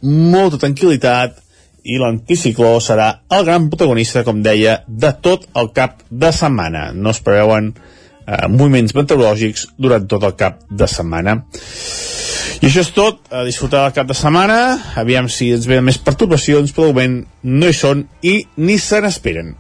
molta 0.02 0.58
tranquil·litat, 0.58 1.40
i 1.84 1.98
l'anticicló 1.98 2.78
serà 2.84 3.22
el 3.32 3.46
gran 3.46 3.70
protagonista, 3.70 4.24
com 4.24 4.44
deia, 4.44 4.84
de 4.88 5.12
tot 5.22 5.48
el 5.56 5.72
cap 5.76 6.04
de 6.10 6.32
setmana. 6.36 6.92
No 6.94 7.14
es 7.16 7.22
preveuen 7.24 7.74
eh, 7.74 8.48
moviments 8.48 8.96
meteorològics 8.96 9.70
durant 9.78 10.08
tot 10.08 10.24
el 10.28 10.36
cap 10.40 10.62
de 10.70 10.88
setmana. 10.88 11.40
I 12.60 12.68
això 12.68 12.82
és 12.84 12.92
tot, 12.92 13.22
a 13.32 13.46
disfrutar 13.48 13.86
del 13.86 13.96
cap 13.96 14.08
de 14.10 14.16
setmana, 14.18 14.60
aviam 15.00 15.30
si 15.32 15.54
ens 15.56 15.68
venen 15.70 15.86
més 15.88 16.00
perturbacions, 16.04 16.74
però 16.76 16.90
de 16.90 16.96
moment 16.98 17.18
no 17.48 17.70
hi 17.70 17.76
són 17.78 18.04
i 18.20 18.36
ni 18.60 18.76
se 18.84 19.00
n'esperen. 19.00 19.54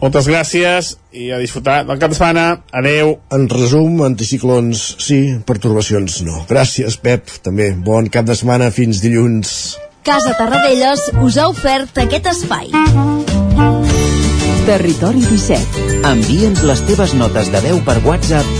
Moltes 0.00 0.30
gràcies 0.30 0.94
i 1.12 1.28
a 1.34 1.40
disfrutar 1.42 1.82
del 1.88 1.98
cap 2.00 2.14
de 2.14 2.16
setmana. 2.16 2.44
Adeu. 2.72 3.16
En 3.36 3.48
resum, 3.52 3.98
anticiclons 4.06 4.84
sí, 5.02 5.18
pertorbacions 5.44 6.22
no. 6.24 6.46
Gràcies, 6.48 6.96
Pep. 7.02 7.28
També 7.44 7.72
bon 7.74 8.08
cap 8.08 8.30
de 8.30 8.38
setmana 8.38 8.70
fins 8.72 9.02
dilluns. 9.04 9.76
Casa 10.06 10.32
Tarradellas 10.38 11.10
us 11.20 11.36
ha 11.36 11.50
ofert 11.50 11.98
aquest 12.00 12.30
espai. 12.30 12.72
Territori 14.70 15.20
17. 15.26 16.00
Envia'ns 16.14 16.64
les 16.64 16.82
teves 16.88 17.12
notes 17.18 17.52
de 17.52 17.66
veu 17.68 17.84
per 17.84 18.00
WhatsApp 18.06 18.59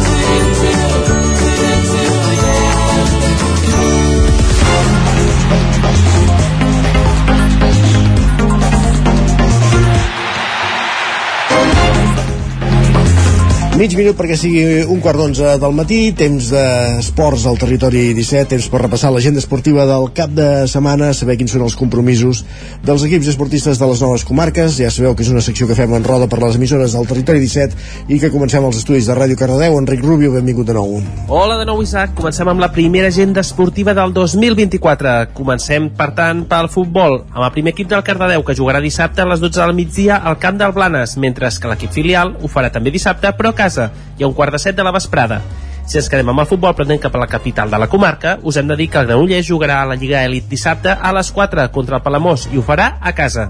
Mig 13.81 13.95
minut 13.97 14.13
perquè 14.13 14.35
sigui 14.37 14.63
un 14.93 14.99
quart 15.01 15.17
d'onze 15.17 15.55
del 15.57 15.71
matí, 15.73 16.11
temps 16.13 16.51
d'esports 16.53 17.47
al 17.49 17.55
territori 17.57 18.11
17, 18.13 18.51
temps 18.51 18.67
per 18.69 18.83
repassar 18.83 19.09
l'agenda 19.09 19.41
esportiva 19.41 19.87
del 19.89 20.11
cap 20.13 20.29
de 20.37 20.67
setmana, 20.69 21.07
saber 21.17 21.33
quins 21.39 21.55
són 21.55 21.63
els 21.65 21.73
compromisos 21.79 22.43
dels 22.85 23.01
equips 23.07 23.31
esportistes 23.31 23.81
de 23.81 23.87
les 23.89 24.03
noves 24.05 24.25
comarques. 24.29 24.75
Ja 24.77 24.91
sabeu 24.93 25.15
que 25.17 25.25
és 25.25 25.31
una 25.33 25.41
secció 25.41 25.65
que 25.65 25.73
fem 25.79 25.95
en 25.97 26.05
roda 26.05 26.27
per 26.29 26.37
les 26.43 26.59
emissores 26.59 26.93
del 26.93 27.09
territori 27.09 27.41
17 27.41 28.13
i 28.13 28.19
que 28.21 28.29
comencem 28.29 28.67
els 28.67 28.77
estudis 28.83 29.09
de 29.09 29.15
Ràdio 29.17 29.39
Cardedeu. 29.39 29.79
Enric 29.81 30.05
Rubio, 30.05 30.35
benvingut 30.35 30.69
de 30.69 30.77
nou. 30.77 31.01
Hola 31.25 31.57
de 31.63 31.65
nou, 31.65 31.81
Isaac. 31.81 32.13
Comencem 32.19 32.53
amb 32.53 32.61
la 32.61 32.69
primera 32.77 33.09
agenda 33.09 33.41
esportiva 33.41 33.97
del 33.97 34.13
2024. 34.13 35.15
Comencem, 35.33 35.89
per 35.97 36.11
tant, 36.21 36.45
pel 36.53 36.69
futbol, 36.69 37.23
amb 37.33 37.47
el 37.47 37.51
primer 37.57 37.73
equip 37.73 37.89
del 37.95 38.05
Cardedeu, 38.05 38.45
que 38.45 38.59
jugarà 38.61 38.83
dissabte 38.85 39.25
a 39.25 39.29
les 39.33 39.41
12 39.41 39.57
del 39.57 39.75
migdia 39.81 40.21
al 40.21 40.37
camp 40.37 40.61
del 40.61 40.77
Blanes, 40.77 41.17
mentre 41.17 41.49
que 41.49 41.73
l'equip 41.73 41.97
filial 41.97 42.37
ho 42.37 42.53
farà 42.59 42.69
també 42.69 42.93
dissabte, 42.93 43.33
però 43.33 43.49
a 43.49 43.70
casa 43.71 43.91
i 44.19 44.23
a 44.23 44.27
un 44.27 44.33
quart 44.35 44.51
de 44.51 44.59
set 44.59 44.75
de 44.75 44.83
la 44.83 44.91
vesprada. 44.91 45.41
Si 45.87 45.97
ens 45.97 46.07
quedem 46.11 46.29
amb 46.29 46.43
el 46.43 46.47
futbol, 46.47 46.75
anem 46.83 46.99
cap 47.01 47.15
a 47.15 47.23
la 47.23 47.27
capital 47.27 47.71
de 47.71 47.79
la 47.79 47.89
comarca, 47.89 48.37
us 48.43 48.57
hem 48.57 48.67
de 48.69 48.77
dir 48.77 48.89
que 48.91 48.99
el 48.99 49.07
Granollers 49.07 49.47
jugarà 49.47 49.81
a 49.81 49.89
la 49.89 49.97
Lliga 49.97 50.23
Elit 50.23 50.47
dissabte 50.47 50.93
a 50.93 51.11
les 51.15 51.31
4 51.31 51.71
contra 51.71 51.97
el 51.97 52.03
Palamós 52.05 52.47
i 52.51 52.59
ho 52.59 52.63
farà 52.63 52.97
a 53.01 53.15
casa. 53.17 53.49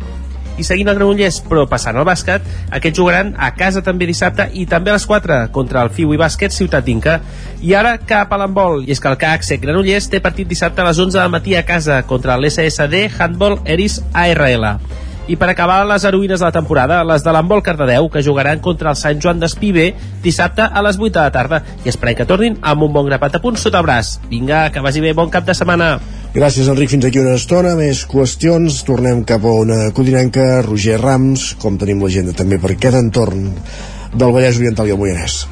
I 0.57 0.63
seguint 0.67 0.89
el 0.91 0.97
Granollers, 0.97 1.41
però 1.47 1.65
passant 1.69 1.97
al 1.97 2.05
bàsquet, 2.07 2.45
aquests 2.71 2.97
jugaran 2.97 3.33
a 3.37 3.51
casa 3.57 3.81
també 3.83 4.07
dissabte 4.07 4.47
i 4.53 4.65
també 4.69 4.91
a 4.91 4.97
les 4.97 5.05
4 5.09 5.41
contra 5.51 5.83
el 5.83 5.91
Fiu 5.95 6.13
i 6.13 6.19
Bàsquet 6.21 6.55
Ciutat 6.55 6.85
d'Inca. 6.85 7.19
I 7.61 7.75
ara 7.75 7.97
cap 7.97 8.31
a 8.31 8.39
l'handbol, 8.39 8.85
i 8.85 8.95
és 8.95 9.01
que 9.01 9.11
el 9.11 9.19
CAC 9.19 9.47
Granollers 9.61 10.09
té 10.09 10.21
partit 10.23 10.47
dissabte 10.47 10.81
a 10.81 10.87
les 10.87 10.99
11 10.99 11.19
del 11.19 11.31
matí 11.33 11.55
a 11.55 11.65
casa 11.65 12.03
contra 12.07 12.37
l'SSD 12.37 13.07
Handball 13.19 13.61
Eris 13.65 14.01
ARL. 14.13 14.77
I 15.31 15.37
per 15.39 15.47
acabar 15.47 15.85
les 15.87 16.03
heroïnes 16.03 16.41
de 16.41 16.43
la 16.43 16.51
temporada, 16.51 16.97
les 17.07 17.23
de 17.23 17.31
l'handbol 17.31 17.61
Cardedeu, 17.63 18.09
que 18.11 18.23
jugaran 18.25 18.59
contra 18.59 18.91
el 18.91 18.97
Sant 18.99 19.21
Joan 19.23 19.39
d'Espive 19.39 19.85
dissabte 20.25 20.65
a 20.65 20.83
les 20.83 20.99
8 20.99 21.13
de 21.15 21.21
la 21.21 21.31
tarda. 21.31 21.61
I 21.85 21.91
esperem 21.93 22.17
que 22.19 22.25
tornin 22.27 22.57
amb 22.59 22.83
un 22.83 22.91
bon 22.91 23.07
grapat 23.07 23.37
a 23.37 23.41
punt 23.43 23.55
sota 23.55 23.79
el 23.79 23.87
braç. 23.87 24.17
Vinga, 24.27 24.65
que 24.75 24.83
vagi 24.83 24.99
bé, 24.99 25.13
bon 25.15 25.31
cap 25.31 25.47
de 25.47 25.55
setmana. 25.55 25.93
Gràcies, 26.35 26.67
Enric. 26.67 26.91
Fins 26.91 27.07
aquí 27.07 27.23
una 27.23 27.37
estona. 27.39 27.77
Més 27.79 28.03
qüestions. 28.11 28.81
Tornem 28.83 29.23
cap 29.23 29.47
a 29.47 29.55
una 29.63 29.79
codinenca. 29.95 30.65
Roger 30.67 30.99
Rams, 30.99 31.53
com 31.63 31.79
tenim 31.79 32.03
l'agenda 32.03 32.35
també 32.35 32.59
per 32.59 32.75
aquest 32.75 32.99
entorn 32.99 33.47
del 34.11 34.35
Vallès 34.35 34.59
Oriental 34.59 34.91
i 34.91 34.97
el 34.97 34.99
Moianès. 34.99 35.45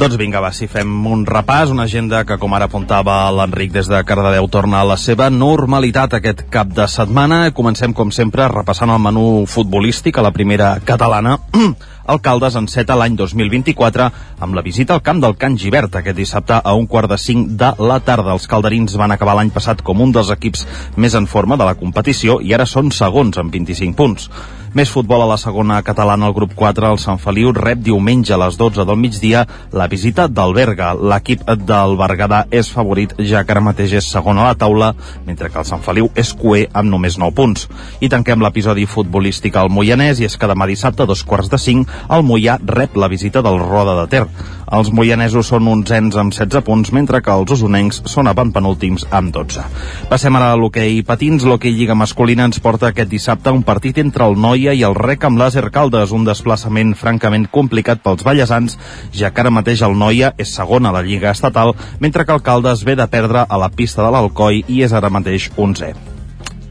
Doncs 0.00 0.16
vinga, 0.16 0.40
va, 0.40 0.48
si 0.56 0.64
fem 0.64 0.88
un 1.04 1.26
repàs, 1.28 1.68
una 1.68 1.84
agenda 1.84 2.22
que, 2.24 2.38
com 2.40 2.54
ara 2.56 2.70
apuntava 2.70 3.18
l'Enric 3.36 3.74
des 3.74 3.88
de 3.90 3.98
Cardedeu, 4.08 4.46
torna 4.48 4.78
a 4.80 4.86
la 4.88 4.94
seva 4.96 5.26
normalitat 5.28 6.14
aquest 6.16 6.46
cap 6.48 6.70
de 6.72 6.86
setmana. 6.88 7.42
Comencem, 7.52 7.92
com 7.92 8.08
sempre, 8.08 8.46
repassant 8.48 8.88
el 8.94 9.02
menú 9.04 9.44
futbolístic 9.44 10.16
a 10.16 10.24
la 10.24 10.30
primera 10.32 10.70
catalana. 10.88 11.34
el 12.14 12.20
Caldes 12.24 12.56
enceta 12.56 12.96
l'any 12.96 13.18
2024 13.18 14.06
amb 14.40 14.56
la 14.56 14.64
visita 14.64 14.96
al 14.96 15.02
camp 15.04 15.20
del 15.20 15.36
Can 15.36 15.58
Givert 15.60 16.00
aquest 16.00 16.16
dissabte 16.16 16.56
a 16.56 16.72
un 16.72 16.88
quart 16.88 17.12
de 17.12 17.20
cinc 17.20 17.52
de 17.60 17.74
la 17.84 18.00
tarda. 18.00 18.32
Els 18.32 18.48
calderins 18.48 18.96
van 18.96 19.12
acabar 19.12 19.36
l'any 19.36 19.52
passat 19.52 19.84
com 19.84 20.00
un 20.00 20.16
dels 20.16 20.32
equips 20.32 20.64
més 20.96 21.12
en 21.12 21.28
forma 21.28 21.60
de 21.60 21.68
la 21.68 21.76
competició 21.76 22.40
i 22.40 22.56
ara 22.56 22.64
són 22.64 22.88
segons 22.88 23.36
amb 23.36 23.52
25 23.52 24.00
punts. 24.00 24.32
Més 24.70 24.86
futbol 24.86 25.18
a 25.24 25.26
la 25.26 25.34
segona 25.34 25.80
catalana, 25.82 26.28
el 26.30 26.34
grup 26.36 26.52
4, 26.54 26.92
el 26.94 26.98
Sant 27.02 27.18
Feliu 27.18 27.50
rep 27.56 27.80
diumenge 27.82 28.30
a 28.30 28.36
les 28.38 28.54
12 28.54 28.84
del 28.86 29.00
migdia 29.02 29.40
la 29.74 29.88
visita 29.90 30.28
del 30.30 30.54
Berga. 30.54 30.92
L'equip 30.94 31.42
del 31.66 31.96
Berguedà 31.98 32.44
és 32.54 32.70
favorit, 32.70 33.16
ja 33.18 33.42
que 33.42 33.50
ara 33.50 33.64
mateix 33.66 33.96
és 33.98 34.06
segon 34.14 34.38
a 34.38 34.44
la 34.46 34.54
taula, 34.54 34.92
mentre 35.26 35.50
que 35.50 35.58
el 35.58 35.66
Sant 35.66 35.82
Feliu 35.82 36.12
és 36.14 36.30
cué 36.38 36.68
amb 36.70 36.86
només 36.92 37.18
9 37.18 37.34
punts. 37.34 37.66
I 37.98 38.12
tanquem 38.14 38.46
l'episodi 38.46 38.86
futbolístic 38.86 39.58
al 39.58 39.72
Moianès, 39.74 40.22
i 40.22 40.30
és 40.30 40.38
que 40.38 40.52
demà 40.52 40.70
dissabte, 40.70 41.02
a 41.02 41.10
dos 41.10 41.26
quarts 41.26 41.50
de 41.50 41.58
5, 41.58 42.06
el 42.14 42.22
Moià 42.30 42.60
rep 42.62 42.94
la 42.94 43.10
visita 43.10 43.42
del 43.42 43.58
Roda 43.58 43.98
de 44.04 44.06
Ter. 44.14 44.24
Els 44.70 44.92
moianesos 44.94 45.48
són 45.50 45.66
uns 45.66 45.90
ens 45.90 46.14
amb 46.20 46.34
16 46.34 46.62
punts, 46.66 46.92
mentre 46.94 47.18
que 47.26 47.34
els 47.34 47.50
usonencs 47.56 48.04
són 48.06 48.30
penúltims 48.54 49.06
amb 49.10 49.32
12. 49.34 49.64
Passem 50.10 50.36
ara 50.38 50.52
a 50.52 50.58
l'hoquei 50.60 51.02
patins. 51.02 51.42
L'hoquei 51.42 51.74
Lliga 51.74 51.96
Masculina 51.98 52.46
ens 52.46 52.60
porta 52.62 52.90
aquest 52.90 53.10
dissabte 53.10 53.50
un 53.50 53.64
partit 53.64 53.98
entre 53.98 54.24
el 54.24 54.38
Noia 54.38 54.72
i 54.72 54.84
el 54.86 54.94
Rec 54.94 55.26
amb 55.26 55.38
l'Àser 55.40 55.66
Caldes, 55.74 56.12
un 56.12 56.24
desplaçament 56.24 56.94
francament 56.94 57.48
complicat 57.50 58.04
pels 58.04 58.22
ballesans, 58.22 58.78
ja 59.12 59.32
que 59.34 59.42
ara 59.42 59.50
mateix 59.50 59.82
el 59.82 59.98
Noia 59.98 60.34
és 60.38 60.54
segon 60.54 60.86
a 60.86 60.94
la 60.94 61.02
Lliga 61.02 61.34
Estatal, 61.34 61.74
mentre 61.98 62.24
que 62.24 62.38
el 62.38 62.46
Caldes 62.46 62.86
ve 62.86 62.94
de 62.94 63.10
perdre 63.10 63.42
a 63.48 63.58
la 63.58 63.72
pista 63.74 64.06
de 64.06 64.14
l'Alcoi 64.14 64.64
i 64.68 64.82
és 64.86 64.94
ara 64.94 65.10
mateix 65.10 65.50
11. 65.56 66.19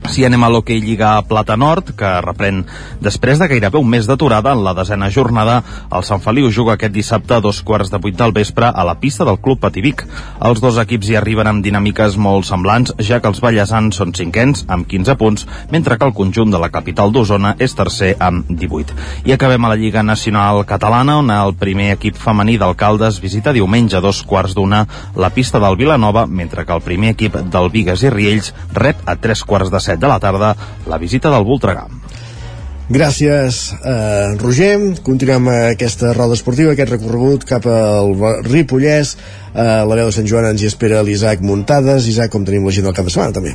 Si 0.09 0.23
anem 0.25 0.41
a 0.41 0.47
l'hoquei 0.49 0.79
Lliga 0.81 1.11
Plata 1.29 1.53
Nord, 1.53 1.91
que 1.93 2.09
reprèn 2.25 2.63
després 2.97 3.37
de 3.37 3.45
gairebé 3.51 3.77
un 3.77 3.91
mes 3.91 4.07
d'aturada 4.09 4.55
en 4.55 4.63
la 4.65 4.73
desena 4.73 5.11
jornada, 5.13 5.59
el 5.93 6.05
Sant 6.07 6.23
Feliu 6.23 6.47
juga 6.49 6.73
aquest 6.73 6.95
dissabte 6.95 7.35
a 7.35 7.41
dos 7.45 7.59
quarts 7.61 7.91
de 7.93 7.99
vuit 8.01 8.17
del 8.17 8.33
vespre 8.33 8.71
a 8.73 8.85
la 8.87 8.95
pista 8.97 9.27
del 9.27 9.37
Club 9.37 9.59
Pativic. 9.61 10.01
Els 10.41 10.63
dos 10.63 10.79
equips 10.81 11.11
hi 11.11 11.17
arriben 11.19 11.45
amb 11.51 11.61
dinàmiques 11.61 12.17
molt 12.17 12.47
semblants, 12.49 12.95
ja 13.05 13.19
que 13.21 13.29
els 13.29 13.41
ballesans 13.43 14.01
són 14.01 14.15
cinquens 14.17 14.63
amb 14.67 14.87
15 14.89 15.15
punts, 15.21 15.45
mentre 15.69 15.99
que 15.99 16.09
el 16.09 16.15
conjunt 16.17 16.49
de 16.49 16.63
la 16.63 16.71
capital 16.73 17.13
d'Osona 17.13 17.53
és 17.61 17.77
tercer 17.77 18.15
amb 18.17 18.49
18. 18.49 18.97
I 19.29 19.37
acabem 19.37 19.61
a 19.61 19.73
la 19.75 19.77
Lliga 19.77 20.01
Nacional 20.01 20.63
Catalana, 20.65 21.19
on 21.21 21.29
el 21.29 21.53
primer 21.53 21.91
equip 21.99 22.17
femení 22.17 22.57
d'alcaldes 22.57 23.21
visita 23.21 23.53
diumenge 23.53 23.99
a 23.99 24.01
dos 24.01 24.23
quarts 24.25 24.57
d'una 24.57 24.81
la 25.15 25.29
pista 25.29 25.61
del 25.61 25.77
Vilanova, 25.77 26.25
mentre 26.25 26.65
que 26.65 26.73
el 26.73 26.81
primer 26.81 27.13
equip 27.13 27.37
del 27.53 27.69
Vigues 27.69 28.01
i 28.01 28.09
Riells 28.09 28.53
rep 28.73 29.05
a 29.05 29.19
tres 29.21 29.45
quarts 29.45 29.69
de 29.69 29.85
set 29.85 29.98
de 29.99 30.07
la 30.07 30.19
tarda 30.19 30.55
la 30.87 30.97
visita 30.97 31.29
del 31.29 31.45
Voltregà. 31.45 31.87
Gràcies, 32.89 33.57
eh, 33.85 34.37
Roger. 34.41 34.79
Continuem 35.05 35.47
aquesta 35.47 36.13
roda 36.17 36.33
esportiva, 36.33 36.71
aquest 36.73 36.89
recorregut 36.95 37.45
cap 37.45 37.67
al 37.69 38.15
Ripollès. 38.47 39.13
Eh, 39.53 39.85
la 39.85 39.95
veu 39.95 40.07
de 40.09 40.15
Sant 40.15 40.25
Joan 40.25 40.49
ens 40.49 40.63
hi 40.63 40.71
espera 40.71 41.03
l'Isaac 41.03 41.41
Muntades. 41.41 42.07
Isaac, 42.07 42.31
com 42.31 42.45
tenim 42.45 42.65
la 42.65 42.71
gent 42.71 42.89
del 42.89 42.97
cap 42.97 43.05
de 43.05 43.11
setmana, 43.11 43.31
també? 43.31 43.53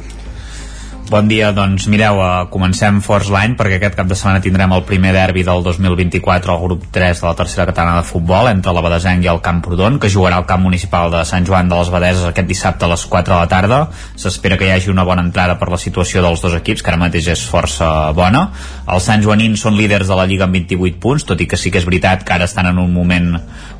Bon 1.04 1.26
dia, 1.28 1.50
doncs 1.52 1.84
mireu, 1.92 2.16
uh, 2.16 2.46
comencem 2.48 2.96
forts 3.04 3.28
l'any 3.28 3.58
perquè 3.58 3.76
aquest 3.76 3.96
cap 3.98 4.06
de 4.08 4.16
setmana 4.16 4.40
tindrem 4.40 4.72
el 4.72 4.86
primer 4.88 5.10
derbi 5.12 5.42
del 5.44 5.60
2024 5.60 6.54
al 6.54 6.62
grup 6.62 6.86
3 6.94 7.20
de 7.20 7.26
la 7.26 7.34
tercera 7.36 7.66
catalana 7.68 7.98
de 7.98 8.08
futbol 8.08 8.48
entre 8.48 8.72
la 8.72 8.80
Badesenc 8.80 9.20
i 9.20 9.28
el 9.28 9.42
Camprodon 9.44 9.98
que 10.00 10.08
jugarà 10.08 10.38
al 10.40 10.46
camp 10.48 10.64
municipal 10.64 11.12
de 11.12 11.20
Sant 11.28 11.44
Joan 11.44 11.68
de 11.68 11.76
les 11.76 11.90
Badeses 11.92 12.24
aquest 12.24 12.48
dissabte 12.48 12.88
a 12.88 12.88
les 12.94 13.04
4 13.04 13.34
de 13.34 13.36
la 13.36 13.50
tarda. 13.52 13.80
S'espera 14.16 14.56
que 14.56 14.64
hi 14.64 14.72
hagi 14.72 14.88
una 14.94 15.04
bona 15.04 15.26
entrada 15.28 15.58
per 15.60 15.68
la 15.68 15.80
situació 15.82 16.24
dels 16.24 16.40
dos 16.40 16.56
equips 16.56 16.80
que 16.80 16.90
ara 16.94 17.02
mateix 17.04 17.28
és 17.36 17.44
força 17.52 17.90
bona. 18.16 18.46
Els 18.88 19.04
Sant 19.04 19.20
Joanins 19.20 19.60
són 19.60 19.76
líders 19.76 20.08
de 20.08 20.16
la 20.16 20.24
Lliga 20.24 20.48
amb 20.48 20.56
28 20.56 20.96
punts 21.04 21.28
tot 21.28 21.44
i 21.44 21.46
que 21.50 21.60
sí 21.60 21.68
que 21.68 21.84
és 21.84 21.88
veritat 21.90 22.24
que 22.24 22.32
ara 22.38 22.48
estan 22.48 22.72
en 22.72 22.80
un 22.80 22.96
moment 22.96 23.34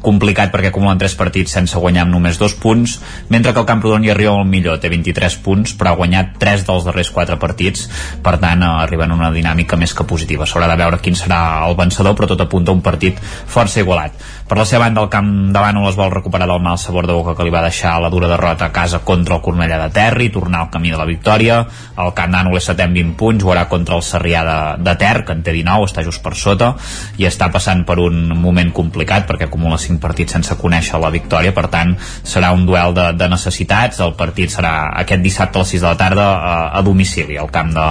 complicat 0.05 0.52
perquè 0.52 0.68
acumulen 0.68 1.01
3 1.01 1.16
partits 1.16 1.56
sense 1.56 1.80
guanyar 1.80 2.05
amb 2.05 2.12
només 2.18 2.36
2 2.36 2.59
punts 2.60 2.98
mentre 3.32 3.55
que 3.55 3.64
el 3.64 3.68
Camprodon 3.72 4.05
hi 4.05 4.12
arriba 4.12 4.36
molt 4.36 4.51
millor, 4.52 4.76
té 4.76 4.92
23 4.92 5.40
punts 5.40 5.72
però 5.72 5.94
ha 5.94 6.01
guanyat 6.02 6.36
3 6.42 6.68
dels 6.68 6.84
darrers 6.84 7.14
quatre 7.15 7.39
partits, 7.41 7.89
per 8.24 8.36
tant 8.43 8.62
eh, 8.62 8.70
arriben 8.85 9.15
a 9.15 9.19
una 9.19 9.32
dinàmica 9.35 9.78
més 9.81 9.95
que 9.95 10.07
positiva. 10.09 10.49
S'haurà 10.51 10.69
de 10.70 10.78
veure 10.82 11.01
quin 11.03 11.16
serà 11.19 11.41
el 11.69 11.78
vencedor, 11.78 12.16
però 12.19 12.31
tot 12.31 12.43
apunta 12.45 12.73
a 12.73 12.77
un 12.77 12.82
partit 12.85 13.20
força 13.23 13.81
igualat. 13.81 14.19
Per 14.45 14.59
la 14.59 14.66
seva 14.69 14.85
banda, 14.85 15.01
el 15.01 15.09
camp 15.09 15.31
davant 15.55 15.78
no 15.78 15.89
es 15.89 15.97
vol 15.97 16.11
recuperar 16.12 16.47
del 16.51 16.61
mal 16.61 16.77
sabor 16.78 17.07
de 17.09 17.15
boca 17.16 17.32
que 17.39 17.47
li 17.47 17.53
va 17.55 17.62
deixar 17.65 17.95
la 18.03 18.11
dura 18.12 18.28
derrota 18.28 18.66
a 18.66 18.73
casa 18.74 19.01
contra 19.01 19.39
el 19.39 19.43
Cornellà 19.45 19.78
de 19.81 19.89
Terri, 19.95 20.28
tornar 20.28 20.61
al 20.61 20.70
camí 20.70 20.91
de 20.93 20.99
la 21.01 21.07
victòria. 21.09 21.62
El 21.97 22.12
Camp 22.12 22.35
Nano 22.35 22.53
és 22.59 22.69
setè 22.69 22.85
amb 22.85 22.99
20 22.99 23.16
punts, 23.16 23.41
jugarà 23.41 23.65
contra 23.70 23.97
el 23.97 24.05
Sarrià 24.05 24.43
de, 24.45 24.59
de 24.85 24.95
Ter, 25.01 25.24
que 25.24 25.32
en 25.32 25.41
té 25.47 25.55
19, 25.57 25.89
està 25.89 26.05
just 26.05 26.20
per 26.24 26.35
sota, 26.36 26.74
i 27.16 27.24
està 27.24 27.49
passant 27.55 27.86
per 27.89 27.97
un 28.03 28.35
moment 28.36 28.73
complicat 28.77 29.24
perquè 29.28 29.49
acumula 29.49 29.78
5 29.81 30.03
partits 30.03 30.36
sense 30.36 30.59
conèixer 30.61 31.01
la 31.01 31.12
victòria, 31.15 31.55
per 31.57 31.66
tant, 31.73 31.95
serà 32.23 32.53
un 32.53 32.66
duel 32.69 32.93
de, 32.97 33.11
de 33.16 33.28
necessitats. 33.32 34.03
El 34.05 34.12
partit 34.19 34.53
serà 34.53 34.74
aquest 35.01 35.24
dissabte 35.24 35.59
a 35.59 35.65
les 35.65 35.73
6 35.77 35.85
de 35.85 35.89
la 35.89 35.97
tarda 36.01 36.28
a, 36.35 36.55
a 36.69 36.82
domicili, 36.82 37.03
al 37.39 37.51
camp 37.52 37.72
de, 37.74 37.86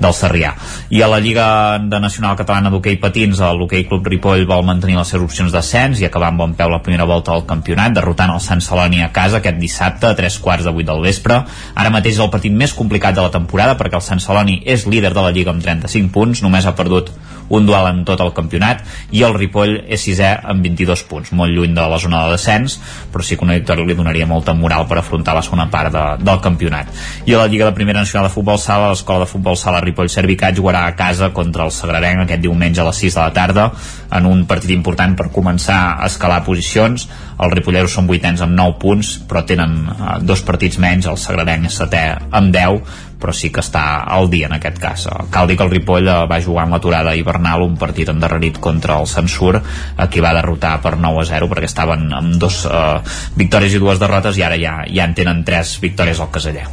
del 0.00 0.14
Sarrià. 0.16 0.54
I 0.90 1.02
a 1.02 1.08
la 1.10 1.20
Lliga 1.20 1.46
de 1.78 2.00
Nacional 2.00 2.36
Catalana 2.36 2.70
d'Hockey 2.72 2.96
Patins, 3.02 3.40
l'Hockey 3.40 3.84
Club 3.88 4.06
Ripoll 4.08 4.46
vol 4.48 4.64
mantenir 4.66 4.96
les 4.98 5.12
seves 5.12 5.26
opcions 5.28 5.52
d'ascens 5.52 6.00
i 6.00 6.08
acabar 6.08 6.32
amb 6.32 6.40
bon 6.40 6.54
peu 6.58 6.72
la 6.72 6.82
primera 6.82 7.06
volta 7.08 7.32
del 7.32 7.46
campionat, 7.48 7.94
derrotant 7.94 8.34
el 8.34 8.42
Sant 8.42 8.64
Celoni 8.64 9.02
a 9.04 9.12
casa 9.12 9.40
aquest 9.40 9.60
dissabte 9.60 10.10
a 10.10 10.16
tres 10.18 10.38
quarts 10.38 10.64
de 10.64 10.72
vuit 10.74 10.88
del 10.88 11.04
vespre. 11.04 11.42
Ara 11.74 11.92
mateix 11.94 12.16
és 12.16 12.24
el 12.24 12.32
partit 12.32 12.52
més 12.52 12.74
complicat 12.74 13.16
de 13.16 13.24
la 13.24 13.32
temporada 13.34 13.76
perquè 13.78 14.00
el 14.00 14.06
Sant 14.06 14.22
Celoni 14.22 14.60
és 14.64 14.88
líder 14.88 15.12
de 15.14 15.22
la 15.22 15.32
Lliga 15.34 15.52
amb 15.54 15.62
35 15.62 16.12
punts, 16.14 16.42
només 16.44 16.66
ha 16.66 16.76
perdut 16.76 17.12
un 17.48 17.66
duel 17.66 17.88
en 17.90 18.02
tot 18.08 18.20
el 18.24 18.32
campionat 18.36 18.82
i 19.12 19.22
el 19.26 19.34
Ripoll 19.36 19.76
és 19.84 20.04
sisè 20.06 20.30
amb 20.42 20.64
22 20.64 21.04
punts, 21.10 21.32
molt 21.36 21.52
lluny 21.54 21.74
de 21.76 21.86
la 21.90 21.98
zona 22.00 22.24
de 22.24 22.34
descens, 22.34 22.78
però 23.12 23.24
sí 23.24 23.36
que 23.36 23.44
una 23.46 23.56
victòria 23.58 23.86
li 23.86 23.96
donaria 23.98 24.26
molta 24.26 24.54
moral 24.56 24.86
per 24.88 24.98
afrontar 25.00 25.36
la 25.36 25.44
segona 25.44 25.68
part 25.70 25.92
de, 25.94 26.04
del 26.24 26.40
campionat. 26.44 26.90
I 27.26 27.34
a 27.34 27.42
la 27.42 27.50
Lliga 27.50 27.68
de 27.68 27.76
Primera 27.76 28.00
Nacional 28.00 28.28
de 28.28 28.34
Futbol 28.34 28.58
Sala, 28.58 28.90
l'Escola 28.92 29.24
de 29.24 29.30
Futbol 29.30 29.58
Sala 29.60 29.82
Ripoll 29.84 30.10
Servicat 30.12 30.56
jugarà 30.56 30.86
a 30.86 30.96
casa 30.96 31.30
contra 31.36 31.66
el 31.66 31.74
Sagrarenc 31.74 32.24
aquest 32.24 32.42
diumenge 32.44 32.82
a 32.82 32.88
les 32.88 33.02
6 33.04 33.18
de 33.18 33.22
la 33.22 33.32
tarda 33.36 33.70
en 34.14 34.26
un 34.30 34.44
partit 34.50 34.72
important 34.74 35.16
per 35.18 35.30
començar 35.34 35.80
a 35.94 36.08
escalar 36.08 36.42
posicions. 36.46 37.08
Els 37.34 37.54
ripolleros 37.54 37.94
són 37.96 38.06
vuitens 38.06 38.42
amb 38.44 38.54
9 38.56 38.78
punts, 38.82 39.16
però 39.28 39.42
tenen 39.46 39.80
eh, 39.90 40.12
dos 40.22 40.44
partits 40.46 40.78
menys, 40.82 41.08
el 41.10 41.18
Sagrarenc 41.20 41.70
és 41.70 41.80
setè 41.82 42.04
amb 42.30 42.54
10, 42.54 43.02
però 43.24 43.32
sí 43.32 43.48
que 43.48 43.62
està 43.64 44.04
al 44.04 44.28
dia 44.28 44.50
en 44.50 44.58
aquest 44.58 44.76
cas. 44.82 45.06
Cal 45.32 45.48
dir 45.48 45.56
que 45.56 45.64
el 45.64 45.72
Ripoll 45.72 46.10
eh, 46.12 46.16
va 46.28 46.42
jugar 46.44 46.66
en 46.68 46.76
l'aturada 46.76 47.14
hivernal 47.16 47.64
un 47.64 47.78
partit 47.80 48.12
endarrerit 48.12 48.60
contra 48.60 48.98
el 49.00 49.08
Censur, 49.08 49.56
a 49.56 50.08
qui 50.12 50.20
va 50.20 50.34
derrotar 50.36 50.76
per 50.84 50.98
9 51.00 51.22
a 51.22 51.28
0 51.32 51.48
perquè 51.48 51.70
estaven 51.70 52.10
amb 52.12 52.36
dos 52.42 52.64
eh, 52.68 52.98
victòries 53.40 53.72
i 53.72 53.80
dues 53.80 54.02
derrotes 54.02 54.36
i 54.36 54.44
ara 54.44 54.60
ja, 54.60 54.82
ja 54.84 55.08
en 55.08 55.16
tenen 55.16 55.40
tres 55.48 55.78
victòries 55.80 56.20
al 56.20 56.32
caseller. 56.34 56.66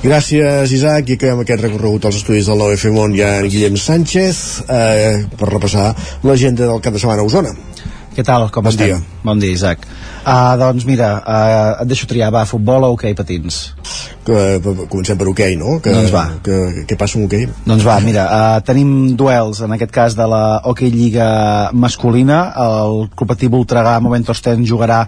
Gràcies, 0.00 0.72
Isaac, 0.72 1.10
i 1.12 1.18
acabem 1.18 1.42
aquest 1.42 1.62
recorregut 1.62 2.06
als 2.08 2.18
estudis 2.22 2.46
del 2.48 2.62
9FM 2.64 3.00
on 3.02 3.14
hi 3.14 3.20
ha 3.22 3.34
en 3.42 3.48
Guillem 3.52 3.76
Sánchez 3.76 4.38
eh, 4.64 5.26
per 5.36 5.50
repassar 5.52 5.90
l'agenda 6.24 6.66
del 6.66 6.80
cap 6.82 6.96
de 6.96 7.02
setmana 7.02 7.22
a 7.22 7.28
Osona. 7.28 7.52
Què 8.16 8.24
tal? 8.26 8.48
Com 8.50 8.64
bon 8.66 8.72
estem? 8.72 8.88
dia. 8.88 9.20
Bon 9.22 9.38
dia, 9.38 9.54
Isaac. 9.54 9.84
Uh, 10.20 10.52
doncs 10.60 10.84
mira, 10.84 11.14
uh, 11.24 11.82
et 11.82 11.88
deixo 11.88 12.06
triar, 12.08 12.28
va, 12.34 12.44
futbol 12.44 12.84
o 12.84 12.92
hoquei 12.92 13.14
okay, 13.14 13.16
patins? 13.16 13.72
Que, 14.20 14.60
comencem 14.92 15.16
per 15.16 15.26
hoquei, 15.30 15.56
okay, 15.56 15.58
no? 15.58 15.78
Que, 15.80 15.94
doncs 15.96 16.12
va. 16.12 16.26
Que, 16.44 16.84
què 16.84 16.98
passa 17.00 17.16
amb 17.16 17.24
hoquei? 17.24 17.46
Okay? 17.48 17.64
Doncs 17.64 17.86
va, 17.88 17.96
mira, 18.04 18.26
uh, 18.28 18.58
tenim 18.66 19.16
duels, 19.16 19.62
en 19.64 19.72
aquest 19.76 19.94
cas 19.94 20.16
de 20.18 20.26
la 20.28 20.60
hoquei 20.68 20.92
lliga 20.92 21.70
masculina, 21.72 22.42
el 22.66 23.06
Club 23.16 23.32
Patí 23.32 23.48
Voltregà 23.48 23.96
Momentos 24.04 24.44
Ten 24.44 24.66
jugarà 24.68 25.06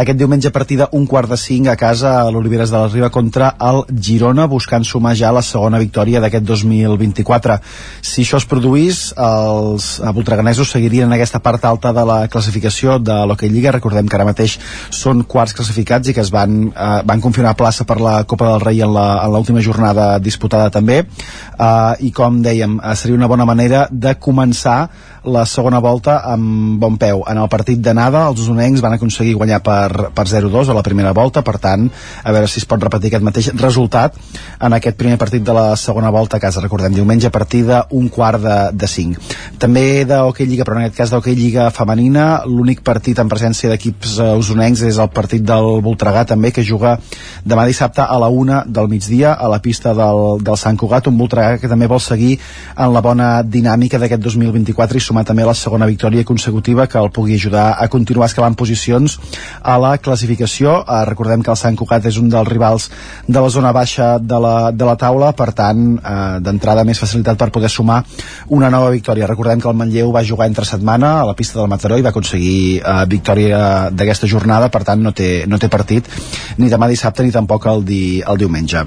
aquest 0.00 0.18
diumenge 0.18 0.48
a 0.48 0.54
partir 0.54 0.78
d'un 0.80 1.04
quart 1.06 1.30
de 1.30 1.36
cinc 1.38 1.68
a 1.70 1.76
casa 1.78 2.14
a 2.22 2.30
l'Oliveres 2.32 2.72
de 2.72 2.78
la 2.80 2.88
Riba 2.88 3.10
contra 3.14 3.52
el 3.62 3.84
Girona, 3.94 4.48
buscant 4.50 4.84
sumar 4.84 5.14
ja 5.14 5.30
la 5.34 5.42
segona 5.44 5.78
victòria 5.78 6.22
d'aquest 6.24 6.48
2024. 6.48 7.58
Si 8.02 8.24
això 8.24 8.40
es 8.40 8.48
produís, 8.50 9.04
els 9.14 10.00
voltreganesos 10.16 10.72
seguirien 10.74 11.06
en 11.06 11.14
aquesta 11.18 11.42
part 11.44 11.64
alta 11.68 11.92
de 11.94 12.04
la 12.08 12.18
classificació 12.32 12.98
de 12.98 13.20
l'hoquei 13.28 13.52
lliga, 13.52 13.76
recordem 13.76 14.08
que 14.08 14.18
ara 14.18 14.26
mateix 14.26 14.53
són 14.90 15.24
quarts 15.28 15.54
classificats 15.56 16.08
i 16.08 16.14
que 16.16 16.22
es 16.24 16.32
van, 16.34 16.68
eh, 16.68 17.00
van 17.06 17.22
confirmar 17.24 17.56
plaça 17.58 17.86
per 17.88 18.00
la 18.00 18.16
Copa 18.24 18.52
del 18.52 18.64
Rei 18.64 18.82
en 18.84 18.92
l'última 18.94 19.62
jornada 19.64 20.18
disputada 20.18 20.70
també 20.70 21.02
eh, 21.04 21.94
i 22.00 22.12
com 22.12 22.42
dèiem, 22.42 22.78
eh, 22.80 22.94
seria 22.96 23.16
una 23.16 23.30
bona 23.30 23.48
manera 23.48 23.86
de 23.90 24.14
començar 24.20 24.88
la 25.24 25.44
segona 25.48 25.80
volta 25.80 26.18
amb 26.28 26.78
bon 26.80 26.96
peu. 27.00 27.22
En 27.28 27.38
el 27.40 27.48
partit 27.48 27.80
d'anada, 27.80 28.26
els 28.28 28.42
usonencs 28.44 28.82
van 28.84 28.96
aconseguir 28.96 29.34
guanyar 29.38 29.60
per, 29.64 30.10
per 30.14 30.26
0-2 30.28 30.68
a 30.68 30.76
la 30.76 30.84
primera 30.84 31.14
volta, 31.16 31.42
per 31.42 31.56
tant, 31.62 31.86
a 32.22 32.34
veure 32.34 32.48
si 32.50 32.60
es 32.60 32.68
pot 32.68 32.82
repetir 32.82 33.10
aquest 33.10 33.24
mateix 33.24 33.50
resultat 33.56 34.18
en 34.60 34.76
aquest 34.76 34.98
primer 35.00 35.16
partit 35.20 35.44
de 35.44 35.54
la 35.56 35.66
segona 35.80 36.12
volta 36.14 36.36
a 36.36 36.44
casa. 36.44 36.62
Recordem, 36.64 36.94
diumenge 36.94 37.30
a 37.30 37.34
partir 37.34 37.64
d'un 37.64 38.08
quart 38.12 38.42
de, 38.44 38.58
de 38.76 38.90
5. 38.90 39.32
També 39.60 40.04
d'Hockey 40.08 40.48
Lliga, 40.50 40.66
però 40.68 40.78
en 40.78 40.84
aquest 40.84 41.00
cas 41.00 41.14
d'Hockey 41.14 41.38
Lliga 41.38 41.70
femenina, 41.74 42.44
l'únic 42.44 42.84
partit 42.84 43.18
en 43.20 43.30
presència 43.32 43.72
d'equips 43.72 44.18
uh, 44.20 44.34
usonencs 44.44 44.84
és 44.86 45.00
el 45.00 45.10
partit 45.14 45.42
del 45.44 45.80
Voltregà 45.84 46.24
també, 46.28 46.52
que 46.54 46.64
juga 46.64 46.98
demà 47.44 47.66
dissabte 47.68 48.04
a 48.04 48.18
la 48.20 48.28
una 48.28 48.62
del 48.66 48.88
migdia 48.92 49.34
a 49.34 49.48
la 49.48 49.60
pista 49.64 49.94
del, 49.96 50.42
del 50.44 50.58
Sant 50.60 50.78
Cugat, 50.80 51.08
un 51.08 51.18
Voltregà 51.18 51.58
que 51.60 51.70
també 51.70 51.88
vol 51.90 52.02
seguir 52.04 52.36
en 52.76 52.92
la 52.94 53.02
bona 53.04 53.28
dinàmica 53.42 53.98
d'aquest 54.00 54.22
2024 54.24 54.98
i 54.98 55.04
sumar 55.04 55.24
també 55.24 55.46
la 55.46 55.56
segona 55.58 55.88
victòria 55.90 56.24
consecutiva 56.24 56.86
que 56.86 57.00
el 57.00 57.10
pugui 57.14 57.38
ajudar 57.38 57.74
a 57.80 57.88
continuar 57.88 58.28
escalant 58.30 58.56
posicions 58.58 59.18
a 59.62 59.76
la 59.78 59.96
classificació. 59.98 60.80
Eh, 60.82 61.02
recordem 61.08 61.42
que 61.42 61.52
el 61.52 61.60
Sant 61.60 61.76
Cugat 61.76 62.06
és 62.10 62.18
un 62.20 62.30
dels 62.32 62.48
rivals 62.48 62.90
de 63.26 63.40
la 63.40 63.50
zona 63.50 63.72
baixa 63.72 64.18
de 64.18 64.40
la, 64.40 64.54
de 64.72 64.88
la 64.88 64.96
taula, 65.00 65.32
per 65.36 65.50
tant, 65.56 65.84
eh, 65.98 66.40
d'entrada 66.44 66.84
més 66.84 67.00
facilitat 67.00 67.38
per 67.40 67.50
poder 67.54 67.70
sumar 67.72 68.02
una 68.48 68.70
nova 68.70 68.90
victòria. 68.94 69.28
Recordem 69.30 69.60
que 69.60 69.70
el 69.70 69.78
Manlleu 69.78 70.12
va 70.14 70.24
jugar 70.24 70.48
entre 70.50 70.66
setmana 70.68 71.20
a 71.20 71.26
la 71.28 71.36
pista 71.38 71.60
del 71.60 71.70
Mataró 71.70 71.98
i 71.98 72.04
va 72.06 72.12
aconseguir 72.14 72.80
eh, 72.80 72.96
victòria 73.10 73.90
d'aquesta 73.90 74.30
jornada, 74.34 74.70
per 74.74 74.82
tant 74.86 75.02
no 75.02 75.14
té, 75.16 75.46
no 75.50 75.60
té 75.62 75.70
partit 75.72 76.10
ni 76.58 76.70
demà 76.72 76.90
dissabte 76.90 77.24
ni 77.24 77.34
tampoc 77.34 77.66
el, 77.70 77.84
di, 77.86 78.04
el 78.20 78.40
diumenge. 78.40 78.84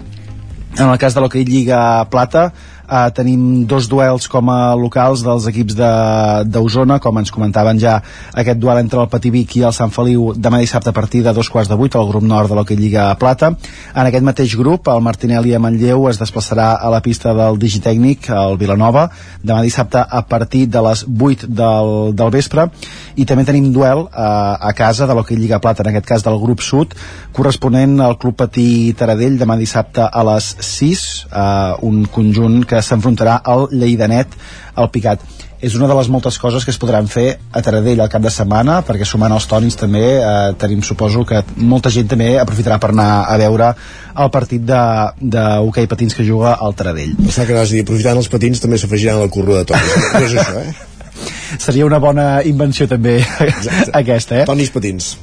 En 0.77 0.85
el 0.91 0.97
cas 1.01 1.15
de 1.15 1.23
l'Hockey 1.23 1.47
Lliga 1.47 1.79
Plata, 2.13 2.51
Uh, 2.87 3.09
tenim 3.11 3.65
dos 3.67 3.89
duels 3.91 4.29
com 4.31 4.47
a 4.47 4.71
locals 4.79 5.19
dels 5.25 5.47
equips 5.51 5.75
d'Osona, 6.47 6.99
com 7.03 7.17
ens 7.19 7.33
comentaven 7.35 7.79
ja 7.81 7.97
aquest 8.31 8.61
duel 8.61 8.79
entre 8.79 9.01
el 9.03 9.09
Patí 9.11 9.31
Vic 9.33 9.57
i 9.59 9.65
el 9.67 9.75
Sant 9.75 9.91
Feliu 9.91 10.29
demà 10.37 10.61
dissabte 10.63 10.93
a 10.93 10.95
partir 10.95 11.19
de 11.25 11.33
dos 11.35 11.49
quarts 11.51 11.67
de 11.67 11.75
vuit 11.75 11.95
al 11.95 12.07
grup 12.07 12.23
nord 12.23 12.47
de 12.47 12.55
l'Hockey 12.55 12.79
Lliga 12.79 13.09
Plata. 13.19 13.51
En 13.91 14.07
aquest 14.07 14.23
mateix 14.23 14.55
grup, 14.55 14.87
el 14.87 15.03
Martinelli 15.03 15.51
a 15.51 15.59
Manlleu 15.59 16.07
es 16.07 16.21
desplaçarà 16.21 16.69
a 16.79 16.91
la 16.93 17.01
pista 17.03 17.33
del 17.35 17.59
Digitècnic, 17.59 18.29
al 18.31 18.55
Vilanova, 18.61 19.09
demà 19.43 19.59
dissabte 19.65 19.99
a 19.99 20.23
partir 20.29 20.67
de 20.71 20.85
les 20.87 21.03
8 21.03 21.51
del, 21.51 21.93
del 22.15 22.31
vespre 22.31 22.69
i 23.17 23.25
també 23.27 23.43
tenim 23.47 23.71
duel 23.73 24.05
uh, 24.05 24.55
a 24.61 24.71
casa 24.77 25.07
de 25.09 25.15
l'Hockey 25.17 25.37
Lliga 25.39 25.59
Plata, 25.59 25.83
en 25.83 25.91
aquest 25.91 26.07
cas 26.07 26.25
del 26.25 26.39
grup 26.39 26.61
sud, 26.63 26.93
corresponent 27.33 27.97
al 28.03 28.17
Club 28.21 28.37
Patí 28.39 28.93
Taradell 28.97 29.39
demà 29.41 29.57
dissabte 29.59 30.05
a 30.05 30.23
les 30.31 30.53
6, 30.63 31.05
uh, 31.27 31.75
un 31.87 32.05
conjunt 32.13 32.61
que 32.67 32.76
s'enfrontarà 32.85 33.41
al 33.43 33.67
Lleidanet 33.71 34.37
al 34.75 34.91
Picat 34.93 35.23
és 35.57 35.73
una 35.75 35.87
de 35.89 35.95
les 35.97 36.09
moltes 36.13 36.37
coses 36.37 36.65
que 36.65 36.69
es 36.69 36.77
podran 36.77 37.07
fer 37.09 37.39
a 37.51 37.61
Taradell 37.65 38.01
al 38.03 38.11
cap 38.13 38.21
de 38.21 38.29
setmana, 38.33 38.81
perquè 38.85 39.05
sumant 39.09 39.33
els 39.33 39.47
tònics 39.49 39.79
també 39.79 40.03
eh, 40.19 40.33
tenim, 40.61 40.83
suposo, 40.85 41.23
que 41.25 41.41
molta 41.57 41.89
gent 41.93 42.11
també 42.11 42.35
aprofitarà 42.37 42.77
per 42.81 42.91
anar 42.93 43.09
a 43.25 43.37
veure 43.41 43.71
el 44.17 44.29
partit 44.33 44.67
de, 44.67 44.83
de 45.17 45.45
hoquei 45.65 45.89
patins 45.89 46.13
que 46.13 46.25
juga 46.27 46.53
al 46.61 46.77
Taradell. 46.77 47.15
Està 47.25 47.47
que 47.49 47.57
vas 47.57 47.73
dir, 47.73 47.81
aprofitant 47.85 48.21
els 48.21 48.29
patins 48.29 48.61
també 48.61 48.77
s'afegiran 48.77 49.17
a 49.17 49.25
la 49.25 49.33
curva 49.33 49.63
de 49.63 49.71
tònics. 49.73 49.97
no 50.13 50.23
és 50.27 50.37
això, 50.37 50.61
eh? 50.61 50.93
Seria 51.57 51.87
una 51.87 51.97
bona 52.03 52.27
invenció 52.45 52.85
també 52.91 53.17
Exacte. 53.23 53.89
aquesta, 54.03 54.43
eh? 54.43 54.47
Tònics 54.49 54.73
patins. 54.75 55.15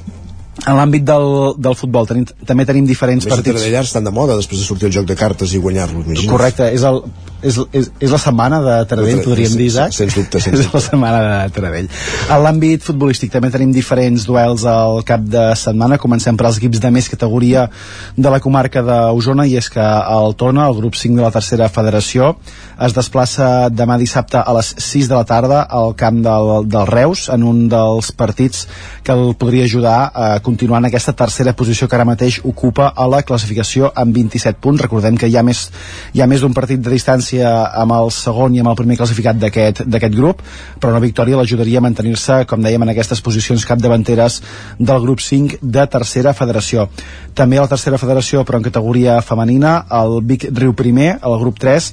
En 0.62 0.78
l'àmbit 0.78 1.02
del, 1.04 1.28
del 1.58 1.74
futbol 1.76 2.06
tenim, 2.08 2.24
també 2.46 2.64
tenim 2.68 2.86
diferents 2.86 3.26
Més 3.26 3.34
partits. 3.34 3.66
Els 3.66 3.88
estan 3.90 4.06
de 4.06 4.12
moda 4.14 4.36
després 4.38 4.62
de 4.62 4.66
sortir 4.66 4.88
el 4.88 4.94
joc 4.94 5.08
de 5.10 5.16
cartes 5.18 5.52
i 5.52 5.60
guanyar-lo. 5.60 6.04
Correcte, 6.30 6.70
és 6.72 6.84
el, 6.86 7.02
és, 7.44 7.58
és, 7.76 7.90
és 8.00 8.12
la 8.12 8.20
setmana 8.20 8.60
de 8.64 8.74
Taradell, 8.88 9.20
podríem 9.24 9.56
dir, 9.58 9.66
Isaac? 9.68 9.92
Sens 9.96 10.16
dubte, 10.16 10.40
sens 10.40 10.58
És 10.62 10.70
la 10.72 10.80
setmana 10.80 11.20
de 11.24 11.54
Taradell. 11.56 11.90
A 12.32 12.38
l'àmbit 12.40 12.84
futbolístic 12.86 13.32
també 13.34 13.50
tenim 13.52 13.72
diferents 13.74 14.24
duels 14.28 14.64
al 14.68 15.02
cap 15.06 15.26
de 15.28 15.44
setmana. 15.58 15.98
Comencem 16.00 16.38
per 16.40 16.48
als 16.48 16.60
equips 16.60 16.80
de 16.80 16.92
més 16.94 17.10
categoria 17.12 17.66
de 18.16 18.32
la 18.32 18.40
comarca 18.44 18.82
d'Osona 18.86 19.48
i 19.50 19.58
és 19.60 19.68
que 19.72 19.84
el 19.84 20.38
Tona, 20.40 20.68
el 20.70 20.78
grup 20.78 20.96
5 20.96 21.20
de 21.20 21.26
la 21.26 21.32
tercera 21.34 21.68
federació, 21.72 22.34
es 22.84 22.96
desplaça 22.96 23.68
demà 23.70 23.98
dissabte 24.00 24.40
a 24.40 24.56
les 24.56 24.72
6 24.80 25.10
de 25.10 25.18
la 25.18 25.26
tarda 25.28 25.62
al 25.68 25.94
camp 25.98 26.22
del, 26.24 26.54
del 26.70 26.88
Reus 26.88 27.28
en 27.34 27.44
un 27.46 27.66
dels 27.68 28.10
partits 28.16 28.64
que 29.04 29.12
el 29.12 29.34
podria 29.38 29.68
ajudar 29.68 29.98
a 30.14 30.30
continuar 30.44 30.78
en 30.82 30.90
aquesta 30.90 31.14
tercera 31.16 31.54
posició 31.56 31.88
que 31.88 31.96
ara 31.96 32.06
mateix 32.06 32.38
ocupa 32.44 32.90
a 32.94 33.06
la 33.10 33.22
classificació 33.26 33.90
amb 33.96 34.14
27 34.14 34.60
punts. 34.62 34.82
Recordem 34.84 35.16
que 35.18 35.26
hi 35.26 35.38
ha 35.40 35.42
més, 35.42 35.64
hi 36.14 36.22
ha 36.22 36.28
més 36.30 36.44
d'un 36.44 36.54
partit 36.54 36.82
de 36.84 36.92
distància 36.92 37.50
amb 37.82 37.96
el 37.96 38.12
segon 38.14 38.54
i 38.54 38.62
amb 38.62 38.70
el 38.70 38.78
primer 38.78 38.98
classificat 39.00 39.40
d'aquest 39.40 40.14
grup, 40.14 40.42
però 40.78 40.94
una 40.94 41.02
victòria 41.02 41.40
l'ajudaria 41.40 41.80
a 41.82 41.86
mantenir-se, 41.88 42.42
com 42.46 42.62
dèiem, 42.62 42.84
en 42.84 42.94
aquestes 42.94 43.24
posicions 43.24 43.66
capdavanteres 43.66 44.40
del 44.78 45.00
grup 45.02 45.24
5 45.24 45.62
de 45.62 45.86
tercera 45.90 46.34
federació. 46.36 46.88
També 47.34 47.58
a 47.58 47.64
la 47.64 47.72
tercera 47.72 47.98
federació, 47.98 48.44
però 48.44 48.60
en 48.60 48.68
categoria 48.68 49.20
femenina, 49.26 49.80
el 49.90 50.20
Vic 50.22 50.46
Riu 50.52 50.76
Primer, 50.78 51.16
el 51.24 51.40
grup 51.40 51.58
3, 51.58 51.90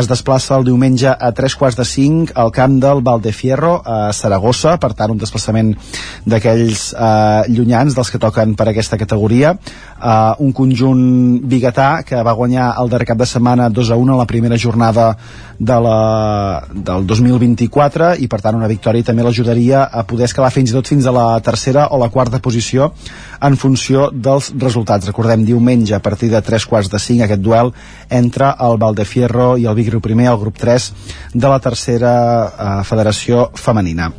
es 0.00 0.08
desplaça 0.08 0.56
el 0.56 0.66
diumenge 0.66 1.10
a 1.12 1.30
tres 1.36 1.56
quarts 1.58 1.76
de 1.76 1.86
cinc 1.88 2.32
al 2.34 2.52
camp 2.54 2.78
del 2.82 3.02
Valdefierro 3.04 3.74
a 3.84 4.12
Saragossa, 4.16 4.78
per 4.80 4.92
tant 4.96 5.12
un 5.12 5.20
desplaçament 5.20 5.74
d'aquells 6.24 6.90
eh, 6.92 7.52
llunyans 7.52 7.96
dels 7.96 8.12
que 8.12 8.20
toquen 8.22 8.56
per 8.56 8.70
aquesta 8.70 8.98
categoria 9.00 9.56
eh, 10.02 10.34
un 10.38 10.52
conjunt 10.52 11.40
biguetà 11.48 12.02
que 12.06 12.22
va 12.22 12.36
guanyar 12.36 12.72
el 12.80 12.90
darrer 12.92 13.08
cap 13.12 13.20
de 13.20 13.28
setmana 13.28 13.68
2 13.70 13.90
a 13.90 13.96
1 13.96 14.14
a 14.14 14.20
la 14.22 14.26
primera 14.26 14.58
jornada 14.58 15.16
de 15.58 15.78
la, 15.78 16.62
del 16.72 17.06
2024 17.06 18.16
i 18.24 18.26
per 18.28 18.40
tant 18.42 18.58
una 18.58 18.70
victòria 18.70 19.06
també 19.06 19.22
l'ajudaria 19.22 19.84
a 19.84 20.02
poder 20.08 20.26
escalar 20.26 20.50
fins 20.50 20.72
i 20.72 20.76
tot 20.76 20.88
fins 20.90 21.06
a 21.06 21.14
la 21.14 21.26
tercera 21.44 21.86
o 21.94 22.00
la 22.02 22.10
quarta 22.10 22.40
posició 22.42 22.92
en 23.42 23.56
funció 23.56 24.08
dels 24.12 24.52
resultats. 24.58 25.06
Recordem, 25.06 25.44
diumenge 25.46 25.94
a 25.94 26.02
partir 26.02 26.30
de 26.32 26.40
3 26.42 26.66
quarts 26.66 26.90
de 26.90 26.98
5 26.98 27.26
aquest 27.26 27.42
duel 27.42 27.72
entre 28.10 28.50
el 28.66 28.78
Valdefierro 28.78 29.56
i 29.58 29.66
el 29.70 29.78
Vic 29.82 29.90
Riu 29.92 30.02
Primer, 30.04 30.30
el 30.30 30.38
grup 30.38 30.58
3 30.62 30.90
de 31.34 31.48
la 31.50 31.58
tercera 31.60 32.12
eh, 32.46 32.74
federació 32.86 33.48
femenina. 33.58 34.12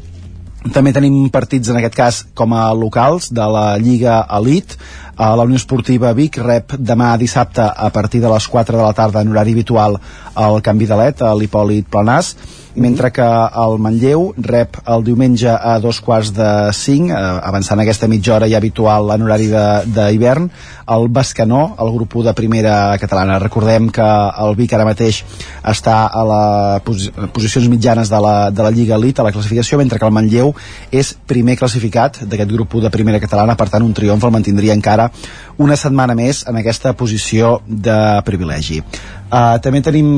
També 0.72 0.94
tenim 0.96 1.26
partits, 1.32 1.72
en 1.72 1.80
aquest 1.80 1.96
cas, 1.96 2.20
com 2.36 2.54
a 2.56 2.70
locals 2.76 3.32
de 3.36 3.48
la 3.52 3.66
Lliga 3.80 4.22
Elite. 4.38 4.78
A 5.16 5.36
la 5.38 5.44
Unió 5.46 5.60
Esportiva 5.62 6.10
Vic 6.18 6.40
rep 6.42 6.74
demà 6.80 7.12
dissabte 7.22 7.62
a 7.62 7.90
partir 7.94 8.22
de 8.22 8.32
les 8.34 8.48
4 8.50 8.78
de 8.78 8.82
la 8.84 8.96
tarda 8.98 9.22
en 9.22 9.30
horari 9.30 9.54
habitual 9.54 10.00
al 10.34 10.62
Canvi 10.66 10.90
de 10.90 10.98
Let, 10.98 11.22
a 11.22 11.36
l'Hipòlit 11.38 11.86
Planàs 11.86 12.34
mentre 12.76 13.12
que 13.12 13.24
el 13.24 13.78
Manlleu 13.78 14.32
rep 14.38 14.78
el 14.90 15.04
diumenge 15.06 15.50
a 15.50 15.78
dos 15.80 16.00
quarts 16.02 16.32
de 16.34 16.50
cinc, 16.74 17.12
eh, 17.12 17.16
avançant 17.16 17.80
aquesta 17.80 18.08
mitja 18.08 18.36
hora 18.36 18.50
ja 18.50 18.58
habitual 18.58 19.12
en 19.14 19.22
horari 19.22 19.50
d'hivern, 19.86 20.50
el 20.90 21.08
Bascanó, 21.08 21.76
el 21.80 21.92
grup 21.94 22.16
1 22.16 22.24
de 22.30 22.34
primera 22.34 22.98
catalana. 23.00 23.40
Recordem 23.40 23.90
que 23.90 24.02
el 24.46 24.56
Vic 24.56 24.74
ara 24.74 24.86
mateix 24.86 25.24
està 25.64 26.08
a 26.08 26.24
les 26.32 26.82
posi 26.84 27.12
posicions 27.34 27.70
mitjanes 27.70 28.10
de 28.10 28.20
la, 28.20 28.50
de 28.52 28.64
la 28.64 28.72
Lliga 28.72 28.96
Elite, 28.96 29.22
a 29.22 29.26
la 29.26 29.32
classificació, 29.32 29.78
mentre 29.78 30.00
que 30.00 30.06
el 30.06 30.12
Manlleu 30.12 30.54
és 30.92 31.14
primer 31.28 31.58
classificat 31.58 32.24
d'aquest 32.24 32.52
grup 32.52 32.74
1 32.74 32.88
de 32.88 32.90
primera 32.90 33.20
catalana, 33.20 33.56
per 33.56 33.70
tant 33.70 33.84
un 33.84 33.94
triomf 33.94 34.24
el 34.24 34.34
mantindria 34.34 34.74
encara 34.74 35.03
una 35.64 35.78
setmana 35.80 36.16
més 36.18 36.44
en 36.50 36.60
aquesta 36.60 36.94
posició 36.98 37.60
de 37.68 37.98
privilegi. 38.28 38.82
Uh, 39.34 39.58
també 39.66 39.80
tenim 39.82 40.10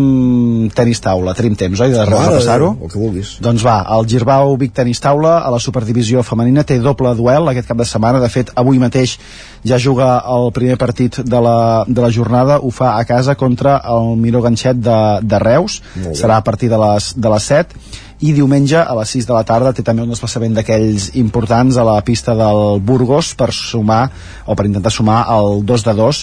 tenis 0.76 1.00
taula, 1.00 1.32
tenim 1.38 1.54
temps, 1.56 1.80
oi, 1.80 1.94
de 1.94 2.02
repassar-ho? 2.04 2.74
El 2.84 2.92
que 2.92 3.00
vulguis. 3.00 3.30
Doncs 3.44 3.64
va, 3.64 3.78
el 3.96 4.04
Girbau 4.12 4.58
Vic 4.60 4.74
Tenis 4.76 5.00
Taula 5.00 5.38
a 5.40 5.54
la 5.54 5.60
Superdivisió 5.64 6.20
Femenina 6.28 6.66
té 6.68 6.82
doble 6.84 7.14
duel 7.16 7.48
aquest 7.48 7.70
cap 7.70 7.80
de 7.80 7.88
setmana, 7.88 8.20
de 8.20 8.28
fet 8.34 8.52
avui 8.60 8.82
mateix 8.82 9.16
ja 9.64 9.80
juga 9.80 10.18
el 10.36 10.50
primer 10.58 10.76
partit 10.82 11.22
de 11.24 11.42
la, 11.48 11.58
de 11.88 12.04
la 12.04 12.12
jornada, 12.12 12.60
ho 12.60 12.74
fa 12.76 12.98
a 13.00 13.06
casa 13.08 13.38
contra 13.40 13.78
el 13.88 14.18
Miró 14.20 14.44
Ganxet 14.44 14.84
de, 14.84 15.00
de 15.24 15.40
Reus, 15.40 15.80
serà 16.12 16.42
a 16.42 16.44
partir 16.44 16.68
de 16.74 16.82
les, 16.84 17.14
de 17.16 17.32
les 17.38 17.54
7 17.56 18.04
i 18.24 18.32
diumenge 18.32 18.80
a 18.80 18.94
les 18.96 19.12
6 19.18 19.28
de 19.28 19.34
la 19.36 19.44
tarda 19.44 19.74
té 19.76 19.84
també 19.84 20.06
un 20.06 20.12
desplaçament 20.14 20.56
d'aquells 20.56 21.10
importants 21.20 21.76
a 21.76 21.84
la 21.84 21.98
pista 22.06 22.36
del 22.38 22.80
Burgos 22.80 23.34
per 23.36 23.52
sumar 23.52 24.06
o 24.46 24.56
per 24.56 24.68
intentar 24.70 24.94
sumar 24.94 25.26
el 25.36 25.66
2 25.68 25.84
de 25.90 25.94
2 26.00 26.22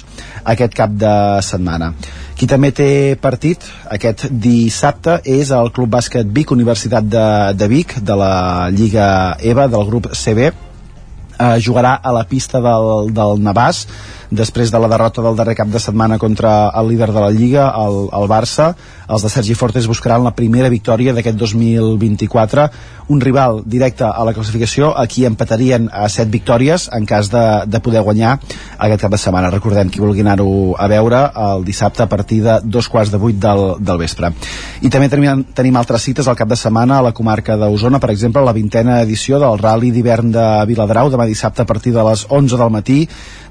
aquest 0.54 0.74
cap 0.74 0.94
de 0.96 1.14
setmana. 1.44 1.92
Qui 2.38 2.48
també 2.48 2.72
té 2.72 2.88
partit 3.20 3.66
aquest 3.92 4.26
dissabte 4.32 5.20
és 5.28 5.52
el 5.52 5.70
Club 5.70 5.92
Bàsquet 5.92 6.32
Vic, 6.32 6.50
Universitat 6.50 7.04
de, 7.04 7.26
de 7.54 7.68
Vic 7.68 7.98
de 8.00 8.16
la 8.16 8.70
Lliga 8.72 9.36
EVA 9.38 9.68
del 9.68 9.86
grup 9.86 10.08
CB 10.16 10.48
eh, 10.48 11.58
jugarà 11.60 11.98
a 12.02 12.12
la 12.12 12.24
pista 12.24 12.60
del, 12.64 13.12
del 13.12 13.44
Navàs 13.44 13.84
després 14.32 14.72
de 14.72 14.80
la 14.80 14.88
derrota 14.88 15.22
del 15.24 15.36
darrer 15.36 15.54
cap 15.58 15.68
de 15.68 15.80
setmana 15.82 16.18
contra 16.18 16.72
el 16.80 16.88
líder 16.88 17.12
de 17.12 17.20
la 17.20 17.30
Lliga, 17.30 17.68
el, 17.84 18.08
el 18.16 18.28
Barça 18.30 18.72
els 19.12 19.22
de 19.22 19.28
Sergi 19.28 19.54
Fortes 19.58 19.86
buscaran 19.90 20.24
la 20.24 20.32
primera 20.32 20.70
victòria 20.72 21.12
d'aquest 21.12 21.36
2024 21.36 22.68
un 23.12 23.20
rival 23.20 23.60
directe 23.66 24.06
a 24.06 24.24
la 24.24 24.32
classificació 24.32 24.92
a 24.96 25.04
qui 25.10 25.26
empatarien 25.28 25.88
a 25.92 26.06
7 26.08 26.30
victòries 26.32 26.86
en 26.96 27.04
cas 27.04 27.28
de, 27.32 27.42
de 27.66 27.80
poder 27.84 28.00
guanyar 28.06 28.38
aquest 28.78 29.02
cap 29.02 29.12
de 29.12 29.20
setmana. 29.20 29.50
Recordem 29.52 29.90
qui 29.92 30.00
vulgui 30.00 30.24
anar-ho 30.24 30.72
a 30.78 30.88
veure 30.88 31.20
el 31.48 31.66
dissabte 31.66 32.04
a 32.04 32.08
partir 32.08 32.40
de 32.46 32.60
dos 32.64 32.88
quarts 32.88 33.12
de 33.12 33.20
vuit 33.20 33.36
del, 33.42 33.76
del 33.84 34.00
vespre. 34.00 34.32
I 34.80 34.88
també 34.88 35.10
tenim, 35.12 35.44
tenim 35.52 35.76
altres 35.76 36.06
cites 36.08 36.30
al 36.30 36.38
cap 36.38 36.48
de 36.48 36.56
setmana 36.56 37.00
a 37.00 37.06
la 37.08 37.12
comarca 37.12 37.58
d'Osona, 37.60 38.00
per 38.00 38.14
exemple 38.14 38.44
la 38.46 38.56
vintena 38.56 39.00
edició 39.02 39.42
del 39.42 39.60
Rally 39.60 39.92
d'hivern 39.92 40.32
de 40.32 40.48
Viladrau 40.70 41.12
demà 41.12 41.28
dissabte 41.28 41.66
a 41.66 41.68
partir 41.68 41.92
de 41.92 42.06
les 42.06 42.24
11 42.30 42.56
del 42.56 42.72
matí 42.72 43.00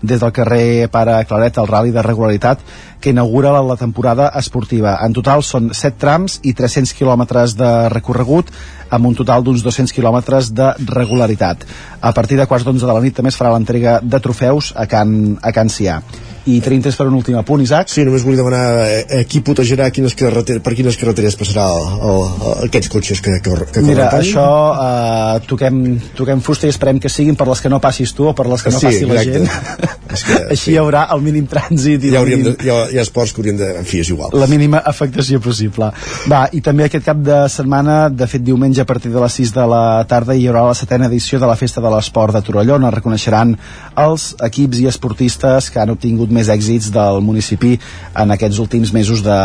des 0.02 0.20
del 0.20 0.34
carrer 0.34 0.71
Pare 0.92 1.20
Claret 1.30 1.60
el 1.62 1.70
Rally 1.70 1.94
de 1.96 2.04
regularitat 2.06 2.62
que 3.02 3.14
inaugura 3.14 3.52
la, 3.56 3.64
la 3.66 3.78
temporada 3.80 4.30
esportiva. 4.38 4.98
En 5.06 5.14
total 5.18 5.44
són 5.44 5.72
7 5.74 5.98
trams 6.02 6.40
i 6.44 6.54
300 6.58 6.94
quilòmetres 6.98 7.58
de 7.60 7.72
recorregut 7.94 8.52
amb 8.92 9.08
un 9.08 9.16
total 9.18 9.46
d'uns 9.46 9.64
200 9.64 9.96
quilòmetres 9.96 10.52
de 10.56 10.74
regularitat. 10.92 11.64
A 12.02 12.12
partir 12.18 12.38
de 12.40 12.48
quarts 12.50 12.68
d'onze 12.68 12.86
de 12.86 12.94
la 12.94 13.04
nit 13.04 13.16
també 13.16 13.32
es 13.32 13.40
farà 13.40 13.54
l'entrega 13.54 14.00
de 14.04 14.20
trofeus 14.20 14.74
a 14.76 14.88
Can, 14.92 15.38
a 15.42 15.56
Can 15.56 15.72
Cià 15.72 16.02
i 16.50 16.58
tenim 16.64 16.82
temps 16.82 16.96
per 16.98 17.06
un 17.06 17.14
últim 17.20 17.36
apunt, 17.38 17.62
Isaac. 17.62 17.90
Sí, 17.92 18.02
només 18.08 18.24
vull 18.26 18.38
demanar 18.40 18.64
eh, 18.82 19.02
eh 19.20 19.22
qui 19.30 19.44
protegerà 19.46 19.92
quines 19.94 20.16
carreteres, 20.18 20.64
per 20.66 20.74
quines 20.78 20.98
carreteres 20.98 21.38
passarà 21.38 21.68
el, 21.70 21.92
el, 22.10 22.24
el, 22.24 22.56
aquests 22.68 22.90
cotxes 22.94 23.22
que, 23.22 23.36
que, 23.46 23.58
que 23.76 23.84
Mira, 23.86 24.08
això 24.18 24.46
eh, 24.74 25.44
toquem, 25.50 25.84
toquem 26.18 26.42
fusta 26.42 26.66
i 26.66 26.74
esperem 26.74 27.02
que 27.02 27.12
siguin 27.14 27.38
per 27.38 27.46
les 27.52 27.62
que 27.62 27.70
no 27.70 27.82
passis 27.84 28.14
tu 28.18 28.26
o 28.32 28.34
per 28.38 28.48
les 28.50 28.66
que 28.66 28.74
no 28.74 28.82
sí, 28.82 28.90
passi 28.90 29.06
la 29.06 29.22
exacte. 29.22 29.46
gent. 29.46 30.00
És 30.12 30.26
que, 30.28 30.40
Així 30.52 30.64
sí. 30.66 30.72
hi 30.74 30.80
haurà 30.82 31.06
el 31.14 31.22
mínim 31.24 31.46
trànsit 31.48 32.04
i 32.04 32.10
ja 32.12 32.20
hauríem 32.20 32.42
de, 32.44 32.56
mínim, 32.56 32.66
hi, 32.66 32.74
ha, 32.74 32.80
hi 32.92 33.00
ha 33.00 33.06
esports 33.06 33.32
que 33.32 33.44
hauríem 33.44 33.62
de... 33.62 33.70
En 33.82 33.88
fi, 33.88 34.02
és 34.04 34.10
igual. 34.12 34.34
la 34.36 34.50
mínima 34.50 34.82
afectació 34.92 35.40
possible. 35.44 35.88
Va, 36.32 36.42
i 36.52 36.60
també 36.66 36.90
aquest 36.90 37.06
cap 37.06 37.22
de 37.22 37.38
setmana, 37.54 38.02
de 38.10 38.28
fet 38.28 38.44
diumenge 38.44 38.81
a 38.82 38.86
partir 38.86 39.12
de 39.14 39.22
les 39.22 39.34
6 39.40 39.54
de 39.56 39.66
la 39.70 39.84
tarda 40.10 40.36
hi 40.36 40.48
haurà 40.50 40.66
la 40.68 40.76
setena 40.78 41.08
edició 41.08 41.40
de 41.40 41.48
la 41.50 41.56
Festa 41.60 41.82
de 41.84 41.90
l'Esport 41.94 42.36
de 42.36 42.42
Torelló 42.46 42.76
on 42.80 42.88
es 42.90 42.94
reconeixeran 42.96 43.56
els 44.02 44.32
equips 44.48 44.82
i 44.82 44.88
esportistes 44.90 45.70
que 45.72 45.82
han 45.82 45.94
obtingut 45.94 46.32
més 46.34 46.50
èxits 46.52 46.90
del 46.94 47.22
municipi 47.26 47.76
en 48.22 48.34
aquests 48.36 48.60
últims 48.64 48.94
mesos 48.96 49.24
de, 49.26 49.40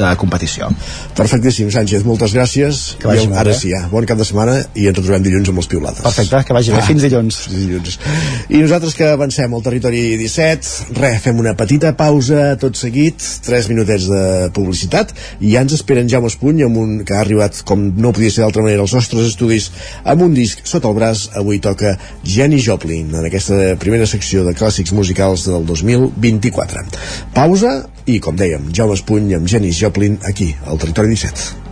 de 0.00 0.12
competició. 0.20 0.70
Perfectíssim, 1.18 1.70
Sánchez, 1.74 2.04
moltes 2.06 2.34
gràcies. 2.36 2.82
Que 3.00 3.10
vagi 3.10 3.26
I 3.28 3.32
ara 3.32 3.52
bé. 3.52 3.56
sí, 3.58 3.72
ja. 3.74 3.84
bon 3.92 4.06
cap 4.08 4.18
de 4.18 4.26
setmana 4.28 4.58
i 4.74 4.88
ens 4.90 4.98
retrobem 4.98 5.26
dilluns 5.26 5.52
amb 5.52 5.62
les 5.62 5.70
piulades. 5.70 6.02
Perfecte, 6.04 6.42
que 6.48 6.56
vagi 6.56 6.74
bé. 6.74 6.82
Fins 6.88 7.04
dilluns. 7.06 7.40
Fins 7.48 7.64
dilluns. 7.64 7.98
I 8.48 8.62
nosaltres 8.64 8.96
que 8.98 9.10
avancem 9.12 9.54
al 9.54 9.64
territori 9.66 10.02
17, 10.20 10.92
res, 10.98 11.20
fem 11.24 11.38
una 11.40 11.54
petita 11.58 11.92
pausa 11.98 12.54
tot 12.60 12.78
seguit, 12.78 13.22
3 13.46 13.70
minutets 13.72 14.08
de 14.10 14.24
publicitat, 14.54 15.14
i 15.40 15.54
ja 15.54 15.64
ens 15.66 15.74
esperen 15.76 16.08
Jaume 16.10 16.30
Espuny, 16.30 16.64
amb 16.66 16.78
un, 16.80 16.94
que 17.08 17.16
ha 17.16 17.22
arribat, 17.24 17.62
com 17.68 17.88
no 17.98 18.12
podia 18.16 18.32
ser 18.34 18.44
d'altra 18.44 18.64
manera, 18.64 18.77
als 18.82 18.94
nostres 18.96 19.30
estudis, 19.32 19.70
amb 20.04 20.24
un 20.26 20.34
disc 20.36 20.64
sota 20.68 20.90
el 20.90 20.96
braç. 20.98 21.28
Avui 21.38 21.60
toca 21.62 21.96
Jenny 22.24 22.60
Joplin, 22.64 23.14
en 23.14 23.28
aquesta 23.28 23.76
primera 23.80 24.06
secció 24.06 24.44
de 24.46 24.54
clàssics 24.58 24.94
musicals 24.96 25.46
del 25.48 25.66
2024. 25.68 26.84
Pausa 27.34 27.78
i, 28.06 28.18
com 28.24 28.36
dèiem, 28.38 28.70
Jaume 28.74 28.96
Espuny 28.98 29.34
amb 29.36 29.48
Janis 29.48 29.80
Joplin 29.80 30.18
aquí, 30.28 30.54
al 30.66 30.80
Territori 30.80 31.14
17. 31.14 31.66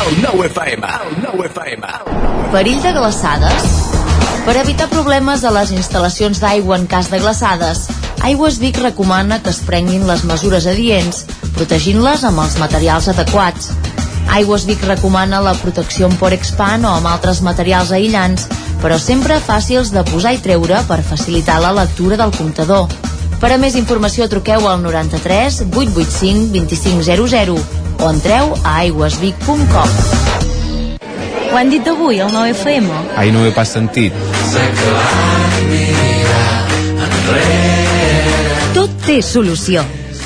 El 0.00 0.20
nou 0.24 0.44
FM, 0.46 0.92
el 1.04 1.16
nou 1.22 1.42
FM. 1.44 1.90
Perill 2.54 2.80
de 2.82 2.92
glaçades? 2.96 3.66
Per 4.46 4.54
evitar 4.56 4.88
problemes 4.88 5.42
a 5.44 5.50
les 5.52 5.70
instal·lacions 5.76 6.40
d'aigua 6.40 6.78
en 6.80 6.86
cas 6.88 7.10
de 7.12 7.20
glaçades, 7.20 7.84
Aigües 8.24 8.58
Vic 8.60 8.80
recomana 8.80 9.38
que 9.44 9.52
es 9.52 9.60
prenguin 9.64 10.06
les 10.08 10.24
mesures 10.28 10.66
adients, 10.68 11.22
protegint-les 11.56 12.24
amb 12.28 12.42
els 12.42 12.56
materials 12.60 13.08
adequats. 13.12 13.70
Aigües 14.30 14.64
Vic 14.64 14.84
recomana 14.86 15.40
la 15.42 15.56
protecció 15.58 16.06
amb 16.06 16.18
Porexpan 16.20 16.84
o 16.86 16.92
amb 16.94 17.08
altres 17.10 17.40
materials 17.42 17.90
aïllants, 17.96 18.46
però 18.82 18.98
sempre 19.02 19.40
fàcils 19.42 19.90
de 19.90 20.04
posar 20.06 20.36
i 20.36 20.40
treure 20.42 20.78
per 20.86 21.00
facilitar 21.02 21.58
la 21.60 21.72
lectura 21.74 22.18
del 22.20 22.30
comptador. 22.36 22.86
Per 23.42 23.50
a 23.50 23.58
més 23.58 23.74
informació 23.74 24.28
truqueu 24.30 24.68
al 24.68 24.82
93 24.84 25.62
885 25.66 26.52
2500 26.54 27.58
o 28.00 28.10
entreu 28.10 28.54
a 28.62 28.76
aigüesvic.com. 28.84 29.94
Ho 31.50 31.56
han 31.58 31.72
dit 31.72 31.88
avui, 31.90 32.20
el 32.22 32.30
9FM? 32.30 32.90
Ai, 33.18 33.32
no 33.34 33.42
ho 33.42 33.48
he 33.48 33.54
pas 33.56 33.72
sentit. 33.74 34.14
Tot 38.76 38.94
té 39.08 39.18
solució. 39.26 39.82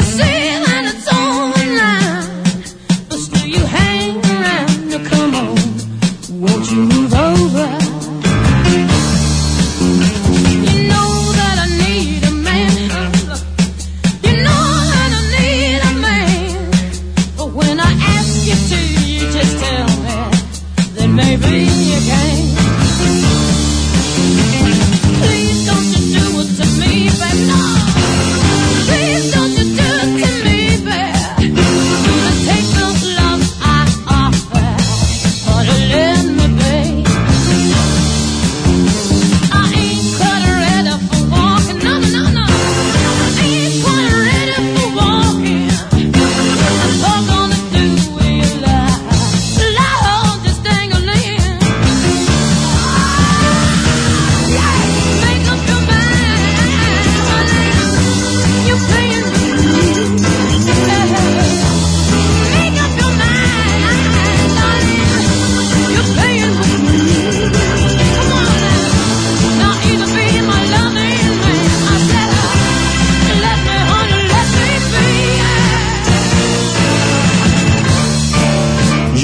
You 0.00 0.06
see. 0.06 0.29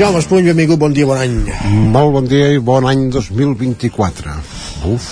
Jaume 0.06 0.20
Espuny, 0.22 0.42
benvingut, 0.46 0.78
bon 0.78 0.92
dia, 0.94 1.02
bon 1.02 1.18
any. 1.18 1.32
Molt 1.90 2.12
bon 2.14 2.26
dia 2.30 2.52
i 2.54 2.58
bon 2.62 2.84
any 2.86 3.08
2024. 3.10 4.34
Uf. 4.86 5.06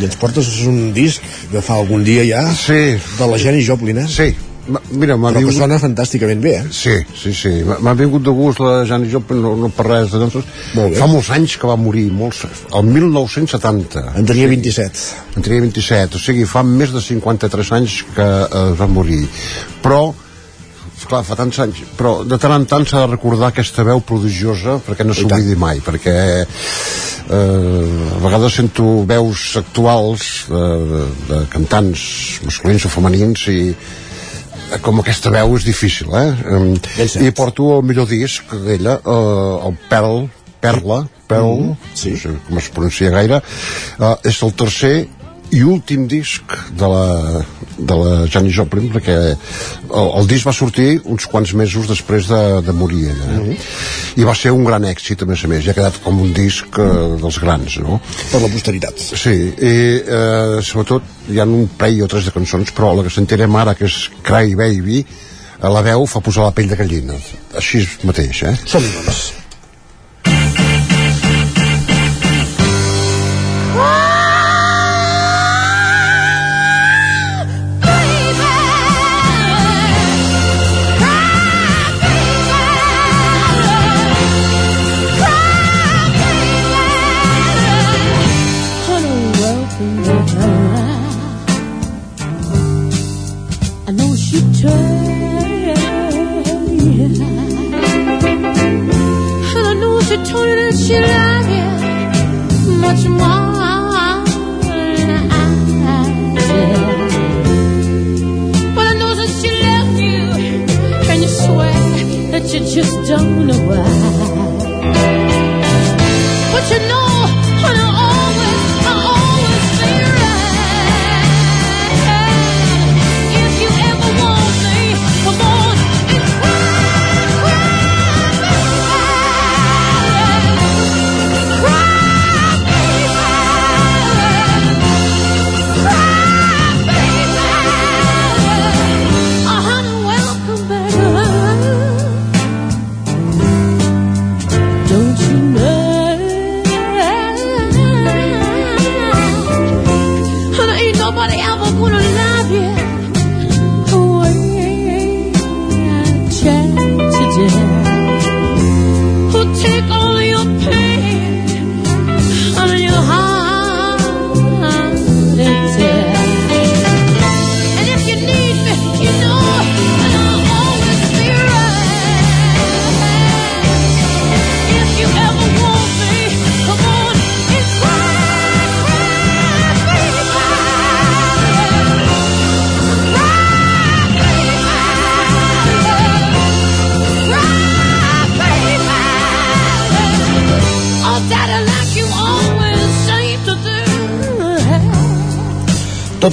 I 0.00 0.06
ens 0.06 0.16
portes 0.16 0.46
un 0.64 0.78
disc 0.96 1.20
de 1.52 1.60
fa 1.60 1.74
algun 1.76 2.00
dia 2.06 2.22
ja? 2.24 2.46
Sí. 2.56 2.94
De 3.18 3.26
la 3.28 3.36
Jenny 3.42 3.60
Joplin, 3.66 3.98
eh? 4.00 4.06
Sí. 4.08 4.30
Mira, 4.96 5.18
m'ha 5.20 5.34
Però 5.34 5.42
vingut... 5.42 5.52
que 5.52 5.58
sona 5.58 5.76
fantàsticament 5.82 6.40
bé, 6.40 6.54
eh? 6.62 6.70
Sí, 6.72 6.94
sí, 7.16 7.34
sí. 7.36 7.52
M'ha- 7.68 7.92
vingut 7.98 8.24
de 8.24 8.32
gust 8.38 8.62
la 8.64 8.86
Janis 8.88 9.12
Joplin, 9.12 9.42
no, 9.44 9.52
no 9.66 9.68
per 9.72 9.84
res 9.90 10.14
de 10.14 10.20
cançons. 10.22 10.48
Bé. 10.78 10.86
Fa 10.96 11.08
molts 11.12 11.28
anys 11.36 11.58
que 11.60 11.68
va 11.68 11.76
morir, 11.80 12.06
molts, 12.12 12.40
el 12.72 12.88
1970. 12.88 14.04
En 14.16 14.28
tenia 14.32 14.48
27. 14.48 15.04
En 15.36 15.44
tenia 15.44 15.60
27, 15.66 16.16
o 16.16 16.22
sigui, 16.24 16.48
fa 16.48 16.64
més 16.64 16.96
de 16.96 17.04
53 17.04 17.74
anys 17.82 17.98
que 18.16 18.30
eh, 18.48 18.64
va 18.80 18.88
morir. 18.96 19.26
Però, 19.84 20.06
esclar, 20.98 21.22
fa 21.26 21.36
tants 21.38 21.58
anys, 21.62 21.82
però 21.98 22.18
de 22.26 22.38
tant 22.40 22.54
en 22.56 22.64
tant 22.68 22.84
s'ha 22.88 23.04
de 23.04 23.12
recordar 23.12 23.52
aquesta 23.52 23.84
veu 23.86 24.00
prodigiosa 24.04 24.78
perquè 24.84 25.06
no 25.06 25.14
s'oblidi 25.16 25.56
mai, 25.58 25.80
perquè 25.84 26.16
eh, 26.42 27.38
a 27.38 28.20
vegades 28.24 28.58
sento 28.60 29.04
veus 29.08 29.44
actuals 29.60 30.28
de, 30.50 30.64
de 31.28 31.42
cantants 31.52 32.02
masculins 32.46 32.86
o 32.88 32.92
femenins 32.92 33.46
i 33.52 33.60
eh, 33.72 34.80
com 34.84 35.00
aquesta 35.02 35.32
veu 35.34 35.54
és 35.58 35.66
difícil, 35.68 36.10
eh? 36.18 36.32
I 37.22 37.30
porto 37.36 37.76
el 37.78 37.86
millor 37.86 38.08
disc 38.10 38.50
d'ella, 38.64 38.98
eh, 38.98 39.68
el 39.68 39.78
Pearl, 39.90 40.26
Perla, 40.60 41.04
Pearl, 41.28 41.60
Mm, 41.68 41.76
sí. 41.94 42.10
no 42.14 42.18
sé 42.18 42.30
com 42.48 42.58
es 42.58 42.68
pronuncia 42.74 43.10
gaire, 43.12 43.42
eh, 44.00 44.14
és 44.24 44.42
el 44.42 44.54
tercer 44.56 44.94
i 45.54 45.62
últim 45.64 46.06
disc 46.08 46.52
de 46.76 46.88
la, 46.88 47.42
de 47.78 47.96
la 47.96 48.26
Janis 48.28 48.56
Joplin 48.56 48.90
perquè 48.92 49.14
el, 49.16 50.08
el 50.20 50.28
disc 50.28 50.48
va 50.48 50.54
sortir 50.56 50.98
uns 51.08 51.28
quants 51.30 51.54
mesos 51.56 51.88
després 51.88 52.28
de, 52.28 52.40
de 52.66 52.74
morir 52.76 53.06
ella 53.14 53.38
eh? 53.38 53.56
i 54.20 54.26
va 54.28 54.36
ser 54.36 54.52
un 54.52 54.66
gran 54.66 54.84
èxit 54.88 55.24
a 55.24 55.30
més 55.30 55.44
a 55.44 55.50
més 55.50 55.64
i 55.64 55.72
ha 55.72 55.76
quedat 55.76 56.00
com 56.04 56.20
un 56.24 56.34
disc 56.36 56.80
eh, 56.82 56.90
dels 57.22 57.40
grans 57.40 57.78
no? 57.84 58.00
per 58.32 58.42
la 58.44 58.52
posteritat 58.52 59.00
sí, 59.08 59.34
i 59.56 59.74
eh, 60.02 60.58
sobretot 60.60 61.32
hi 61.32 61.40
ha 61.40 61.48
un 61.48 61.68
parell 61.80 62.04
o 62.04 62.12
tres 62.12 62.28
de 62.28 62.36
cançons 62.36 62.74
però 62.76 62.92
la 62.98 63.06
que 63.06 63.14
sentirem 63.14 63.56
ara 63.56 63.76
que 63.78 63.88
és 63.88 64.04
Cry 64.26 64.56
Baby 64.58 65.02
a 65.64 65.72
la 65.72 65.82
veu 65.82 66.04
fa 66.06 66.22
posar 66.24 66.44
la 66.46 66.54
pell 66.54 66.68
de 66.70 66.78
gallina 66.78 67.16
així 67.56 67.86
mateix 68.04 68.44
eh? 68.52 68.56
som-hi 68.68 68.96
doncs 69.00 69.28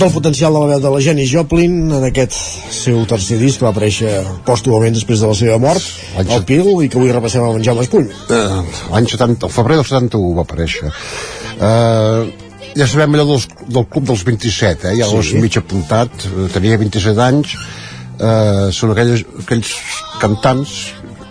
el 0.05 0.13
potencial 0.13 0.53
de 0.53 0.61
la 0.61 0.69
veu 0.73 0.81
de 0.83 0.91
la 0.93 1.01
Jenny 1.01 1.25
Joplin 1.29 1.75
en 1.99 2.07
aquest 2.07 2.35
seu 2.73 3.03
tercer 3.09 3.37
disc 3.41 3.59
que 3.59 3.67
va 3.67 3.73
aparèixer 3.73 4.13
pòstumament 4.47 4.95
després 4.97 5.23
de 5.23 5.29
la 5.31 5.37
seva 5.37 5.59
mort 5.61 5.83
el 6.23 6.45
Pil 6.47 6.71
i 6.85 6.89
que 6.89 6.99
avui 6.99 7.13
repassem 7.13 7.43
amb 7.45 7.59
en 7.59 7.65
Jaume 7.65 7.85
Espull 7.85 8.07
eh, 8.09 8.61
l'any 8.93 9.09
70, 9.11 9.47
el 9.49 9.53
febrer 9.53 9.79
del 9.81 9.87
71 9.87 10.35
va 10.37 10.45
aparèixer. 10.45 10.91
Eh, 11.55 12.45
ja 12.75 12.87
sabem 12.91 13.15
allò 13.15 13.25
dels, 13.31 13.47
del 13.71 13.87
club 13.87 14.09
dels 14.11 14.25
27 14.27 14.91
eh? 14.91 14.95
ja 14.99 15.07
Sí. 15.07 15.15
l'has 15.15 15.33
mig 15.39 15.57
apuntat. 15.57 16.11
Eh, 16.27 16.47
tenia 16.53 16.77
27 16.77 17.21
anys. 17.23 17.55
Eh, 18.15 18.67
són 18.71 18.91
aquells, 18.91 19.25
aquells 19.43 19.71
cantants 20.21 20.75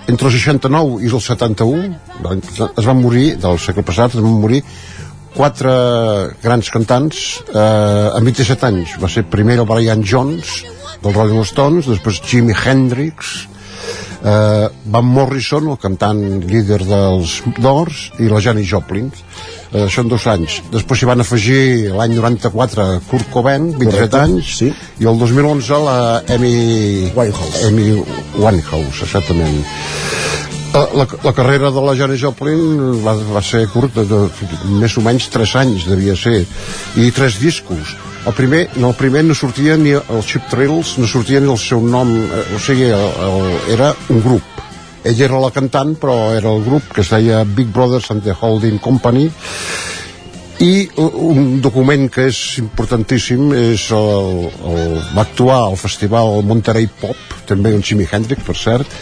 entre 0.09 0.29
el 0.29 0.35
69 0.35 0.99
i 1.05 1.09
el 1.09 1.21
71 1.21 1.95
l'any 2.25 2.43
passat, 2.45 2.81
es 2.81 2.89
van 2.89 3.01
morir 3.01 3.29
del 3.41 3.59
segle 3.59 3.85
passat 3.89 4.17
es 4.17 4.21
van 4.21 4.41
morir 4.41 4.61
quatre 5.35 5.73
grans 6.43 6.71
cantants 6.71 7.25
eh, 7.51 8.17
amb 8.17 8.31
27 8.31 8.69
anys 8.71 8.95
va 9.03 9.11
ser 9.11 9.27
primer 9.31 9.59
el 9.61 9.69
Brian 9.69 10.05
Jones 10.07 10.61
dels 11.03 11.17
Rolling 11.17 11.45
Stones, 11.45 11.91
després 11.91 12.23
Jimi 12.25 12.55
Hendrix 12.57 13.35
eh, 14.25 14.69
Van 14.85 15.05
Morrison, 15.05 15.69
el 15.71 15.79
cantant 15.81 16.23
líder 16.49 16.81
dels 16.89 17.41
Doors, 17.59 18.09
i 18.19 18.31
la 18.31 18.41
Janis 18.45 18.71
Joplin. 18.71 19.11
Eh, 19.75 19.87
són 19.91 20.09
dos 20.09 20.27
anys. 20.31 20.61
Després 20.73 21.01
s'hi 21.01 21.09
van 21.09 21.25
afegir 21.25 21.91
l'any 21.95 22.15
94 22.17 22.87
Kurt 23.11 23.31
Cobain, 23.35 23.73
27 23.75 23.91
Correcte, 23.91 24.21
anys, 24.23 24.53
sí. 24.61 24.71
i 25.03 25.11
el 25.11 25.19
2011 25.19 25.81
la 25.85 25.97
Amy 26.37 26.55
Winehouse. 27.17 27.65
Amy 27.69 27.91
Winehouse, 28.39 29.03
exactament. 29.03 29.65
La, 30.75 30.89
la, 30.93 31.07
la 31.23 31.33
carrera 31.33 31.71
de 31.71 31.83
la 31.87 31.93
Janis 31.95 32.19
Joplin 32.19 32.63
va, 33.05 33.13
va 33.31 33.43
ser 33.47 33.61
curta, 33.71 34.03
de, 34.11 34.25
més 34.81 34.97
o 34.99 35.05
menys 35.07 35.29
3 35.31 35.53
anys 35.61 35.85
devia 35.87 36.17
ser, 36.19 36.41
i 36.99 37.13
tres 37.15 37.37
discos. 37.39 37.93
El 38.27 38.35
primer, 38.35 38.65
no, 38.83 38.91
el 38.91 38.97
primer 38.99 39.23
no 39.23 39.37
sortia 39.39 39.77
ni 39.79 39.93
el 39.95 40.25
Chip 40.27 40.49
Thrills, 40.51 40.97
no 40.99 41.07
sortia 41.07 41.39
ni 41.39 41.53
el 41.53 41.61
seu 41.63 41.85
nom, 41.87 42.11
eh, 42.25 42.43
o 42.57 42.59
sigui, 42.59 42.89
el, 42.91 43.07
el, 43.29 43.55
era 43.77 43.93
un 44.11 44.19
grup. 44.25 44.65
Ella 45.05 45.29
era 45.29 45.39
la 45.39 45.53
cantant, 45.55 45.95
però 46.01 46.33
era 46.35 46.51
el 46.51 46.67
grup 46.67 46.91
que 46.91 47.05
es 47.05 47.15
deia 47.15 47.45
Big 47.45 47.71
Brothers 47.71 48.11
and 48.11 48.27
the 48.27 48.35
Holding 48.35 48.83
Company, 48.83 49.29
i 50.63 50.89
un 51.03 51.61
document 51.63 52.07
que 52.13 52.29
és 52.31 52.39
importantíssim 52.63 53.49
és 53.59 53.89
el, 53.97 54.45
el, 54.71 54.99
va 55.17 55.25
actuar 55.25 55.57
al 55.65 55.79
festival 55.81 56.45
Monterey 56.47 56.87
Pop 57.01 57.35
també 57.49 57.73
un 57.75 57.83
Jimi 57.83 58.07
Hendrix 58.07 58.45
per 58.47 58.55
cert 58.59 58.95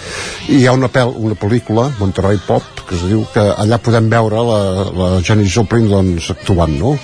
i 0.49 0.63
hi 0.63 0.67
ha 0.67 0.73
una, 0.73 0.89
pel, 0.93 1.13
una 1.13 1.37
pel·lícula 1.37 1.91
Monterey 1.99 2.41
Pop 2.47 2.85
que 2.89 2.97
es 2.97 3.05
diu 3.11 3.27
que 3.35 3.45
allà 3.53 3.79
podem 3.85 4.09
veure 4.13 4.45
la, 4.49 4.61
la 4.97 5.11
Janis 5.21 5.53
Joplin 5.53 5.91
doncs, 5.93 6.31
actuant 6.33 6.79
no? 6.79 6.95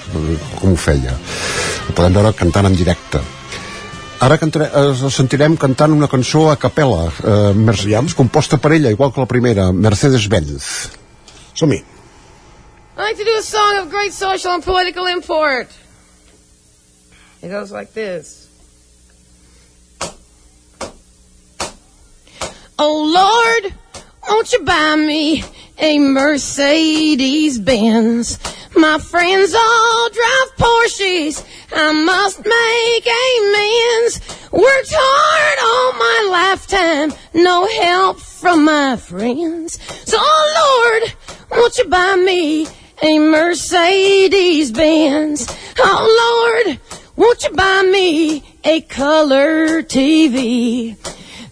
com 0.57 0.73
ho 0.73 0.79
feia 0.81 1.13
la 1.13 1.99
podem 1.99 2.17
veure 2.17 2.33
cantant 2.39 2.71
en 2.71 2.79
directe 2.79 3.21
Ara 4.19 4.35
cantare, 4.35 4.67
eh, 4.75 5.11
sentirem 5.15 5.55
cantant 5.55 5.93
una 5.95 6.09
cançó 6.11 6.49
a 6.51 6.57
capella, 6.59 7.05
eh, 7.07 7.53
Mercedes, 7.55 8.17
composta 8.19 8.59
per 8.59 8.73
ella, 8.73 8.91
igual 8.91 9.13
que 9.13 9.21
la 9.21 9.31
primera, 9.31 9.71
Mercedes-Benz. 9.71 10.65
Som-hi. 11.55 11.98
I 12.99 13.03
like 13.03 13.17
to 13.17 13.25
do 13.25 13.37
a 13.39 13.43
song 13.43 13.77
of 13.77 13.91
great 13.91 14.13
social 14.13 14.55
and 14.55 14.63
political 14.63 15.07
import. 15.07 15.69
It 17.41 17.49
goes 17.49 17.71
like 17.71 17.93
this. 17.93 18.49
Oh 22.77 23.63
Lord, 23.63 23.73
won't 24.29 24.53
you 24.53 24.65
buy 24.65 24.97
me 24.97 25.45
a 25.79 26.01
Mercedes 26.01 27.61
Benz? 27.61 28.41
My 28.75 28.99
friends 28.99 29.55
all 29.55 30.09
drive 30.11 30.57
Porsches. 30.59 31.47
I 31.73 31.93
must 31.93 32.45
make 32.45 33.07
amends. 33.07 34.51
Worked 34.51 34.93
hard 34.93 35.59
all 35.63 35.93
my 35.93 36.29
lifetime, 36.33 37.13
no 37.33 37.65
help 37.81 38.19
from 38.19 38.65
my 38.65 38.97
friends. 38.97 39.81
So, 40.05 40.17
oh 40.21 41.01
Lord, 41.01 41.15
won't 41.53 41.79
you 41.79 41.85
buy 41.85 42.17
me 42.17 42.67
a 43.03 43.19
Mercedes 43.19 44.73
Benz? 44.73 45.47
Oh 45.79 46.65
Lord, 46.65 46.81
won't 47.17 47.45
you 47.45 47.51
buy 47.51 47.83
me 47.83 48.43
a 48.65 48.81
color 48.81 49.83
TV? 49.83 50.97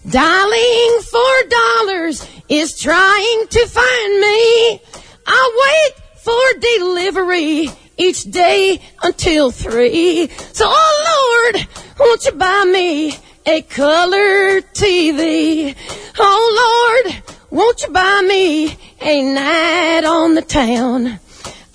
Dialing 0.09 1.01
for 1.01 1.49
dollars 1.49 2.27
is 2.49 2.79
trying 2.79 3.47
to 3.47 3.67
find 3.67 4.21
me. 4.21 4.81
I 5.25 5.51
wait 5.63 6.03
for 6.17 6.59
delivery 6.59 7.69
each 7.97 8.23
day 8.23 8.81
until 9.03 9.51
three. 9.51 10.29
So, 10.53 10.65
oh 10.67 11.51
Lord, 11.53 11.67
won't 11.99 12.25
you 12.25 12.31
buy 12.33 12.63
me 12.65 13.17
a 13.45 13.61
color 13.61 14.61
TV? 14.61 15.75
Oh 16.19 17.03
Lord, 17.03 17.23
won't 17.49 17.81
you 17.83 17.89
buy 17.89 18.21
me 18.27 18.77
a 19.01 19.21
night 19.21 20.03
on 20.05 20.35
the 20.35 20.41
town? 20.41 21.19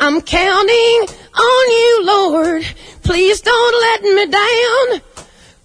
I'm 0.04 0.20
counting 0.20 1.06
on 1.32 1.70
you, 1.70 2.02
Lord. 2.04 2.66
Please 3.04 3.40
don't 3.40 3.80
let 3.82 4.02
me 4.02 4.26
down. 4.26 5.00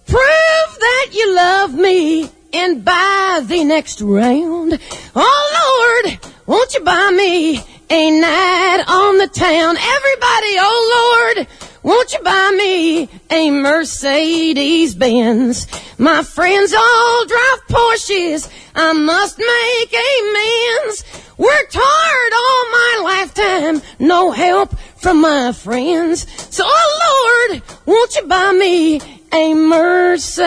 Prove 0.06 0.78
that 0.78 1.08
you 1.12 1.34
love 1.34 1.74
me 1.74 2.30
and 2.52 2.84
buy 2.84 3.40
the 3.42 3.64
next 3.64 4.00
round. 4.00 4.78
Oh 5.16 6.02
Lord, 6.04 6.20
won't 6.46 6.72
you 6.72 6.84
buy 6.84 7.10
me 7.10 7.58
a 7.90 8.20
night 8.20 8.84
on 8.86 9.18
the 9.18 9.26
town? 9.26 9.76
Everybody, 9.76 10.54
oh 10.60 11.34
Lord, 11.34 11.48
won't 11.88 12.12
you 12.12 12.20
buy 12.20 12.50
me 12.54 13.08
a 13.30 13.50
Mercedes 13.50 14.94
Benz? 14.94 15.66
My 15.96 16.22
friends 16.22 16.74
all 16.74 17.26
drive 17.26 17.66
Porsches. 17.70 18.50
I 18.74 18.92
must 18.92 19.38
make 19.38 19.94
amends. 20.10 21.02
Worked 21.38 21.76
hard 21.80 22.32
all 22.42 22.64
my 22.78 22.92
lifetime, 23.10 23.80
no 23.98 24.30
help 24.32 24.78
from 24.96 25.22
my 25.22 25.52
friends. 25.52 26.26
So, 26.54 26.64
oh 26.66 27.48
Lord, 27.48 27.62
won't 27.86 28.14
you 28.16 28.26
buy 28.26 28.52
me 28.52 29.00
a 29.32 29.54
Mercedes 29.54 30.42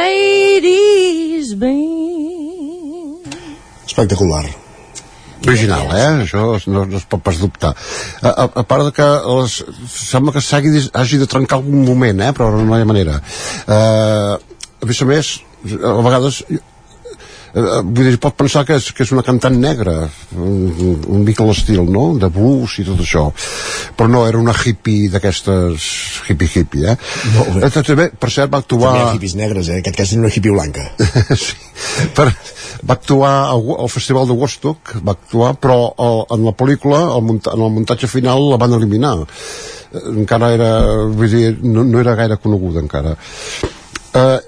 Benz? 1.56 3.26
Espectacular. 3.88 4.61
Original, 5.48 5.92
eh? 5.96 6.08
Això 6.26 6.44
no, 6.72 6.86
no 6.86 7.00
es 7.00 7.06
pot 7.10 7.24
pas 7.26 7.40
dubtar. 7.42 7.74
A, 8.22 8.30
a, 8.30 8.48
a 8.62 8.66
part 8.68 8.90
de 8.90 8.96
que 8.96 9.08
les, 9.40 9.58
sembla 9.94 10.36
que 10.36 10.44
s'hagi 10.46 10.88
hagi 10.94 11.22
de 11.22 11.30
trencar 11.30 11.60
algun 11.60 11.86
moment, 11.88 12.26
eh? 12.28 12.34
Però 12.38 12.52
no 12.58 12.78
hi 12.78 12.84
ha 12.84 12.90
manera. 12.90 13.20
Eh, 13.68 14.36
a 14.82 14.90
més 14.90 15.02
a 15.02 15.10
més, 15.10 15.32
a 15.78 15.96
vegades 16.02 16.42
vull 17.54 18.08
dir, 18.08 18.18
pot 18.22 18.36
pensar 18.38 18.64
que 18.68 18.78
és, 18.80 18.90
que 18.96 19.04
és 19.06 19.12
una 19.16 19.24
cantant 19.28 19.58
negra 19.60 19.96
un, 20.36 21.02
un 21.08 21.26
mica 21.28 21.46
l'estil, 21.48 21.84
no? 21.92 22.06
de 22.22 22.30
blues 22.32 22.78
i 22.80 22.86
tot 22.88 23.02
això 23.04 23.28
però 23.98 24.10
no, 24.12 24.24
era 24.30 24.40
una 24.40 24.56
hippie 24.56 25.10
d'aquestes 25.12 25.88
hippie 26.30 26.50
hippie, 26.62 26.94
eh? 26.94 26.98
Eh, 27.62 27.70
també, 27.82 28.10
per 28.16 28.32
cert, 28.32 28.52
va 28.54 28.62
actuar 28.64 28.94
També 28.94 29.04
hi 29.04 29.10
ha 29.10 29.18
hippies 29.18 29.38
negres, 29.40 29.70
eh? 29.70 29.80
En 29.80 29.86
aquest 29.86 29.98
cas 29.98 30.14
era 30.14 30.24
una 30.24 30.32
hippie 30.32 30.54
blanca. 30.54 30.86
sí. 31.46 31.58
per, 32.16 32.30
va 32.88 32.96
actuar 32.96 33.34
al, 33.52 33.66
al 33.84 33.92
festival 33.92 34.30
de 34.30 34.38
Woodstock 34.38 34.96
va 35.06 35.16
actuar, 35.18 35.56
però 35.62 35.80
el, 35.92 36.24
en 36.38 36.48
la 36.48 36.56
pel·lícula 36.58 37.02
el 37.18 37.26
munta, 37.28 37.56
en 37.56 37.66
el 37.68 37.76
muntatge 37.76 38.10
final 38.12 38.52
la 38.54 38.62
van 38.62 38.78
eliminar 38.80 39.18
Eh, 39.92 40.00
encara 40.16 40.54
era 40.56 40.70
vull 41.12 41.32
dir, 41.32 41.58
no, 41.64 41.84
no 41.84 42.00
era 42.00 42.16
gaire 42.16 42.38
coneguda 42.40 42.80
encara 42.80 43.12
eh, 44.16 44.40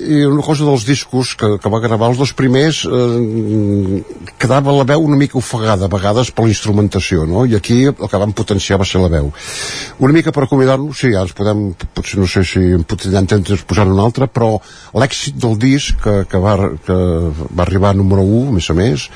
i 0.00 0.20
una 0.24 0.42
cosa 0.42 0.64
dels 0.64 0.84
discos 0.88 1.34
que, 1.36 1.48
que 1.60 1.72
va 1.72 1.80
gravar 1.82 2.10
els 2.10 2.20
dos 2.20 2.32
primers 2.36 2.82
eh, 2.86 4.00
quedava 4.40 4.74
la 4.74 4.86
veu 4.88 5.04
una 5.04 5.18
mica 5.20 5.38
ofegada 5.40 5.86
a 5.86 5.92
vegades 5.92 6.30
per 6.32 6.46
la 6.46 6.52
instrumentació 6.52 7.26
no? 7.28 7.44
i 7.44 7.56
aquí 7.58 7.82
el 7.90 8.08
que 8.08 8.22
van 8.22 8.32
potenciar 8.36 8.80
va 8.80 8.88
ser 8.88 9.02
la 9.02 9.10
veu 9.12 9.30
una 9.98 10.16
mica 10.16 10.32
per 10.32 10.46
acomiadar-nos 10.46 11.02
sí, 11.02 11.12
ja 11.14 11.24
ens 11.26 11.36
podem, 11.36 11.70
potser 11.96 12.20
no 12.22 12.28
sé 12.30 12.44
si 12.48 12.62
em 12.78 12.86
podrien 12.86 13.28
temps 13.30 13.66
posar 13.68 13.88
un 13.90 14.00
altre 14.00 14.30
però 14.30 14.54
l'èxit 14.96 15.38
del 15.40 15.58
disc 15.60 16.00
que, 16.02 16.24
que, 16.30 16.40
va, 16.40 16.56
que 16.86 16.96
va 16.96 17.66
arribar 17.66 17.92
a 17.92 18.00
número 18.00 18.24
1 18.24 18.48
a 18.48 18.56
més 18.56 18.70
a 18.72 18.78
més 18.78 19.06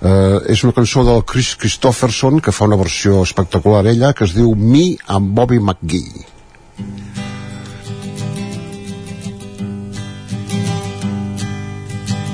eh, 0.00 0.38
és 0.54 0.64
una 0.64 0.76
cançó 0.76 1.04
del 1.06 1.24
Chris 1.28 1.54
Christopherson 1.60 2.40
que 2.40 2.54
fa 2.56 2.68
una 2.70 2.80
versió 2.80 3.22
espectacular 3.26 3.84
ella 3.92 4.14
que 4.16 4.26
es 4.28 4.36
diu 4.36 4.54
Me 4.56 4.94
amb 5.06 5.34
Bobby 5.36 5.60
McGee 5.60 6.28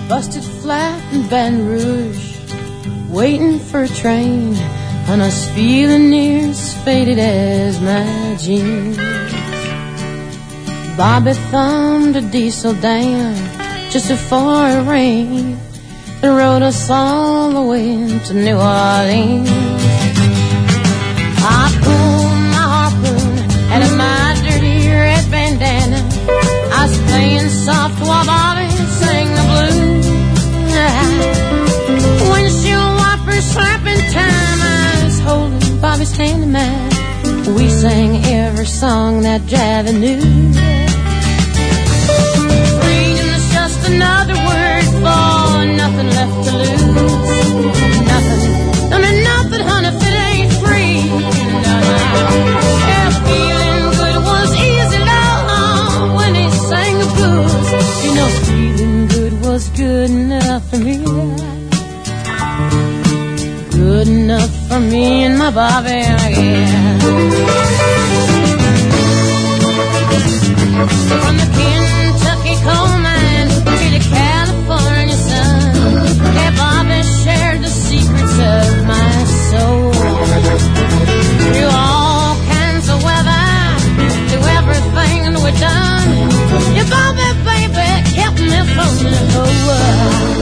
Busted 0.08 0.44
flat 0.44 1.02
in 1.12 1.22
Baton 1.28 1.66
Rouge, 1.66 2.38
waiting 3.10 3.58
for 3.58 3.82
a 3.82 3.88
train, 3.88 4.54
and 5.08 5.20
I 5.20 5.26
was 5.26 5.50
feeling 5.50 6.10
near 6.10 6.48
as 6.48 6.74
faded 6.84 7.18
as 7.18 7.80
my 7.80 8.36
jeans. 8.38 8.96
Bobby 10.96 11.32
thumbed 11.50 12.14
a 12.14 12.20
diesel 12.20 12.74
down 12.74 13.34
just 13.90 14.08
before 14.08 14.68
it 14.68 14.88
rained 14.88 15.58
and 16.22 16.36
rode 16.36 16.62
us 16.62 16.88
all 16.88 17.50
the 17.50 17.62
way 17.62 18.18
to 18.26 18.32
New 18.32 18.56
Orleans. 18.56 19.50
I 21.42 21.66
pulled 21.82 22.40
my 22.54 22.66
harpoon 22.74 23.38
out 23.74 23.96
my 23.98 24.40
dirty 24.40 24.88
red 24.88 25.28
bandana. 25.32 26.00
I 26.72 26.86
was 26.86 26.96
playing 27.10 27.48
soft 27.48 28.00
while 28.06 28.24
Bobby 28.24 28.55
wipers 33.56 33.98
slapping 33.98 34.12
time. 34.12 34.60
I 34.60 35.04
was 35.04 35.18
holding 35.20 35.80
Bobby's 35.80 36.16
hand 36.16 36.42
in 36.44 36.52
mine. 36.52 36.90
We 37.56 37.68
sang 37.70 38.24
every 38.24 38.66
song 38.66 39.22
that 39.22 39.40
Javi 39.42 39.92
knew. 40.00 40.20
Freedom 42.80 43.28
is 43.38 43.46
just 43.52 43.88
another 43.88 44.36
word 44.48 44.84
for 45.02 45.66
nothing 45.80 46.08
left 46.18 46.36
to 46.46 46.52
lose. 46.62 47.80
Nothing, 48.10 48.42
no, 48.90 48.96
no, 48.98 49.10
nothing, 49.30 49.64
honey, 49.68 49.88
if 49.88 50.02
it 50.08 50.16
ain't 50.28 50.52
free. 50.62 51.00
Yeah, 52.90 53.08
feeling 53.26 53.84
good 54.00 54.16
was 54.30 54.50
easy, 54.68 54.98
love, 54.98 56.14
when 56.16 56.32
he 56.34 56.46
sang 56.50 56.94
the 56.98 57.08
blues. 57.16 57.68
You 58.04 58.12
know, 58.16 58.28
feeling 58.46 59.06
good 59.08 59.34
was 59.46 59.68
good 59.70 60.10
enough 60.10 60.72
for 64.76 64.82
me 64.82 65.24
and 65.24 65.38
my 65.38 65.50
Bobby, 65.50 65.88
yeah. 65.88 66.98
From 71.20 71.34
the 71.40 71.48
Kentucky 71.56 72.54
coal 72.66 72.92
mine 73.06 73.48
to 73.48 73.86
the 73.96 74.02
California 74.16 75.18
sun, 75.28 75.74
yeah, 76.36 76.52
Bobby 76.60 77.00
shared 77.22 77.60
the 77.62 77.72
secrets 77.86 78.38
of 78.54 78.84
my 78.92 79.12
soul. 79.48 79.92
Through 81.54 81.72
all 81.72 82.36
kinds 82.52 82.86
of 82.92 82.98
weather, 83.08 83.48
through 84.28 84.46
everything 84.58 85.20
we've 85.44 85.60
done, 85.72 86.10
yeah, 86.76 86.88
Bobby, 86.94 87.28
baby, 87.48 87.88
kept 88.16 88.40
me 88.52 88.60
from 88.74 88.92
the 89.08 89.20
whole 89.32 89.56
world. 89.68 90.35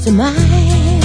Next 0.00 0.06
to 0.06 0.12
mine. 0.12 1.00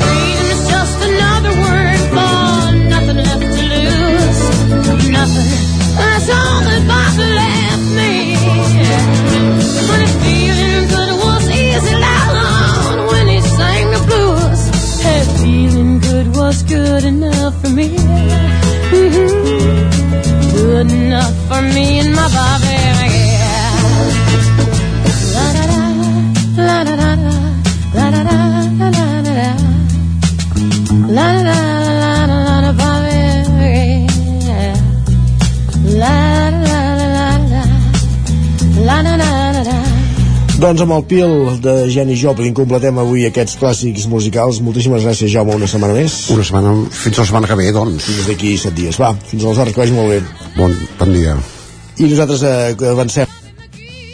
Freedom 0.00 0.46
is 0.54 0.62
just 0.68 0.98
another 1.10 1.52
word 1.64 2.00
for 2.14 2.72
nothing 2.88 3.16
left 3.16 3.40
to 3.40 3.62
lose. 3.74 4.40
Nothing. 5.10 5.50
That's 5.96 6.28
all 6.30 6.60
that 6.66 6.82
Bobby 6.90 7.26
left 7.40 7.86
me. 7.98 8.12
But 9.88 10.00
if 10.06 10.12
feeling 10.22 10.88
good 10.88 11.12
was 11.24 11.44
easy, 11.50 11.94
loud 11.96 12.96
when 13.10 13.26
he 13.28 13.40
sang 13.40 13.86
the 13.90 14.00
blues. 14.06 14.60
Hey, 15.02 15.22
feeling 15.42 15.98
good 16.00 16.26
was 16.36 16.62
good 16.62 17.04
enough 17.04 17.54
for 17.60 17.70
me. 17.70 17.88
Mhm. 18.92 19.28
Good 20.52 20.90
enough 20.92 21.34
for 21.48 21.62
me 21.62 22.00
and 22.00 22.14
my 22.14 22.28
Bobby. 22.28 22.76
Yeah. 23.10 24.69
Doncs 40.70 40.84
amb 40.84 40.92
el 40.94 41.02
pil 41.10 41.32
de 41.58 41.72
Jenny 41.90 42.14
Joplin 42.14 42.52
completem 42.54 42.98
avui 43.02 43.24
aquests 43.26 43.56
clàssics 43.58 44.04
musicals. 44.06 44.60
Moltíssimes 44.62 45.02
gràcies, 45.02 45.32
Jaume, 45.32 45.56
una 45.58 45.66
setmana 45.66 45.96
més. 45.96 46.14
una 46.30 46.44
setmana, 46.46 46.74
fins 46.94 47.18
la 47.18 47.24
setmana 47.26 47.48
que 47.50 47.56
ve, 47.58 47.72
doncs 47.74 48.04
Fins 48.06 48.28
d'aquí 48.28 48.52
set 48.54 48.76
dies. 48.78 49.00
Va, 49.02 49.08
fins 49.32 49.42
aleshores, 49.42 49.74
que 49.74 49.82
vagi 49.82 49.96
molt 49.96 50.12
bé. 50.12 50.20
bon, 50.54 50.76
bon 51.00 51.10
dia 51.16 51.34
I 51.98 52.06
nosaltres 52.12 52.44
eh, 52.46 52.76
avancem 52.86 53.26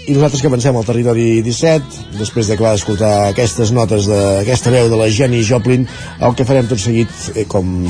I 0.09 0.15
nosaltres 0.16 0.41
que 0.41 0.49
avancem 0.49 0.78
al 0.81 0.89
territori 0.89 1.27
17, 1.45 2.16
després 2.23 2.49
d'acabar 2.49 2.73
d'escoltar 2.73 3.12
aquestes 3.35 3.74
notes 3.77 4.09
d'aquesta 4.09 4.73
veu 4.73 4.89
de 4.89 4.97
la 4.97 5.11
Jenny 5.12 5.43
Joplin, 5.45 5.85
el 6.24 6.35
que 6.41 6.49
farem 6.49 6.73
tot 6.73 6.81
seguit, 6.81 7.12
eh, 7.35 7.45
com, 7.45 7.85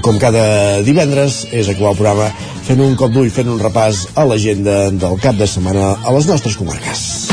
com 0.00 0.16
cada 0.24 0.80
divendres, 0.88 1.42
és 1.52 1.68
acabar 1.68 1.92
el 1.92 2.00
programa 2.00 2.32
fent 2.64 2.80
un 2.80 2.96
cop 2.96 3.12
d'ull, 3.12 3.28
fent 3.28 3.52
un 3.52 3.60
repàs 3.60 4.06
a 4.16 4.24
l'agenda 4.24 4.88
del 4.88 5.20
cap 5.20 5.36
de 5.36 5.44
setmana 5.44 5.98
a 6.00 6.16
les 6.16 6.32
nostres 6.32 6.56
comarques. 6.56 7.23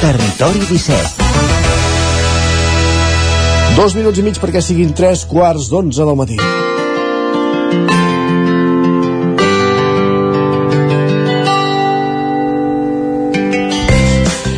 Territori 0.00 0.60
17. 0.68 1.24
Dos 3.76 3.94
minuts 3.96 4.20
i 4.20 4.24
mig 4.26 4.36
perquè 4.40 4.60
siguin 4.64 4.92
tres 4.96 5.24
quarts 5.28 5.70
d'onze 5.72 6.04
del 6.04 6.18
matí. 6.20 6.36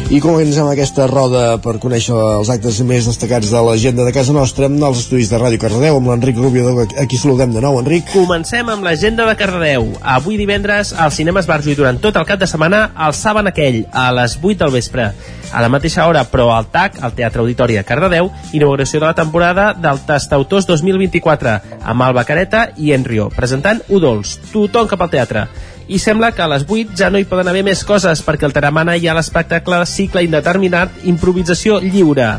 I 0.09 0.23
comencem 0.25 0.65
aquesta 0.65 1.05
roda 1.05 1.59
per 1.61 1.75
conèixer 1.83 2.17
els 2.17 2.49
actes 2.49 2.79
més 2.89 3.05
destacats 3.05 3.51
de 3.53 3.61
l'agenda 3.61 4.07
de 4.07 4.13
casa 4.17 4.33
nostra 4.33 4.65
als 4.65 5.03
estudis 5.03 5.29
de 5.29 5.37
Ràdio 5.37 5.61
Cardedeu 5.61 5.99
amb 5.99 6.09
l'Enric 6.09 6.41
Rubio, 6.41 6.73
a 6.81 7.05
qui 7.05 7.21
saludem 7.21 7.53
de 7.53 7.61
nou, 7.61 7.77
Enric. 7.77 8.09
Comencem 8.15 8.73
amb 8.73 8.89
l'agenda 8.89 9.27
de 9.29 9.37
Cardedeu. 9.37 9.91
Avui 10.01 10.41
divendres 10.41 10.95
als 10.97 11.21
cinemes 11.21 11.45
Barjo 11.45 11.75
i 11.75 11.77
durant 11.77 12.01
tot 12.01 12.17
el 12.17 12.25
cap 12.25 12.41
de 12.41 12.49
setmana 12.49 12.87
al 12.97 13.13
Saben 13.13 13.53
aquell, 13.53 13.83
a 13.93 14.09
les 14.17 14.41
8 14.41 14.65
del 14.65 14.73
vespre. 14.81 15.11
A 15.53 15.61
la 15.61 15.69
mateixa 15.69 16.09
hora, 16.09 16.25
però 16.25 16.55
al 16.57 16.73
TAC, 16.73 17.03
al 17.05 17.13
Teatre 17.13 17.45
Auditori 17.45 17.77
de 17.77 17.85
Cardedeu, 17.85 18.33
inauguració 18.57 19.03
de 19.03 19.11
la 19.11 19.17
temporada 19.19 19.75
del 19.77 20.01
Tastautors 20.09 20.73
2024, 20.73 21.59
amb 21.85 22.09
Alba 22.09 22.25
Careta 22.25 22.71
i 22.81 22.97
Enrio, 22.97 23.29
presentant 23.37 23.85
Udols, 23.93 24.39
tothom 24.55 24.89
cap 24.89 25.05
al 25.05 25.13
teatre 25.13 25.51
i 25.89 25.99
sembla 25.99 26.35
que 26.37 26.45
a 26.45 26.49
les 26.53 26.67
8 26.69 26.97
ja 26.97 27.09
no 27.11 27.19
hi 27.19 27.25
poden 27.25 27.49
haver 27.49 27.65
més 27.65 27.81
coses 27.89 28.21
perquè 28.25 28.45
el 28.45 28.53
Taramana 28.53 28.97
hi 28.97 29.09
ha 29.09 29.17
l'espectacle 29.17 29.81
cicle 29.89 30.23
indeterminat 30.27 31.07
improvisació 31.09 31.81
lliure. 31.81 32.35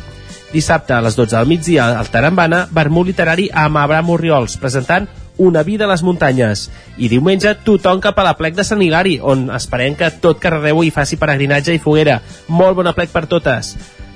Dissabte 0.53 0.93
a 0.93 1.01
les 1.01 1.17
12 1.17 1.35
del 1.35 1.49
migdia 1.49 1.87
al 1.97 2.09
Tarambana, 2.09 2.67
vermut 2.73 3.09
literari 3.09 3.49
amb 3.53 3.77
Abraham 3.77 4.13
Oriols, 4.17 4.57
presentant 4.57 5.09
Una 5.39 5.63
vida 5.63 5.85
a 5.85 5.87
les 5.87 6.01
muntanyes. 6.03 6.65
I 6.99 7.07
diumenge 7.07 7.53
tothom 7.63 8.01
cap 8.03 8.17
a 8.19 8.25
la 8.27 8.33
plec 8.35 8.57
de 8.57 8.65
Sant 8.67 8.81
Hilari, 8.83 9.13
on 9.23 9.45
esperem 9.55 9.95
que 9.95 10.09
tot 10.19 10.41
Cardedeu 10.43 10.83
hi 10.83 10.91
faci 10.91 11.15
peregrinatge 11.15 11.71
i 11.71 11.79
foguera. 11.79 12.17
Molt 12.51 12.75
bona 12.75 12.91
plec 12.91 13.13
per 13.13 13.23
totes. 13.31 13.69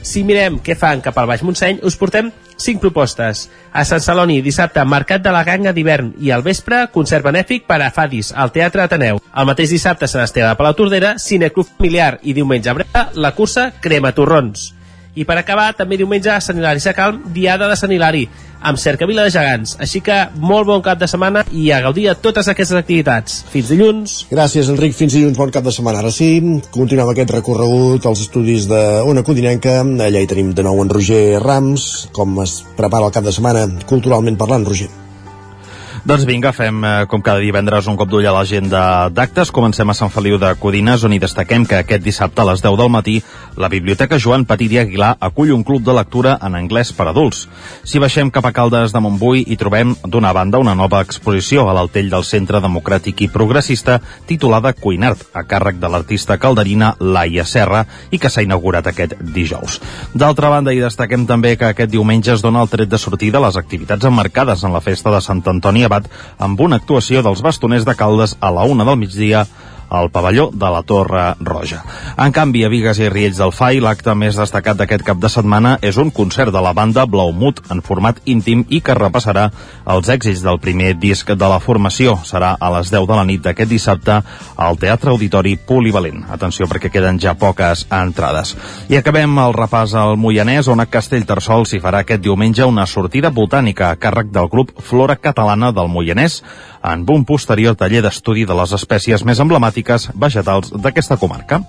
Si 0.03 0.25
mirem 0.27 0.57
què 0.59 0.75
fan 0.75 0.99
cap 0.99 1.15
al 1.15 1.29
Baix 1.29 1.45
Montseny, 1.47 1.79
us 1.87 1.95
portem 1.95 2.27
5 2.57 2.81
propostes. 2.81 3.47
A 3.71 3.85
Sant 3.85 4.03
Celoni, 4.03 4.41
dissabte, 4.45 4.83
Mercat 4.85 5.23
de 5.23 5.33
la 5.33 5.43
Ganga 5.47 5.73
d'hivern 5.73 6.13
i 6.19 6.31
al 6.31 6.45
vespre, 6.45 6.85
concert 6.93 7.25
benèfic 7.25 7.67
per 7.69 7.81
a 7.81 7.91
Fadis, 7.91 8.33
al 8.35 8.53
Teatre 8.55 8.83
Ateneu. 8.83 9.21
El 9.33 9.49
mateix 9.49 9.73
dissabte, 9.73 10.07
Sant 10.07 10.23
Esteve 10.25 10.49
de 10.49 10.59
Palatordera, 10.59 11.17
Cineclub 11.17 11.69
Familiar 11.77 12.17
i 12.21 12.37
diumenge 12.37 12.69
a 12.69 12.77
Breda, 12.77 13.09
la 13.15 13.33
cursa 13.37 13.71
Crema 13.81 14.13
Torrons. 14.13 14.71
I 15.15 15.27
per 15.29 15.37
acabar, 15.37 15.67
també 15.77 15.99
diumenge 15.99 16.31
a 16.33 16.39
Sant 16.41 16.57
Hilari 16.57 16.81
Sacalm, 16.81 17.19
Diada 17.35 17.67
de 17.69 17.75
Sant 17.77 17.91
Hilari, 17.93 18.23
amb 18.63 18.79
Cercavila 18.81 19.25
de 19.27 19.33
Gegants. 19.35 19.75
Així 19.83 20.01
que 20.01 20.15
molt 20.41 20.65
bon 20.65 20.81
cap 20.81 20.97
de 20.97 21.09
setmana 21.11 21.43
i 21.51 21.67
a 21.71 21.81
gaudir 21.83 22.07
de 22.09 22.15
totes 22.17 22.49
aquestes 22.49 22.79
activitats. 22.79 23.43
Fins 23.51 23.69
dilluns. 23.69 24.15
Gràcies, 24.31 24.71
Enric. 24.73 24.95
Fins 24.97 25.13
dilluns, 25.13 25.37
bon 25.37 25.53
cap 25.53 25.67
de 25.67 25.75
setmana. 25.75 26.01
Ara 26.01 26.13
sí, 26.15 26.31
continuem 26.73 27.13
aquest 27.13 27.35
recorregut 27.35 28.09
als 28.09 28.25
estudis 28.25 28.65
d'Ona 28.71 29.25
Codinenca. 29.27 29.81
Allà 29.83 30.23
hi 30.23 30.31
tenim 30.33 30.53
de 30.57 30.65
nou 30.65 30.81
en 30.81 30.89
Roger 30.89 31.39
Rams, 31.43 32.09
com 32.15 32.41
es 32.41 32.61
prepara 32.79 33.05
el 33.05 33.15
cap 33.15 33.27
de 33.27 33.35
setmana, 33.35 33.67
culturalment 33.85 34.39
parlant, 34.39 34.65
Roger. 34.65 35.02
Doncs 36.03 36.25
vinga, 36.27 36.51
fem 36.51 36.81
eh, 36.83 37.05
com 37.07 37.21
cada 37.23 37.39
divendres 37.39 37.85
un 37.87 37.95
cop 37.95 38.09
d'ull 38.11 38.25
a 38.27 38.33
l'agenda 38.35 39.07
d'actes. 39.07 39.53
Comencem 39.55 39.87
a 39.87 39.93
Sant 39.95 40.09
Feliu 40.11 40.35
de 40.35 40.49
Codines, 40.59 41.05
on 41.07 41.13
hi 41.15 41.19
destaquem 41.23 41.63
que 41.63 41.77
aquest 41.79 42.03
dissabte 42.03 42.43
a 42.43 42.45
les 42.49 42.59
10 42.59 42.75
del 42.81 42.89
matí 42.91 43.13
la 43.55 43.69
Biblioteca 43.71 44.19
Joan 44.19 44.43
Petit 44.43 44.73
i 44.75 44.81
Aguilar 44.81 45.13
acull 45.23 45.53
un 45.55 45.63
club 45.63 45.85
de 45.87 45.95
lectura 45.95 46.33
en 46.43 46.57
anglès 46.59 46.91
per 46.97 47.05
adults. 47.07 47.45
Si 47.87 48.01
baixem 48.03 48.31
cap 48.35 48.43
a 48.43 48.51
Caldes 48.51 48.91
de 48.91 48.99
Montbui 48.99 49.45
hi 49.47 49.55
trobem 49.55 49.93
d'una 50.03 50.33
banda 50.35 50.59
una 50.59 50.73
nova 50.75 50.99
exposició 51.05 51.69
a 51.69 51.77
l'altell 51.77 52.11
del 52.11 52.27
Centre 52.27 52.59
Democràtic 52.59 53.23
i 53.23 53.29
Progressista 53.31 54.01
titulada 54.27 54.73
Cuinart, 54.73 55.23
a 55.31 55.45
càrrec 55.47 55.79
de 55.79 55.87
l'artista 55.87 56.35
calderina 56.35 56.97
Laia 56.99 57.47
Serra 57.47 57.85
i 58.11 58.19
que 58.19 58.27
s'ha 58.27 58.43
inaugurat 58.43 58.91
aquest 58.91 59.15
dijous. 59.21 59.79
D'altra 60.11 60.51
banda, 60.51 60.75
hi 60.75 60.83
destaquem 60.83 61.23
també 61.31 61.55
que 61.55 61.71
aquest 61.71 61.95
diumenge 61.95 62.35
es 62.35 62.43
dona 62.43 62.67
el 62.67 62.75
tret 62.75 62.91
de 62.91 62.99
sortida 62.99 63.39
a 63.39 63.45
les 63.47 63.55
activitats 63.55 64.11
emmarcades 64.11 64.67
en 64.67 64.75
la 64.75 64.83
festa 64.83 65.15
de 65.15 65.23
Sant 65.23 65.45
Antoni 65.47 65.87
Abat 65.93 66.09
amb 66.41 66.61
una 66.65 66.79
actuació 66.81 67.21
dels 67.25 67.43
bastoners 67.45 67.85
de 67.85 67.93
Caldes 67.97 68.33
a 68.41 68.49
la 68.55 68.65
una 68.65 68.85
del 68.87 68.97
migdia 68.97 69.45
al 69.89 70.09
pavelló 70.11 70.49
de 70.53 70.69
la 70.69 70.81
Torre 70.83 71.35
Roja. 71.39 71.83
En 72.17 72.31
canvi, 72.31 72.63
a 72.63 72.69
Vigues 72.69 72.99
i 72.99 73.09
Riells 73.09 73.37
del 73.37 73.53
Fai, 73.53 73.79
l'acte 73.83 74.15
més 74.15 74.37
destacat 74.39 74.77
d'aquest 74.79 75.05
cap 75.05 75.19
de 75.21 75.29
setmana 75.29 75.77
és 75.81 75.97
un 76.01 76.11
concert 76.11 76.51
de 76.53 76.61
la 76.61 76.73
banda 76.73 77.05
Blaumut 77.05 77.61
en 77.71 77.81
format 77.85 78.19
íntim 78.25 78.65
i 78.69 78.81
que 78.81 78.95
repassarà 78.97 79.49
els 79.93 80.09
èxits 80.09 80.43
del 80.43 80.59
primer 80.63 80.93
disc 80.99 81.29
de 81.29 81.49
la 81.49 81.59
formació. 81.59 82.17
Serà 82.25 82.53
a 82.59 82.71
les 82.77 82.91
10 82.93 83.07
de 83.09 83.19
la 83.19 83.25
nit 83.27 83.43
d'aquest 83.45 83.69
dissabte 83.69 84.19
al 84.57 84.79
Teatre 84.81 85.13
Auditori 85.13 85.55
Polivalent. 85.57 86.25
Atenció 86.33 86.67
perquè 86.71 86.91
queden 86.93 87.19
ja 87.19 87.35
poques 87.37 87.85
entrades. 87.91 88.55
I 88.89 88.97
acabem 88.99 89.37
el 89.45 89.55
repàs 89.57 89.95
al 89.99 90.17
Moianès, 90.17 90.67
on 90.71 90.81
a 90.81 90.89
Castellterçol 90.89 91.67
s'hi 91.69 91.81
farà 91.83 92.03
aquest 92.03 92.23
diumenge 92.23 92.65
una 92.65 92.87
sortida 92.89 93.31
botànica 93.31 93.91
a 93.91 93.99
càrrec 93.99 94.31
del 94.33 94.49
grup 94.49 94.73
Flora 94.81 95.17
Catalana 95.21 95.71
del 95.71 95.91
Moianès 95.91 96.41
en 96.83 97.05
un 97.07 97.23
posterior 97.23 97.77
taller 97.79 98.01
d'estudi 98.03 98.43
de 98.45 98.55
les 98.57 98.73
espècies 98.75 99.23
més 99.23 99.39
emblemàtiques 99.39 99.72
vegetals 100.13 100.71
d'aquesta 100.75 101.17
comarca. 101.17 101.61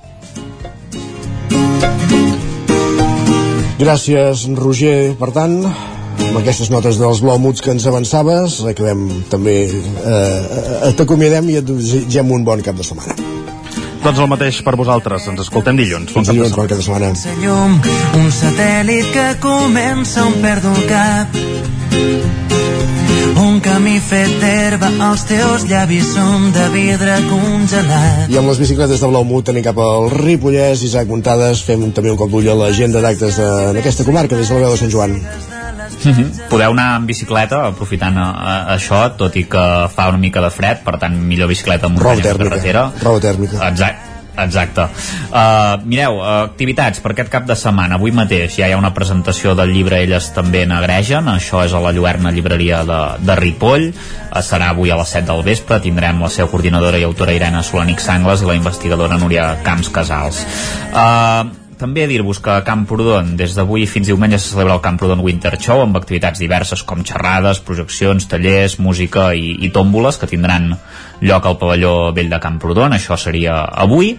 Gràcies, 3.78 4.46
Roger. 4.56 5.14
Per 5.18 5.30
tant, 5.34 5.56
amb 5.66 6.36
aquestes 6.40 6.70
notes 6.70 6.98
dels 7.00 7.20
Blomuts 7.24 7.64
que 7.64 7.72
ens 7.74 7.86
avançaves, 7.90 8.60
acabem 8.70 9.08
també... 9.32 9.56
Eh, 9.68 10.92
T'acomiadem 10.96 11.50
i 11.50 11.58
et 11.60 11.66
desitgem 11.68 12.30
un 12.32 12.46
bon 12.46 12.62
cap 12.64 12.78
de 12.78 12.86
setmana. 12.86 13.16
Doncs 14.04 14.20
el 14.20 14.28
mateix 14.28 14.60
per 14.64 14.76
vosaltres. 14.76 15.26
Ens 15.32 15.40
escoltem 15.46 15.78
dilluns. 15.80 16.12
Fins 16.12 16.28
dilluns, 16.28 16.54
bon 16.54 16.68
cap 16.68 16.78
de 16.78 16.84
setmana. 16.84 17.12
llum, 17.40 17.78
un 18.20 18.32
satèl·lit 18.36 19.10
que 19.16 19.28
comença 19.42 20.24
on 20.28 20.40
perdo 20.44 20.74
el 20.76 20.88
cap. 20.92 22.43
Camí 23.74 23.96
fet 23.98 24.30
d'herba, 24.38 24.86
els 25.10 25.24
teus 25.26 25.64
llavis 25.66 26.12
són 26.14 26.44
de 26.54 26.68
vidre 26.70 27.16
congelat. 27.26 28.28
I 28.30 28.38
amb 28.38 28.46
les 28.52 28.60
bicicletes 28.62 29.00
de 29.02 29.08
Blaumut 29.10 29.50
anem 29.50 29.64
cap 29.66 29.80
al 29.82 30.06
Ripollès, 30.12 30.84
Isaac 30.86 31.10
Muntades, 31.10 31.64
fem 31.66 31.82
també 31.96 32.12
un 32.12 32.20
cop 32.20 32.30
d'ull 32.30 32.46
a 32.52 32.54
l'agenda 32.60 33.02
d'actes 33.02 33.34
de- 33.40 33.72
d'aquesta 33.74 34.06
comarca 34.06 34.36
des 34.38 34.46
de 34.48 34.54
la 34.54 34.60
veu 34.60 34.70
de 34.76 34.78
Sant 34.78 34.92
Joan. 34.94 35.10
Mm 35.10 36.12
-hmm. 36.12 36.48
Podeu 36.48 36.70
anar 36.70 36.98
en 37.00 37.06
bicicleta 37.06 37.66
aprofitant 37.66 38.16
a, 38.16 38.30
a, 38.30 38.76
això, 38.76 39.10
tot 39.16 39.34
i 39.34 39.44
que 39.44 39.88
fa 39.94 40.08
una 40.08 40.18
mica 40.18 40.40
de 40.40 40.50
fred, 40.50 40.84
per 40.84 40.96
tant 40.98 41.18
millor 41.18 41.48
bicicleta 41.48 41.86
amb 41.86 41.96
muntanya 41.98 42.22
tèrmica. 42.22 42.48
carretera. 42.50 42.92
Roba 43.02 43.18
tèrmica. 43.20 43.68
Exacte. 43.68 44.13
Exacte. 44.36 44.88
Uh, 45.30 45.78
mireu, 45.86 46.18
uh, 46.18 46.44
activitats 46.48 47.00
per 47.02 47.12
aquest 47.14 47.30
cap 47.30 47.46
de 47.46 47.56
setmana. 47.58 47.98
Avui 47.98 48.14
mateix 48.14 48.58
ja 48.58 48.68
hi 48.68 48.74
ha 48.74 48.80
una 48.80 48.92
presentació 48.96 49.54
del 49.58 49.72
llibre 49.74 50.00
Elles 50.02 50.30
també 50.34 50.64
negregen. 50.66 51.30
Això 51.30 51.62
és 51.64 51.74
a 51.74 51.82
la 51.82 51.94
Lluerna 51.94 52.34
Llibreria 52.34 52.82
de, 52.88 53.00
de 53.22 53.38
Ripoll. 53.40 53.90
Uh, 53.94 54.42
serà 54.42 54.72
avui 54.74 54.90
a 54.90 54.98
les 55.00 55.16
7 55.16 55.28
del 55.30 55.44
vespre. 55.46 55.80
Tindrem 55.84 56.22
la 56.22 56.32
seva 56.34 56.50
coordinadora 56.50 56.98
i 56.98 57.06
autora 57.06 57.36
Irene 57.36 57.62
Solanic 57.62 58.02
Sangles 58.02 58.42
i 58.42 58.50
la 58.50 58.58
investigadora 58.58 59.20
Núria 59.20 59.52
Camps 59.66 59.92
Casals. 59.94 60.42
Uh, 60.90 61.62
també 61.78 62.06
dir-vos 62.08 62.38
que 62.40 62.52
a 62.52 62.62
Camprodon 62.64 63.34
des 63.38 63.54
d'avui 63.56 63.86
fins 63.90 64.08
diumenge 64.08 64.38
se 64.38 64.52
celebra 64.52 64.76
el 64.78 64.82
Camprodon 64.84 65.22
Winter 65.24 65.54
Show 65.58 65.82
amb 65.82 65.98
activitats 65.98 66.40
diverses 66.40 66.84
com 66.86 67.02
xerrades, 67.04 67.60
projeccions, 67.66 68.28
tallers, 68.30 68.78
música 68.78 69.32
i, 69.34 69.56
i 69.66 69.72
tòmboles 69.74 70.20
que 70.20 70.30
tindran 70.30 70.72
lloc 71.20 71.46
al 71.46 71.58
pavelló 71.60 71.94
vell 72.16 72.32
de 72.32 72.40
Camprodon, 72.40 72.96
això 72.96 73.18
seria 73.20 73.60
avui. 73.84 74.14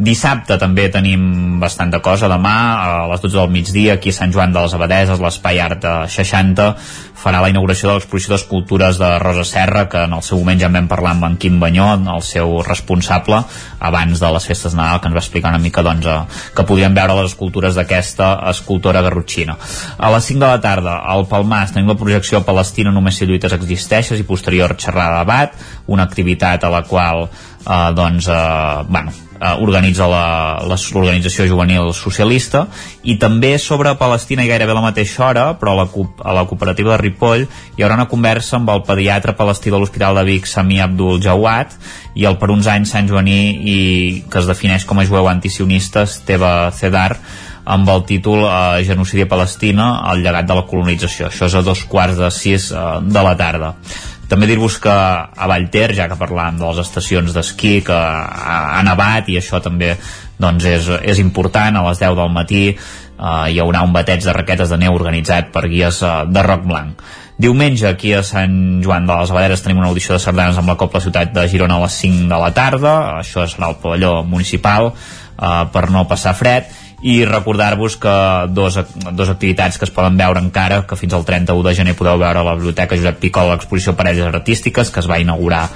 Dissabte 0.00 0.56
també 0.56 0.88
tenim 0.88 1.58
bastanta 1.60 2.00
cosa, 2.00 2.30
demà 2.30 2.56
a 2.80 3.06
les 3.10 3.20
12 3.20 3.36
del 3.36 3.52
migdia 3.52 3.98
aquí 3.98 4.14
a 4.14 4.16
Sant 4.16 4.32
Joan 4.32 4.54
de 4.54 4.62
les 4.64 4.74
Abadeses, 4.74 5.20
l'Espai 5.20 5.60
Art 5.60 5.82
de 5.84 5.94
60 6.08 6.70
farà 7.20 7.42
la 7.42 7.50
inauguració 7.52 7.90
de 7.90 7.98
l'exposició 7.98 8.32
d'escultures 8.32 8.98
de 9.00 9.10
Rosa 9.20 9.44
Serra, 9.44 9.84
que 9.92 10.06
en 10.06 10.14
el 10.16 10.22
seu 10.24 10.40
moment 10.40 10.60
ja 10.60 10.70
en 10.70 10.78
vam 10.78 10.88
parlar 10.88 11.12
amb 11.16 11.26
en 11.28 11.36
Quim 11.40 11.58
Banyó, 11.60 11.90
el 12.14 12.24
seu 12.24 12.60
responsable, 12.64 13.42
abans 13.90 14.22
de 14.22 14.30
les 14.32 14.46
festes 14.48 14.76
Nadal, 14.78 15.02
que 15.02 15.10
ens 15.10 15.18
va 15.18 15.24
explicar 15.24 15.52
una 15.52 15.60
mica 15.60 15.84
doncs, 15.84 16.08
que 16.56 16.66
podíem 16.68 16.96
veure 16.96 17.18
les 17.18 17.32
escultures 17.32 17.76
d'aquesta 17.76 18.30
escultora 18.54 19.04
garrotxina. 19.04 19.58
A 19.98 20.12
les 20.14 20.30
5 20.32 20.40
de 20.40 20.48
la 20.48 20.62
tarda, 20.64 20.96
al 21.12 21.26
Palmàs, 21.28 21.74
tenim 21.74 21.92
la 21.92 21.98
projecció 22.00 22.40
Palestina 22.46 22.94
només 22.94 23.20
si 23.20 23.28
lluites 23.28 23.52
existeixes 23.56 24.20
i 24.20 24.28
posterior 24.28 24.76
xerrada 24.80 25.18
de 25.18 25.24
debat, 25.26 25.60
una 25.90 26.06
activitat 26.06 26.64
a 26.64 26.70
la 26.72 26.84
qual 26.86 27.26
eh, 27.26 27.90
doncs, 27.96 28.28
eh, 28.30 28.86
bueno, 28.88 29.12
eh, 29.40 29.56
organitza 29.64 30.06
l'organització 30.06 31.48
juvenil 31.48 31.92
socialista 31.96 32.66
i 33.02 33.16
també 33.18 33.56
sobre 33.58 33.96
Palestina 33.98 34.44
i 34.44 34.50
gairebé 34.50 34.74
a 34.74 34.78
la 34.78 34.84
mateixa 34.84 35.26
hora 35.30 35.46
però 35.60 35.74
a 35.74 35.82
la, 35.82 35.88
a 35.88 36.36
la 36.36 36.46
cooperativa 36.46 36.94
de 36.94 37.00
Ripoll 37.02 37.46
hi 37.46 37.82
haurà 37.84 37.98
una 37.98 38.08
conversa 38.12 38.58
amb 38.60 38.70
el 38.74 38.84
pediatre 38.86 39.36
palestí 39.38 39.72
de 39.72 39.80
l'Hospital 39.80 40.20
de 40.20 40.26
Vic 40.28 40.48
Sami 40.50 40.80
Abdul 40.84 41.20
Jawad 41.24 41.76
i 42.14 42.26
el 42.28 42.38
per 42.40 42.50
uns 42.52 42.68
anys 42.70 42.92
Sant 42.94 43.08
Joaní 43.08 43.40
i 43.74 43.78
que 44.30 44.42
es 44.42 44.50
defineix 44.50 44.84
com 44.84 45.00
a 45.00 45.06
jueu 45.08 45.30
antisionista 45.30 46.04
Esteve 46.08 46.52
Cedar 46.76 47.14
amb 47.70 47.88
el 47.92 48.04
títol 48.08 48.44
eh, 48.44 48.84
Genocidi 48.86 49.26
a 49.26 49.30
Palestina, 49.30 49.90
el 50.10 50.24
llegat 50.24 50.48
de 50.48 50.56
la 50.56 50.64
colonització. 50.66 51.28
Això 51.28 51.46
és 51.46 51.54
a 51.54 51.62
dos 51.62 51.84
quarts 51.90 52.18
de 52.18 52.30
sis 52.34 52.70
eh, 52.72 52.86
de 53.04 53.22
la 53.26 53.36
tarda. 53.38 53.74
També 54.30 54.46
dir-vos 54.46 54.76
que 54.78 54.92
a 54.94 55.46
Vallter, 55.50 55.88
ja 55.98 56.06
que 56.06 56.18
parlàvem 56.18 56.60
de 56.60 56.68
les 56.68 56.80
estacions 56.84 57.34
d'esquí, 57.34 57.80
que 57.86 57.96
ha, 57.96 58.82
nevat 58.86 59.26
i 59.32 59.40
això 59.40 59.58
també 59.62 59.96
doncs 60.40 60.66
és, 60.70 60.86
és 61.02 61.18
important, 61.18 61.76
a 61.76 61.82
les 61.88 61.98
10 61.98 62.14
del 62.14 62.30
matí 62.30 62.62
eh, 62.70 62.76
hi 63.50 63.58
haurà 63.58 63.82
un 63.82 63.96
bateig 63.96 64.22
de 64.22 64.34
raquetes 64.36 64.70
de 64.70 64.78
neu 64.78 64.94
organitzat 64.94 65.50
per 65.50 65.66
guies 65.66 65.98
eh, 66.06 66.12
de 66.30 66.44
roc 66.46 66.62
blanc. 66.62 67.02
Diumenge 67.40 67.88
aquí 67.88 68.12
a 68.14 68.22
Sant 68.22 68.54
Joan 68.84 69.08
de 69.08 69.16
les 69.18 69.32
Abaderes 69.34 69.64
tenim 69.64 69.80
una 69.82 69.90
audició 69.90 70.14
de 70.14 70.22
sardanes 70.22 70.58
amb 70.60 70.70
la 70.70 70.76
Copla 70.78 71.02
Ciutat 71.02 71.32
de 71.34 71.48
Girona 71.50 71.80
a 71.80 71.86
les 71.88 71.96
5 72.04 72.28
de 72.30 72.40
la 72.44 72.52
tarda, 72.54 72.94
això 73.24 73.48
serà 73.50 73.72
al 73.72 73.80
pavelló 73.82 74.20
municipal 74.22 74.92
eh, 74.92 75.64
per 75.74 75.88
no 75.90 76.06
passar 76.06 76.36
fred 76.38 76.70
i 77.02 77.24
recordar-vos 77.24 77.96
que 77.96 78.14
dos, 78.52 78.78
dos 79.12 79.32
activitats 79.32 79.78
que 79.78 79.86
es 79.88 79.94
poden 79.94 80.18
veure 80.20 80.42
encara, 80.42 80.82
que 80.86 80.98
fins 81.00 81.16
al 81.16 81.24
31 81.24 81.64
de 81.68 81.74
gener 81.74 81.96
podeu 81.96 82.20
veure 82.20 82.42
a 82.42 82.46
la 82.46 82.54
Biblioteca 82.58 82.98
Josep 82.98 83.20
Picol 83.22 83.48
l'exposició 83.48 83.96
Parelles 83.96 84.28
Artístiques, 84.28 84.92
que 84.92 85.00
es 85.00 85.08
va 85.08 85.20
inaugurar 85.22 85.66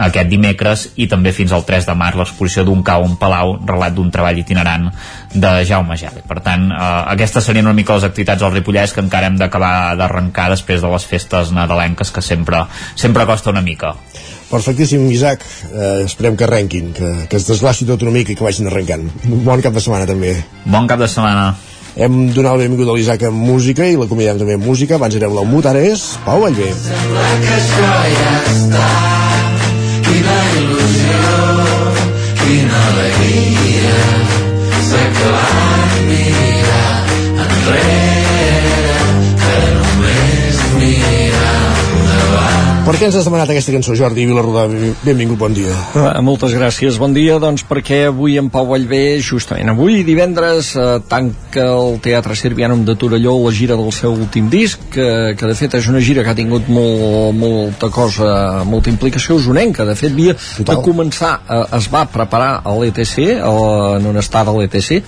aquest 0.00 0.30
dimecres 0.30 0.86
i 1.02 1.06
també 1.10 1.32
fins 1.34 1.52
al 1.52 1.64
3 1.66 1.88
de 1.88 1.94
març 1.98 2.18
l'exposició 2.18 2.64
d'un 2.64 2.82
cau 2.86 3.04
un 3.04 3.16
palau, 3.20 3.56
relat 3.66 3.94
d'un 3.96 4.10
treball 4.14 4.38
itinerant 4.38 4.88
de 5.34 5.52
Jaume 5.68 5.96
Geli. 6.00 6.22
Per 6.26 6.38
tant, 6.44 6.70
eh, 6.70 6.90
aquestes 7.14 7.44
serien 7.44 7.66
una 7.66 7.76
mica 7.76 7.98
les 7.98 8.06
activitats 8.08 8.42
al 8.42 8.54
Ripollès 8.54 8.94
que 8.94 9.04
encara 9.04 9.26
hem 9.26 9.38
d'acabar 9.40 9.96
d'arrencar 9.96 10.50
després 10.54 10.80
de 10.80 10.92
les 10.92 11.06
festes 11.06 11.52
nadalenques 11.52 12.10
que 12.10 12.22
sempre, 12.22 12.64
sempre 12.94 13.26
costa 13.26 13.50
una 13.50 13.62
mica. 13.62 13.94
Perfectíssim, 14.50 15.06
Isaac. 15.14 15.44
Eh, 15.72 16.02
esperem 16.04 16.36
que 16.36 16.44
arrenquin, 16.44 16.92
que, 16.92 17.10
que 17.30 17.38
es 17.38 17.46
desglaci 17.46 17.86
tot 17.88 18.02
una 18.02 18.14
mica 18.14 18.32
i 18.32 18.36
que 18.38 18.44
vagin 18.44 18.66
arrencant. 18.70 19.06
Bon 19.46 19.62
cap 19.62 19.76
de 19.76 19.82
setmana, 19.82 20.08
també. 20.10 20.34
Bon 20.66 20.88
cap 20.90 20.98
de 21.00 21.08
setmana. 21.08 21.52
Hem 21.96 22.30
donat 22.34 22.54
la 22.54 22.62
benvinguda 22.62 22.92
a 22.92 22.96
l'Isaac 22.98 23.24
amb 23.28 23.46
música 23.46 23.86
i 23.86 23.96
l'acomiadem 23.98 24.42
també 24.42 24.58
amb 24.58 24.66
música. 24.66 24.98
Abans 24.98 25.16
érem 25.18 25.34
la 25.34 25.46
Mut, 25.46 25.66
ara 25.66 25.82
és 25.82 26.04
Pau 26.26 26.42
Vallvé. 26.44 26.70
que 26.70 27.54
això 27.56 27.90
ja 28.18 28.34
està. 28.54 28.86
Quina 30.06 30.36
il·lusió, 30.58 31.22
quina 32.42 32.84
alegria. 32.92 33.98
Sé 34.90 35.02
que 35.18 35.99
Per 42.90 42.98
què 42.98 43.06
ens 43.06 43.14
has 43.14 43.26
demanat 43.28 43.46
aquesta 43.52 43.70
cançó, 43.70 43.94
Jordi 43.94 44.24
Vilarrodà? 44.26 44.64
Benvingut, 45.04 45.38
bon 45.38 45.52
dia. 45.54 45.70
Ah, 45.94 46.18
Moltes 46.26 46.50
gràcies. 46.58 46.96
Bon 46.98 47.12
dia, 47.14 47.36
doncs 47.38 47.62
perquè 47.68 48.00
avui 48.08 48.34
en 48.40 48.48
Pau 48.50 48.66
Vallvé, 48.66 49.20
justament 49.22 49.70
avui, 49.70 50.00
divendres, 50.02 50.72
eh, 50.74 50.96
tanca 51.06 51.68
el 51.70 52.00
Teatre 52.02 52.34
Sirvianum 52.34 52.82
de 52.88 52.96
Torelló 52.98 53.36
la 53.44 53.52
gira 53.54 53.76
del 53.78 53.92
seu 53.94 54.10
últim 54.16 54.48
disc, 54.50 54.82
que, 54.90 55.06
que 55.38 55.46
de 55.52 55.54
fet 55.54 55.76
és 55.78 55.86
una 55.92 56.02
gira 56.02 56.24
que 56.26 56.34
ha 56.34 56.34
tingut 56.34 56.66
molt, 56.66 57.30
molta 57.38 57.92
cosa, 57.94 58.64
molta 58.66 58.90
implicació 58.90 59.38
usonenca. 59.38 59.86
De 59.86 59.94
fet, 59.94 60.10
havia 60.10 60.34
de 60.58 60.80
començar, 60.82 61.36
eh, 61.46 61.62
es 61.78 61.86
va 61.94 62.02
preparar 62.10 62.56
a 62.64 62.74
l'ETC, 62.74 63.36
a- 63.38 63.98
en 64.00 64.10
una 64.10 64.18
estada 64.26 64.50
a 64.50 64.58
l'ETC, 64.58 64.98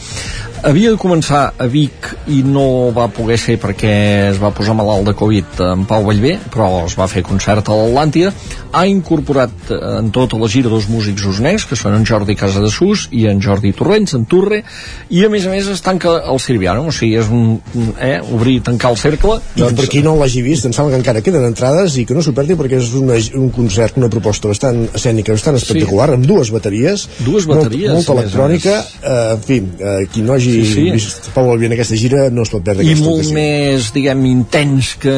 havia 0.63 0.93
de 0.93 0.99
començar 1.01 1.43
a 1.59 1.67
Vic 1.71 2.09
i 2.31 2.43
no 2.47 2.93
va 2.95 3.09
poder 3.13 3.37
ser 3.41 3.57
perquè 3.61 3.93
es 4.31 4.39
va 4.41 4.53
posar 4.55 4.77
malalt 4.79 5.09
de 5.09 5.15
Covid 5.19 5.61
en 5.67 5.85
Pau 5.91 6.05
Vallvé, 6.07 6.37
però 6.53 6.85
es 6.87 6.95
va 6.99 7.09
fer 7.11 7.25
concert 7.27 7.69
a 7.69 7.77
l'Atlàntida. 7.79 8.31
Ha 8.73 8.85
incorporat 8.89 9.73
eh, 9.75 9.79
en 9.99 10.11
tota 10.15 10.39
la 10.41 10.49
gira 10.53 10.71
dos 10.73 10.87
músics 10.91 11.27
usnencs, 11.29 11.67
que 11.69 11.79
són 11.79 11.97
en 11.97 12.07
Jordi 12.09 12.37
Casadesús 12.39 13.09
i 13.11 13.27
en 13.31 13.43
Jordi 13.43 13.73
Torrents, 13.77 14.15
en 14.19 14.27
Turre, 14.31 14.63
i 15.11 15.25
a 15.27 15.31
més 15.33 15.47
a 15.49 15.53
més 15.53 15.69
es 15.73 15.83
tanca 15.85 16.15
el 16.31 16.41
Sirvianum, 16.43 16.93
o 16.93 16.95
sigui, 16.95 17.19
és 17.21 17.31
un, 17.33 17.59
eh, 17.99 18.21
obrir 18.33 18.61
i 18.61 18.65
tancar 18.71 18.95
el 18.95 19.01
cercle. 19.03 19.41
Doncs... 19.59 19.77
Per 19.83 19.89
qui 19.91 20.05
no 20.07 20.15
l'hagi 20.21 20.45
vist, 20.47 20.69
em 20.69 20.77
sembla 20.77 20.95
que 20.95 21.03
encara 21.03 21.25
queden 21.27 21.49
entrades 21.49 21.99
i 21.99 22.07
que 22.07 22.17
no 22.17 22.23
s'ho 22.23 22.35
perdi 22.37 22.57
perquè 22.59 22.79
és 22.79 22.93
una, 22.99 23.19
un 23.39 23.51
concert, 23.55 23.99
una 24.01 24.13
proposta 24.13 24.53
bastant 24.53 24.85
escènica, 24.93 25.35
bastant 25.35 25.59
espectacular, 25.59 26.13
amb 26.15 26.29
dues 26.29 26.55
bateries. 26.55 27.09
Dues 27.27 27.51
bateries, 27.51 27.91
Molt, 27.91 27.99
molta 27.99 28.19
electrònica. 28.21 28.79
Eh, 29.03 29.21
en 29.35 29.47
fi, 29.47 29.61
eh, 29.63 29.99
qui 30.13 30.23
no 30.23 30.37
hagi 30.37 30.52
Sí, 30.53 30.75
sí. 30.75 30.87
vist 30.95 31.31
Pau 31.35 31.49
Vallvé 31.49 31.69
en 31.71 31.77
aquesta 31.77 31.97
gira 31.99 32.27
no 32.33 32.45
es 32.47 32.53
pot 32.53 32.65
perdre 32.65 32.85
i 32.87 32.95
molt 33.01 33.23
ocasió. 33.23 33.35
més, 33.37 33.89
diguem, 33.95 34.25
intens 34.31 34.95
que, 35.03 35.17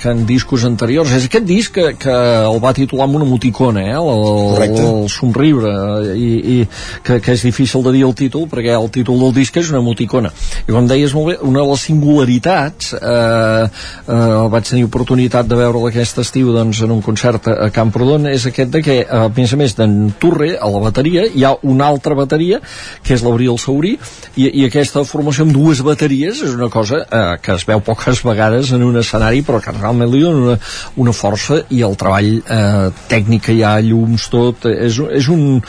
que 0.00 0.10
en 0.12 0.24
discos 0.28 0.64
anteriors. 0.68 1.12
És 1.16 1.26
aquest 1.28 1.46
disc 1.48 1.74
que, 1.74 1.92
que 2.00 2.14
el 2.14 2.60
va 2.62 2.72
titular 2.76 3.06
amb 3.08 3.18
una 3.20 3.26
emoticona, 3.28 3.84
eh? 3.90 3.96
El, 3.98 4.24
Correcte. 4.54 4.84
el, 4.86 5.08
somriure, 5.12 5.72
i, 6.14 6.30
i 6.54 6.56
que, 7.06 7.20
que 7.22 7.36
és 7.36 7.44
difícil 7.46 7.84
de 7.86 7.94
dir 7.96 8.04
el 8.06 8.14
títol, 8.18 8.46
perquè 8.50 8.74
el 8.76 8.90
títol 8.94 9.20
del 9.24 9.34
disc 9.40 9.56
és 9.60 9.72
una 9.72 9.82
emoticona. 9.82 10.32
I 10.66 10.74
com 10.74 10.88
deies 10.90 11.14
molt 11.16 11.32
bé, 11.32 11.36
una 11.46 11.64
de 11.64 11.68
les 11.72 11.86
singularitats, 11.88 12.92
eh, 12.96 13.64
eh, 13.66 14.20
vaig 14.54 14.68
tenir 14.68 14.86
oportunitat 14.88 15.48
de 15.50 15.58
veure 15.58 15.84
aquest 15.90 16.20
estiu 16.22 16.54
doncs, 16.54 16.82
en 16.86 16.94
un 16.94 17.02
concert 17.04 17.50
a, 17.50 17.56
a 17.66 17.70
Camprodon, 17.74 18.28
és 18.30 18.46
aquest 18.50 18.74
de 18.76 18.84
que, 18.86 19.00
a 19.04 19.26
més 19.36 19.54
a 19.54 19.60
més 19.60 19.76
d'en 19.78 19.96
Turre, 20.20 20.54
a 20.60 20.70
la 20.70 20.82
bateria, 20.82 21.26
hi 21.26 21.46
ha 21.46 21.54
una 21.66 21.88
altra 21.90 22.16
bateria, 22.18 22.60
que 23.04 23.16
és 23.16 23.24
l'Abril 23.24 23.58
Saurí, 23.60 23.96
i, 24.36 24.48
i 24.60 24.64
aquesta 24.66 25.04
formació 25.08 25.46
amb 25.46 25.54
dues 25.56 25.82
bateries 25.86 26.42
és 26.46 26.56
una 26.56 26.70
cosa 26.72 27.02
eh, 27.04 27.36
que 27.42 27.54
es 27.56 27.66
veu 27.68 27.82
poques 27.84 28.22
vegades 28.26 28.72
en 28.76 28.84
un 28.86 29.00
escenari 29.00 29.44
però 29.46 29.60
que 29.62 29.74
realment 29.76 30.10
li 30.12 30.22
dona 30.24 30.44
una, 30.44 30.58
una 31.04 31.14
força 31.16 31.62
i 31.70 31.82
el 31.86 31.96
treball 32.00 32.30
eh, 32.40 32.90
tècnic 33.10 33.48
que 33.48 33.56
hi 33.58 33.64
ha, 33.66 33.78
llums, 33.84 34.28
tot 34.32 34.68
és, 34.70 35.00
és 35.20 35.30
un 35.32 35.62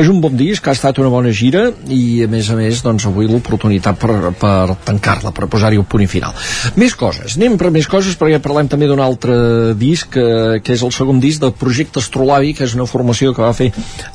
és 0.00 0.08
un 0.10 0.20
bon 0.22 0.36
disc, 0.36 0.66
ha 0.66 0.74
estat 0.76 0.98
una 1.02 1.10
bona 1.12 1.32
gira 1.36 1.66
i 1.92 2.24
a 2.24 2.28
més 2.30 2.48
a 2.50 2.56
més 2.58 2.82
doncs 2.84 3.06
avui 3.08 3.28
l'oportunitat 3.28 3.98
per, 4.00 4.32
per 4.40 4.76
tancar-la, 4.86 5.32
per 5.36 5.48
posar-hi 5.52 5.80
un 5.80 5.88
punt 5.88 6.06
final. 6.10 6.36
Més 6.80 6.96
coses, 6.98 7.36
anem 7.36 7.58
per 7.60 7.72
més 7.74 7.88
coses 7.90 8.16
perquè 8.18 8.40
parlem 8.42 8.70
també 8.72 8.88
d'un 8.90 9.02
altre 9.04 9.74
disc 9.78 10.12
que, 10.14 10.60
que 10.64 10.76
és 10.76 10.84
el 10.86 10.94
segon 10.96 11.20
disc 11.22 11.42
del 11.42 11.54
projecte 11.56 12.00
Astrolabi, 12.00 12.54
que 12.56 12.66
és 12.66 12.76
una 12.78 12.88
formació 12.90 13.34
que 13.36 13.44
va 13.44 13.52
fer 13.56 13.70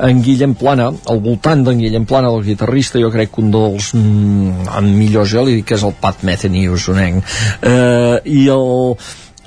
en 0.10 0.24
Guillem 0.26 0.56
Plana, 0.60 0.90
al 1.12 1.22
voltant 1.24 1.66
d'en 1.66 1.84
Guillem 1.84 2.08
Plana, 2.10 2.34
el 2.34 2.46
guitarrista, 2.46 3.02
jo 3.02 3.12
crec 3.14 3.34
que 3.36 3.44
un 3.44 3.54
dels 3.54 3.92
mm, 3.98 4.90
millors, 4.96 5.32
jo 5.32 5.46
li 5.46 5.60
dic 5.60 5.70
que 5.72 5.78
és 5.80 5.86
el 5.86 5.96
Pat 6.02 6.26
Metheny 6.28 6.66
usonenc, 6.72 7.38
eh, 7.62 8.18
i 8.26 8.48
el 8.52 8.98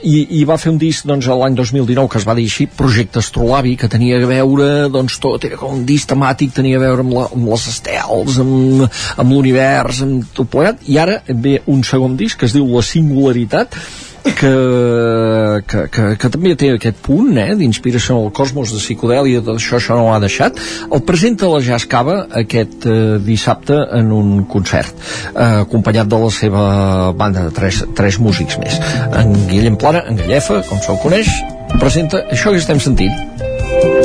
i, 0.02 0.40
i 0.40 0.44
va 0.48 0.58
fer 0.60 0.72
un 0.72 0.78
disc 0.80 1.06
doncs, 1.08 1.26
l'any 1.26 1.56
2019 1.58 2.10
que 2.12 2.20
es 2.20 2.26
va 2.28 2.36
dir 2.38 2.46
així, 2.48 2.68
Projecte 2.80 3.22
Astrolabi 3.22 3.74
que 3.80 3.90
tenia 3.90 4.20
a 4.22 4.28
veure, 4.30 4.68
doncs 4.92 5.18
tot 5.22 5.44
era 5.48 5.58
com 5.60 5.78
un 5.80 5.86
disc 5.88 6.10
temàtic, 6.10 6.52
tenia 6.56 6.78
a 6.78 6.84
veure 6.84 7.06
amb, 7.06 7.14
la, 7.16 7.26
amb 7.34 7.50
les 7.52 7.68
estels 7.72 8.38
amb, 8.42 8.84
amb 9.18 9.34
l'univers 9.34 10.02
amb 10.06 10.28
tot 10.36 10.50
plegat, 10.52 10.84
i 10.86 11.00
ara 11.02 11.20
ve 11.28 11.58
un 11.66 11.82
segon 11.86 12.16
disc 12.20 12.38
que 12.38 12.48
es 12.48 12.56
diu 12.56 12.68
La 12.74 12.84
Singularitat 12.86 13.74
que, 14.36 15.62
que, 15.68 15.82
que, 15.92 16.04
que 16.20 16.30
també 16.32 16.54
té 16.58 16.70
aquest 16.74 17.00
punt 17.04 17.36
eh, 17.40 17.54
d'inspiració 17.58 18.18
al 18.18 18.32
cosmos 18.34 18.72
de 18.74 18.80
psicodèlia 18.82 19.42
d'això 19.44 19.78
això 19.78 19.98
no 19.98 20.08
ho 20.08 20.14
ha 20.14 20.20
deixat. 20.22 20.60
El 20.92 21.04
presenta 21.08 21.50
la 21.50 21.60
Jazz 21.64 21.88
Cava 21.90 22.18
aquest 22.42 22.88
eh, 22.88 23.18
dissabte 23.24 23.78
en 23.98 24.12
un 24.14 24.44
concert 24.50 24.94
eh, 24.98 25.64
acompanyat 25.64 26.10
de 26.10 26.22
la 26.24 26.32
seva 26.34 26.64
banda 27.18 27.48
de 27.48 27.54
tres, 27.54 27.82
tres 27.98 28.20
músics 28.22 28.58
més. 28.62 28.80
En 29.08 29.34
Guillem 29.50 29.78
Plana, 29.80 30.04
en 30.08 30.20
Gallefa 30.20 30.62
com 30.68 30.82
se'l 30.84 31.00
coneix, 31.04 31.30
presenta 31.78 32.24
això 32.32 32.54
que 32.54 32.62
estem 32.64 32.80
sentint 32.82 33.97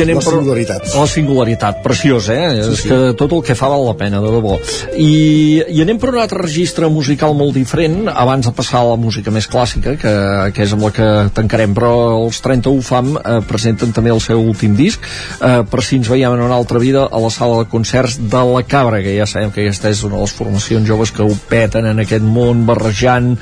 i 0.00 0.04
anem 0.06 0.18
La 0.20 0.24
singularitat. 0.24 0.90
la 0.96 1.06
singularitat, 1.10 1.82
preciós, 1.84 2.28
eh? 2.32 2.40
Sí, 2.64 2.72
és 2.72 2.82
que 2.88 2.98
tot 3.20 3.32
el 3.36 3.42
que 3.44 3.54
fa 3.58 3.68
val 3.68 3.84
la 3.86 3.94
pena, 3.98 4.20
de 4.24 4.30
debò. 4.32 4.56
I, 4.96 5.62
i 5.68 5.82
anem 5.84 5.98
per 6.00 6.10
un 6.14 6.18
altre 6.22 6.40
registre 6.40 6.88
musical 6.92 7.34
molt 7.36 7.54
diferent, 7.56 8.08
abans 8.08 8.46
de 8.48 8.52
passar 8.56 8.80
a 8.80 8.88
la 8.90 8.96
música 9.00 9.30
més 9.34 9.48
clàssica, 9.50 9.96
que, 10.00 10.14
que 10.56 10.64
és 10.64 10.72
amb 10.76 10.86
la 10.88 10.92
que 10.96 11.08
tancarem, 11.36 11.74
però 11.76 11.92
els 12.24 12.40
31 12.44 12.82
FAM 12.86 13.12
eh, 13.20 13.38
presenten 13.48 13.92
també 13.96 14.12
el 14.14 14.22
seu 14.24 14.40
últim 14.40 14.74
disc, 14.78 15.04
eh, 15.40 15.60
per 15.68 15.84
si 15.84 16.00
ens 16.00 16.08
veiem 16.10 16.32
en 16.36 16.44
una 16.46 16.56
altra 16.56 16.80
vida 16.80 17.04
a 17.10 17.20
la 17.20 17.30
sala 17.34 17.60
de 17.62 17.68
concerts 17.70 18.16
de 18.30 18.44
la 18.54 18.62
Cabra, 18.64 19.02
que 19.04 19.16
ja 19.18 19.26
sabem 19.28 19.50
que 19.52 19.64
aquesta 19.66 19.90
és 19.92 20.02
una 20.06 20.16
de 20.16 20.22
les 20.24 20.32
formacions 20.36 20.88
joves 20.88 21.12
que 21.12 21.22
ho 21.26 21.34
peten 21.50 21.86
en 21.90 22.00
aquest 22.04 22.24
món, 22.24 22.64
barrejant 22.68 23.34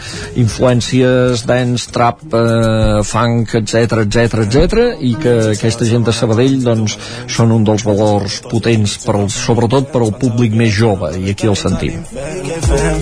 influències 0.48 1.44
dance, 1.46 1.90
trap, 1.92 2.22
eh, 2.32 3.02
funk, 3.04 3.54
etc 3.60 4.02
etc 4.06 4.42
etc 4.46 4.78
i 5.04 5.12
que 5.20 5.34
aquesta 5.52 5.86
gent 5.88 6.06
de 6.06 6.14
Sabadell 6.16 6.47
Taradell 6.48 6.64
doncs, 6.64 6.96
són 7.28 7.52
un 7.54 7.64
dels 7.66 7.84
valors 7.86 8.38
potents 8.48 8.96
per 9.04 9.16
al, 9.18 9.28
sobretot 9.32 9.90
per 9.92 10.02
al 10.04 10.14
públic 10.20 10.56
més 10.56 10.72
jove 10.74 11.12
i 11.18 11.34
aquí 11.34 11.50
el 11.50 11.58
sentim. 11.58 12.00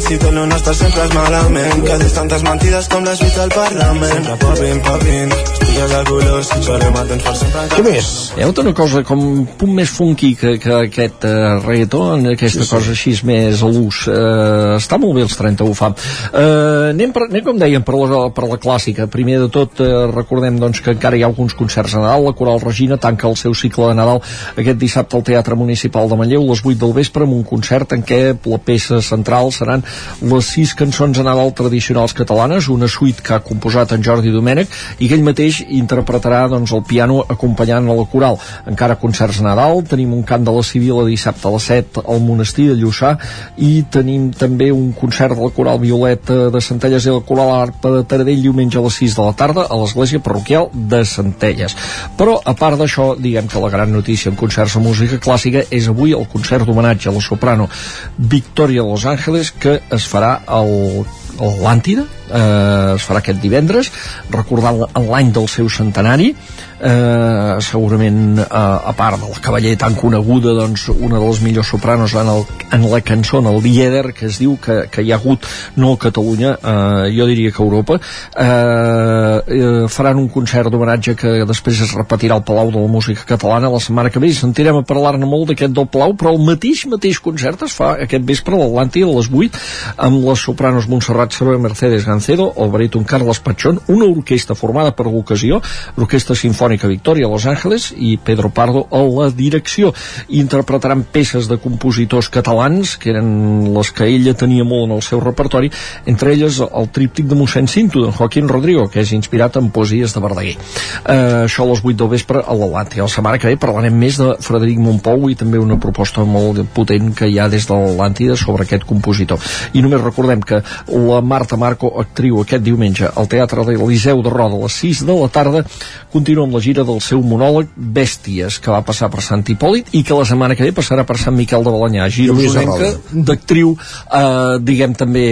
Si 0.06 0.18
tot 0.23 0.32
lo 0.32 0.47
nostre 0.47 0.74
sempre 0.74 1.06
malament 1.14 1.86
que 1.86 2.01
dius 2.02 2.18
tantes 2.18 2.47
mentides 2.47 2.90
com 2.93 3.06
les 3.06 3.23
vist 3.23 3.39
al 3.44 3.55
Parlament 3.55 4.16
sempre 4.16 4.36
popin, 4.43 4.85
popin 4.90 5.65
estudies 5.76 5.92
de 5.92 6.04
colors 6.08 6.48
serem 6.64 6.94
atents 6.96 7.24
per 7.26 7.34
sempre 7.36 7.64
Què 7.74 7.82
més? 7.84 8.06
Hi 8.36 8.44
ha 8.44 8.48
una 8.48 8.72
cosa 8.76 9.02
com 9.04 9.20
un 9.20 9.42
punt 9.58 9.72
més 9.76 9.90
funky 9.92 10.30
que, 10.38 10.54
que 10.62 10.72
aquest 10.86 11.26
uh, 11.28 11.58
reggaeton, 11.64 12.24
aquesta 12.32 12.64
sí, 12.64 12.70
cosa 12.70 12.92
així 12.94 13.12
més 13.28 13.60
a 13.60 13.68
l'ús. 13.68 14.04
Uh, 14.08 14.76
està 14.78 14.96
molt 15.00 15.16
bé 15.18 15.24
els 15.26 15.36
30 15.36 15.66
ho 15.66 15.74
fa. 15.76 15.90
Uh, 16.30 16.92
anem, 16.92 17.12
per, 17.12 17.26
anem, 17.28 17.44
com 17.44 17.60
dèiem, 17.60 17.84
per 17.84 17.96
la, 17.98 18.20
per 18.32 18.46
la 18.48 18.58
clàssica. 18.62 19.08
Primer 19.12 19.38
de 19.42 19.48
tot, 19.52 19.82
uh, 19.84 20.06
recordem 20.12 20.56
doncs, 20.60 20.80
que 20.84 20.94
encara 20.96 21.18
hi 21.18 21.24
ha 21.24 21.28
alguns 21.28 21.56
concerts 21.58 21.96
a 21.96 22.02
Nadal. 22.04 22.24
La 22.30 22.34
Coral 22.38 22.62
Regina 22.64 22.98
tanca 23.00 23.28
el 23.28 23.36
seu 23.40 23.56
cicle 23.56 23.90
de 23.90 23.98
Nadal 23.98 24.22
aquest 24.56 24.80
dissabte 24.80 25.18
al 25.18 25.26
Teatre 25.28 25.58
Municipal 25.58 26.08
de 26.08 26.20
Manlleu 26.20 26.46
a 26.46 26.50
les 26.54 26.64
8 26.64 26.80
del 26.84 26.96
vespre 26.96 27.28
amb 27.28 27.36
un 27.36 27.44
concert 27.44 27.92
en 27.96 28.04
què 28.06 28.20
la 28.46 28.60
peça 28.64 29.02
central 29.04 29.52
seran 29.52 29.84
les 30.24 30.52
sis 30.56 30.72
cançons 30.78 31.16
de 31.16 31.26
Nadal 31.26 31.52
tradicionals 31.56 32.16
catalanes, 32.16 32.70
una 32.72 32.88
suite 32.88 33.24
que 33.24 33.36
ha 33.36 33.44
composat 33.44 33.92
en 33.96 34.04
Jordi 34.06 34.32
Domènech 34.32 34.72
i 35.00 35.10
que 35.10 35.16
ell 35.18 35.26
mateix 35.26 35.65
interpretarà 35.68 36.47
doncs, 36.51 36.72
el 36.72 36.84
piano 36.86 37.22
acompanyant 37.28 37.88
a 37.88 37.97
la 37.97 38.06
coral. 38.10 38.38
Encara 38.66 38.98
concerts 39.01 39.40
Nadal, 39.44 39.82
tenim 39.88 40.12
un 40.14 40.22
cant 40.26 40.44
de 40.44 40.55
la 40.55 40.62
Civil 40.66 41.01
a 41.01 41.06
dissabte 41.06 41.48
a 41.48 41.52
les 41.55 41.68
7 41.70 42.05
al 42.06 42.22
monestir 42.24 42.68
de 42.70 42.76
Lluçà 42.80 43.16
i 43.56 43.84
tenim 43.90 44.30
també 44.32 44.70
un 44.72 44.93
concert 44.97 45.36
de 45.36 45.43
la 45.43 45.52
coral 45.55 45.80
Violeta 45.82 46.51
de 46.52 46.62
Centelles 46.62 47.06
i 47.06 47.14
la 47.14 47.24
coral 47.26 47.52
Arpa 47.56 47.93
de 47.97 48.05
Taradell 48.09 48.43
diumenge 48.43 48.78
a 48.78 48.84
les 48.86 49.01
6 49.02 49.16
de 49.18 49.26
la 49.26 49.36
tarda 49.36 49.66
a 49.68 49.80
l'església 49.80 50.20
parroquial 50.20 50.70
de 50.72 51.05
Centelles. 51.05 51.76
Però, 52.18 52.38
a 52.44 52.55
part 52.59 52.80
d'això, 52.80 53.12
diguem 53.18 53.48
que 53.51 53.62
la 53.62 53.72
gran 53.72 53.93
notícia 53.93 54.30
en 54.30 54.38
concerts 54.38 54.76
de 54.76 54.84
música 54.84 55.20
clàssica 55.22 55.64
és 55.70 55.88
avui 55.93 56.14
el 56.16 56.28
concert 56.32 56.66
d'homenatge 56.66 57.10
a 57.10 57.14
la 57.16 57.22
soprano 57.24 57.68
Victoria 58.16 58.82
Los 58.82 59.06
Ángeles 59.06 59.52
que 59.52 59.80
es 59.90 60.06
farà 60.09 60.38
al 60.47 61.05
l'Àntida 61.36 62.06
eh, 62.30 62.94
es 62.96 63.06
farà 63.06 63.22
aquest 63.22 63.42
divendres 63.42 63.90
recordant 64.30 64.84
l'any 64.94 65.32
del 65.34 65.48
seu 65.48 65.68
centenari. 65.72 66.32
Eh, 66.76 67.56
segurament 67.64 68.36
eh, 68.36 68.46
a 68.52 68.92
part 68.92 69.16
de 69.16 69.30
la 69.30 69.40
cavaller 69.40 69.78
tan 69.80 69.94
coneguda 69.96 70.52
doncs 70.58 70.90
una 70.92 71.16
de 71.16 71.24
les 71.24 71.38
millors 71.40 71.70
sopranos 71.72 72.12
en, 72.12 72.28
el, 72.28 72.42
en 72.76 72.82
la 72.90 73.00
cançó 73.00 73.38
en 73.40 73.46
el 73.48 73.62
Lieder 73.64 74.12
que 74.12 74.26
es 74.26 74.36
diu 74.36 74.58
que, 74.60 74.82
que 74.92 75.00
hi 75.00 75.08
ha 75.08 75.16
hagut 75.16 75.46
no 75.80 75.94
a 75.94 75.98
Catalunya 76.02 76.50
eh, 76.60 77.14
jo 77.16 77.24
diria 77.30 77.50
que 77.50 77.62
a 77.62 77.64
Europa 77.64 77.96
eh, 77.96 79.40
eh, 79.56 79.88
faran 79.88 80.20
un 80.20 80.28
concert 80.28 80.68
d'homenatge 80.68 81.16
que 81.16 81.32
després 81.48 81.80
es 81.80 81.94
repetirà 81.96 82.36
al 82.36 82.44
Palau 82.44 82.68
de 82.74 82.84
la 82.84 82.92
Música 82.92 83.24
Catalana 83.24 83.72
la 83.72 83.80
setmana 83.80 84.12
que 84.12 84.20
ve. 84.20 84.28
I 84.28 84.36
sentirem 84.36 84.76
a 84.76 84.84
parlar-ne 84.84 85.24
molt 85.24 85.48
d'aquest 85.48 85.72
del 85.72 85.88
Palau 85.88 86.12
però 86.12 86.34
el 86.36 86.44
mateix 86.44 86.84
mateix 86.92 87.22
concert 87.24 87.64
es 87.64 87.72
fa 87.72 87.94
aquest 88.04 88.28
vespre 88.28 88.52
a 88.52 88.60
l'Atlàntida 88.60 89.08
a 89.08 89.16
les 89.16 89.32
8 89.32 89.64
amb 90.10 90.28
les 90.28 90.44
sopranos 90.44 90.92
Montserrat 90.92 91.32
i 91.40 91.58
Mercedes 91.64 92.04
Gancedo 92.16 92.52
el 92.56 92.70
baríton 92.72 93.05
Carles 93.05 93.40
Patxón 93.44 93.80
una 93.93 94.06
orquestra 94.09 94.56
formada 94.56 94.94
per 94.97 95.06
l'ocasió 95.06 95.60
l'Orquestra 95.97 96.36
Sinfònica 96.36 96.88
Victoria 96.88 97.28
Los 97.28 97.44
Ángeles 97.47 97.90
i 97.93 98.16
Pedro 98.16 98.48
Pardo 98.51 98.86
a 98.90 99.02
la 99.05 99.28
direcció. 99.30 99.93
Interpretaran 100.28 101.05
peces 101.12 101.48
de 101.48 101.59
compositors 101.60 102.30
catalans 102.32 102.97
que 102.97 103.10
eren 103.12 103.72
les 103.74 103.90
que 103.93 104.09
ella 104.09 104.34
tenia 104.34 104.64
molt 104.64 104.88
en 104.88 104.97
el 104.97 105.02
seu 105.05 105.20
repertori 105.20 105.70
entre 106.06 106.32
elles 106.32 106.60
el 106.64 106.88
tríptic 106.93 107.28
de 107.28 107.36
mossèn 107.36 107.68
Cinto 107.68 108.02
d'en 108.02 108.14
Joaquín 108.16 108.48
Rodrigo 108.48 108.86
que 108.88 109.02
és 109.05 109.12
inspirat 109.12 109.59
en 109.60 109.70
poesies 109.74 110.14
de 110.14 110.22
Verdaguer. 110.24 110.56
Eh, 110.56 111.44
això 111.44 111.66
a 111.66 111.70
les 111.72 111.84
8 111.84 111.97
del 112.01 112.12
vespre 112.14 112.40
a 112.40 112.56
l'Atlàntida 112.56 113.05
la 113.05 113.12
setmana 113.12 113.40
que 113.43 113.52
ve 113.52 113.60
parlarem 113.60 113.97
més 113.97 114.20
de 114.20 114.32
Frederic 114.40 114.80
Montpou 114.80 115.28
i 115.30 115.36
també 115.36 115.60
una 115.60 115.78
proposta 115.82 116.24
molt 116.24 116.62
potent 116.74 117.12
que 117.16 117.28
hi 117.28 117.38
ha 117.38 117.51
des 117.52 117.68
de 117.68 117.76
l'Atlàntida 117.76 118.38
sobre 118.40 118.64
aquest 118.64 118.86
compositor. 118.88 119.40
I 119.74 119.84
només 119.84 120.05
recordem 120.05 120.40
que 120.40 120.62
la 120.93 121.20
Marta 121.20 121.56
Marco 121.60 121.93
actriu 122.06 122.40
aquest 122.40 122.64
diumenge 122.66 123.10
al 123.12 123.28
Teatre 123.30 123.64
de 123.66 123.76
l'Eliseu 123.76 124.22
de 124.24 124.32
Roda 124.32 124.56
a 124.56 124.62
les 124.64 124.78
6 124.82 125.04
de 125.08 125.16
la 125.18 125.28
tarda 125.32 125.64
continua 126.12 126.46
amb 126.46 126.56
la 126.56 126.62
gira 126.64 126.84
del 126.86 127.02
seu 127.04 127.20
monòleg 127.26 127.72
Bèsties 127.76 128.60
que 128.62 128.72
va 128.72 128.80
passar 128.86 129.10
per 129.12 129.24
Sant 129.26 129.44
Hipòlit 129.46 129.92
i 129.98 130.02
que 130.06 130.16
la 130.16 130.24
setmana 130.28 130.56
que 130.56 130.64
ve 130.66 130.72
passarà 130.76 131.04
per 131.08 131.18
Sant 131.20 131.36
Miquel 131.36 131.66
de 131.66 131.74
Balanyà 131.74 132.08
gira 132.12 132.32
I 132.32 132.36
avui 132.36 132.48
és 132.48 132.54
a 132.56 132.62
usonenca 132.62 132.90
Roda. 132.94 133.24
d'actriu 133.30 133.74
eh, 133.76 134.58
diguem 134.62 134.94
també 134.96 135.26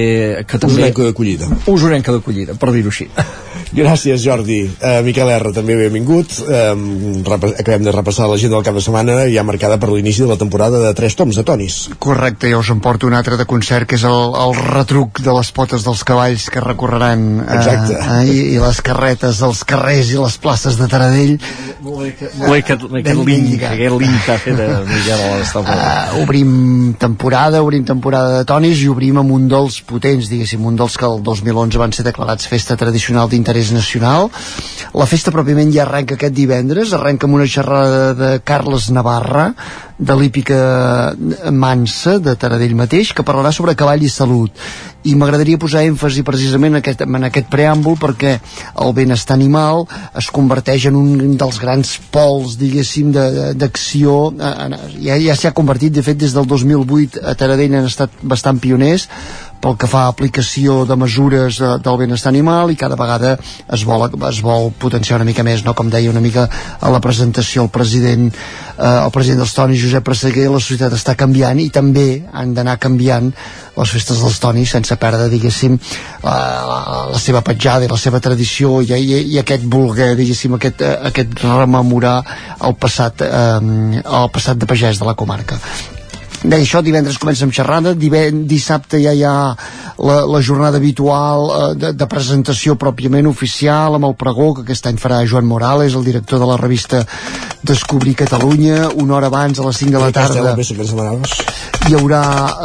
que 0.49 0.59
també 0.59 0.75
Usonenca 0.75 1.09
d'acollida. 1.09 1.51
usonenca 1.73 2.13
d'acollida, 2.19 2.59
per 2.61 2.73
dir-ho 2.75 2.93
així 2.93 3.09
Gràcies, 3.75 4.23
Jordi. 4.23 4.61
Uh, 4.79 5.01
Miquel 5.03 5.27
R, 5.35 5.51
també 5.55 5.75
benvingut. 5.75 6.31
Um, 6.47 7.25
acabem 7.27 7.83
de 7.83 7.91
repassar 7.95 8.29
l'agenda 8.31 8.55
del 8.55 8.67
cap 8.67 8.77
de 8.77 8.83
setmana 8.85 9.17
ja 9.33 9.43
marcada 9.47 9.81
per 9.83 9.89
l'inici 9.91 10.23
de 10.23 10.29
la 10.31 10.37
temporada 10.39 10.79
de 10.79 10.93
Tres 10.95 11.17
Toms 11.19 11.35
de 11.41 11.43
Tonis. 11.47 11.79
Correcte, 11.99 12.51
jo 12.53 12.61
us 12.63 12.71
en 12.71 12.79
porto 12.85 13.09
un 13.11 13.17
altre 13.19 13.39
de 13.41 13.47
concert 13.51 13.89
que 13.91 13.99
és 13.99 14.05
el, 14.07 14.37
el 14.45 14.55
retruc 14.69 15.19
de 15.25 15.35
les 15.35 15.51
potes 15.57 15.83
dels 15.87 16.05
cavalls 16.07 16.47
que 16.55 16.63
recorreran 16.67 17.45
Exacte. 17.45 17.99
eh, 17.99 18.25
i, 18.31 18.39
i 18.55 18.59
les 18.63 18.81
carretes 18.85 19.43
dels 19.45 19.63
carrers 19.69 20.13
i 20.13 20.19
les 20.21 20.39
places 20.43 20.79
de 20.81 20.89
Taradell 20.91 21.37
Molt 21.85 22.01
bé 22.01 22.61
aquest, 22.63 22.85
aquest 22.89 23.21
link, 23.29 23.63
aquest 23.69 23.97
link 24.01 24.21
que 24.25 24.33
ha 24.33 24.39
fet 24.41 24.61
eh, 24.65 24.69
uh, 25.61 26.23
obrim 26.23 26.95
temporada, 26.99 27.61
obrim 27.63 27.85
temporada 27.85 28.39
de 28.39 28.49
tonis 28.49 28.81
i 28.81 28.89
obrim 28.89 29.21
amb 29.21 29.35
un 29.35 29.47
dels 29.51 29.81
potents, 29.85 30.31
diguéssim, 30.33 30.65
un 30.65 30.79
dels 30.81 30.97
que 31.01 31.09
el 31.09 31.21
2011 31.27 31.81
van 31.83 31.93
ser 31.93 32.07
declarats 32.07 32.49
festa 32.49 32.79
tradicional 32.81 33.29
d'interès 33.29 33.75
nacional. 33.77 34.31
La 34.97 35.09
festa 35.11 35.35
pròpiament 35.35 35.73
ja 35.75 35.85
arrenca 35.85 36.17
aquest 36.17 36.37
divendres, 36.37 36.95
arrenca 36.97 37.29
amb 37.29 37.41
una 37.41 37.49
xerrada 37.51 38.15
de 38.17 38.31
Carles 38.47 38.89
Navarra, 38.95 39.51
de 39.99 40.15
l'hípica 40.19 41.15
Mansa, 41.53 42.19
de 42.19 42.35
Taradell 42.37 42.75
mateix, 42.75 43.13
que 43.15 43.25
parlarà 43.27 43.53
sobre 43.55 43.77
cavall 43.79 44.03
i 44.03 44.11
salut. 44.11 44.51
I 45.05 45.15
m'agradaria 45.21 45.61
posar 45.61 45.85
èmfasi 45.85 46.25
precisament 46.25 46.75
en 46.75 46.81
aquest, 46.81 47.05
en 47.05 47.29
aquest 47.29 47.51
preàmbul 47.53 47.99
perquè 48.01 48.39
el 48.81 48.95
benestar 48.97 49.37
animal 49.37 49.85
es 50.17 50.31
converteix 50.35 50.89
en 50.89 50.97
un 50.99 51.37
dels 51.39 51.61
grans 51.61 51.95
pols, 52.11 52.57
diguéssim, 52.59 53.13
d'acció. 53.13 54.33
eh, 54.33 54.83
Ja, 55.05 55.19
ja 55.21 55.37
s'hi 55.37 55.49
ha 55.49 55.53
convertit, 55.55 55.93
de 55.93 56.03
fet, 56.03 56.19
des 56.19 56.33
del 56.33 56.47
2008 56.47 57.21
a 57.23 57.35
Taradell 57.35 57.75
han 57.75 57.91
estat 57.91 58.11
bastant 58.23 58.59
pioners 58.59 59.09
pel 59.65 59.79
que 59.81 59.89
fa 59.89 60.05
a 60.05 60.13
aplicació 60.13 60.83
de 60.85 60.97
mesures 61.01 61.59
de, 61.63 61.71
del 61.81 61.97
benestar 62.03 62.29
animal 62.35 62.73
i 62.73 62.77
cada 62.77 62.99
vegada 63.01 63.39
es 63.73 63.85
vol, 63.89 64.05
es 64.29 64.41
vol 64.45 64.69
potenciar 64.77 65.17
una 65.17 65.29
mica 65.29 65.45
més, 65.47 65.65
no? 65.65 65.73
com 65.73 65.89
deia 65.93 66.13
una 66.13 66.21
mica 66.21 66.45
a 66.81 66.93
la 66.93 67.01
presentació 67.05 67.65
el 67.65 67.73
president 67.73 68.29
eh, 68.29 69.01
el 69.07 69.13
president 69.15 69.41
dels 69.41 69.55
tonis, 69.57 69.81
Josep 69.81 70.05
Presseguer 70.05 70.51
la 70.53 70.61
societat 70.61 70.99
està 70.99 71.17
canviant 71.17 71.61
i 71.63 71.71
també 71.73 72.09
han 72.33 72.53
d'anar 72.57 72.77
canviant 72.83 73.33
les 73.75 73.97
festes 73.97 74.21
dels 74.21 74.39
tonis 74.43 74.77
sense 74.77 75.01
perdre, 75.01 75.31
diguéssim 75.33 75.79
la, 76.23 76.37
la, 76.69 76.79
la 77.15 77.23
seva 77.23 77.41
petjada 77.47 77.89
i 77.89 77.91
la 77.91 77.99
seva 78.01 78.21
tradició 78.21 78.83
i, 78.85 78.93
i, 78.93 79.25
i 79.33 79.41
aquest 79.41 79.65
voler, 79.65 80.13
diguéssim 80.21 80.61
aquest, 80.61 80.85
eh, 80.85 80.95
aquest 81.11 81.41
rememorar 81.47 82.19
el 82.69 82.77
passat, 82.77 83.25
eh, 83.25 84.01
el 84.05 84.33
passat 84.35 84.61
de 84.61 84.69
pagès 84.69 85.01
de 85.01 85.09
la 85.09 85.17
comarca 85.19 85.61
Deia 86.45 86.61
això, 86.61 86.83
divendres 86.85 87.17
comença 87.17 87.47
amb 87.47 87.55
xerrada, 87.57 87.95
diven, 87.97 88.43
dissabte 88.49 88.99
ja 89.01 89.15
hi 89.17 89.23
ha 89.25 89.35
la, 90.05 90.17
la 90.29 90.41
jornada 90.45 90.77
habitual 90.77 91.49
eh, 91.49 91.71
de, 91.81 91.93
de 91.97 92.09
presentació 92.11 92.77
pròpiament 92.77 93.31
oficial 93.31 93.97
amb 93.97 94.11
el 94.11 94.17
pregó 94.21 94.51
que 94.59 94.67
aquest 94.67 94.91
any 94.91 95.01
farà 95.01 95.23
Joan 95.25 95.49
Morales, 95.49 95.97
el 95.97 96.05
director 96.05 96.43
de 96.43 96.51
la 96.51 96.61
revista 96.61 97.05
Descobrir 97.65 98.13
Catalunya, 98.21 98.91
una 99.01 99.17
hora 99.17 99.33
abans 99.33 99.59
a 99.59 99.65
les 99.65 99.81
5 99.87 99.97
de 99.97 100.05
la 100.05 100.13
tarda 100.13 100.53
hi 101.85 101.93
haurà 101.97 102.21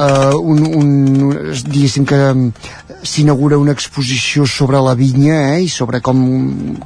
eh, 0.06 0.36
un, 0.36 0.60
un, 0.80 0.92
diguéssim 1.68 2.06
que 2.08 2.20
s'inaugura 3.04 3.58
una 3.60 3.74
exposició 3.76 4.46
sobre 4.48 4.80
la 4.84 4.94
vinya 4.96 5.40
eh, 5.54 5.66
i 5.66 5.70
sobre 5.72 6.00
com, 6.04 6.20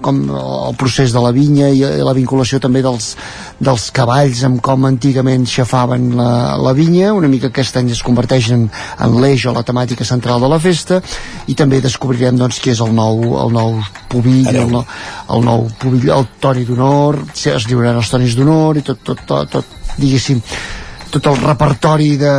com 0.01 0.21
el 0.29 0.77
procés 0.79 1.13
de 1.13 1.21
la 1.21 1.33
vinya 1.35 1.69
i 1.69 1.81
la 1.81 2.15
vinculació 2.17 2.57
també 2.61 2.81
dels, 2.85 3.11
dels 3.61 3.89
cavalls 3.93 4.43
amb 4.47 4.61
com 4.65 4.85
antigament 4.89 5.45
xafaven 5.49 6.09
la, 6.17 6.31
la 6.57 6.73
vinya, 6.73 6.82
una 6.91 7.27
mica 7.27 7.47
aquest 7.47 7.77
any 7.77 7.89
es 7.91 8.01
converteix 8.03 8.51
en, 8.51 8.69
en 8.99 9.15
l'eix 9.21 9.45
o 9.45 9.53
la 9.53 9.63
temàtica 9.63 10.03
central 10.05 10.41
de 10.41 10.49
la 10.51 10.59
festa 10.59 11.01
i 11.47 11.55
també 11.55 11.79
descobrirem 11.81 12.37
doncs 12.37 12.59
qui 12.59 12.71
és 12.71 12.79
el 12.83 12.93
nou, 12.93 13.19
el 13.45 13.51
nou 13.53 13.79
pubill, 14.09 14.47
el, 14.55 14.69
nou- 14.71 14.85
el 15.35 15.43
nou 15.45 15.67
pubill, 15.79 16.09
el 16.11 16.27
toni 16.39 16.65
d'honor, 16.65 17.21
si 17.33 17.49
es 17.49 17.67
lliuraran 17.67 17.97
els 18.03 18.09
tonis 18.09 18.35
d'honor 18.35 18.77
i 18.77 18.81
tot, 18.81 18.99
tot, 19.03 19.19
tot, 19.25 19.49
tot 19.49 19.65
diguéssim 19.97 20.41
tot 21.13 21.27
el 21.29 21.35
repertori 21.37 22.15
de, 22.17 22.31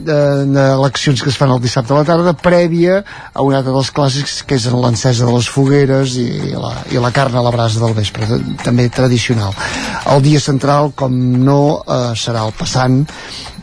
de, 0.00 0.14
de 0.48 0.62
leccions 0.80 1.20
que 1.20 1.28
es 1.28 1.36
fan 1.36 1.50
el 1.52 1.58
dissabte 1.60 1.92
a 1.92 1.98
la 1.98 2.04
tarda 2.08 2.32
prèvia 2.32 3.02
a 3.36 3.42
un 3.44 3.52
altre 3.52 3.74
dels 3.74 3.90
clàssics 3.92 4.38
que 4.48 4.56
és 4.56 4.64
l'encesa 4.72 5.26
de 5.28 5.34
les 5.34 5.44
fogueres 5.52 6.14
i 6.16 6.54
la, 6.56 6.70
i 6.88 6.96
la 6.96 7.10
carn 7.12 7.36
a 7.36 7.42
la 7.44 7.52
brasa 7.52 7.82
del 7.82 7.92
vespre 7.92 8.24
de- 8.30 8.40
també 8.64 8.88
tradicional. 8.88 9.52
El 10.08 10.24
dia 10.24 10.40
central 10.40 10.94
com 10.96 11.12
no 11.44 11.82
eh, 11.84 12.14
serà 12.16 12.46
el 12.48 12.56
passant 12.56 13.02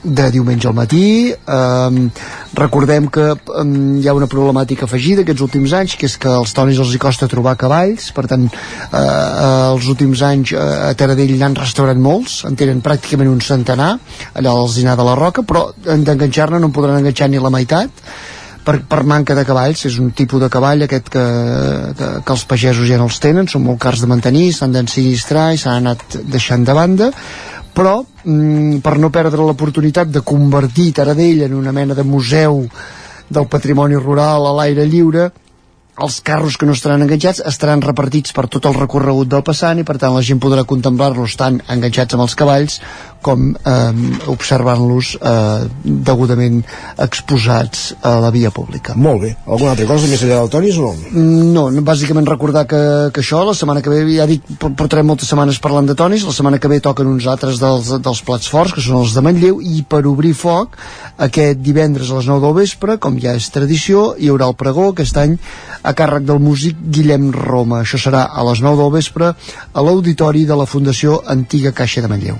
de 0.04 0.30
diumenge 0.32 0.68
al 0.68 0.76
matí. 0.76 1.32
Eh, 1.32 2.10
recordem 2.54 3.08
que 3.08 3.30
eh, 3.32 3.66
hi 4.02 4.08
ha 4.08 4.16
una 4.18 4.28
problemàtica 4.28 4.86
afegida 4.86 5.24
aquests 5.24 5.46
últims 5.46 5.74
anys 5.80 5.96
que 6.00 6.08
és 6.10 6.18
que 6.20 6.32
als 6.32 6.54
tonis 6.54 6.82
els 6.84 6.94
hi 6.94 7.02
costa 7.02 7.30
trobar 7.32 7.56
cavalls. 7.60 8.12
Per 8.16 8.28
tant 8.28 8.46
eh, 8.50 8.54
eh, 9.00 9.72
els 9.72 9.88
últims 9.90 10.22
anys 10.28 10.54
eh, 10.54 10.68
a 10.90 10.94
Taradell 11.00 11.36
n'han 11.40 11.58
restaurant 11.60 12.04
molts. 12.04 12.42
En 12.50 12.60
tenen 12.60 12.84
pràcticament 12.84 13.32
un 13.32 13.42
centenar 13.42 13.96
allà 14.34 14.54
al 14.54 14.70
Zinar 14.70 15.00
de 15.00 15.08
la 15.08 15.18
Roca. 15.20 15.48
Però 15.48 15.70
d'enganxar-ne 15.88 16.60
no 16.60 16.70
en 16.70 16.76
podran 16.76 17.00
enganxar 17.00 17.32
ni 17.32 17.42
la 17.42 17.54
meitat. 17.54 18.06
Per, 18.64 18.78
per 18.88 19.02
manca 19.04 19.36
de 19.36 19.44
cavalls 19.44 19.82
és 19.90 19.98
un 20.00 20.14
tipus 20.16 20.40
de 20.40 20.48
cavall 20.48 20.86
aquest 20.86 21.10
que, 21.12 21.24
que, 22.00 22.08
que 22.24 22.32
els 22.32 22.46
pagesos 22.48 22.88
ja 22.88 22.96
no 22.96 23.10
els 23.10 23.20
tenen 23.20 23.50
són 23.52 23.66
molt 23.66 23.82
cars 23.84 24.00
de 24.00 24.08
mantenir, 24.08 24.54
s'han 24.56 24.72
d'ensinistrar 24.72 25.50
i 25.52 25.60
s'han 25.60 25.82
anat 25.82 26.16
deixant 26.32 26.64
de 26.64 26.76
banda 26.78 27.10
però 27.74 28.00
mm, 28.02 28.82
per 28.86 28.98
no 29.02 29.12
perdre 29.14 29.42
l'oportunitat 29.42 30.12
de 30.14 30.22
convertir 30.22 30.92
Taradell 30.94 31.48
en 31.48 31.56
una 31.58 31.74
mena 31.76 31.98
de 31.98 32.04
museu 32.04 32.64
del 33.30 33.48
patrimoni 33.48 33.96
rural 33.96 34.46
a 34.48 34.54
l'aire 34.60 34.86
lliure 34.86 35.32
els 36.04 36.22
carros 36.26 36.58
que 36.58 36.66
no 36.66 36.74
estaran 36.74 37.04
enganxats 37.06 37.44
estaran 37.50 37.82
repartits 37.82 38.34
per 38.34 38.48
tot 38.50 38.66
el 38.66 38.78
recorregut 38.78 39.30
del 39.30 39.44
passant 39.46 39.78
i 39.78 39.86
per 39.86 40.00
tant 40.02 40.16
la 40.16 40.24
gent 40.26 40.42
podrà 40.42 40.66
contemplar-los 40.66 41.36
tant 41.38 41.60
enganxats 41.70 42.18
amb 42.18 42.26
els 42.26 42.36
cavalls 42.40 42.80
com 43.26 43.50
eh, 43.56 43.78
observant-los 44.34 45.14
eh, 45.18 45.68
degudament 45.84 46.62
exposats 47.02 47.94
a 48.02 48.18
la 48.24 48.32
via 48.36 48.52
pública. 48.52 48.94
Molt 48.96 49.22
bé. 49.24 49.32
Alguna 49.48 49.74
altra 49.74 49.88
cosa 49.90 50.10
més 50.12 50.24
allà 50.26 50.42
del 50.42 50.52
Tonis 50.54 50.78
o 50.80 50.92
no? 50.92 51.24
No, 51.54 51.64
bàsicament 51.86 52.28
recordar 52.30 52.66
que, 52.70 52.82
que 53.16 53.24
això, 53.24 53.44
la 53.48 53.56
setmana 53.58 53.82
que 53.84 53.92
ve, 53.94 54.02
ja 54.18 54.28
dic, 54.30 54.46
por- 54.60 54.74
portarem 54.80 55.08
moltes 55.10 55.30
setmanes 55.32 55.60
parlant 55.64 55.88
de 55.90 55.96
tonis, 56.00 56.26
la 56.28 56.36
setmana 56.36 56.60
que 56.60 56.72
ve 56.72 56.80
toquen 56.84 57.10
uns 57.12 57.28
altres 57.30 57.60
dels, 57.62 57.92
dels 58.04 58.24
plats 58.28 58.50
forts, 58.52 58.74
que 58.76 58.84
són 58.84 59.00
els 59.02 59.16
de 59.16 59.24
Manlleu, 59.26 59.60
i 59.64 59.84
per 59.88 60.04
obrir 60.10 60.34
foc, 60.38 60.78
aquest 61.24 61.62
divendres 61.64 62.12
a 62.12 62.20
les 62.20 62.30
9 62.32 62.44
del 62.44 62.58
vespre, 62.62 62.98
com 63.04 63.18
ja 63.22 63.36
és 63.38 63.50
tradició, 63.54 64.14
hi 64.18 64.32
haurà 64.32 64.50
el 64.52 64.58
pregó, 64.60 64.90
aquest 64.94 65.18
any, 65.22 65.38
a 65.84 65.94
càrrec 65.98 66.26
del 66.28 66.40
músic 66.44 66.78
Guillem 66.94 67.32
Roma. 67.36 67.82
Això 67.84 68.00
serà 68.02 68.26
a 68.32 68.44
les 68.50 68.62
9 68.64 68.80
del 68.82 68.92
vespre 68.98 69.34
a 69.34 69.82
l'auditori 69.86 70.46
de 70.50 70.58
la 70.60 70.66
Fundació 70.70 71.22
Antiga 71.28 71.72
Caixa 71.76 72.02
de 72.04 72.12
Manlleu. 72.12 72.40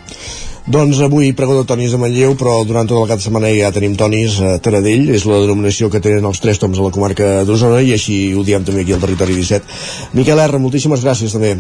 Doncs 0.64 1.02
avui 1.04 1.34
pregó 1.36 1.58
de 1.58 1.66
tonis 1.68 1.92
de 1.92 1.98
Manlleu, 2.00 2.38
però 2.40 2.54
durant 2.64 2.88
tot 2.88 3.02
el 3.02 3.10
cap 3.10 3.20
de 3.20 3.26
setmana 3.26 3.50
ja 3.52 3.72
tenim 3.76 3.98
tonis 4.00 4.38
a 4.40 4.54
Taradell, 4.64 5.10
és 5.12 5.26
la 5.28 5.42
denominació 5.44 5.90
que 5.92 6.00
tenen 6.00 6.24
els 6.30 6.40
tres 6.40 6.62
toms 6.62 6.80
a 6.80 6.86
la 6.86 6.94
comarca 6.96 7.44
d'Osona 7.44 7.82
i 7.84 7.92
així 7.98 8.18
ho 8.32 8.46
diem 8.48 8.64
també 8.64 8.86
aquí 8.86 8.96
al 8.96 9.04
territori 9.04 9.36
17. 9.42 10.16
Miquel 10.16 10.40
R, 10.40 10.64
moltíssimes 10.64 11.04
gràcies 11.04 11.36
també. 11.36 11.58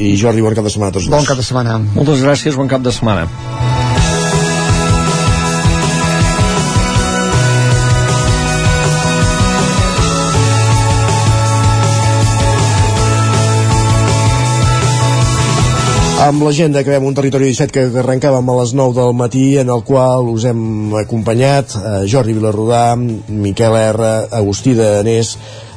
I 0.00 0.16
Jordi, 0.16 0.40
bon 0.40 0.56
cap 0.56 0.64
de 0.64 0.72
setmana 0.72 0.94
a 0.94 0.96
tots. 0.96 1.12
Bon 1.12 1.28
cap 1.28 1.36
de 1.36 1.44
setmana. 1.44 1.76
Moltes 1.92 2.24
gràcies, 2.24 2.56
bon 2.56 2.72
cap 2.72 2.80
de 2.80 2.96
setmana. 2.96 3.28
Amb 16.22 16.44
l'agenda 16.46 16.78
acabem 16.78 17.08
un 17.08 17.16
territori 17.18 17.48
17 17.50 17.72
que 17.74 17.98
arrencàvem 17.98 18.46
a 18.46 18.54
les 18.60 18.72
9 18.78 18.94
del 18.94 19.14
matí 19.18 19.56
en 19.58 19.72
el 19.74 19.80
qual 19.82 20.28
us 20.30 20.44
hem 20.46 20.92
acompanyat 21.00 21.74
eh, 21.74 21.96
Jordi 22.12 22.36
Vilarrodà, 22.36 22.94
Miquel 22.94 23.74
R, 23.74 24.10
Agustí 24.30 24.76
de 24.78 24.86
Anés, 25.00 25.32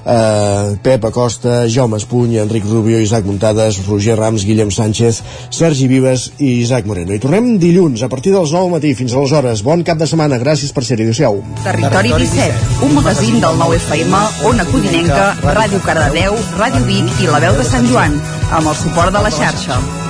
eh, 0.06 0.78
Pep 0.86 1.08
Acosta, 1.10 1.64
Jaume 1.66 1.98
Espuny, 1.98 2.38
Enric 2.38 2.70
Rubio, 2.70 3.02
Isaac 3.02 3.26
Muntades, 3.26 3.82
Roger 3.88 4.20
Rams, 4.20 4.46
Guillem 4.46 4.70
Sánchez, 4.70 5.24
Sergi 5.50 5.90
Vives 5.90 6.28
i 6.38 6.60
Isaac 6.60 6.86
Moreno. 6.86 7.18
I 7.18 7.26
tornem 7.26 7.56
dilluns 7.58 8.06
a 8.06 8.12
partir 8.14 8.38
dels 8.38 8.54
9 8.54 8.68
del 8.70 8.78
matí 8.78 8.94
fins 8.94 9.18
aleshores. 9.18 9.66
Bon 9.66 9.82
cap 9.82 9.98
de 9.98 10.06
setmana, 10.06 10.38
gràcies 10.38 10.70
per 10.70 10.86
ser-hi. 10.86 11.10
Adéu-siau. 11.10 11.42
Territori 11.66 12.14
17, 12.22 12.86
un 12.86 12.94
magazín 13.02 13.42
del 13.42 13.58
nou 13.58 13.74
FM, 13.82 14.26
Ona 14.54 14.70
Codinenca, 14.70 15.32
Ràdio 15.58 15.82
Cardedeu, 15.90 16.38
Ràdio 16.62 16.86
Vic 16.86 17.26
i 17.26 17.34
La 17.34 17.42
Veu 17.42 17.58
de 17.58 17.66
Sant 17.66 17.90
Joan, 17.90 18.22
amb 18.52 18.70
el 18.70 18.84
suport 18.86 19.10
de 19.10 19.26
la 19.26 19.34
xarxa. 19.34 20.05